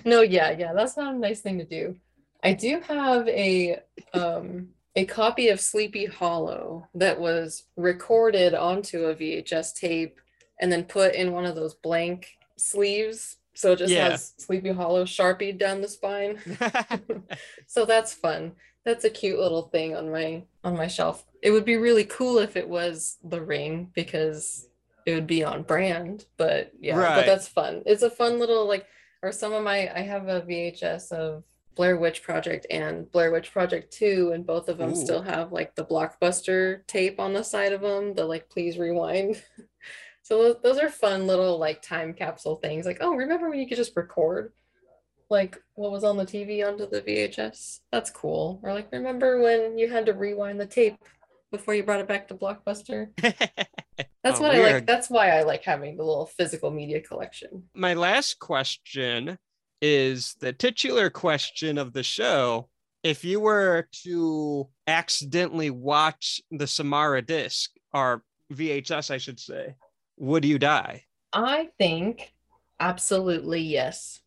no, 0.05 0.22
yeah, 0.22 0.51
yeah, 0.51 0.73
that's 0.73 0.97
not 0.97 1.13
a 1.13 1.18
nice 1.18 1.41
thing 1.41 1.59
to 1.59 1.65
do. 1.65 1.95
I 2.43 2.53
do 2.53 2.81
have 2.88 3.27
a 3.27 3.80
um 4.13 4.69
a 4.95 5.05
copy 5.05 5.49
of 5.49 5.59
Sleepy 5.61 6.05
Hollow 6.05 6.88
that 6.95 7.19
was 7.19 7.63
recorded 7.77 8.53
onto 8.53 9.05
a 9.05 9.15
VHS 9.15 9.73
tape 9.76 10.19
and 10.59 10.72
then 10.72 10.84
put 10.84 11.15
in 11.15 11.31
one 11.31 11.45
of 11.45 11.55
those 11.55 11.76
blank 11.76 12.30
sleeves. 12.57 13.38
So 13.53 13.73
it 13.73 13.77
just 13.77 13.93
Yeah. 13.93 14.09
has 14.09 14.34
Sleepy 14.38 14.72
Hollow 14.72 15.05
sharpie 15.05 15.57
down 15.57 15.81
the 15.81 15.88
spine. 15.88 16.39
so 17.68 17.85
that's 17.85 18.13
fun. 18.13 18.53
That's 18.85 19.05
a 19.05 19.09
cute 19.09 19.39
little 19.39 19.63
thing 19.63 19.95
on 19.95 20.11
my 20.11 20.43
on 20.63 20.75
my 20.75 20.87
shelf. 20.87 21.25
It 21.41 21.51
would 21.51 21.65
be 21.65 21.77
really 21.77 22.03
cool 22.05 22.39
if 22.39 22.55
it 22.55 22.67
was 22.67 23.17
the 23.23 23.41
ring 23.41 23.91
because 23.93 24.67
it 25.05 25.13
would 25.13 25.27
be 25.27 25.43
on 25.43 25.63
brand. 25.63 26.25
But 26.37 26.71
yeah, 26.79 26.97
Right. 26.97 27.15
but 27.15 27.25
that's 27.25 27.47
fun. 27.47 27.83
It's 27.85 28.03
a 28.03 28.09
fun 28.09 28.39
little 28.39 28.67
like 28.67 28.85
or 29.23 29.31
some 29.31 29.53
of 29.53 29.63
my 29.63 29.91
I 29.95 30.01
have 30.01 30.27
a 30.27 30.41
VHS 30.41 31.11
of 31.11 31.43
Blair 31.75 31.97
Witch 31.97 32.21
Project 32.23 32.65
and 32.69 33.09
Blair 33.11 33.31
Witch 33.31 33.51
Project 33.51 33.93
2 33.93 34.31
and 34.33 34.45
both 34.45 34.67
of 34.67 34.77
them 34.77 34.91
Ooh. 34.91 34.95
still 34.95 35.21
have 35.21 35.51
like 35.51 35.75
the 35.75 35.85
blockbuster 35.85 36.85
tape 36.87 37.19
on 37.19 37.33
the 37.33 37.43
side 37.43 37.73
of 37.73 37.81
them, 37.81 38.13
the 38.15 38.25
like 38.25 38.49
please 38.49 38.77
rewind. 38.77 39.41
so 40.23 40.41
those, 40.43 40.55
those 40.63 40.77
are 40.79 40.89
fun 40.89 41.27
little 41.27 41.57
like 41.59 41.81
time 41.81 42.13
capsule 42.13 42.55
things. 42.57 42.85
Like, 42.85 42.97
oh, 43.01 43.15
remember 43.15 43.49
when 43.49 43.59
you 43.59 43.67
could 43.67 43.77
just 43.77 43.95
record 43.95 44.53
like 45.31 45.57
what 45.75 45.91
was 45.91 46.03
on 46.03 46.17
the 46.17 46.25
TV 46.25 46.65
onto 46.67 46.87
the 46.87 47.01
VHS? 47.01 47.79
That's 47.91 48.11
cool. 48.11 48.59
Or 48.61 48.73
like 48.73 48.91
remember 48.91 49.41
when 49.41 49.77
you 49.77 49.89
had 49.89 50.05
to 50.05 50.13
rewind 50.13 50.59
the 50.59 50.65
tape 50.65 50.97
before 51.51 51.73
you 51.73 51.83
brought 51.83 52.01
it 52.01 52.07
back 52.07 52.27
to 52.27 52.35
Blockbuster? 52.35 53.07
Oh, 53.99 54.03
that's 54.23 54.39
Oh, 54.39 54.43
what 54.43 54.55
I 54.55 54.59
like. 54.73 54.87
That's 54.87 55.09
why 55.09 55.29
I 55.31 55.43
like 55.43 55.63
having 55.63 55.97
the 55.97 56.03
little 56.03 56.25
physical 56.25 56.71
media 56.71 57.01
collection. 57.01 57.63
My 57.75 57.93
last 57.93 58.39
question 58.39 59.37
is 59.81 60.35
the 60.39 60.53
titular 60.53 61.09
question 61.11 61.77
of 61.77 61.93
the 61.93 62.01
show. 62.01 62.69
If 63.03 63.23
you 63.23 63.39
were 63.39 63.87
to 64.03 64.69
accidentally 64.87 65.69
watch 65.69 66.41
the 66.51 66.67
Samara 66.67 67.21
disc 67.21 67.71
or 67.93 68.23
VHS, 68.53 69.11
I 69.11 69.17
should 69.17 69.39
say, 69.39 69.75
would 70.17 70.45
you 70.45 70.57
die? 70.57 71.03
I 71.33 71.69
think 71.77 72.33
absolutely 72.79 73.61
yes. 73.61 74.20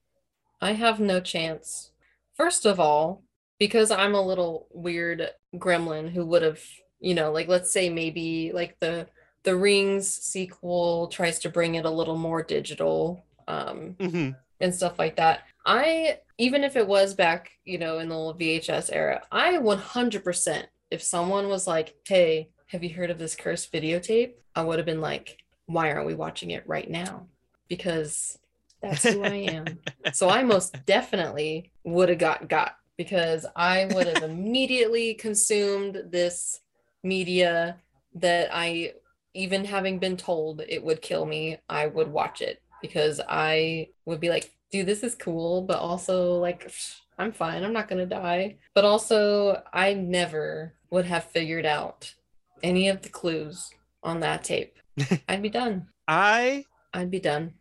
I 0.65 0.73
have 0.73 0.99
no 0.99 1.21
chance. 1.21 1.91
First 2.35 2.65
of 2.65 2.81
all, 2.81 3.23
because 3.59 3.91
I'm 3.91 4.15
a 4.15 4.27
little 4.27 4.67
weird 4.73 5.29
gremlin 5.57 6.11
who 6.11 6.25
would 6.25 6.41
have, 6.41 6.59
you 7.01 7.15
know, 7.15 7.31
like 7.31 7.49
let's 7.49 7.71
say 7.71 7.91
maybe 7.91 8.51
like 8.55 8.81
the 8.81 9.07
the 9.43 9.57
Rings 9.57 10.11
sequel 10.11 11.09
tries 11.09 11.39
to 11.41 11.51
bring 11.51 11.75
it 11.75 11.85
a 11.85 11.91
little 11.91 12.17
more 12.17 12.43
digital 12.43 13.27
um 13.47 13.97
hmm 14.01 14.31
and 14.59 14.75
stuff 14.75 14.99
like 14.99 15.17
that. 15.17 15.43
I 15.67 16.21
even 16.39 16.65
if 16.65 16.77
it 16.77 16.87
was 16.89 17.13
back, 17.13 17.51
you 17.67 17.77
know, 17.77 17.99
in 17.99 18.09
the 18.09 18.15
old 18.15 18.41
VHS 18.41 18.89
era, 18.91 19.21
I 19.31 19.59
100% 19.59 20.65
if 20.91 21.03
someone 21.03 21.49
was 21.49 21.67
like, 21.67 21.95
"Hey, 22.09 22.49
have 22.69 22.83
you 22.83 22.95
heard 22.95 23.11
of 23.11 23.19
this 23.19 23.37
cursed 23.37 23.71
videotape?" 23.71 24.33
I 24.57 24.63
would 24.65 24.79
have 24.79 24.87
been 24.87 25.03
like, 25.03 25.45
"Why 25.67 25.93
aren't 25.93 26.07
we 26.07 26.15
watching 26.15 26.53
it 26.53 26.67
right 26.67 26.89
now?" 26.89 27.29
Because 27.69 28.39
that's 28.91 29.05
who 29.05 29.23
I 29.23 29.35
am. 29.35 29.79
so 30.13 30.29
I 30.29 30.43
most 30.43 30.85
definitely 30.87 31.73
would 31.85 32.09
have 32.09 32.19
got 32.19 32.49
got 32.49 32.77
because 32.97 33.45
I 33.57 33.87
would 33.87 34.07
have 34.07 34.23
immediately 34.23 35.15
consumed 35.15 36.03
this 36.11 36.61
media 37.03 37.81
that 38.15 38.51
I 38.53 38.95
even 39.35 39.65
having 39.65 39.99
been 39.99 40.17
told 40.17 40.63
it 40.69 40.83
would 40.83 41.03
kill 41.03 41.27
me, 41.27 41.59
I 41.69 41.87
would 41.87 42.09
watch 42.09 42.41
it 42.41 42.63
because 42.81 43.21
I 43.29 43.89
would 44.05 44.21
be 44.21 44.29
like, 44.29 44.53
dude, 44.71 44.87
this 44.87 45.03
is 45.03 45.17
cool, 45.17 45.63
but 45.63 45.79
also 45.79 46.35
like 46.39 46.71
I'm 47.19 47.33
fine. 47.33 47.63
I'm 47.63 47.73
not 47.73 47.89
going 47.89 48.01
to 48.01 48.07
die. 48.07 48.57
But 48.75 48.85
also, 48.85 49.63
I 49.73 49.95
never 49.95 50.75
would 50.91 51.05
have 51.07 51.25
figured 51.25 51.67
out 51.67 52.15
any 52.63 52.89
of 52.89 53.03
the 53.03 53.09
clues 53.09 53.71
on 54.03 54.21
that 54.21 54.45
tape. 54.45 54.79
I'd 55.29 55.43
be 55.43 55.49
done. 55.49 55.89
I 56.09 56.65
I'd 56.93 57.11
be 57.11 57.21
done. 57.21 57.55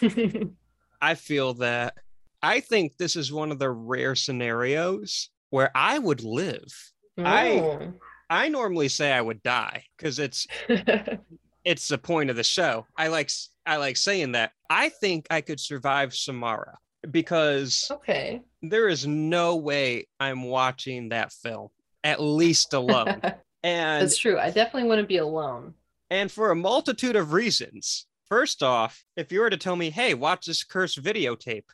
I 1.00 1.14
feel 1.14 1.54
that 1.54 1.94
I 2.42 2.60
think 2.60 2.96
this 2.96 3.16
is 3.16 3.32
one 3.32 3.50
of 3.50 3.58
the 3.58 3.70
rare 3.70 4.14
scenarios 4.14 5.30
where 5.50 5.70
I 5.74 5.98
would 5.98 6.22
live. 6.22 6.72
I- 7.18 7.90
I 8.28 8.48
normally 8.48 8.88
say 8.88 9.12
I 9.12 9.20
would 9.20 9.40
die 9.42 9.84
because 9.96 10.18
it's 10.18 10.46
Oh. 10.68 10.76
it's 11.64 11.86
the 11.86 11.96
point 11.98 12.28
of 12.28 12.34
the 12.36 12.42
show. 12.42 12.84
I 12.96 13.06
like 13.08 13.30
I 13.64 13.76
like 13.76 13.96
saying 13.96 14.32
that. 14.32 14.50
I 14.68 14.88
think 14.88 15.26
I 15.30 15.40
could 15.42 15.60
survive 15.60 16.12
Samara 16.12 16.76
because 17.08 17.86
okay. 17.90 18.42
there 18.62 18.88
is 18.88 19.06
no 19.06 19.54
way 19.56 20.08
I'm 20.18 20.42
watching 20.42 21.10
that 21.10 21.32
film 21.32 21.68
at 22.02 22.20
least 22.20 22.74
alone. 22.74 23.20
And 23.62 24.02
That's 24.02 24.16
true. 24.18 24.38
I 24.38 24.50
definitely 24.50 24.88
wouldn't 24.88 25.08
be 25.08 25.16
alone. 25.16 25.74
and 26.10 26.30
for 26.30 26.50
a 26.52 26.56
multitude 26.56 27.16
of 27.16 27.32
reasons. 27.32 28.05
First 28.28 28.62
off, 28.62 29.04
if 29.16 29.30
you 29.30 29.40
were 29.40 29.50
to 29.50 29.56
tell 29.56 29.76
me, 29.76 29.90
"Hey, 29.90 30.14
watch 30.14 30.46
this 30.46 30.64
cursed 30.64 31.02
videotape," 31.02 31.64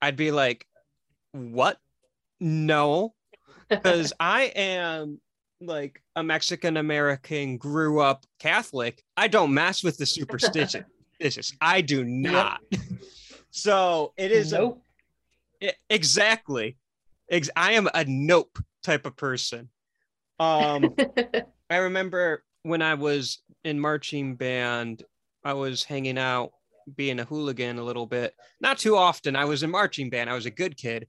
I'd 0.00 0.16
be 0.16 0.30
like, 0.30 0.66
"What? 1.32 1.78
No." 2.40 3.14
Cuz 3.84 4.12
I 4.18 4.44
am 4.56 5.20
like 5.60 6.02
a 6.16 6.22
Mexican 6.22 6.76
American 6.76 7.58
grew 7.58 8.00
up 8.00 8.24
Catholic. 8.38 9.04
I 9.16 9.28
don't 9.28 9.52
mess 9.52 9.84
with 9.84 9.96
the 9.98 10.06
superstition. 10.06 10.84
I 11.60 11.82
do 11.82 12.02
not. 12.04 12.62
so, 13.50 14.14
it 14.16 14.32
is 14.32 14.52
a 14.54 14.58
nope. 14.58 14.82
I- 15.62 15.74
exactly. 15.90 16.78
Ex- 17.30 17.50
I 17.54 17.72
am 17.72 17.88
a 17.94 18.04
nope 18.06 18.58
type 18.82 19.04
of 19.06 19.16
person. 19.16 19.68
Um, 20.38 20.94
I 21.68 21.76
remember 21.76 22.42
when 22.62 22.80
I 22.80 22.94
was 22.94 23.42
in 23.62 23.78
marching 23.78 24.36
band, 24.36 25.04
I 25.44 25.54
was 25.54 25.84
hanging 25.84 26.18
out, 26.18 26.52
being 26.96 27.20
a 27.20 27.24
hooligan 27.24 27.78
a 27.78 27.84
little 27.84 28.06
bit. 28.06 28.34
Not 28.60 28.78
too 28.78 28.96
often. 28.96 29.36
I 29.36 29.44
was 29.44 29.62
in 29.62 29.70
marching 29.70 30.10
band. 30.10 30.30
I 30.30 30.34
was 30.34 30.46
a 30.46 30.50
good 30.50 30.76
kid, 30.76 31.06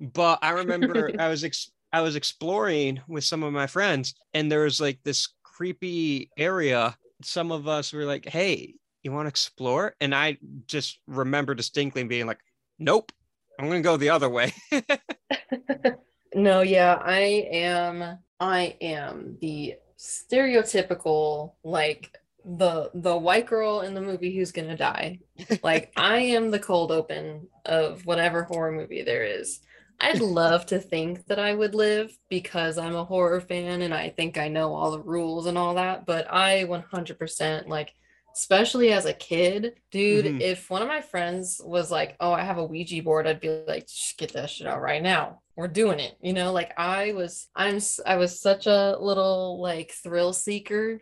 but 0.00 0.38
I 0.42 0.50
remember 0.50 1.10
I 1.18 1.28
was 1.28 1.44
ex- 1.44 1.70
I 1.92 2.00
was 2.00 2.16
exploring 2.16 3.00
with 3.06 3.24
some 3.24 3.42
of 3.42 3.52
my 3.52 3.66
friends, 3.66 4.14
and 4.34 4.50
there 4.50 4.64
was 4.64 4.80
like 4.80 4.98
this 5.04 5.28
creepy 5.42 6.30
area. 6.36 6.96
Some 7.22 7.52
of 7.52 7.68
us 7.68 7.92
were 7.92 8.04
like, 8.04 8.26
"Hey, 8.26 8.74
you 9.02 9.12
want 9.12 9.26
to 9.26 9.30
explore?" 9.30 9.94
And 10.00 10.14
I 10.14 10.38
just 10.66 11.00
remember 11.06 11.54
distinctly 11.54 12.04
being 12.04 12.26
like, 12.26 12.40
"Nope, 12.78 13.12
I'm 13.58 13.68
gonna 13.68 13.80
go 13.80 13.96
the 13.96 14.10
other 14.10 14.28
way." 14.28 14.52
no, 16.34 16.62
yeah, 16.62 16.98
I 17.00 17.48
am 17.52 18.18
I 18.40 18.76
am 18.80 19.38
the 19.40 19.76
stereotypical 19.98 21.52
like 21.62 22.18
the 22.44 22.90
the 22.94 23.16
white 23.16 23.46
girl 23.46 23.80
in 23.80 23.94
the 23.94 24.00
movie 24.00 24.34
who's 24.36 24.52
gonna 24.52 24.76
die. 24.76 25.20
Like 25.62 25.92
I 25.96 26.18
am 26.18 26.50
the 26.50 26.58
cold 26.58 26.92
open 26.92 27.48
of 27.64 28.04
whatever 28.06 28.44
horror 28.44 28.72
movie 28.72 29.02
there 29.02 29.24
is. 29.24 29.60
I'd 30.00 30.20
love 30.20 30.66
to 30.66 30.80
think 30.80 31.26
that 31.26 31.38
I 31.38 31.54
would 31.54 31.74
live 31.74 32.16
because 32.28 32.76
I'm 32.78 32.96
a 32.96 33.04
horror 33.04 33.40
fan 33.40 33.82
and 33.82 33.94
I 33.94 34.10
think 34.10 34.36
I 34.38 34.48
know 34.48 34.74
all 34.74 34.90
the 34.90 35.02
rules 35.02 35.46
and 35.46 35.56
all 35.56 35.74
that, 35.74 36.06
but 36.06 36.26
I 36.32 36.64
100% 36.64 37.68
like 37.68 37.92
especially 38.34 38.92
as 38.92 39.04
a 39.04 39.12
kid, 39.12 39.74
dude, 39.90 40.24
Mhm. 40.24 40.40
if 40.40 40.70
one 40.70 40.80
of 40.82 40.88
my 40.88 41.02
friends 41.02 41.60
was 41.62 41.90
like, 41.90 42.16
"Oh, 42.18 42.32
I 42.32 42.42
have 42.42 42.56
a 42.58 42.64
Ouija 42.64 43.02
board," 43.02 43.26
I'd 43.26 43.40
be 43.40 43.50
like, 43.50 43.86
"Just 43.86 44.16
get 44.18 44.32
that 44.32 44.48
shit 44.50 44.66
out 44.66 44.80
right 44.80 45.02
now. 45.02 45.42
We're 45.56 45.68
doing 45.68 46.00
it." 46.00 46.16
You 46.22 46.32
know, 46.32 46.52
like 46.52 46.72
I 46.78 47.12
was 47.12 47.48
I'm 47.54 47.78
I 48.06 48.16
was 48.16 48.40
such 48.40 48.66
a 48.66 48.96
little 48.98 49.60
like 49.60 49.92
thrill 49.92 50.32
seeker 50.32 51.00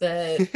that 0.00 0.46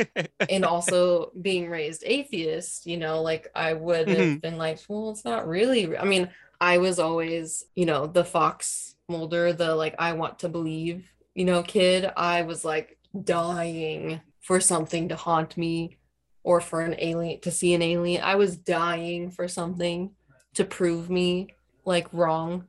and 0.49 0.65
also 0.65 1.31
being 1.41 1.69
raised 1.69 2.03
atheist, 2.07 2.87
you 2.87 2.97
know, 2.97 3.23
like 3.23 3.49
I 3.55 3.75
would 3.75 4.09
have 4.09 4.31
Mhm. 4.31 4.41
been 4.41 4.57
like, 4.57 4.81
well, 4.89 5.11
it's 5.11 5.25
not 5.25 5.47
really. 5.47 5.97
I 5.97 6.05
mean, 6.05 6.31
I 6.61 6.79
was 6.79 6.99
always, 6.99 7.65
you 7.75 7.87
know, 7.87 8.07
the 8.07 8.25
Fox 8.25 8.97
Mulder, 9.09 9.53
the 9.53 9.75
like, 9.75 9.95
I 9.99 10.13
want 10.15 10.41
to 10.41 10.49
believe, 10.49 11.11
you 11.35 11.45
know, 11.45 11.63
kid. 11.63 12.11
I 12.17 12.43
was 12.43 12.65
like 12.65 12.99
dying 13.25 14.21
for 14.41 14.61
something 14.61 15.09
to 15.11 15.17
haunt 15.17 15.57
me 15.57 15.99
or 16.45 16.61
for 16.61 16.81
an 16.81 16.97
alien 16.99 17.41
to 17.43 17.51
see 17.51 17.75
an 17.75 17.83
alien. 17.83 18.23
I 18.23 18.37
was 18.37 18.57
dying 18.57 19.31
for 19.31 19.49
something 19.49 20.13
to 20.55 20.65
prove 20.65 21.11
me 21.11 21.49
like 21.85 22.09
wrong. 22.13 22.69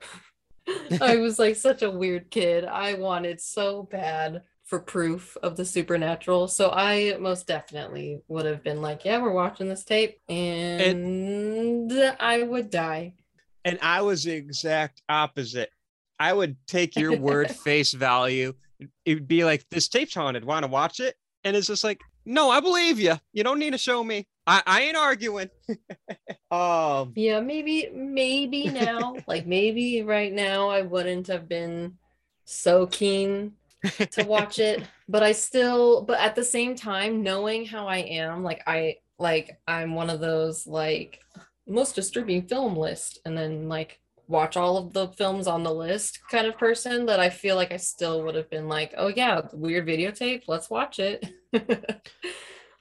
I 1.01 1.17
was 1.17 1.39
like 1.39 1.55
such 1.55 1.81
a 1.81 1.91
weird 1.91 2.31
kid. 2.31 2.65
I 2.65 2.95
wanted 2.95 3.41
so 3.41 3.83
bad 3.83 4.43
for 4.69 4.79
proof 4.79 5.35
of 5.41 5.57
the 5.57 5.65
supernatural. 5.65 6.47
So 6.47 6.69
I 6.69 7.17
most 7.19 7.47
definitely 7.47 8.21
would 8.27 8.45
have 8.45 8.63
been 8.63 8.83
like, 8.83 9.03
yeah, 9.03 9.19
we're 9.19 9.31
watching 9.31 9.67
this 9.67 9.83
tape 9.83 10.19
and 10.29 11.91
I 12.19 12.43
would 12.43 12.69
die. 12.69 13.15
and 13.65 13.79
I 13.81 14.03
was 14.03 14.23
the 14.23 14.33
exact 14.33 15.01
opposite. 15.09 15.71
I 16.19 16.33
would 16.33 16.55
take 16.67 16.95
your 16.95 17.17
word 17.17 17.49
face 17.63 17.93
value. 17.93 18.53
It'd 19.05 19.27
be 19.27 19.43
like, 19.43 19.65
this 19.71 19.87
tape's 19.87 20.13
haunted. 20.13 20.45
Want 20.45 20.63
to 20.63 20.71
watch 20.71 20.99
it? 20.99 21.15
And 21.43 21.57
it's 21.57 21.67
just 21.67 21.83
like, 21.83 21.99
no, 22.23 22.51
I 22.51 22.59
believe 22.59 22.99
you. 22.99 23.15
You 23.33 23.43
don't 23.43 23.57
need 23.57 23.71
to 23.71 23.79
show 23.79 24.03
me. 24.03 24.27
I, 24.45 24.61
I 24.67 24.81
ain't 24.81 24.97
arguing. 24.97 25.49
um, 26.51 27.13
Yeah, 27.15 27.39
maybe 27.39 27.89
maybe 27.91 28.67
now, 28.67 29.15
like 29.27 29.47
maybe 29.47 30.03
right 30.03 30.31
now 30.31 30.69
I 30.69 30.83
wouldn't 30.83 31.25
have 31.25 31.49
been 31.49 31.97
so 32.45 32.85
keen 32.85 33.53
to 34.11 34.23
watch 34.23 34.59
it, 34.59 34.83
but 35.07 35.23
I 35.23 35.31
still 35.31 36.01
but 36.03 36.19
at 36.19 36.35
the 36.35 36.43
same 36.43 36.75
time 36.75 37.23
knowing 37.23 37.65
how 37.65 37.87
I 37.87 37.97
am, 37.97 38.43
like 38.43 38.61
I 38.67 38.97
like 39.17 39.59
I'm 39.67 39.93
one 39.95 40.09
of 40.09 40.19
those 40.19 40.67
like 40.67 41.19
most 41.67 41.95
disturbing 41.95 42.47
film 42.47 42.75
list 42.75 43.19
and 43.25 43.37
then 43.37 43.69
like 43.69 43.99
watch 44.27 44.57
all 44.57 44.77
of 44.77 44.93
the 44.93 45.07
films 45.09 45.47
on 45.47 45.63
the 45.63 45.73
list 45.73 46.19
kind 46.29 46.45
of 46.47 46.57
person 46.57 47.05
that 47.07 47.19
I 47.19 47.29
feel 47.29 47.55
like 47.55 47.71
I 47.71 47.77
still 47.77 48.23
would 48.23 48.35
have 48.35 48.49
been 48.49 48.67
like, 48.67 48.93
"Oh 48.97 49.07
yeah, 49.07 49.41
the 49.41 49.57
weird 49.57 49.87
videotape, 49.87 50.43
let's 50.47 50.69
watch 50.69 50.99
it." 50.99 51.27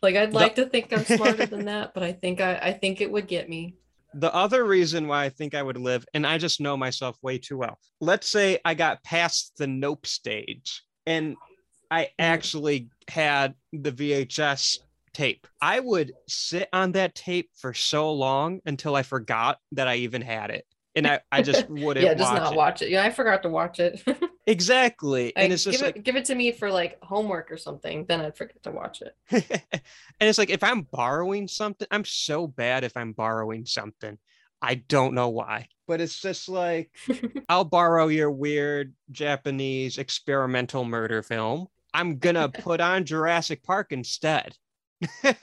like 0.02 0.16
I'd 0.16 0.30
The- 0.32 0.36
like 0.36 0.54
to 0.56 0.66
think 0.66 0.92
I'm 0.92 1.04
smarter 1.04 1.46
than 1.46 1.64
that, 1.66 1.94
but 1.94 2.02
I 2.02 2.12
think 2.12 2.40
I 2.40 2.56
I 2.58 2.72
think 2.72 3.00
it 3.00 3.10
would 3.10 3.26
get 3.28 3.48
me. 3.48 3.76
the 4.14 4.34
other 4.34 4.64
reason 4.64 5.06
why 5.06 5.24
I 5.24 5.28
think 5.28 5.54
I 5.54 5.62
would 5.62 5.76
live, 5.78 6.04
and 6.14 6.26
I 6.26 6.38
just 6.38 6.60
know 6.60 6.76
myself 6.76 7.16
way 7.22 7.38
too 7.38 7.58
well. 7.58 7.78
Let's 8.00 8.28
say 8.28 8.58
I 8.64 8.74
got 8.74 9.02
past 9.04 9.52
the 9.58 9.66
nope 9.66 10.06
stage 10.06 10.82
and 11.08 11.36
I 11.90 12.10
actually 12.18 12.90
had 13.08 13.54
the 13.72 13.90
VHS 13.90 14.80
tape. 15.14 15.46
I 15.60 15.80
would 15.80 16.12
sit 16.28 16.68
on 16.72 16.92
that 16.92 17.14
tape 17.14 17.50
for 17.56 17.72
so 17.72 18.12
long 18.12 18.60
until 18.66 18.94
I 18.94 19.02
forgot 19.02 19.58
that 19.72 19.88
I 19.88 19.96
even 19.96 20.20
had 20.20 20.50
it. 20.50 20.66
And 20.94 21.06
I, 21.06 21.20
I 21.32 21.40
just 21.42 21.66
wouldn't 21.70 22.04
yeah, 22.04 22.14
just 22.14 22.30
watch 22.30 22.42
not 22.42 22.52
it. 22.52 22.56
watch 22.56 22.82
it. 22.82 22.90
Yeah, 22.90 23.04
I 23.04 23.10
forgot 23.10 23.42
to 23.42 23.48
watch 23.48 23.80
it. 23.80 24.02
Exactly. 24.48 25.36
And 25.36 25.52
it's 25.52 25.64
just 25.64 25.76
give 25.76 25.86
like 25.86 25.96
it 25.96 26.04
give 26.04 26.16
it 26.16 26.24
to 26.24 26.34
me 26.34 26.52
for 26.52 26.70
like 26.70 26.96
homework 27.04 27.52
or 27.52 27.58
something, 27.58 28.06
then 28.08 28.22
I'd 28.22 28.34
forget 28.34 28.62
to 28.62 28.70
watch 28.70 29.02
it. 29.02 29.14
and 29.30 29.82
it's 30.20 30.38
like 30.38 30.48
if 30.48 30.64
I'm 30.64 30.88
borrowing 30.90 31.46
something, 31.48 31.86
I'm 31.90 32.06
so 32.06 32.46
bad 32.46 32.82
if 32.82 32.96
I'm 32.96 33.12
borrowing 33.12 33.66
something. 33.66 34.16
I 34.60 34.76
don't 34.76 35.14
know 35.14 35.28
why, 35.28 35.68
but 35.86 36.00
it's 36.00 36.20
just 36.20 36.48
like 36.48 36.90
I'll 37.48 37.64
borrow 37.64 38.08
your 38.08 38.30
weird 38.30 38.94
Japanese 39.10 39.98
experimental 39.98 40.84
murder 40.84 41.22
film. 41.22 41.68
I'm 41.94 42.18
gonna 42.18 42.48
put 42.48 42.80
on 42.80 43.04
Jurassic 43.04 43.62
Park 43.62 43.92
instead. 43.92 44.56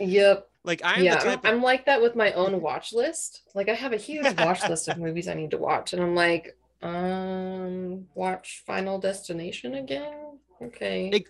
Yep. 0.00 0.48
Like 0.64 0.82
I'm 0.84 1.04
yeah, 1.04 1.18
I'm, 1.22 1.28
of 1.28 1.40
I'm 1.44 1.62
like 1.62 1.86
that 1.86 2.02
with 2.02 2.16
my 2.16 2.32
own 2.32 2.60
watch 2.60 2.92
list. 2.92 3.42
Like 3.54 3.68
I 3.68 3.74
have 3.74 3.92
a 3.92 3.96
huge 3.96 4.26
watch 4.38 4.68
list 4.68 4.88
of 4.88 4.98
movies 4.98 5.28
I 5.28 5.34
need 5.34 5.52
to 5.52 5.58
watch, 5.58 5.92
and 5.94 6.02
I'm 6.02 6.14
like, 6.14 6.56
um, 6.82 8.06
watch 8.14 8.62
Final 8.66 8.98
Destination 8.98 9.74
again. 9.74 10.38
Okay. 10.62 11.24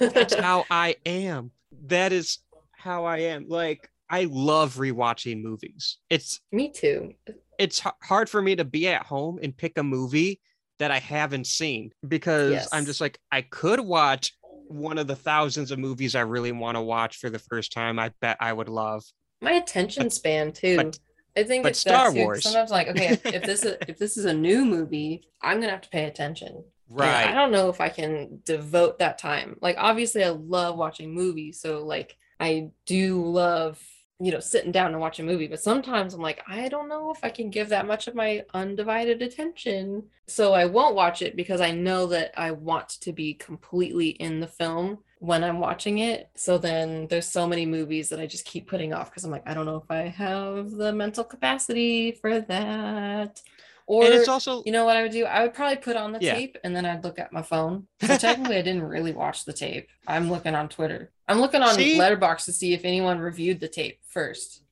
that's 0.00 0.34
how 0.34 0.64
I 0.68 0.96
am. 1.06 1.52
That 1.86 2.12
is 2.12 2.38
how 2.72 3.04
I 3.04 3.18
am. 3.18 3.48
Like 3.48 3.88
I 4.12 4.28
love 4.30 4.74
rewatching 4.76 5.42
movies. 5.42 5.96
It's 6.10 6.40
Me 6.52 6.70
too. 6.70 7.14
it's 7.58 7.84
h- 7.84 7.92
hard 8.02 8.28
for 8.28 8.40
me 8.42 8.54
to 8.56 8.64
be 8.64 8.86
at 8.88 9.04
home 9.06 9.38
and 9.42 9.56
pick 9.56 9.78
a 9.78 9.82
movie 9.82 10.40
that 10.78 10.90
I 10.90 10.98
haven't 10.98 11.46
seen 11.46 11.90
because 12.06 12.68
I'm 12.72 12.84
just 12.84 13.00
like 13.00 13.18
I 13.32 13.40
could 13.42 13.80
watch 13.80 14.36
one 14.68 14.98
of 14.98 15.06
the 15.06 15.16
thousands 15.16 15.70
of 15.70 15.78
movies 15.78 16.14
I 16.14 16.20
really 16.20 16.52
want 16.52 16.76
to 16.76 16.82
watch 16.82 17.16
for 17.16 17.30
the 17.30 17.38
first 17.38 17.72
time. 17.72 17.98
I 17.98 18.10
bet 18.20 18.36
I 18.38 18.52
would 18.52 18.68
love. 18.68 19.02
My 19.40 19.52
attention 19.52 20.10
span 20.10 20.52
too. 20.52 20.76
but- 20.76 20.98
I 21.34 21.44
think 21.44 21.62
but 21.62 21.70
it's 21.70 21.78
Star 21.78 22.10
that 22.10 22.14
too. 22.18 22.24
Wars. 22.24 22.42
Sometimes 22.42 22.70
like, 22.70 22.88
okay, 22.88 23.06
if, 23.14 23.24
if 23.24 23.42
this 23.44 23.64
is 23.64 23.76
if 23.88 23.96
this 23.96 24.18
is 24.18 24.26
a 24.26 24.34
new 24.34 24.66
movie, 24.66 25.24
I'm 25.40 25.60
gonna 25.60 25.72
have 25.72 25.80
to 25.80 25.88
pay 25.88 26.04
attention. 26.04 26.62
And 26.90 27.30
I 27.30 27.32
don't 27.32 27.50
know 27.52 27.70
if 27.70 27.80
I 27.80 27.88
can 27.88 28.40
devote 28.44 28.98
that 28.98 29.16
time. 29.16 29.56
Like 29.62 29.76
obviously 29.78 30.22
I 30.22 30.28
love 30.28 30.76
watching 30.76 31.14
movies, 31.14 31.58
so 31.58 31.86
like 31.86 32.18
I 32.38 32.68
do 32.84 33.24
love, 33.24 33.80
you 34.22 34.30
know, 34.30 34.38
sitting 34.38 34.70
down 34.70 34.92
and 34.92 35.00
watch 35.00 35.18
a 35.18 35.22
movie, 35.24 35.48
but 35.48 35.60
sometimes 35.60 36.14
I'm 36.14 36.20
like, 36.20 36.42
I 36.46 36.68
don't 36.68 36.88
know 36.88 37.10
if 37.10 37.18
I 37.24 37.28
can 37.28 37.50
give 37.50 37.68
that 37.70 37.88
much 37.88 38.06
of 38.06 38.14
my 38.14 38.44
undivided 38.54 39.20
attention. 39.20 40.04
So 40.28 40.52
I 40.52 40.66
won't 40.66 40.94
watch 40.94 41.22
it 41.22 41.34
because 41.34 41.60
I 41.60 41.72
know 41.72 42.06
that 42.06 42.32
I 42.36 42.52
want 42.52 42.88
to 43.00 43.12
be 43.12 43.34
completely 43.34 44.10
in 44.10 44.38
the 44.38 44.46
film 44.46 44.98
when 45.18 45.42
I'm 45.42 45.58
watching 45.58 45.98
it. 45.98 46.30
So 46.36 46.56
then 46.56 47.08
there's 47.08 47.26
so 47.26 47.48
many 47.48 47.66
movies 47.66 48.10
that 48.10 48.20
I 48.20 48.26
just 48.26 48.44
keep 48.44 48.68
putting 48.68 48.94
off 48.94 49.10
because 49.10 49.24
I'm 49.24 49.32
like, 49.32 49.42
I 49.48 49.54
don't 49.54 49.66
know 49.66 49.82
if 49.84 49.90
I 49.90 50.02
have 50.08 50.70
the 50.70 50.92
mental 50.92 51.24
capacity 51.24 52.12
for 52.12 52.40
that. 52.42 53.42
Or 53.86 54.04
and 54.04 54.14
it's 54.14 54.28
also 54.28 54.62
you 54.64 54.70
know 54.72 54.84
what 54.84 54.96
I 54.96 55.02
would 55.02 55.12
do? 55.12 55.24
I 55.24 55.42
would 55.42 55.54
probably 55.54 55.76
put 55.76 55.96
on 55.96 56.12
the 56.12 56.20
Yeah. 56.20 56.34
tape 56.34 56.56
and 56.62 56.74
then 56.74 56.86
I'd 56.86 57.02
look 57.02 57.18
at 57.18 57.32
my 57.32 57.42
phone. 57.42 57.88
So 58.00 58.16
technically, 58.16 58.56
I 58.56 58.62
didn't 58.62 58.84
really 58.84 59.12
watch 59.12 59.44
the 59.44 59.52
tape. 59.52 59.88
I'm 60.06 60.30
looking 60.30 60.54
on 60.54 60.68
Twitter. 60.68 61.10
I'm 61.28 61.40
looking 61.40 61.62
on 61.62 61.74
See? 61.74 61.98
Letterboxd 61.98 62.46
to 62.46 62.52
see 62.52 62.72
if 62.74 62.84
anyone 62.84 63.18
reviewed 63.18 63.60
the 63.60 63.68
tape 63.68 63.98
first. 64.06 64.62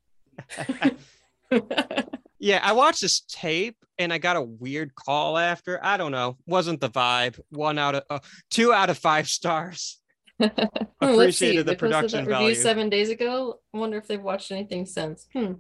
yeah, 2.39 2.61
I 2.63 2.73
watched 2.73 3.03
this 3.03 3.21
tape 3.21 3.77
and 3.99 4.13
I 4.13 4.19
got 4.19 4.37
a 4.37 4.43
weird 4.43 4.95
call 4.95 5.39
after. 5.39 5.79
I 5.85 5.97
don't 5.97 6.13
know. 6.13 6.39
Wasn't 6.47 6.81
the 6.81 6.91
vibe. 6.91 7.39
One 7.51 7.79
out 7.79 7.95
of 7.95 8.03
uh, 8.11 8.19
two 8.51 8.73
out 8.73 8.91
of 8.91 8.99
five 8.99 9.29
stars. 9.29 9.99
Appreciated 11.01 11.67
the 11.67 11.73
They 11.73 11.77
production 11.77 12.25
that 12.25 12.31
review 12.31 12.47
value. 12.47 12.55
seven 12.55 12.89
days 12.89 13.11
ago. 13.11 13.61
I 13.75 13.79
wonder 13.79 13.99
if 13.99 14.07
they've 14.07 14.23
watched 14.23 14.51
anything 14.51 14.87
since. 14.87 15.29
Hmm. 15.35 15.53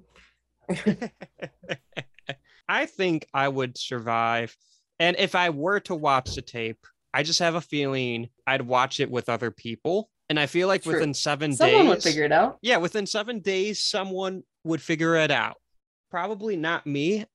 I 2.69 2.87
think 2.87 3.27
I 3.35 3.49
would 3.49 3.77
survive. 3.77 4.57
And 4.99 5.17
if 5.19 5.35
I 5.35 5.51
were 5.51 5.81
to 5.81 5.95
watch 5.95 6.35
the 6.35 6.43
tape, 6.43 6.87
I 7.12 7.25
just 7.25 7.41
have 7.41 7.57
a 7.57 7.61
feeling 7.61 8.29
I'd 8.47 8.62
watch 8.62 9.01
it 9.01 9.11
with 9.11 9.29
other 9.29 9.51
people. 9.51 10.09
And 10.31 10.39
I 10.39 10.47
feel 10.47 10.69
like 10.69 10.85
True. 10.85 10.94
within 10.94 11.12
seven 11.12 11.52
Someone 11.52 11.70
days, 11.73 11.78
someone 11.81 11.89
would 11.89 12.02
figure 12.05 12.24
it 12.24 12.32
out. 12.32 12.59
yeah, 12.62 12.77
within 12.77 13.05
seven 13.05 13.40
days, 13.40 13.81
someone 13.82 14.44
would 14.65 14.81
figure 14.81 15.16
it 15.16 15.32
out. 15.32 15.57
Probably 16.09 16.57
not 16.57 16.86
me. 16.86 17.27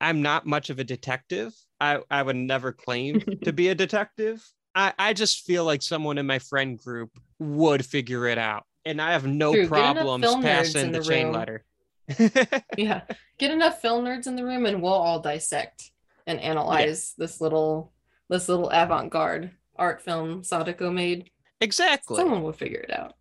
I'm 0.00 0.22
not 0.22 0.46
much 0.46 0.70
of 0.70 0.78
a 0.78 0.84
detective. 0.84 1.52
I, 1.80 1.98
I 2.10 2.22
would 2.22 2.36
never 2.36 2.72
claim 2.72 3.20
to 3.42 3.52
be 3.52 3.68
a 3.68 3.74
detective. 3.84 4.42
I, 4.72 4.92
I 4.98 5.12
just 5.14 5.44
feel 5.44 5.64
like 5.64 5.82
someone 5.82 6.16
in 6.16 6.26
my 6.26 6.38
friend 6.38 6.78
group 6.78 7.10
would 7.40 7.84
figure 7.84 8.28
it 8.28 8.38
out. 8.38 8.64
And 8.84 9.02
I 9.02 9.12
have 9.12 9.26
no 9.26 9.52
True. 9.52 9.66
Problems 9.66 10.24
passing 10.36 10.92
the, 10.92 11.00
the 11.00 11.04
chain 11.04 11.32
letter. 11.32 11.64
Yeah. 12.76 13.00
Get 13.38 13.50
enough 13.50 13.80
film 13.80 14.04
nerds 14.04 14.26
in 14.28 14.36
the 14.36 14.44
room 14.44 14.66
and 14.66 14.80
we'll 14.80 14.92
all 14.92 15.18
dissect 15.20 15.90
and 16.26 16.38
analyze 16.38 17.14
this 17.18 17.40
little 17.40 17.92
this 18.28 18.48
little 18.48 18.68
avant-garde 18.70 19.50
art 19.76 20.02
film 20.02 20.44
Sadako 20.44 20.90
made. 20.90 21.30
Exactly. 21.64 22.16
Someone 22.16 22.42
will 22.42 22.52
figure 22.52 22.80
it 22.80 22.92
out. 22.92 23.14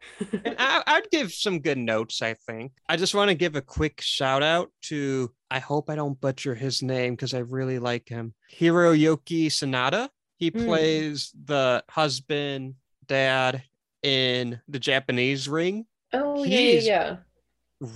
and 0.44 0.56
I, 0.58 0.82
I'd 0.86 1.10
give 1.10 1.32
some 1.32 1.60
good 1.60 1.78
notes, 1.78 2.22
I 2.22 2.34
think. 2.34 2.72
I 2.88 2.96
just 2.96 3.14
want 3.14 3.28
to 3.28 3.34
give 3.34 3.54
a 3.54 3.60
quick 3.62 4.00
shout 4.00 4.42
out 4.42 4.70
to, 4.84 5.30
I 5.50 5.58
hope 5.58 5.90
I 5.90 5.94
don't 5.94 6.20
butcher 6.20 6.54
his 6.54 6.82
name 6.82 7.14
because 7.14 7.34
I 7.34 7.38
really 7.40 7.78
like 7.78 8.08
him, 8.08 8.34
Hiroyuki 8.52 9.46
Sanada. 9.46 10.08
He 10.36 10.50
Mm. 10.50 10.64
plays 10.64 11.32
the 11.44 11.84
husband, 11.90 12.74
dad 13.06 13.62
in 14.02 14.60
the 14.68 14.78
Japanese 14.78 15.48
ring. 15.48 15.84
Oh 16.14 16.44
yeah, 16.44 16.58
yeah, 16.58 16.80
yeah. 16.80 17.16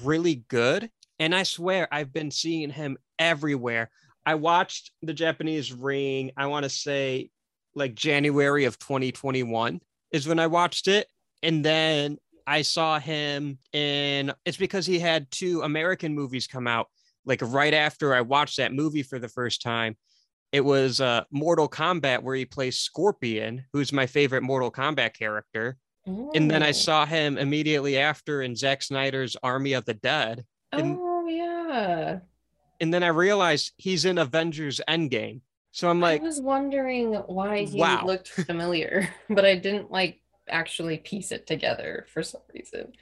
Really 0.02 0.44
good. 0.48 0.90
And 1.18 1.34
I 1.34 1.44
swear 1.44 1.88
I've 1.90 2.12
been 2.12 2.30
seeing 2.30 2.68
him 2.70 2.98
everywhere. 3.18 3.90
I 4.26 4.34
watched 4.34 4.90
the 5.02 5.14
Japanese 5.14 5.72
ring, 5.72 6.32
I 6.36 6.46
want 6.46 6.64
to 6.64 6.68
say 6.70 7.30
like 7.74 7.94
January 7.94 8.64
of 8.66 8.78
2021 8.78 9.80
is 10.14 10.28
when 10.28 10.38
I 10.38 10.46
watched 10.46 10.86
it. 10.86 11.08
And 11.42 11.64
then 11.64 12.18
I 12.46 12.62
saw 12.62 12.98
him 13.00 13.58
in 13.72 14.32
it's 14.44 14.56
because 14.56 14.86
he 14.86 14.98
had 15.00 15.28
two 15.30 15.62
American 15.62 16.14
movies 16.14 16.46
come 16.46 16.66
out 16.68 16.86
like 17.26 17.40
right 17.42 17.74
after 17.74 18.14
I 18.14 18.20
watched 18.20 18.58
that 18.58 18.72
movie 18.72 19.02
for 19.02 19.18
the 19.18 19.28
first 19.28 19.60
time. 19.60 19.96
It 20.52 20.64
was 20.64 21.00
uh, 21.00 21.24
Mortal 21.32 21.68
Kombat 21.68 22.22
where 22.22 22.36
he 22.36 22.44
plays 22.44 22.78
Scorpion, 22.78 23.64
who's 23.72 23.92
my 23.92 24.06
favorite 24.06 24.42
Mortal 24.44 24.70
Kombat 24.70 25.14
character. 25.14 25.76
And 26.06 26.50
then 26.50 26.62
I 26.62 26.70
saw 26.70 27.06
him 27.06 27.38
immediately 27.38 27.98
after 27.98 28.42
in 28.42 28.54
Zack 28.54 28.82
Snyder's 28.82 29.36
Army 29.42 29.72
of 29.72 29.84
the 29.86 29.94
Dead. 29.94 30.44
and- 30.70 30.96
Oh 31.00 31.26
yeah. 31.26 32.18
And 32.80 32.92
then 32.92 33.02
I 33.02 33.08
realized 33.08 33.72
he's 33.78 34.04
in 34.04 34.18
Avengers 34.18 34.80
Endgame. 34.88 35.40
So 35.74 35.90
I'm 35.90 36.00
like, 36.00 36.20
I 36.20 36.24
was 36.24 36.40
wondering 36.40 37.14
why 37.14 37.64
he 37.64 37.80
Wow. 37.80 38.06
looked 38.06 38.28
familiar, 38.28 39.08
but 39.28 39.44
I 39.44 39.56
didn't 39.56 39.90
like 39.90 40.20
actually 40.48 40.98
piece 40.98 41.32
it 41.32 41.48
together 41.48 42.06
for 42.12 42.22
some 42.22 42.42
reason. 42.54 42.92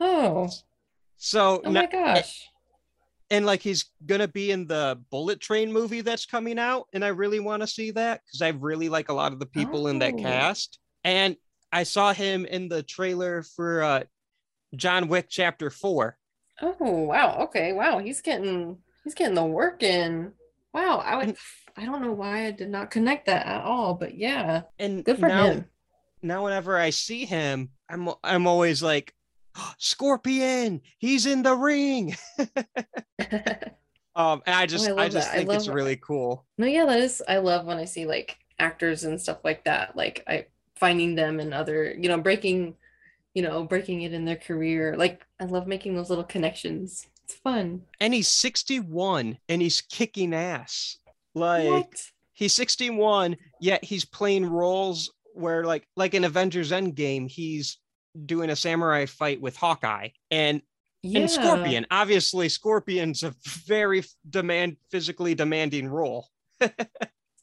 Oh, 0.00 0.50
so 1.16 1.62
oh 1.64 1.70
my 1.70 1.86
gosh. 1.86 2.48
and 3.30 3.46
like 3.46 3.62
he's 3.62 3.84
gonna 4.06 4.26
be 4.26 4.50
in 4.50 4.66
the 4.66 5.00
bullet 5.12 5.38
train 5.38 5.72
movie 5.72 6.00
that's 6.00 6.24
coming 6.26 6.58
out 6.58 6.86
and 6.94 7.04
i 7.04 7.08
really 7.08 7.38
want 7.38 7.62
to 7.62 7.66
see 7.66 7.90
that 7.90 8.22
because 8.24 8.40
i 8.40 8.48
really 8.48 8.88
like 8.88 9.10
a 9.10 9.12
lot 9.12 9.32
of 9.34 9.38
the 9.38 9.44
people 9.46 9.88
in 9.88 9.98
that 9.98 10.14
Oh. 10.14 10.22
cast 10.22 10.78
and 11.04 11.36
i 11.70 11.82
saw 11.82 12.14
him 12.14 12.46
in 12.46 12.70
the 12.70 12.82
trailer 12.82 13.42
for 13.42 13.82
uh 13.82 14.02
john 14.74 15.08
wick 15.08 15.26
chapter 15.28 15.68
4 15.68 16.16
Oh 16.62 17.02
wow. 17.02 17.38
Okay. 17.44 17.72
Wow. 17.74 17.98
He's 17.98 18.20
getting 18.22 18.78
he's 19.04 19.14
getting 19.14 19.34
the 19.34 19.44
work 19.44 19.82
in. 19.82 20.32
Wow. 20.72 20.98
I 21.04 21.16
would 21.16 21.28
And- 21.28 21.36
I 21.76 21.84
don't 21.84 22.02
know 22.02 22.12
why 22.12 22.46
I 22.46 22.50
did 22.50 22.68
not 22.68 22.90
connect 22.90 23.26
that 23.26 23.46
at 23.46 23.62
all, 23.62 23.94
but 23.94 24.16
yeah. 24.16 24.62
and 24.78 25.04
Good 25.04 25.18
for 25.18 25.28
now, 25.28 25.46
him. 25.46 25.64
now 26.22 26.44
whenever 26.44 26.76
i 26.76 26.90
see 26.90 27.24
him 27.24 27.70
i'm 27.88 28.10
i'm 28.22 28.46
always 28.46 28.82
like 28.82 29.14
scorpion 29.78 30.82
he's 30.98 31.24
in 31.26 31.42
the 31.42 31.54
ring 31.54 32.14
um 34.16 34.42
and 34.46 34.54
i 34.54 34.66
just 34.66 34.88
Oh, 34.88 34.96
I 34.96 35.04
I, 35.04 35.08
just 35.08 35.28
that. 35.28 35.34
I 35.34 35.38
think 35.38 35.52
it's 35.52 35.66
love- 35.66 35.74
really 35.76 35.96
cool 35.96 36.44
No, 36.58 36.66
yeah, 36.66 36.84
that 36.86 37.00
is 37.00 37.22
I 37.26 37.38
love 37.38 37.64
when 37.66 37.78
I 37.78 37.84
see 37.84 38.04
like 38.06 38.36
actors 38.58 39.04
and 39.04 39.18
stuff 39.20 39.38
like 39.44 39.64
that. 39.64 39.96
Like 39.96 40.22
I 40.26 40.46
finding 40.76 41.14
them 41.14 41.40
and 41.40 41.54
other, 41.54 41.94
you 41.98 42.08
know, 42.08 42.18
breaking, 42.18 42.74
you 43.34 43.42
know, 43.42 43.64
breaking 43.64 44.02
it 44.02 44.12
in 44.12 44.24
their 44.26 44.36
career. 44.36 44.96
Like 44.96 45.24
I 45.38 45.44
love 45.44 45.66
making 45.66 45.94
those 45.94 46.10
little 46.10 46.24
connections. 46.24 47.06
It's 47.30 47.38
fun. 47.40 47.82
and 48.00 48.12
he's 48.12 48.28
61 48.28 49.38
and 49.48 49.62
he's 49.62 49.80
kicking 49.82 50.34
ass 50.34 50.96
like 51.34 51.68
What? 51.70 52.02
he's 52.32 52.54
61 52.54 53.36
yet 53.60 53.84
he's 53.84 54.04
playing 54.04 54.46
roles 54.46 55.12
where 55.34 55.64
like 55.64 55.86
like 55.96 56.14
in 56.14 56.24
avengers 56.24 56.72
endgame 56.72 57.28
he's 57.30 57.78
doing 58.26 58.50
a 58.50 58.56
samurai 58.56 59.06
fight 59.06 59.40
with 59.40 59.54
hawkeye 59.56 60.08
and 60.32 60.60
Yeah. 61.02 61.20
and 61.20 61.30
scorpion 61.30 61.86
obviously 61.92 62.48
scorpion's 62.48 63.22
a 63.22 63.32
very 63.66 64.02
demand 64.28 64.76
physically 64.90 65.34
demanding 65.34 65.88
role 65.88 66.28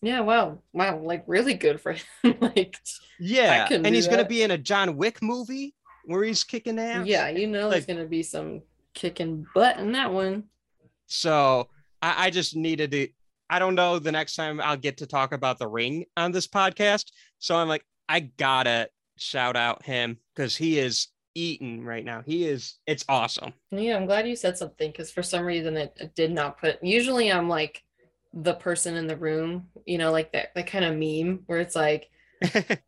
Yeah, 0.03 0.19
wow. 0.19 0.59
Wow, 0.73 0.99
like 0.99 1.23
really 1.25 1.55
good 1.55 1.81
for 1.81 1.93
him. 2.23 2.35
like 2.41 2.75
yeah 3.19 3.67
and 3.71 3.87
he's 3.95 4.07
going 4.07 4.19
to 4.19 4.25
be 4.25 4.43
in 4.43 4.51
a 4.51 4.57
john 4.57 4.95
wick 4.97 5.23
movie 5.23 5.73
where 6.05 6.23
he's 6.23 6.43
kicking 6.43 6.77
ass 6.77 7.07
yeah, 7.07 7.29
you 7.29 7.47
know 7.47 7.69
there's 7.69 7.85
gonna 7.85 8.05
be 8.05 8.21
some 8.23 8.61
kicking 8.97 9.45
butt 9.53 9.77
in 9.77 9.91
that 9.91 10.11
one. 10.11 10.43
so 11.05 11.69
I, 12.01 12.25
I 12.25 12.29
just 12.31 12.55
needed 12.55 12.91
to 12.91 13.07
i 13.49 13.59
don't 13.59 13.75
know 13.75 13.99
the 13.99 14.11
next 14.11 14.35
time 14.35 14.59
i'll 14.59 14.75
get 14.75 14.97
to 14.97 15.05
talk 15.05 15.31
about 15.33 15.59
the 15.59 15.67
ring 15.67 16.05
on 16.17 16.31
this 16.31 16.47
podcast 16.47 17.05
so 17.39 17.55
i'm 17.55 17.67
like 17.69 17.85
i 18.09 18.19
gotta 18.19 18.89
shout 19.17 19.55
out 19.55 19.85
him 19.85 20.17
because 20.35 20.55
he 20.55 20.79
is 20.79 21.07
eating 21.35 21.85
right 21.85 22.03
now 22.03 22.23
he 22.25 22.45
is 22.45 22.77
it's 22.87 23.05
awesome 23.07 23.53
Yeah, 23.69 23.95
I'm 23.95 24.07
glad 24.07 24.27
you 24.27 24.35
said 24.35 24.57
something 24.57 24.91
because 24.91 25.11
for 25.11 25.21
some 25.21 25.45
reason 25.45 25.77
it, 25.77 25.93
it 25.97 26.15
did 26.15 26.31
not 26.31 26.59
put. 26.59 26.83
Usually 26.83 27.31
I'm 27.31 27.47
like 27.47 27.83
the 28.33 28.55
person 28.55 28.95
in 28.95 29.05
the 29.05 29.15
room, 29.15 29.67
you 29.85 29.99
know, 29.99 30.11
like 30.11 30.31
that 30.33 30.55
that 30.55 30.65
kind 30.65 30.83
of 30.83 30.95
meme 30.97 31.43
where 31.45 31.59
it's 31.59 31.75
like 31.75 32.09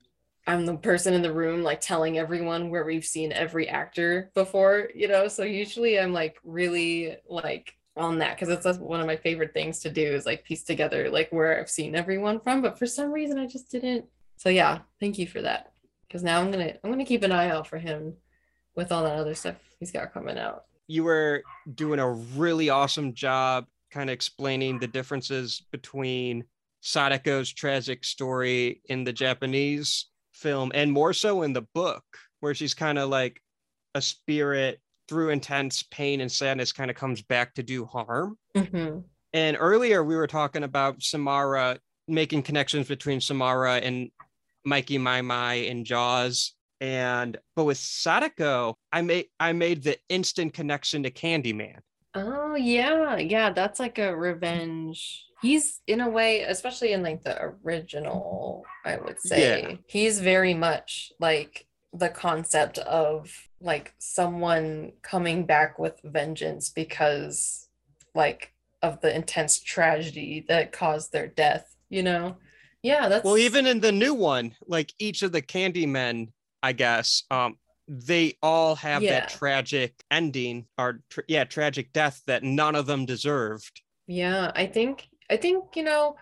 I'm 0.50 0.66
the 0.66 0.78
person 0.78 1.14
in 1.14 1.22
the 1.22 1.32
room 1.32 1.62
like 1.62 1.80
telling 1.80 2.18
everyone 2.18 2.72
where 2.72 2.84
we've 2.84 3.06
seen 3.06 3.32
every 3.32 3.70
actor 3.70 4.32
before, 4.34 4.90
you 4.96 5.08
know. 5.08 5.28
So 5.28 5.44
usually 5.44 6.00
I'm 6.00 6.12
like 6.12 6.38
really 6.44 7.18
like 7.28 7.76
on 7.96 8.18
that 8.18 8.36
because 8.36 8.50
it's 8.50 8.80
one 8.80 9.00
of 9.00 9.06
my 9.06 9.16
favorite 9.16 9.54
things 9.54 9.78
to 9.82 9.92
do 9.92 10.02
is 10.02 10.26
like 10.26 10.44
piece 10.44 10.64
together 10.64 11.12
like 11.12 11.30
where 11.30 11.60
I've 11.60 11.70
seen 11.70 11.96
everyone 11.96 12.40
from. 12.40 12.64
But 12.64 12.80
for 12.80 12.88
some 12.88 13.12
reason 13.12 13.38
I 13.38 13.46
just 13.46 13.70
didn't. 13.70 14.06
So 14.38 14.50
yeah, 14.50 14.80
thank 15.00 15.20
you 15.20 15.28
for 15.28 15.40
that. 15.44 15.72
Because 16.08 16.24
now 16.24 16.42
I'm 16.42 16.50
gonna 16.50 16.74
I'm 16.84 16.90
gonna 16.90 17.06
keep 17.06 17.22
an 17.22 17.32
eye 17.32 17.52
out 17.52 17.68
for 17.68 17.78
him 17.78 18.16
with 18.76 18.92
all 18.92 19.04
that 19.04 19.20
other 19.20 19.36
stuff 19.36 19.58
he's 19.80 19.92
got 19.92 20.14
coming 20.14 20.40
out. 20.40 20.64
You 20.88 21.04
were 21.04 21.44
doing 21.76 22.00
a 22.00 22.10
really 22.10 22.72
awesome 22.72 23.14
job 23.14 23.68
kind 23.92 24.10
of 24.10 24.16
explaining 24.16 24.80
the 24.80 24.88
differences 24.88 25.62
between 25.72 26.46
Sadako's 26.82 27.54
tragic 27.54 28.04
story 28.04 28.82
in 28.86 29.04
the 29.04 29.14
Japanese 29.14 30.08
film 30.40 30.72
and 30.74 30.92
more 30.92 31.14
so 31.14 31.42
in 31.44 31.54
the 31.54 31.68
book, 31.74 32.04
where 32.40 32.56
she's 32.56 32.74
kind 32.74 32.98
of 32.98 33.10
like 33.10 33.42
a 33.96 34.02
spirit 34.02 34.80
through 35.08 35.30
intense 35.30 35.84
pain 35.84 36.22
and 36.22 36.32
sadness 36.32 36.72
kind 36.72 36.92
of 36.92 36.96
comes 36.96 37.22
back 37.22 37.56
to 37.56 37.64
do 37.64 37.86
harm. 37.86 38.38
Mm-hmm. 38.56 39.00
And 39.34 39.58
earlier 39.60 40.04
we 40.04 40.16
were 40.16 40.28
talking 40.28 40.64
about 40.64 41.02
Samara 41.02 41.80
making 42.08 42.44
connections 42.44 42.88
between 42.88 43.22
Samara 43.22 43.78
and 43.78 44.12
Mikey 44.66 44.98
My 44.98 45.22
My 45.22 45.56
and 45.56 45.86
Jaws. 45.86 46.54
And 46.82 47.38
but 47.56 47.66
with 47.66 47.78
Sadako, 47.78 48.78
I 48.92 49.02
made 49.02 49.26
I 49.40 49.54
made 49.54 49.84
the 49.84 49.98
instant 50.08 50.54
connection 50.54 51.04
to 51.04 51.12
Candyman. 51.12 51.80
Oh 52.16 52.56
yeah, 52.56 53.18
yeah, 53.18 53.52
that's 53.52 53.80
like 53.80 54.00
a 54.00 54.16
revenge. 54.16 55.26
He's 55.42 55.80
in 55.88 56.02
a 56.02 56.10
way, 56.10 56.42
especially 56.42 56.92
in 56.92 57.04
like 57.04 57.24
the 57.24 57.52
original, 57.64 58.66
I 58.86 58.98
would 58.98 59.20
say, 59.20 59.62
Yeah. 59.62 59.76
he's 59.88 60.20
very 60.20 60.54
much 60.54 61.12
like 61.20 61.66
the 61.94 62.10
concept 62.10 62.78
of 62.80 63.32
like 63.62 63.94
someone 64.00 64.94
coming 65.02 65.46
back 65.46 65.80
with 65.80 66.00
vengeance 66.04 66.70
because 66.70 67.68
like 68.16 68.54
of 68.82 69.02
the 69.02 69.14
intense 69.16 69.60
tragedy 69.60 70.46
that 70.48 70.72
caused 70.72 71.12
their 71.12 71.28
death, 71.28 71.76
you 71.90 72.04
know? 72.04 72.38
Yeah, 72.82 73.08
that's 73.10 73.26
Well, 73.26 73.38
even 73.38 73.66
in 73.68 73.80
the 73.82 73.92
new 73.92 74.14
one, 74.14 74.56
like 74.68 74.94
each 75.00 75.22
of 75.22 75.32
the 75.32 75.42
candy 75.42 75.86
men, 75.86 76.32
I 76.64 76.74
guess, 76.74 77.24
um, 77.30 77.58
they 77.92 78.38
all 78.44 78.76
have 78.76 79.02
Yeah. 79.02 79.22
that 79.22 79.30
tragic 79.30 79.96
ending 80.12 80.68
or 80.78 81.02
tr- 81.10 81.22
yeah, 81.28 81.44
tragic 81.44 81.92
death 81.92 82.22
that 82.28 82.44
none 82.44 82.76
of 82.76 82.86
them 82.86 83.06
deserved. 83.06 83.82
Yeah, 84.08 84.52
I 84.56 84.68
think 84.68 85.08
I 85.30 85.38
think 85.38 85.76
you 85.76 85.84
know 85.84 86.16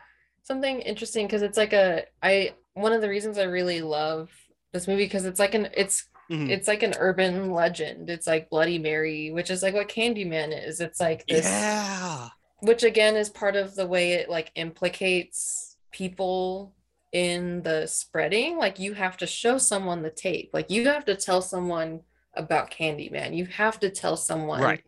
something 0.44 0.80
interesting 0.80 1.28
because 1.28 1.42
it's 1.42 1.58
like 1.58 1.74
a 1.74 2.06
I 2.24 2.56
one 2.74 2.94
of 2.94 3.02
the 3.02 3.10
reasons 3.10 3.38
I 3.38 3.44
really 3.44 3.82
love 3.82 4.30
this 4.72 4.88
movie 4.88 5.06
because 5.06 5.26
it's 5.26 5.40
like 5.40 5.54
an 5.56 5.68
it's 5.76 6.08
Mhm. 6.32 6.50
it's 6.50 6.68
like 6.68 6.84
an 6.84 6.94
urban 7.00 7.52
legend. 7.52 8.10
It's 8.10 8.28
like 8.28 8.50
Bloody 8.50 8.80
Mary, 8.80 9.32
which 9.32 9.50
is 9.50 9.62
like 9.64 9.74
what 9.74 9.88
Candyman 9.90 10.52
is. 10.68 10.80
It's 10.80 11.00
like 11.00 11.26
this 11.28 11.46
Yeah. 11.46 12.30
which 12.60 12.84
again 12.84 13.16
is 13.18 13.30
part 13.30 13.56
of 13.58 13.76
the 13.76 13.88
way 13.88 14.14
it 14.14 14.30
like 14.30 14.52
implicates 14.56 15.76
people 15.92 16.74
in 17.12 17.62
the 17.64 17.88
spreading. 17.88 18.58
Like 18.58 18.80
you 18.80 18.94
have 18.94 19.18
to 19.18 19.28
show 19.28 19.58
someone 19.58 20.02
the 20.02 20.10
tape. 20.10 20.50
Like 20.54 20.70
you 20.70 20.86
have 20.88 21.06
to 21.06 21.16
tell 21.16 21.42
someone 21.42 22.02
about 22.34 22.70
Candyman. 22.72 23.36
You 23.36 23.46
have 23.48 23.80
to 23.80 23.90
tell 23.90 24.18
someone 24.18 24.62
Right. 24.62 24.84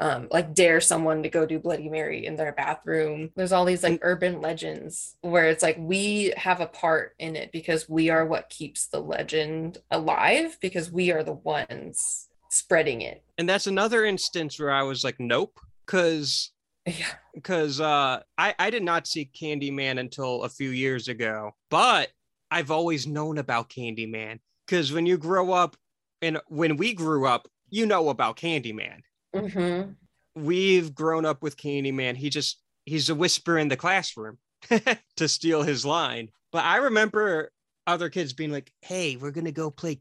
um 0.00 0.28
like 0.30 0.54
dare 0.54 0.80
someone 0.80 1.22
to 1.24 1.28
go 1.28 1.44
do 1.46 1.58
bloody 1.58 1.88
mary 1.88 2.24
in 2.24 2.36
their 2.36 2.52
bathroom 2.52 3.30
there's 3.34 3.50
all 3.52 3.64
these 3.64 3.82
like 3.82 3.98
urban 4.02 4.40
legends 4.40 5.16
where 5.22 5.48
it's 5.48 5.62
like 5.62 5.76
we 5.78 6.32
have 6.36 6.60
a 6.60 6.66
part 6.66 7.14
in 7.18 7.34
it 7.34 7.50
because 7.50 7.88
we 7.88 8.08
are 8.08 8.24
what 8.24 8.48
keeps 8.48 8.86
the 8.86 9.00
legend 9.00 9.78
alive 9.90 10.56
because 10.60 10.90
we 10.92 11.10
are 11.10 11.24
the 11.24 11.32
ones 11.32 12.28
spreading 12.48 13.00
it 13.02 13.22
And 13.38 13.48
that's 13.48 13.66
another 13.66 14.04
instance 14.04 14.58
where 14.60 14.70
I 14.70 14.82
was 14.84 15.02
like, 15.04 15.18
nope, 15.18 15.58
because 15.84 16.52
yeah 16.88 17.14
because 17.34 17.80
uh, 17.80 18.20
I 18.36 18.54
I 18.58 18.70
did 18.70 18.82
not 18.82 19.06
see 19.06 19.30
Candyman 19.32 19.98
until 19.98 20.42
a 20.42 20.48
few 20.48 20.70
years 20.70 21.08
ago, 21.08 21.52
but 21.70 22.08
I've 22.50 22.70
always 22.70 23.06
known 23.06 23.38
about 23.38 23.70
Candyman 23.70 24.40
because 24.66 24.92
when 24.92 25.06
you 25.06 25.16
grow 25.18 25.52
up 25.52 25.76
and 26.20 26.40
when 26.48 26.76
we 26.76 26.94
grew 26.94 27.26
up, 27.26 27.48
you 27.70 27.86
know 27.86 28.08
about 28.08 28.36
Candyman. 28.36 29.00
hmm 29.34 29.92
We've 30.34 30.94
grown 30.94 31.24
up 31.24 31.42
with 31.42 31.56
Candyman. 31.56 32.16
He 32.16 32.30
just 32.30 32.60
he's 32.84 33.10
a 33.10 33.14
whisper 33.14 33.58
in 33.58 33.68
the 33.68 33.76
classroom 33.76 34.38
to 35.16 35.28
steal 35.28 35.62
his 35.62 35.84
line. 35.84 36.30
But 36.52 36.64
I 36.64 36.76
remember 36.76 37.52
other 37.86 38.08
kids 38.08 38.32
being 38.32 38.52
like, 38.52 38.72
"Hey, 38.82 39.16
we're 39.16 39.32
gonna 39.32 39.52
go 39.52 39.70
play. 39.70 40.00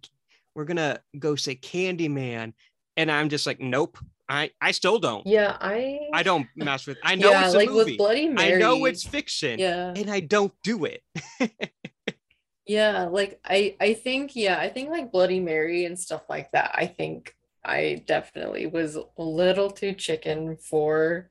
We're 0.56 0.66
gonna 0.66 1.02
go 1.18 1.36
say 1.36 1.56
Candyman," 1.56 2.54
and 2.98 3.12
I'm 3.12 3.30
just 3.30 3.48
like, 3.48 3.60
"Nope, 3.60 3.98
I 4.30 4.52
I 4.60 4.72
still 4.72 5.00
don't. 5.00 5.26
yeah 5.26 5.56
i 5.62 6.00
I 6.14 6.22
don't 6.24 6.48
mess 6.56 6.86
with. 6.88 6.98
I 7.04 7.16
know 7.16 7.30
yeah 7.32 7.46
it's 7.46 7.54
a 7.54 7.58
like 7.58 7.70
movie. 7.70 7.92
with 7.92 7.98
bloody 7.98 8.28
mary 8.28 8.56
I 8.56 8.58
know 8.60 8.86
it's 8.86 9.04
fiction, 9.04 9.60
yeah 9.60 9.94
and 9.96 10.10
I 10.10 10.20
don't 10.20 10.54
do 10.64 10.86
it. 10.86 11.02
yeah 12.66 13.04
like 13.04 13.40
i 13.46 13.76
i 13.80 13.94
think 13.94 14.36
yeah 14.36 14.60
i 14.60 14.68
think 14.68 14.90
like 14.90 15.12
bloody 15.12 15.40
mary 15.40 15.86
and 15.86 15.98
stuff 15.98 16.24
like 16.30 16.52
that 16.52 16.72
i 16.76 16.86
think 16.86 17.34
i 17.64 18.04
definitely 18.06 18.66
was 18.68 18.98
a 18.98 19.04
little 19.24 19.72
too 19.72 19.94
chicken 19.94 20.58
for 20.58 21.30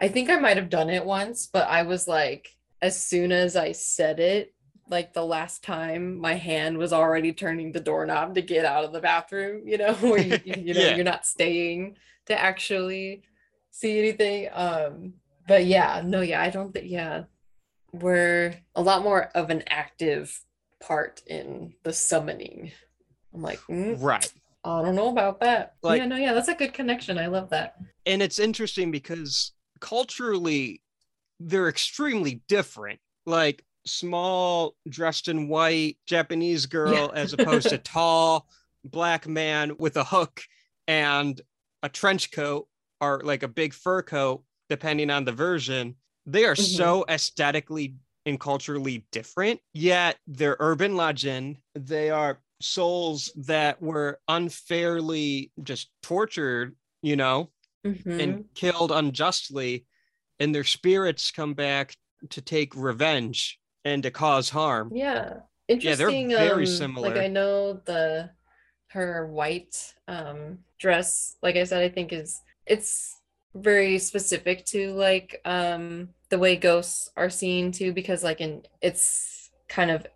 i 0.00 0.08
think 0.08 0.28
i 0.28 0.36
might 0.38 0.58
have 0.58 0.68
done 0.68 0.90
it 0.90 1.04
once 1.04 1.46
but 1.50 1.66
i 1.68 1.82
was 1.82 2.06
like 2.06 2.50
as 2.82 3.02
soon 3.02 3.32
as 3.32 3.56
i 3.56 3.72
said 3.72 4.20
it 4.20 4.53
like 4.90 5.12
the 5.14 5.24
last 5.24 5.62
time 5.64 6.18
my 6.18 6.34
hand 6.34 6.76
was 6.78 6.92
already 6.92 7.32
turning 7.32 7.72
the 7.72 7.80
doorknob 7.80 8.34
to 8.34 8.42
get 8.42 8.64
out 8.64 8.84
of 8.84 8.92
the 8.92 9.00
bathroom 9.00 9.66
you 9.66 9.78
know 9.78 9.94
where 10.00 10.18
you, 10.20 10.38
you 10.44 10.74
know 10.74 10.80
Yeah. 10.80 10.94
you're 10.96 11.04
not 11.04 11.26
staying 11.26 11.96
to 12.26 12.38
actually 12.38 13.22
see 13.70 13.98
anything 13.98 14.48
um 14.52 15.14
but 15.48 15.64
yeah 15.64 16.02
no 16.04 16.20
yeah 16.20 16.40
i 16.42 16.50
don't 16.50 16.72
think 16.72 16.90
yeah 16.90 17.24
we're 17.92 18.54
a 18.74 18.82
lot 18.82 19.02
more 19.02 19.30
of 19.34 19.50
an 19.50 19.62
active 19.68 20.40
part 20.82 21.22
in 21.28 21.74
the 21.84 21.92
summoning. 21.92 22.72
I'm 23.32 23.40
like, 23.40 23.60
mm, 23.70 24.02
Right. 24.02 24.32
I 24.64 24.82
don't 24.82 24.96
know 24.96 25.10
about 25.10 25.38
that. 25.40 25.74
Like- 25.82 26.00
yeah, 26.00 26.06
no, 26.06 26.16
yeah, 26.16 26.32
that's 26.32 26.48
a 26.48 26.54
good 26.54 26.72
connection. 26.74 27.18
I 27.18 27.26
love 27.26 27.50
that. 27.50 27.76
And 28.04 28.20
it's 28.20 28.38
interesting 28.40 28.90
because 28.90 29.52
culturally, 29.80 30.82
they're 31.38 31.68
extremely 31.68 32.42
different. 32.48 32.98
Like 33.26 33.64
small, 33.86 34.74
dressed 34.88 35.28
in 35.28 35.48
white 35.48 35.98
Japanese 36.06 36.66
girl, 36.66 37.12
as 37.14 37.32
opposed 37.32 37.68
to 37.68 37.78
tall 37.78 38.46
black 38.84 39.26
man 39.26 39.76
with 39.78 39.96
a 39.96 40.04
hook 40.04 40.42
and 40.86 41.40
a 41.82 41.88
trench 41.88 42.30
coat 42.30 42.68
or 43.00 43.20
like 43.24 43.42
a 43.42 43.48
big 43.48 43.72
fur 43.74 44.02
coat, 44.02 44.44
depending 44.68 45.10
on 45.10 45.24
the 45.24 45.32
version. 45.32 45.96
They 46.26 46.44
are 46.44 46.54
Mhm. 46.54 46.76
so 46.76 47.04
aesthetically 47.08 47.96
and 48.26 48.40
culturally 48.40 49.06
different, 49.12 49.60
yet 49.74 50.18
they're 50.26 50.56
urban 50.60 50.96
legend. 50.96 51.58
They 51.74 52.10
are 52.10 52.40
souls 52.60 53.30
that 53.36 53.82
were 53.82 54.20
unfairly 54.28 55.52
just 55.62 55.90
tortured, 56.02 56.76
you 57.02 57.16
know, 57.16 57.50
Mhm. 57.84 58.20
and 58.20 58.44
killed 58.54 58.92
unjustly, 58.92 59.84
and 60.38 60.54
their 60.54 60.64
spirits 60.64 61.30
come 61.30 61.52
back 61.52 61.96
to 62.30 62.40
take 62.40 62.74
revenge 62.74 63.60
and 63.84 64.02
to 64.02 64.10
cause 64.10 64.50
harm. 64.50 64.92
yeah, 64.94 65.40
Interesting. 65.68 66.30
Yeah, 66.30 66.36
they're 66.36 66.48
very 66.48 66.66
um, 66.66 66.72
similar. 66.72 67.08
Like 67.08 67.22
I 67.22 67.28
know 67.28 67.74
the 67.84 68.30
her 68.88 69.26
white 69.26 69.94
um 70.08 70.58
dress, 70.78 71.36
like 71.42 71.56
I 71.56 71.64
said, 71.64 71.82
I 71.82 71.88
think 71.88 72.12
is 72.12 72.40
it's 72.66 73.20
very 73.54 73.98
specific 73.98 74.64
to 74.66 74.92
like 74.92 75.40
um 75.44 76.08
the 76.28 76.38
way 76.38 76.56
ghosts 76.56 77.10
are 77.16 77.30
seen 77.30 77.72
too, 77.72 77.92
because 77.92 78.22
like 78.22 78.40
in 78.40 78.62
it's 78.82 79.50
kind 79.68 79.90
of 79.90 80.06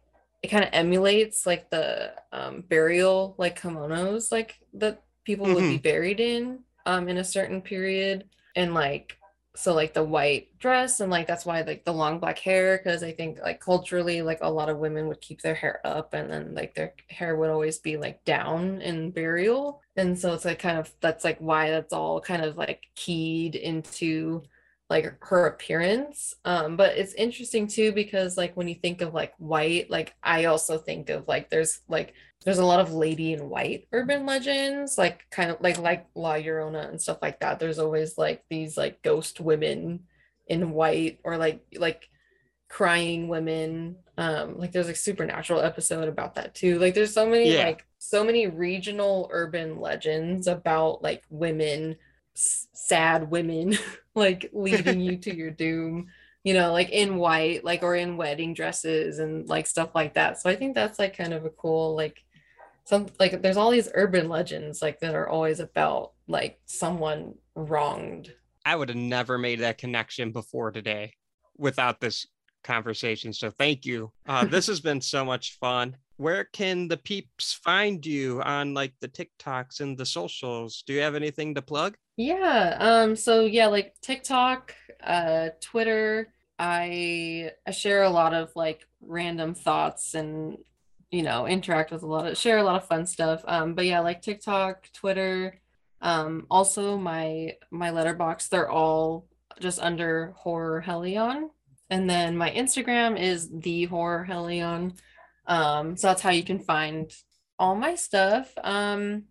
it 0.43 0.49
kind 0.49 0.65
of 0.65 0.70
emulates 0.73 1.47
like 1.47 1.70
the 1.70 2.12
um 2.32 2.62
burial 2.69 3.35
like 3.39 3.61
kimonos 3.61 4.31
like 4.31 4.59
that 4.74 5.03
people 5.24 5.47
would 5.51 5.66
be 5.66 5.78
buried 5.78 6.20
in 6.20 6.61
um 6.86 7.09
in 7.09 7.19
a 7.19 7.24
certain 7.24 7.61
period 7.61 8.24
and 8.55 8.74
like 8.74 9.16
so 9.59 9.74
like 9.74 9.93
the 9.93 10.05
white 10.05 10.56
dress 10.59 11.01
and 11.01 11.10
like 11.10 11.26
that's 11.26 11.44
why 11.44 11.60
like 11.62 11.85
the 11.85 11.93
long 11.93 12.20
black 12.20 12.39
hair 12.39 12.78
because 12.78 13.02
i 13.02 13.10
think 13.10 13.39
like 13.40 13.60
culturally 13.60 14.22
like 14.22 14.39
a 14.40 14.51
lot 14.51 14.68
of 14.68 14.78
women 14.78 15.09
would 15.09 15.20
keep 15.20 15.43
their 15.43 15.55
hair 15.55 15.80
up 15.85 16.14
and 16.14 16.30
then 16.30 16.55
like 16.55 16.74
their 16.74 16.94
hair 17.10 17.36
would 17.36 17.51
always 17.51 17.78
be 17.78 17.97
like 17.97 18.24
down 18.24 18.80
in 18.80 19.10
burial. 19.10 19.82
And 19.97 20.18
so 20.18 20.32
it's 20.35 20.44
like 20.44 20.59
kind 20.59 20.78
of 20.78 20.93
that's 21.01 21.24
like 21.24 21.39
why 21.39 21.70
that's 21.70 21.93
all 21.93 22.20
kind 22.20 22.43
of 22.43 22.56
like 22.56 22.85
keyed 22.94 23.55
into 23.56 24.43
like 24.90 25.12
her 25.24 25.47
appearance. 25.47 26.35
Um 26.44 26.76
but 26.76 26.97
it's 26.97 27.14
interesting 27.14 27.66
too 27.66 27.93
because 27.93 28.36
like 28.36 28.56
when 28.56 28.68
you 28.68 28.74
think 28.76 29.01
of 29.01 29.14
like 29.14 29.35
white 29.39 29.90
like 29.90 30.14
i 30.22 30.44
also 30.47 30.78
think 30.78 31.10
of 31.10 31.26
like 31.28 31.51
there's 31.51 31.80
like 31.89 32.14
there's 32.44 32.59
a 32.59 32.65
lot 32.65 32.81
of 32.81 32.93
lady 32.93 33.32
in 33.32 33.48
white 33.51 33.89
urban 33.93 34.24
legends 34.24 34.97
like 34.97 35.27
kind 35.31 35.51
of 35.51 35.60
like 35.60 35.78
like 35.78 36.06
la 36.15 36.35
llorona 36.35 36.89
and 36.89 37.01
stuff 37.01 37.19
like 37.20 37.40
that 37.40 37.59
there's 37.59 37.78
always 37.78 38.16
like 38.16 38.44
these 38.48 38.77
like 38.77 39.02
ghost 39.02 39.40
women 39.40 40.01
in 40.47 40.70
white 40.70 41.20
or 41.24 41.36
like 41.36 41.62
like 41.77 42.09
crying 42.69 43.28
women. 43.28 43.97
Um, 44.16 44.59
like 44.59 44.73
there's 44.73 44.89
a 44.89 44.94
supernatural 44.94 45.60
episode 45.60 46.09
about 46.09 46.35
that 46.35 46.55
too. 46.55 46.78
Like 46.78 46.94
there's 46.94 47.15
so 47.15 47.27
many 47.27 47.55
Yeah. 47.55 47.65
like 47.65 47.86
so 47.98 48.24
many 48.24 48.47
regional 48.47 49.28
urban 49.32 49.81
legends 49.81 50.47
about 50.47 51.02
like 51.02 51.24
women, 51.31 51.97
s- 52.36 52.66
sad 52.73 53.31
women, 53.31 53.77
like 54.15 54.51
leading 54.52 55.01
you 55.01 55.16
to 55.19 55.35
your 55.35 55.51
doom. 55.51 56.09
You 56.44 56.55
know, 56.55 56.73
like 56.73 56.90
in 56.90 57.16
white, 57.16 57.65
like 57.65 57.82
or 57.82 57.94
in 57.94 58.16
wedding 58.16 58.55
dresses 58.55 59.19
and 59.19 59.48
like 59.48 59.66
stuff 59.66 59.94
like 59.94 60.15
that. 60.15 60.40
So 60.40 60.48
I 60.48 60.56
think 60.56 60.74
that's 60.74 60.98
like 60.98 61.16
kind 61.16 61.35
of 61.35 61.44
a 61.44 61.51
cool 61.51 61.94
like 61.97 62.23
some 62.89 63.06
like 63.20 63.43
there's 63.43 63.59
all 63.59 63.70
these 63.70 63.90
urban 63.93 64.31
legends 64.31 64.81
like 64.81 64.98
that 65.01 65.15
are 65.15 65.28
always 65.28 65.60
about 65.60 66.12
like 66.27 66.59
someone 66.65 67.35
wronged. 67.55 68.32
I 68.65 68.77
would 68.77 68.89
have 68.89 68.97
never 68.97 69.36
made 69.36 69.60
that 69.60 69.77
connection 69.77 70.32
before 70.32 70.70
today 70.70 71.12
without 71.59 72.01
this 72.01 72.27
conversation. 72.65 73.35
So 73.35 73.51
thank 73.51 73.85
you. 73.85 74.10
Uh, 74.27 74.44
this 74.55 74.66
has 74.69 74.81
been 74.81 75.02
so 75.02 75.23
much 75.23 75.59
fun. 75.59 75.98
Where 76.16 76.44
can 76.44 76.89
the 76.89 76.97
peeps 76.97 77.52
find 77.52 78.05
you 78.05 78.40
on 78.40 78.73
like 78.73 78.94
the 79.01 79.09
TikToks 79.09 79.81
and 79.81 79.98
the 79.98 80.06
socials? 80.06 80.82
Do 80.86 80.94
you 80.94 81.02
have 81.02 81.15
anything 81.15 81.55
to 81.56 81.62
plug? 81.62 81.94
Yeah. 82.16 82.74
Um, 82.81 83.16
so 83.16 83.44
yeah, 83.44 83.66
like 83.66 83.97
TikTok, 84.01 84.74
uh, 85.05 85.51
Twitter, 85.60 86.32
I 86.59 87.51
I 87.66 87.70
share 87.70 88.05
a 88.05 88.10
lot 88.10 88.32
of 88.32 88.51
like 88.56 88.86
random 89.02 89.55
thoughts 89.55 90.15
and 90.15 90.56
you 91.10 91.22
know, 91.22 91.47
interact 91.47 91.90
with 91.90 92.02
a 92.02 92.06
lot 92.06 92.26
of 92.26 92.36
share 92.36 92.59
a 92.59 92.62
lot 92.62 92.76
of 92.76 92.89
fun 92.89 93.06
stuff. 93.06 93.43
Um, 93.47 93.74
but 93.74 93.86
yeah, 93.86 94.01
like 94.01 94.22
TikTok, 94.22 94.93
Twitter, 94.93 95.60
um, 96.01 96.47
also 96.51 96.97
my 96.97 97.56
my 97.70 97.90
letterboxd, 97.90 98.48
they're 98.48 98.70
all 98.70 99.26
just 99.60 99.80
under 99.80 100.35
horrorhellion. 100.44 101.51
And 101.90 102.09
then 102.09 102.36
my 102.36 102.51
Instagram 102.51 103.18
is 103.18 103.48
the 103.51 103.89
horrorhellion. 103.89 104.98
Um, 105.47 105.97
so 105.97 106.09
that's 106.09 106.22
how 106.22 106.30
you 106.30 106.44
can 106.44 106.59
find 106.59 107.10
all 107.59 107.74
my 107.74 107.94
stuff. 107.94 108.52
Um, 108.62 109.24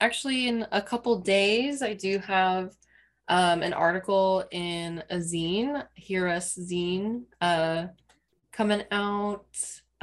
actually 0.00 0.48
in 0.48 0.66
a 0.72 0.82
couple 0.82 1.18
days 1.20 1.82
i 1.82 1.94
do 1.94 2.18
have 2.18 2.74
um, 3.28 3.62
an 3.62 3.72
article 3.72 4.44
in 4.50 5.02
a 5.10 5.16
zine 5.16 5.82
hear 5.94 6.28
us 6.28 6.58
zine 6.58 7.22
uh, 7.40 7.86
coming 8.52 8.82
out 8.90 9.46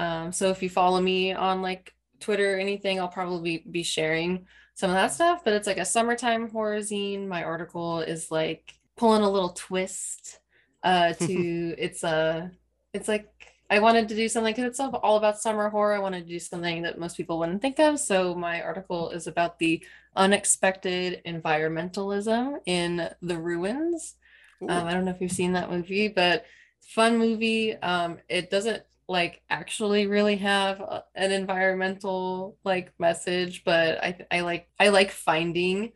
um, 0.02 0.32
so 0.32 0.50
if 0.50 0.62
you 0.64 0.70
follow 0.70 1.00
me 1.00 1.34
on 1.34 1.62
like 1.62 1.94
twitter 2.20 2.56
or 2.56 2.60
anything 2.60 3.00
i'll 3.00 3.08
probably 3.08 3.64
be 3.70 3.84
sharing 3.84 4.46
some 4.74 4.90
of 4.90 4.96
that 4.96 5.12
stuff 5.12 5.44
but 5.44 5.54
it's 5.54 5.68
like 5.68 5.78
a 5.78 5.86
summertime 5.86 6.50
horror 6.50 6.80
zine 6.80 7.28
my 7.28 7.44
article 7.44 8.00
is 8.00 8.32
like 8.32 8.74
pulling 8.98 9.22
a 9.22 9.30
little 9.30 9.50
twist 9.50 10.40
uh, 10.84 11.14
to 11.14 11.76
it's 11.78 12.04
a 12.04 12.52
it's 12.94 13.08
like 13.08 13.28
I 13.72 13.80
wanted 13.80 14.10
to 14.10 14.16
do 14.16 14.28
something 14.28 14.54
because 14.54 14.66
it's 14.66 14.80
all 14.82 14.94
all 14.98 15.16
about 15.16 15.40
summer 15.40 15.70
horror. 15.70 15.94
I 15.96 16.00
wanted 16.00 16.28
to 16.28 16.34
do 16.34 16.40
something 16.40 16.82
that 16.82 17.00
most 17.00 17.16
people 17.16 17.40
wouldn't 17.40 17.62
think 17.62 17.80
of. 17.80 18.00
So 18.00 18.36
my 18.36 18.62
article 18.62 19.12
is 19.12 19.28
about 19.28 19.60
the 19.60 19.82
unexpected 20.14 21.22
environmentalism 21.26 22.58
in 22.66 23.10
the 23.22 23.38
ruins. 23.38 24.16
Um, 24.62 24.88
I 24.88 24.94
don't 24.94 25.06
know 25.06 25.12
if 25.12 25.22
you've 25.22 25.32
seen 25.32 25.54
that 25.54 25.72
movie, 25.72 26.10
but 26.10 26.46
fun 26.82 27.18
movie. 27.18 27.76
Um, 27.78 28.18
it 28.28 28.50
doesn't 28.50 28.84
like 29.08 29.42
actually 29.50 30.08
really 30.08 30.38
have 30.38 30.82
an 31.16 31.32
environmental 31.32 32.58
like 32.64 32.94
message, 33.00 33.64
but 33.64 34.04
I 34.04 34.26
I 34.32 34.42
like 34.42 34.70
I 34.80 34.90
like 34.90 35.12
finding 35.12 35.92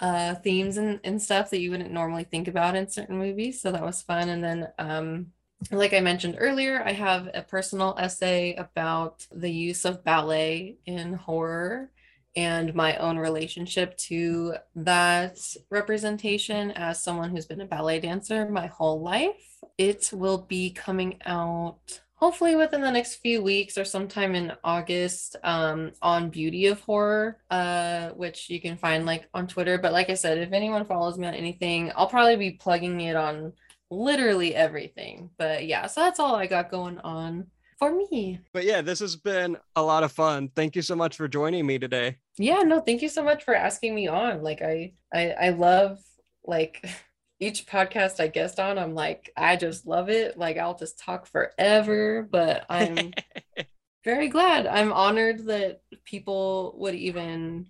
uh 0.00 0.34
themes 0.36 0.76
and, 0.76 1.00
and 1.04 1.22
stuff 1.22 1.50
that 1.50 1.60
you 1.60 1.70
wouldn't 1.70 1.92
normally 1.92 2.24
think 2.24 2.48
about 2.48 2.74
in 2.74 2.88
certain 2.88 3.18
movies. 3.18 3.60
So 3.60 3.72
that 3.72 3.82
was 3.82 4.02
fun. 4.02 4.28
And 4.28 4.42
then 4.42 4.68
um 4.78 5.26
like 5.70 5.92
I 5.92 6.00
mentioned 6.00 6.36
earlier, 6.38 6.82
I 6.84 6.92
have 6.92 7.28
a 7.34 7.42
personal 7.42 7.94
essay 7.98 8.54
about 8.54 9.26
the 9.30 9.50
use 9.50 9.84
of 9.84 10.02
ballet 10.02 10.78
in 10.86 11.14
horror 11.14 11.90
and 12.34 12.74
my 12.74 12.96
own 12.96 13.18
relationship 13.18 13.96
to 13.98 14.54
that 14.74 15.38
representation 15.70 16.70
as 16.72 17.02
someone 17.02 17.30
who's 17.30 17.46
been 17.46 17.60
a 17.60 17.66
ballet 17.66 18.00
dancer 18.00 18.48
my 18.48 18.66
whole 18.66 19.00
life. 19.00 19.58
It 19.78 20.10
will 20.12 20.38
be 20.38 20.70
coming 20.70 21.18
out 21.26 22.00
hopefully 22.22 22.54
within 22.54 22.80
the 22.80 22.90
next 22.90 23.16
few 23.16 23.42
weeks 23.42 23.76
or 23.76 23.84
sometime 23.84 24.36
in 24.36 24.52
August 24.62 25.34
um, 25.42 25.90
on 26.00 26.30
Beauty 26.30 26.66
of 26.68 26.80
Horror, 26.82 27.38
uh, 27.50 28.10
which 28.10 28.48
you 28.48 28.60
can 28.60 28.76
find 28.76 29.04
like 29.04 29.28
on 29.34 29.48
Twitter. 29.48 29.76
But 29.76 29.92
like 29.92 30.08
I 30.08 30.14
said, 30.14 30.38
if 30.38 30.52
anyone 30.52 30.84
follows 30.84 31.18
me 31.18 31.26
on 31.26 31.34
anything, 31.34 31.90
I'll 31.96 32.06
probably 32.06 32.36
be 32.36 32.52
plugging 32.52 33.00
it 33.00 33.16
on 33.16 33.52
literally 33.90 34.54
everything. 34.54 35.30
But 35.36 35.66
yeah, 35.66 35.88
so 35.88 36.00
that's 36.00 36.20
all 36.20 36.36
I 36.36 36.46
got 36.46 36.70
going 36.70 37.00
on 37.00 37.48
for 37.76 37.90
me. 37.90 38.38
But 38.52 38.66
yeah, 38.66 38.82
this 38.82 39.00
has 39.00 39.16
been 39.16 39.56
a 39.74 39.82
lot 39.82 40.04
of 40.04 40.12
fun. 40.12 40.48
Thank 40.54 40.76
you 40.76 40.82
so 40.82 40.94
much 40.94 41.16
for 41.16 41.26
joining 41.26 41.66
me 41.66 41.80
today. 41.80 42.18
Yeah, 42.38 42.62
no, 42.62 42.78
thank 42.78 43.02
you 43.02 43.08
so 43.08 43.24
much 43.24 43.42
for 43.42 43.52
asking 43.52 43.96
me 43.96 44.06
on. 44.06 44.44
Like 44.44 44.62
I 44.62 44.92
I 45.12 45.30
I 45.30 45.48
love 45.48 45.98
like 46.44 46.88
each 47.42 47.66
podcast 47.66 48.20
I 48.20 48.28
guest 48.28 48.60
on, 48.60 48.78
I'm 48.78 48.94
like, 48.94 49.32
I 49.36 49.56
just 49.56 49.84
love 49.84 50.08
it. 50.08 50.38
Like 50.38 50.58
I'll 50.58 50.76
just 50.78 50.96
talk 50.96 51.26
forever, 51.26 52.28
but 52.30 52.64
I'm 52.70 53.12
very 54.04 54.28
glad. 54.28 54.68
I'm 54.68 54.92
honored 54.92 55.46
that 55.46 55.82
people 56.04 56.76
would 56.78 56.94
even 56.94 57.66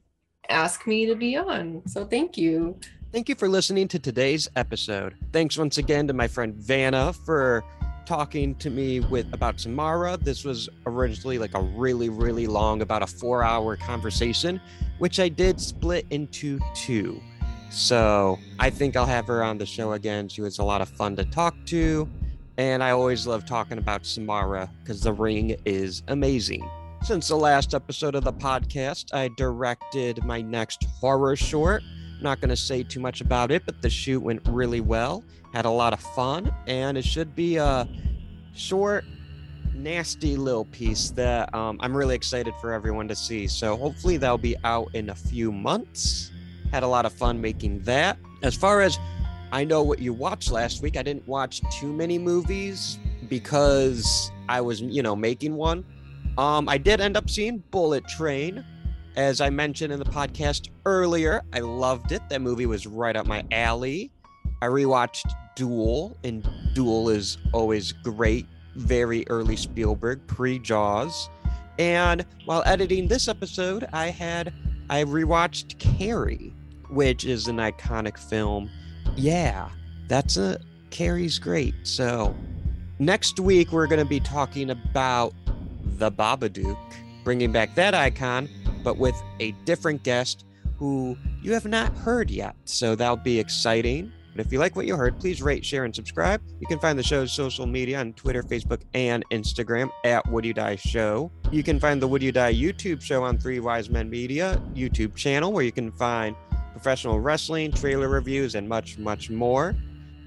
ask 0.50 0.86
me 0.86 1.06
to 1.06 1.14
be 1.14 1.38
on. 1.38 1.82
So 1.86 2.04
thank 2.04 2.36
you. 2.36 2.78
Thank 3.12 3.30
you 3.30 3.34
for 3.34 3.48
listening 3.48 3.88
to 3.88 3.98
today's 3.98 4.46
episode. 4.56 5.14
Thanks 5.32 5.56
once 5.56 5.78
again 5.78 6.06
to 6.08 6.12
my 6.12 6.28
friend 6.28 6.54
Vannah 6.54 7.14
for 7.24 7.64
talking 8.04 8.54
to 8.56 8.68
me 8.68 9.00
with 9.00 9.32
about 9.32 9.58
Samara. 9.58 10.18
This 10.18 10.44
was 10.44 10.68
originally 10.84 11.38
like 11.38 11.54
a 11.54 11.62
really, 11.62 12.10
really 12.10 12.46
long, 12.46 12.82
about 12.82 13.02
a 13.02 13.06
four 13.06 13.42
hour 13.42 13.76
conversation, 13.76 14.60
which 14.98 15.18
I 15.18 15.30
did 15.30 15.58
split 15.60 16.06
into 16.10 16.58
two. 16.74 17.22
So 17.72 18.38
I 18.58 18.68
think 18.68 18.96
I'll 18.96 19.06
have 19.06 19.26
her 19.28 19.42
on 19.42 19.56
the 19.56 19.64
show 19.64 19.92
again. 19.92 20.28
She 20.28 20.42
was 20.42 20.58
a 20.58 20.64
lot 20.64 20.82
of 20.82 20.90
fun 20.90 21.16
to 21.16 21.24
talk 21.24 21.54
to. 21.66 22.08
And 22.58 22.84
I 22.84 22.90
always 22.90 23.26
love 23.26 23.46
talking 23.46 23.78
about 23.78 24.04
Samara 24.04 24.70
because 24.82 25.00
the 25.00 25.12
ring 25.12 25.56
is 25.64 26.02
amazing. 26.08 26.68
Since 27.02 27.28
the 27.28 27.36
last 27.36 27.74
episode 27.74 28.14
of 28.14 28.24
the 28.24 28.32
podcast, 28.32 29.14
I 29.14 29.30
directed 29.36 30.22
my 30.24 30.42
next 30.42 30.84
horror 31.00 31.34
short. 31.34 31.82
Not 32.20 32.40
going 32.40 32.50
to 32.50 32.56
say 32.56 32.82
too 32.82 33.00
much 33.00 33.22
about 33.22 33.50
it, 33.50 33.64
but 33.64 33.80
the 33.80 33.90
shoot 33.90 34.20
went 34.20 34.42
really 34.46 34.80
well. 34.80 35.24
Had 35.54 35.64
a 35.64 35.70
lot 35.70 35.94
of 35.94 36.00
fun, 36.00 36.54
and 36.66 36.96
it 36.96 37.04
should 37.04 37.34
be 37.34 37.56
a 37.56 37.88
short, 38.54 39.04
nasty 39.74 40.36
little 40.36 40.66
piece 40.66 41.10
that 41.10 41.52
um, 41.54 41.78
I'm 41.80 41.96
really 41.96 42.14
excited 42.14 42.54
for 42.60 42.72
everyone 42.72 43.08
to 43.08 43.16
see. 43.16 43.48
So 43.48 43.76
hopefully 43.76 44.18
that'll 44.18 44.38
be 44.38 44.56
out 44.62 44.94
in 44.94 45.10
a 45.10 45.14
few 45.14 45.50
months. 45.50 46.30
Had 46.72 46.82
a 46.82 46.88
lot 46.88 47.06
of 47.06 47.12
fun 47.12 47.40
making 47.40 47.80
that. 47.80 48.18
As 48.42 48.56
far 48.56 48.80
as 48.80 48.98
I 49.52 49.64
know 49.64 49.82
what 49.82 49.98
you 50.00 50.12
watched 50.12 50.50
last 50.50 50.82
week, 50.82 50.96
I 50.96 51.02
didn't 51.02 51.28
watch 51.28 51.60
too 51.70 51.92
many 51.92 52.18
movies 52.18 52.98
because 53.28 54.32
I 54.48 54.60
was, 54.60 54.80
you 54.80 55.02
know, 55.02 55.14
making 55.14 55.54
one. 55.54 55.84
Um, 56.38 56.68
I 56.68 56.78
did 56.78 57.00
end 57.00 57.16
up 57.16 57.28
seeing 57.28 57.58
Bullet 57.70 58.06
Train. 58.08 58.64
As 59.14 59.42
I 59.42 59.50
mentioned 59.50 59.92
in 59.92 59.98
the 59.98 60.06
podcast 60.06 60.70
earlier, 60.86 61.42
I 61.52 61.60
loved 61.60 62.12
it. 62.12 62.22
That 62.30 62.40
movie 62.40 62.64
was 62.64 62.86
right 62.86 63.14
up 63.14 63.26
my 63.26 63.44
alley. 63.52 64.10
I 64.62 64.66
rewatched 64.66 65.30
Duel, 65.54 66.16
and 66.24 66.48
Duel 66.74 67.10
is 67.10 67.36
always 67.52 67.92
great. 67.92 68.46
Very 68.76 69.28
early 69.28 69.56
Spielberg, 69.56 70.26
pre 70.26 70.58
Jaws. 70.58 71.28
And 71.78 72.24
while 72.46 72.62
editing 72.64 73.08
this 73.08 73.28
episode, 73.28 73.86
I 73.92 74.06
had 74.06 74.54
I 74.88 75.04
rewatched 75.04 75.78
Carrie, 75.78 76.54
which 76.92 77.24
is 77.24 77.48
an 77.48 77.56
iconic 77.56 78.18
film. 78.18 78.70
Yeah, 79.16 79.68
that's 80.08 80.36
a 80.36 80.60
Carrie's 80.90 81.38
great. 81.38 81.74
So 81.82 82.36
next 82.98 83.40
week 83.40 83.72
we're 83.72 83.86
going 83.86 83.98
to 83.98 84.04
be 84.04 84.20
talking 84.20 84.70
about 84.70 85.34
the 85.98 86.12
Babadook, 86.12 86.78
bringing 87.24 87.50
back 87.52 87.74
that 87.74 87.94
icon, 87.94 88.48
but 88.84 88.98
with 88.98 89.20
a 89.40 89.52
different 89.64 90.02
guest 90.02 90.44
who 90.76 91.16
you 91.42 91.52
have 91.52 91.66
not 91.66 91.96
heard 91.96 92.30
yet. 92.30 92.56
So 92.64 92.94
that'll 92.94 93.16
be 93.16 93.38
exciting. 93.38 94.12
But 94.34 94.46
if 94.46 94.52
you 94.52 94.58
like 94.58 94.76
what 94.76 94.86
you 94.86 94.96
heard, 94.96 95.20
please 95.20 95.42
rate, 95.42 95.64
share, 95.64 95.84
and 95.84 95.94
subscribe. 95.94 96.40
You 96.58 96.66
can 96.66 96.78
find 96.78 96.98
the 96.98 97.02
show's 97.02 97.32
social 97.32 97.66
media 97.66 98.00
on 98.00 98.14
Twitter, 98.14 98.42
Facebook, 98.42 98.80
and 98.94 99.24
Instagram 99.30 99.90
at 100.04 100.26
Would 100.28 100.44
You 100.44 100.54
Die 100.54 100.76
Show. 100.76 101.30
You 101.50 101.62
can 101.62 101.78
find 101.78 102.00
the 102.00 102.08
Would 102.08 102.22
You 102.22 102.32
Die 102.32 102.54
YouTube 102.54 103.02
show 103.02 103.22
on 103.22 103.36
Three 103.36 103.60
Y's 103.60 103.90
Men 103.90 104.08
Media 104.08 104.60
YouTube 104.74 105.14
channel, 105.14 105.52
where 105.52 105.62
you 105.62 105.72
can 105.72 105.92
find 105.92 106.34
professional 106.82 107.20
wrestling, 107.20 107.70
trailer 107.70 108.08
reviews, 108.08 108.56
and 108.56 108.68
much, 108.68 108.98
much 108.98 109.30
more. 109.30 109.76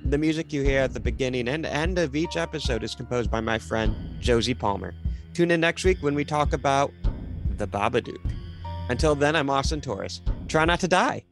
The 0.06 0.18
music 0.18 0.54
you 0.54 0.62
hear 0.62 0.80
at 0.80 0.94
the 0.94 1.02
beginning 1.02 1.50
and 1.50 1.66
end 1.66 2.00
of 2.00 2.16
each 2.16 2.38
episode 2.38 2.82
is 2.82 2.96
composed 2.96 3.30
by 3.30 3.42
my 3.42 3.60
friend 3.60 3.94
Josie 4.22 4.54
Palmer. 4.54 4.96
Tune 5.34 5.52
in 5.52 5.60
next 5.60 5.84
week 5.84 5.98
when 6.00 6.16
we 6.16 6.24
talk 6.24 6.54
about 6.54 6.94
the 7.58 7.68
Babadook. 7.68 8.32
Until 8.88 9.16
then, 9.16 9.36
I'm 9.36 9.50
Austin 9.50 9.82
Torres. 9.82 10.22
Try 10.48 10.64
not 10.64 10.80
to 10.80 10.88
die. 10.88 11.26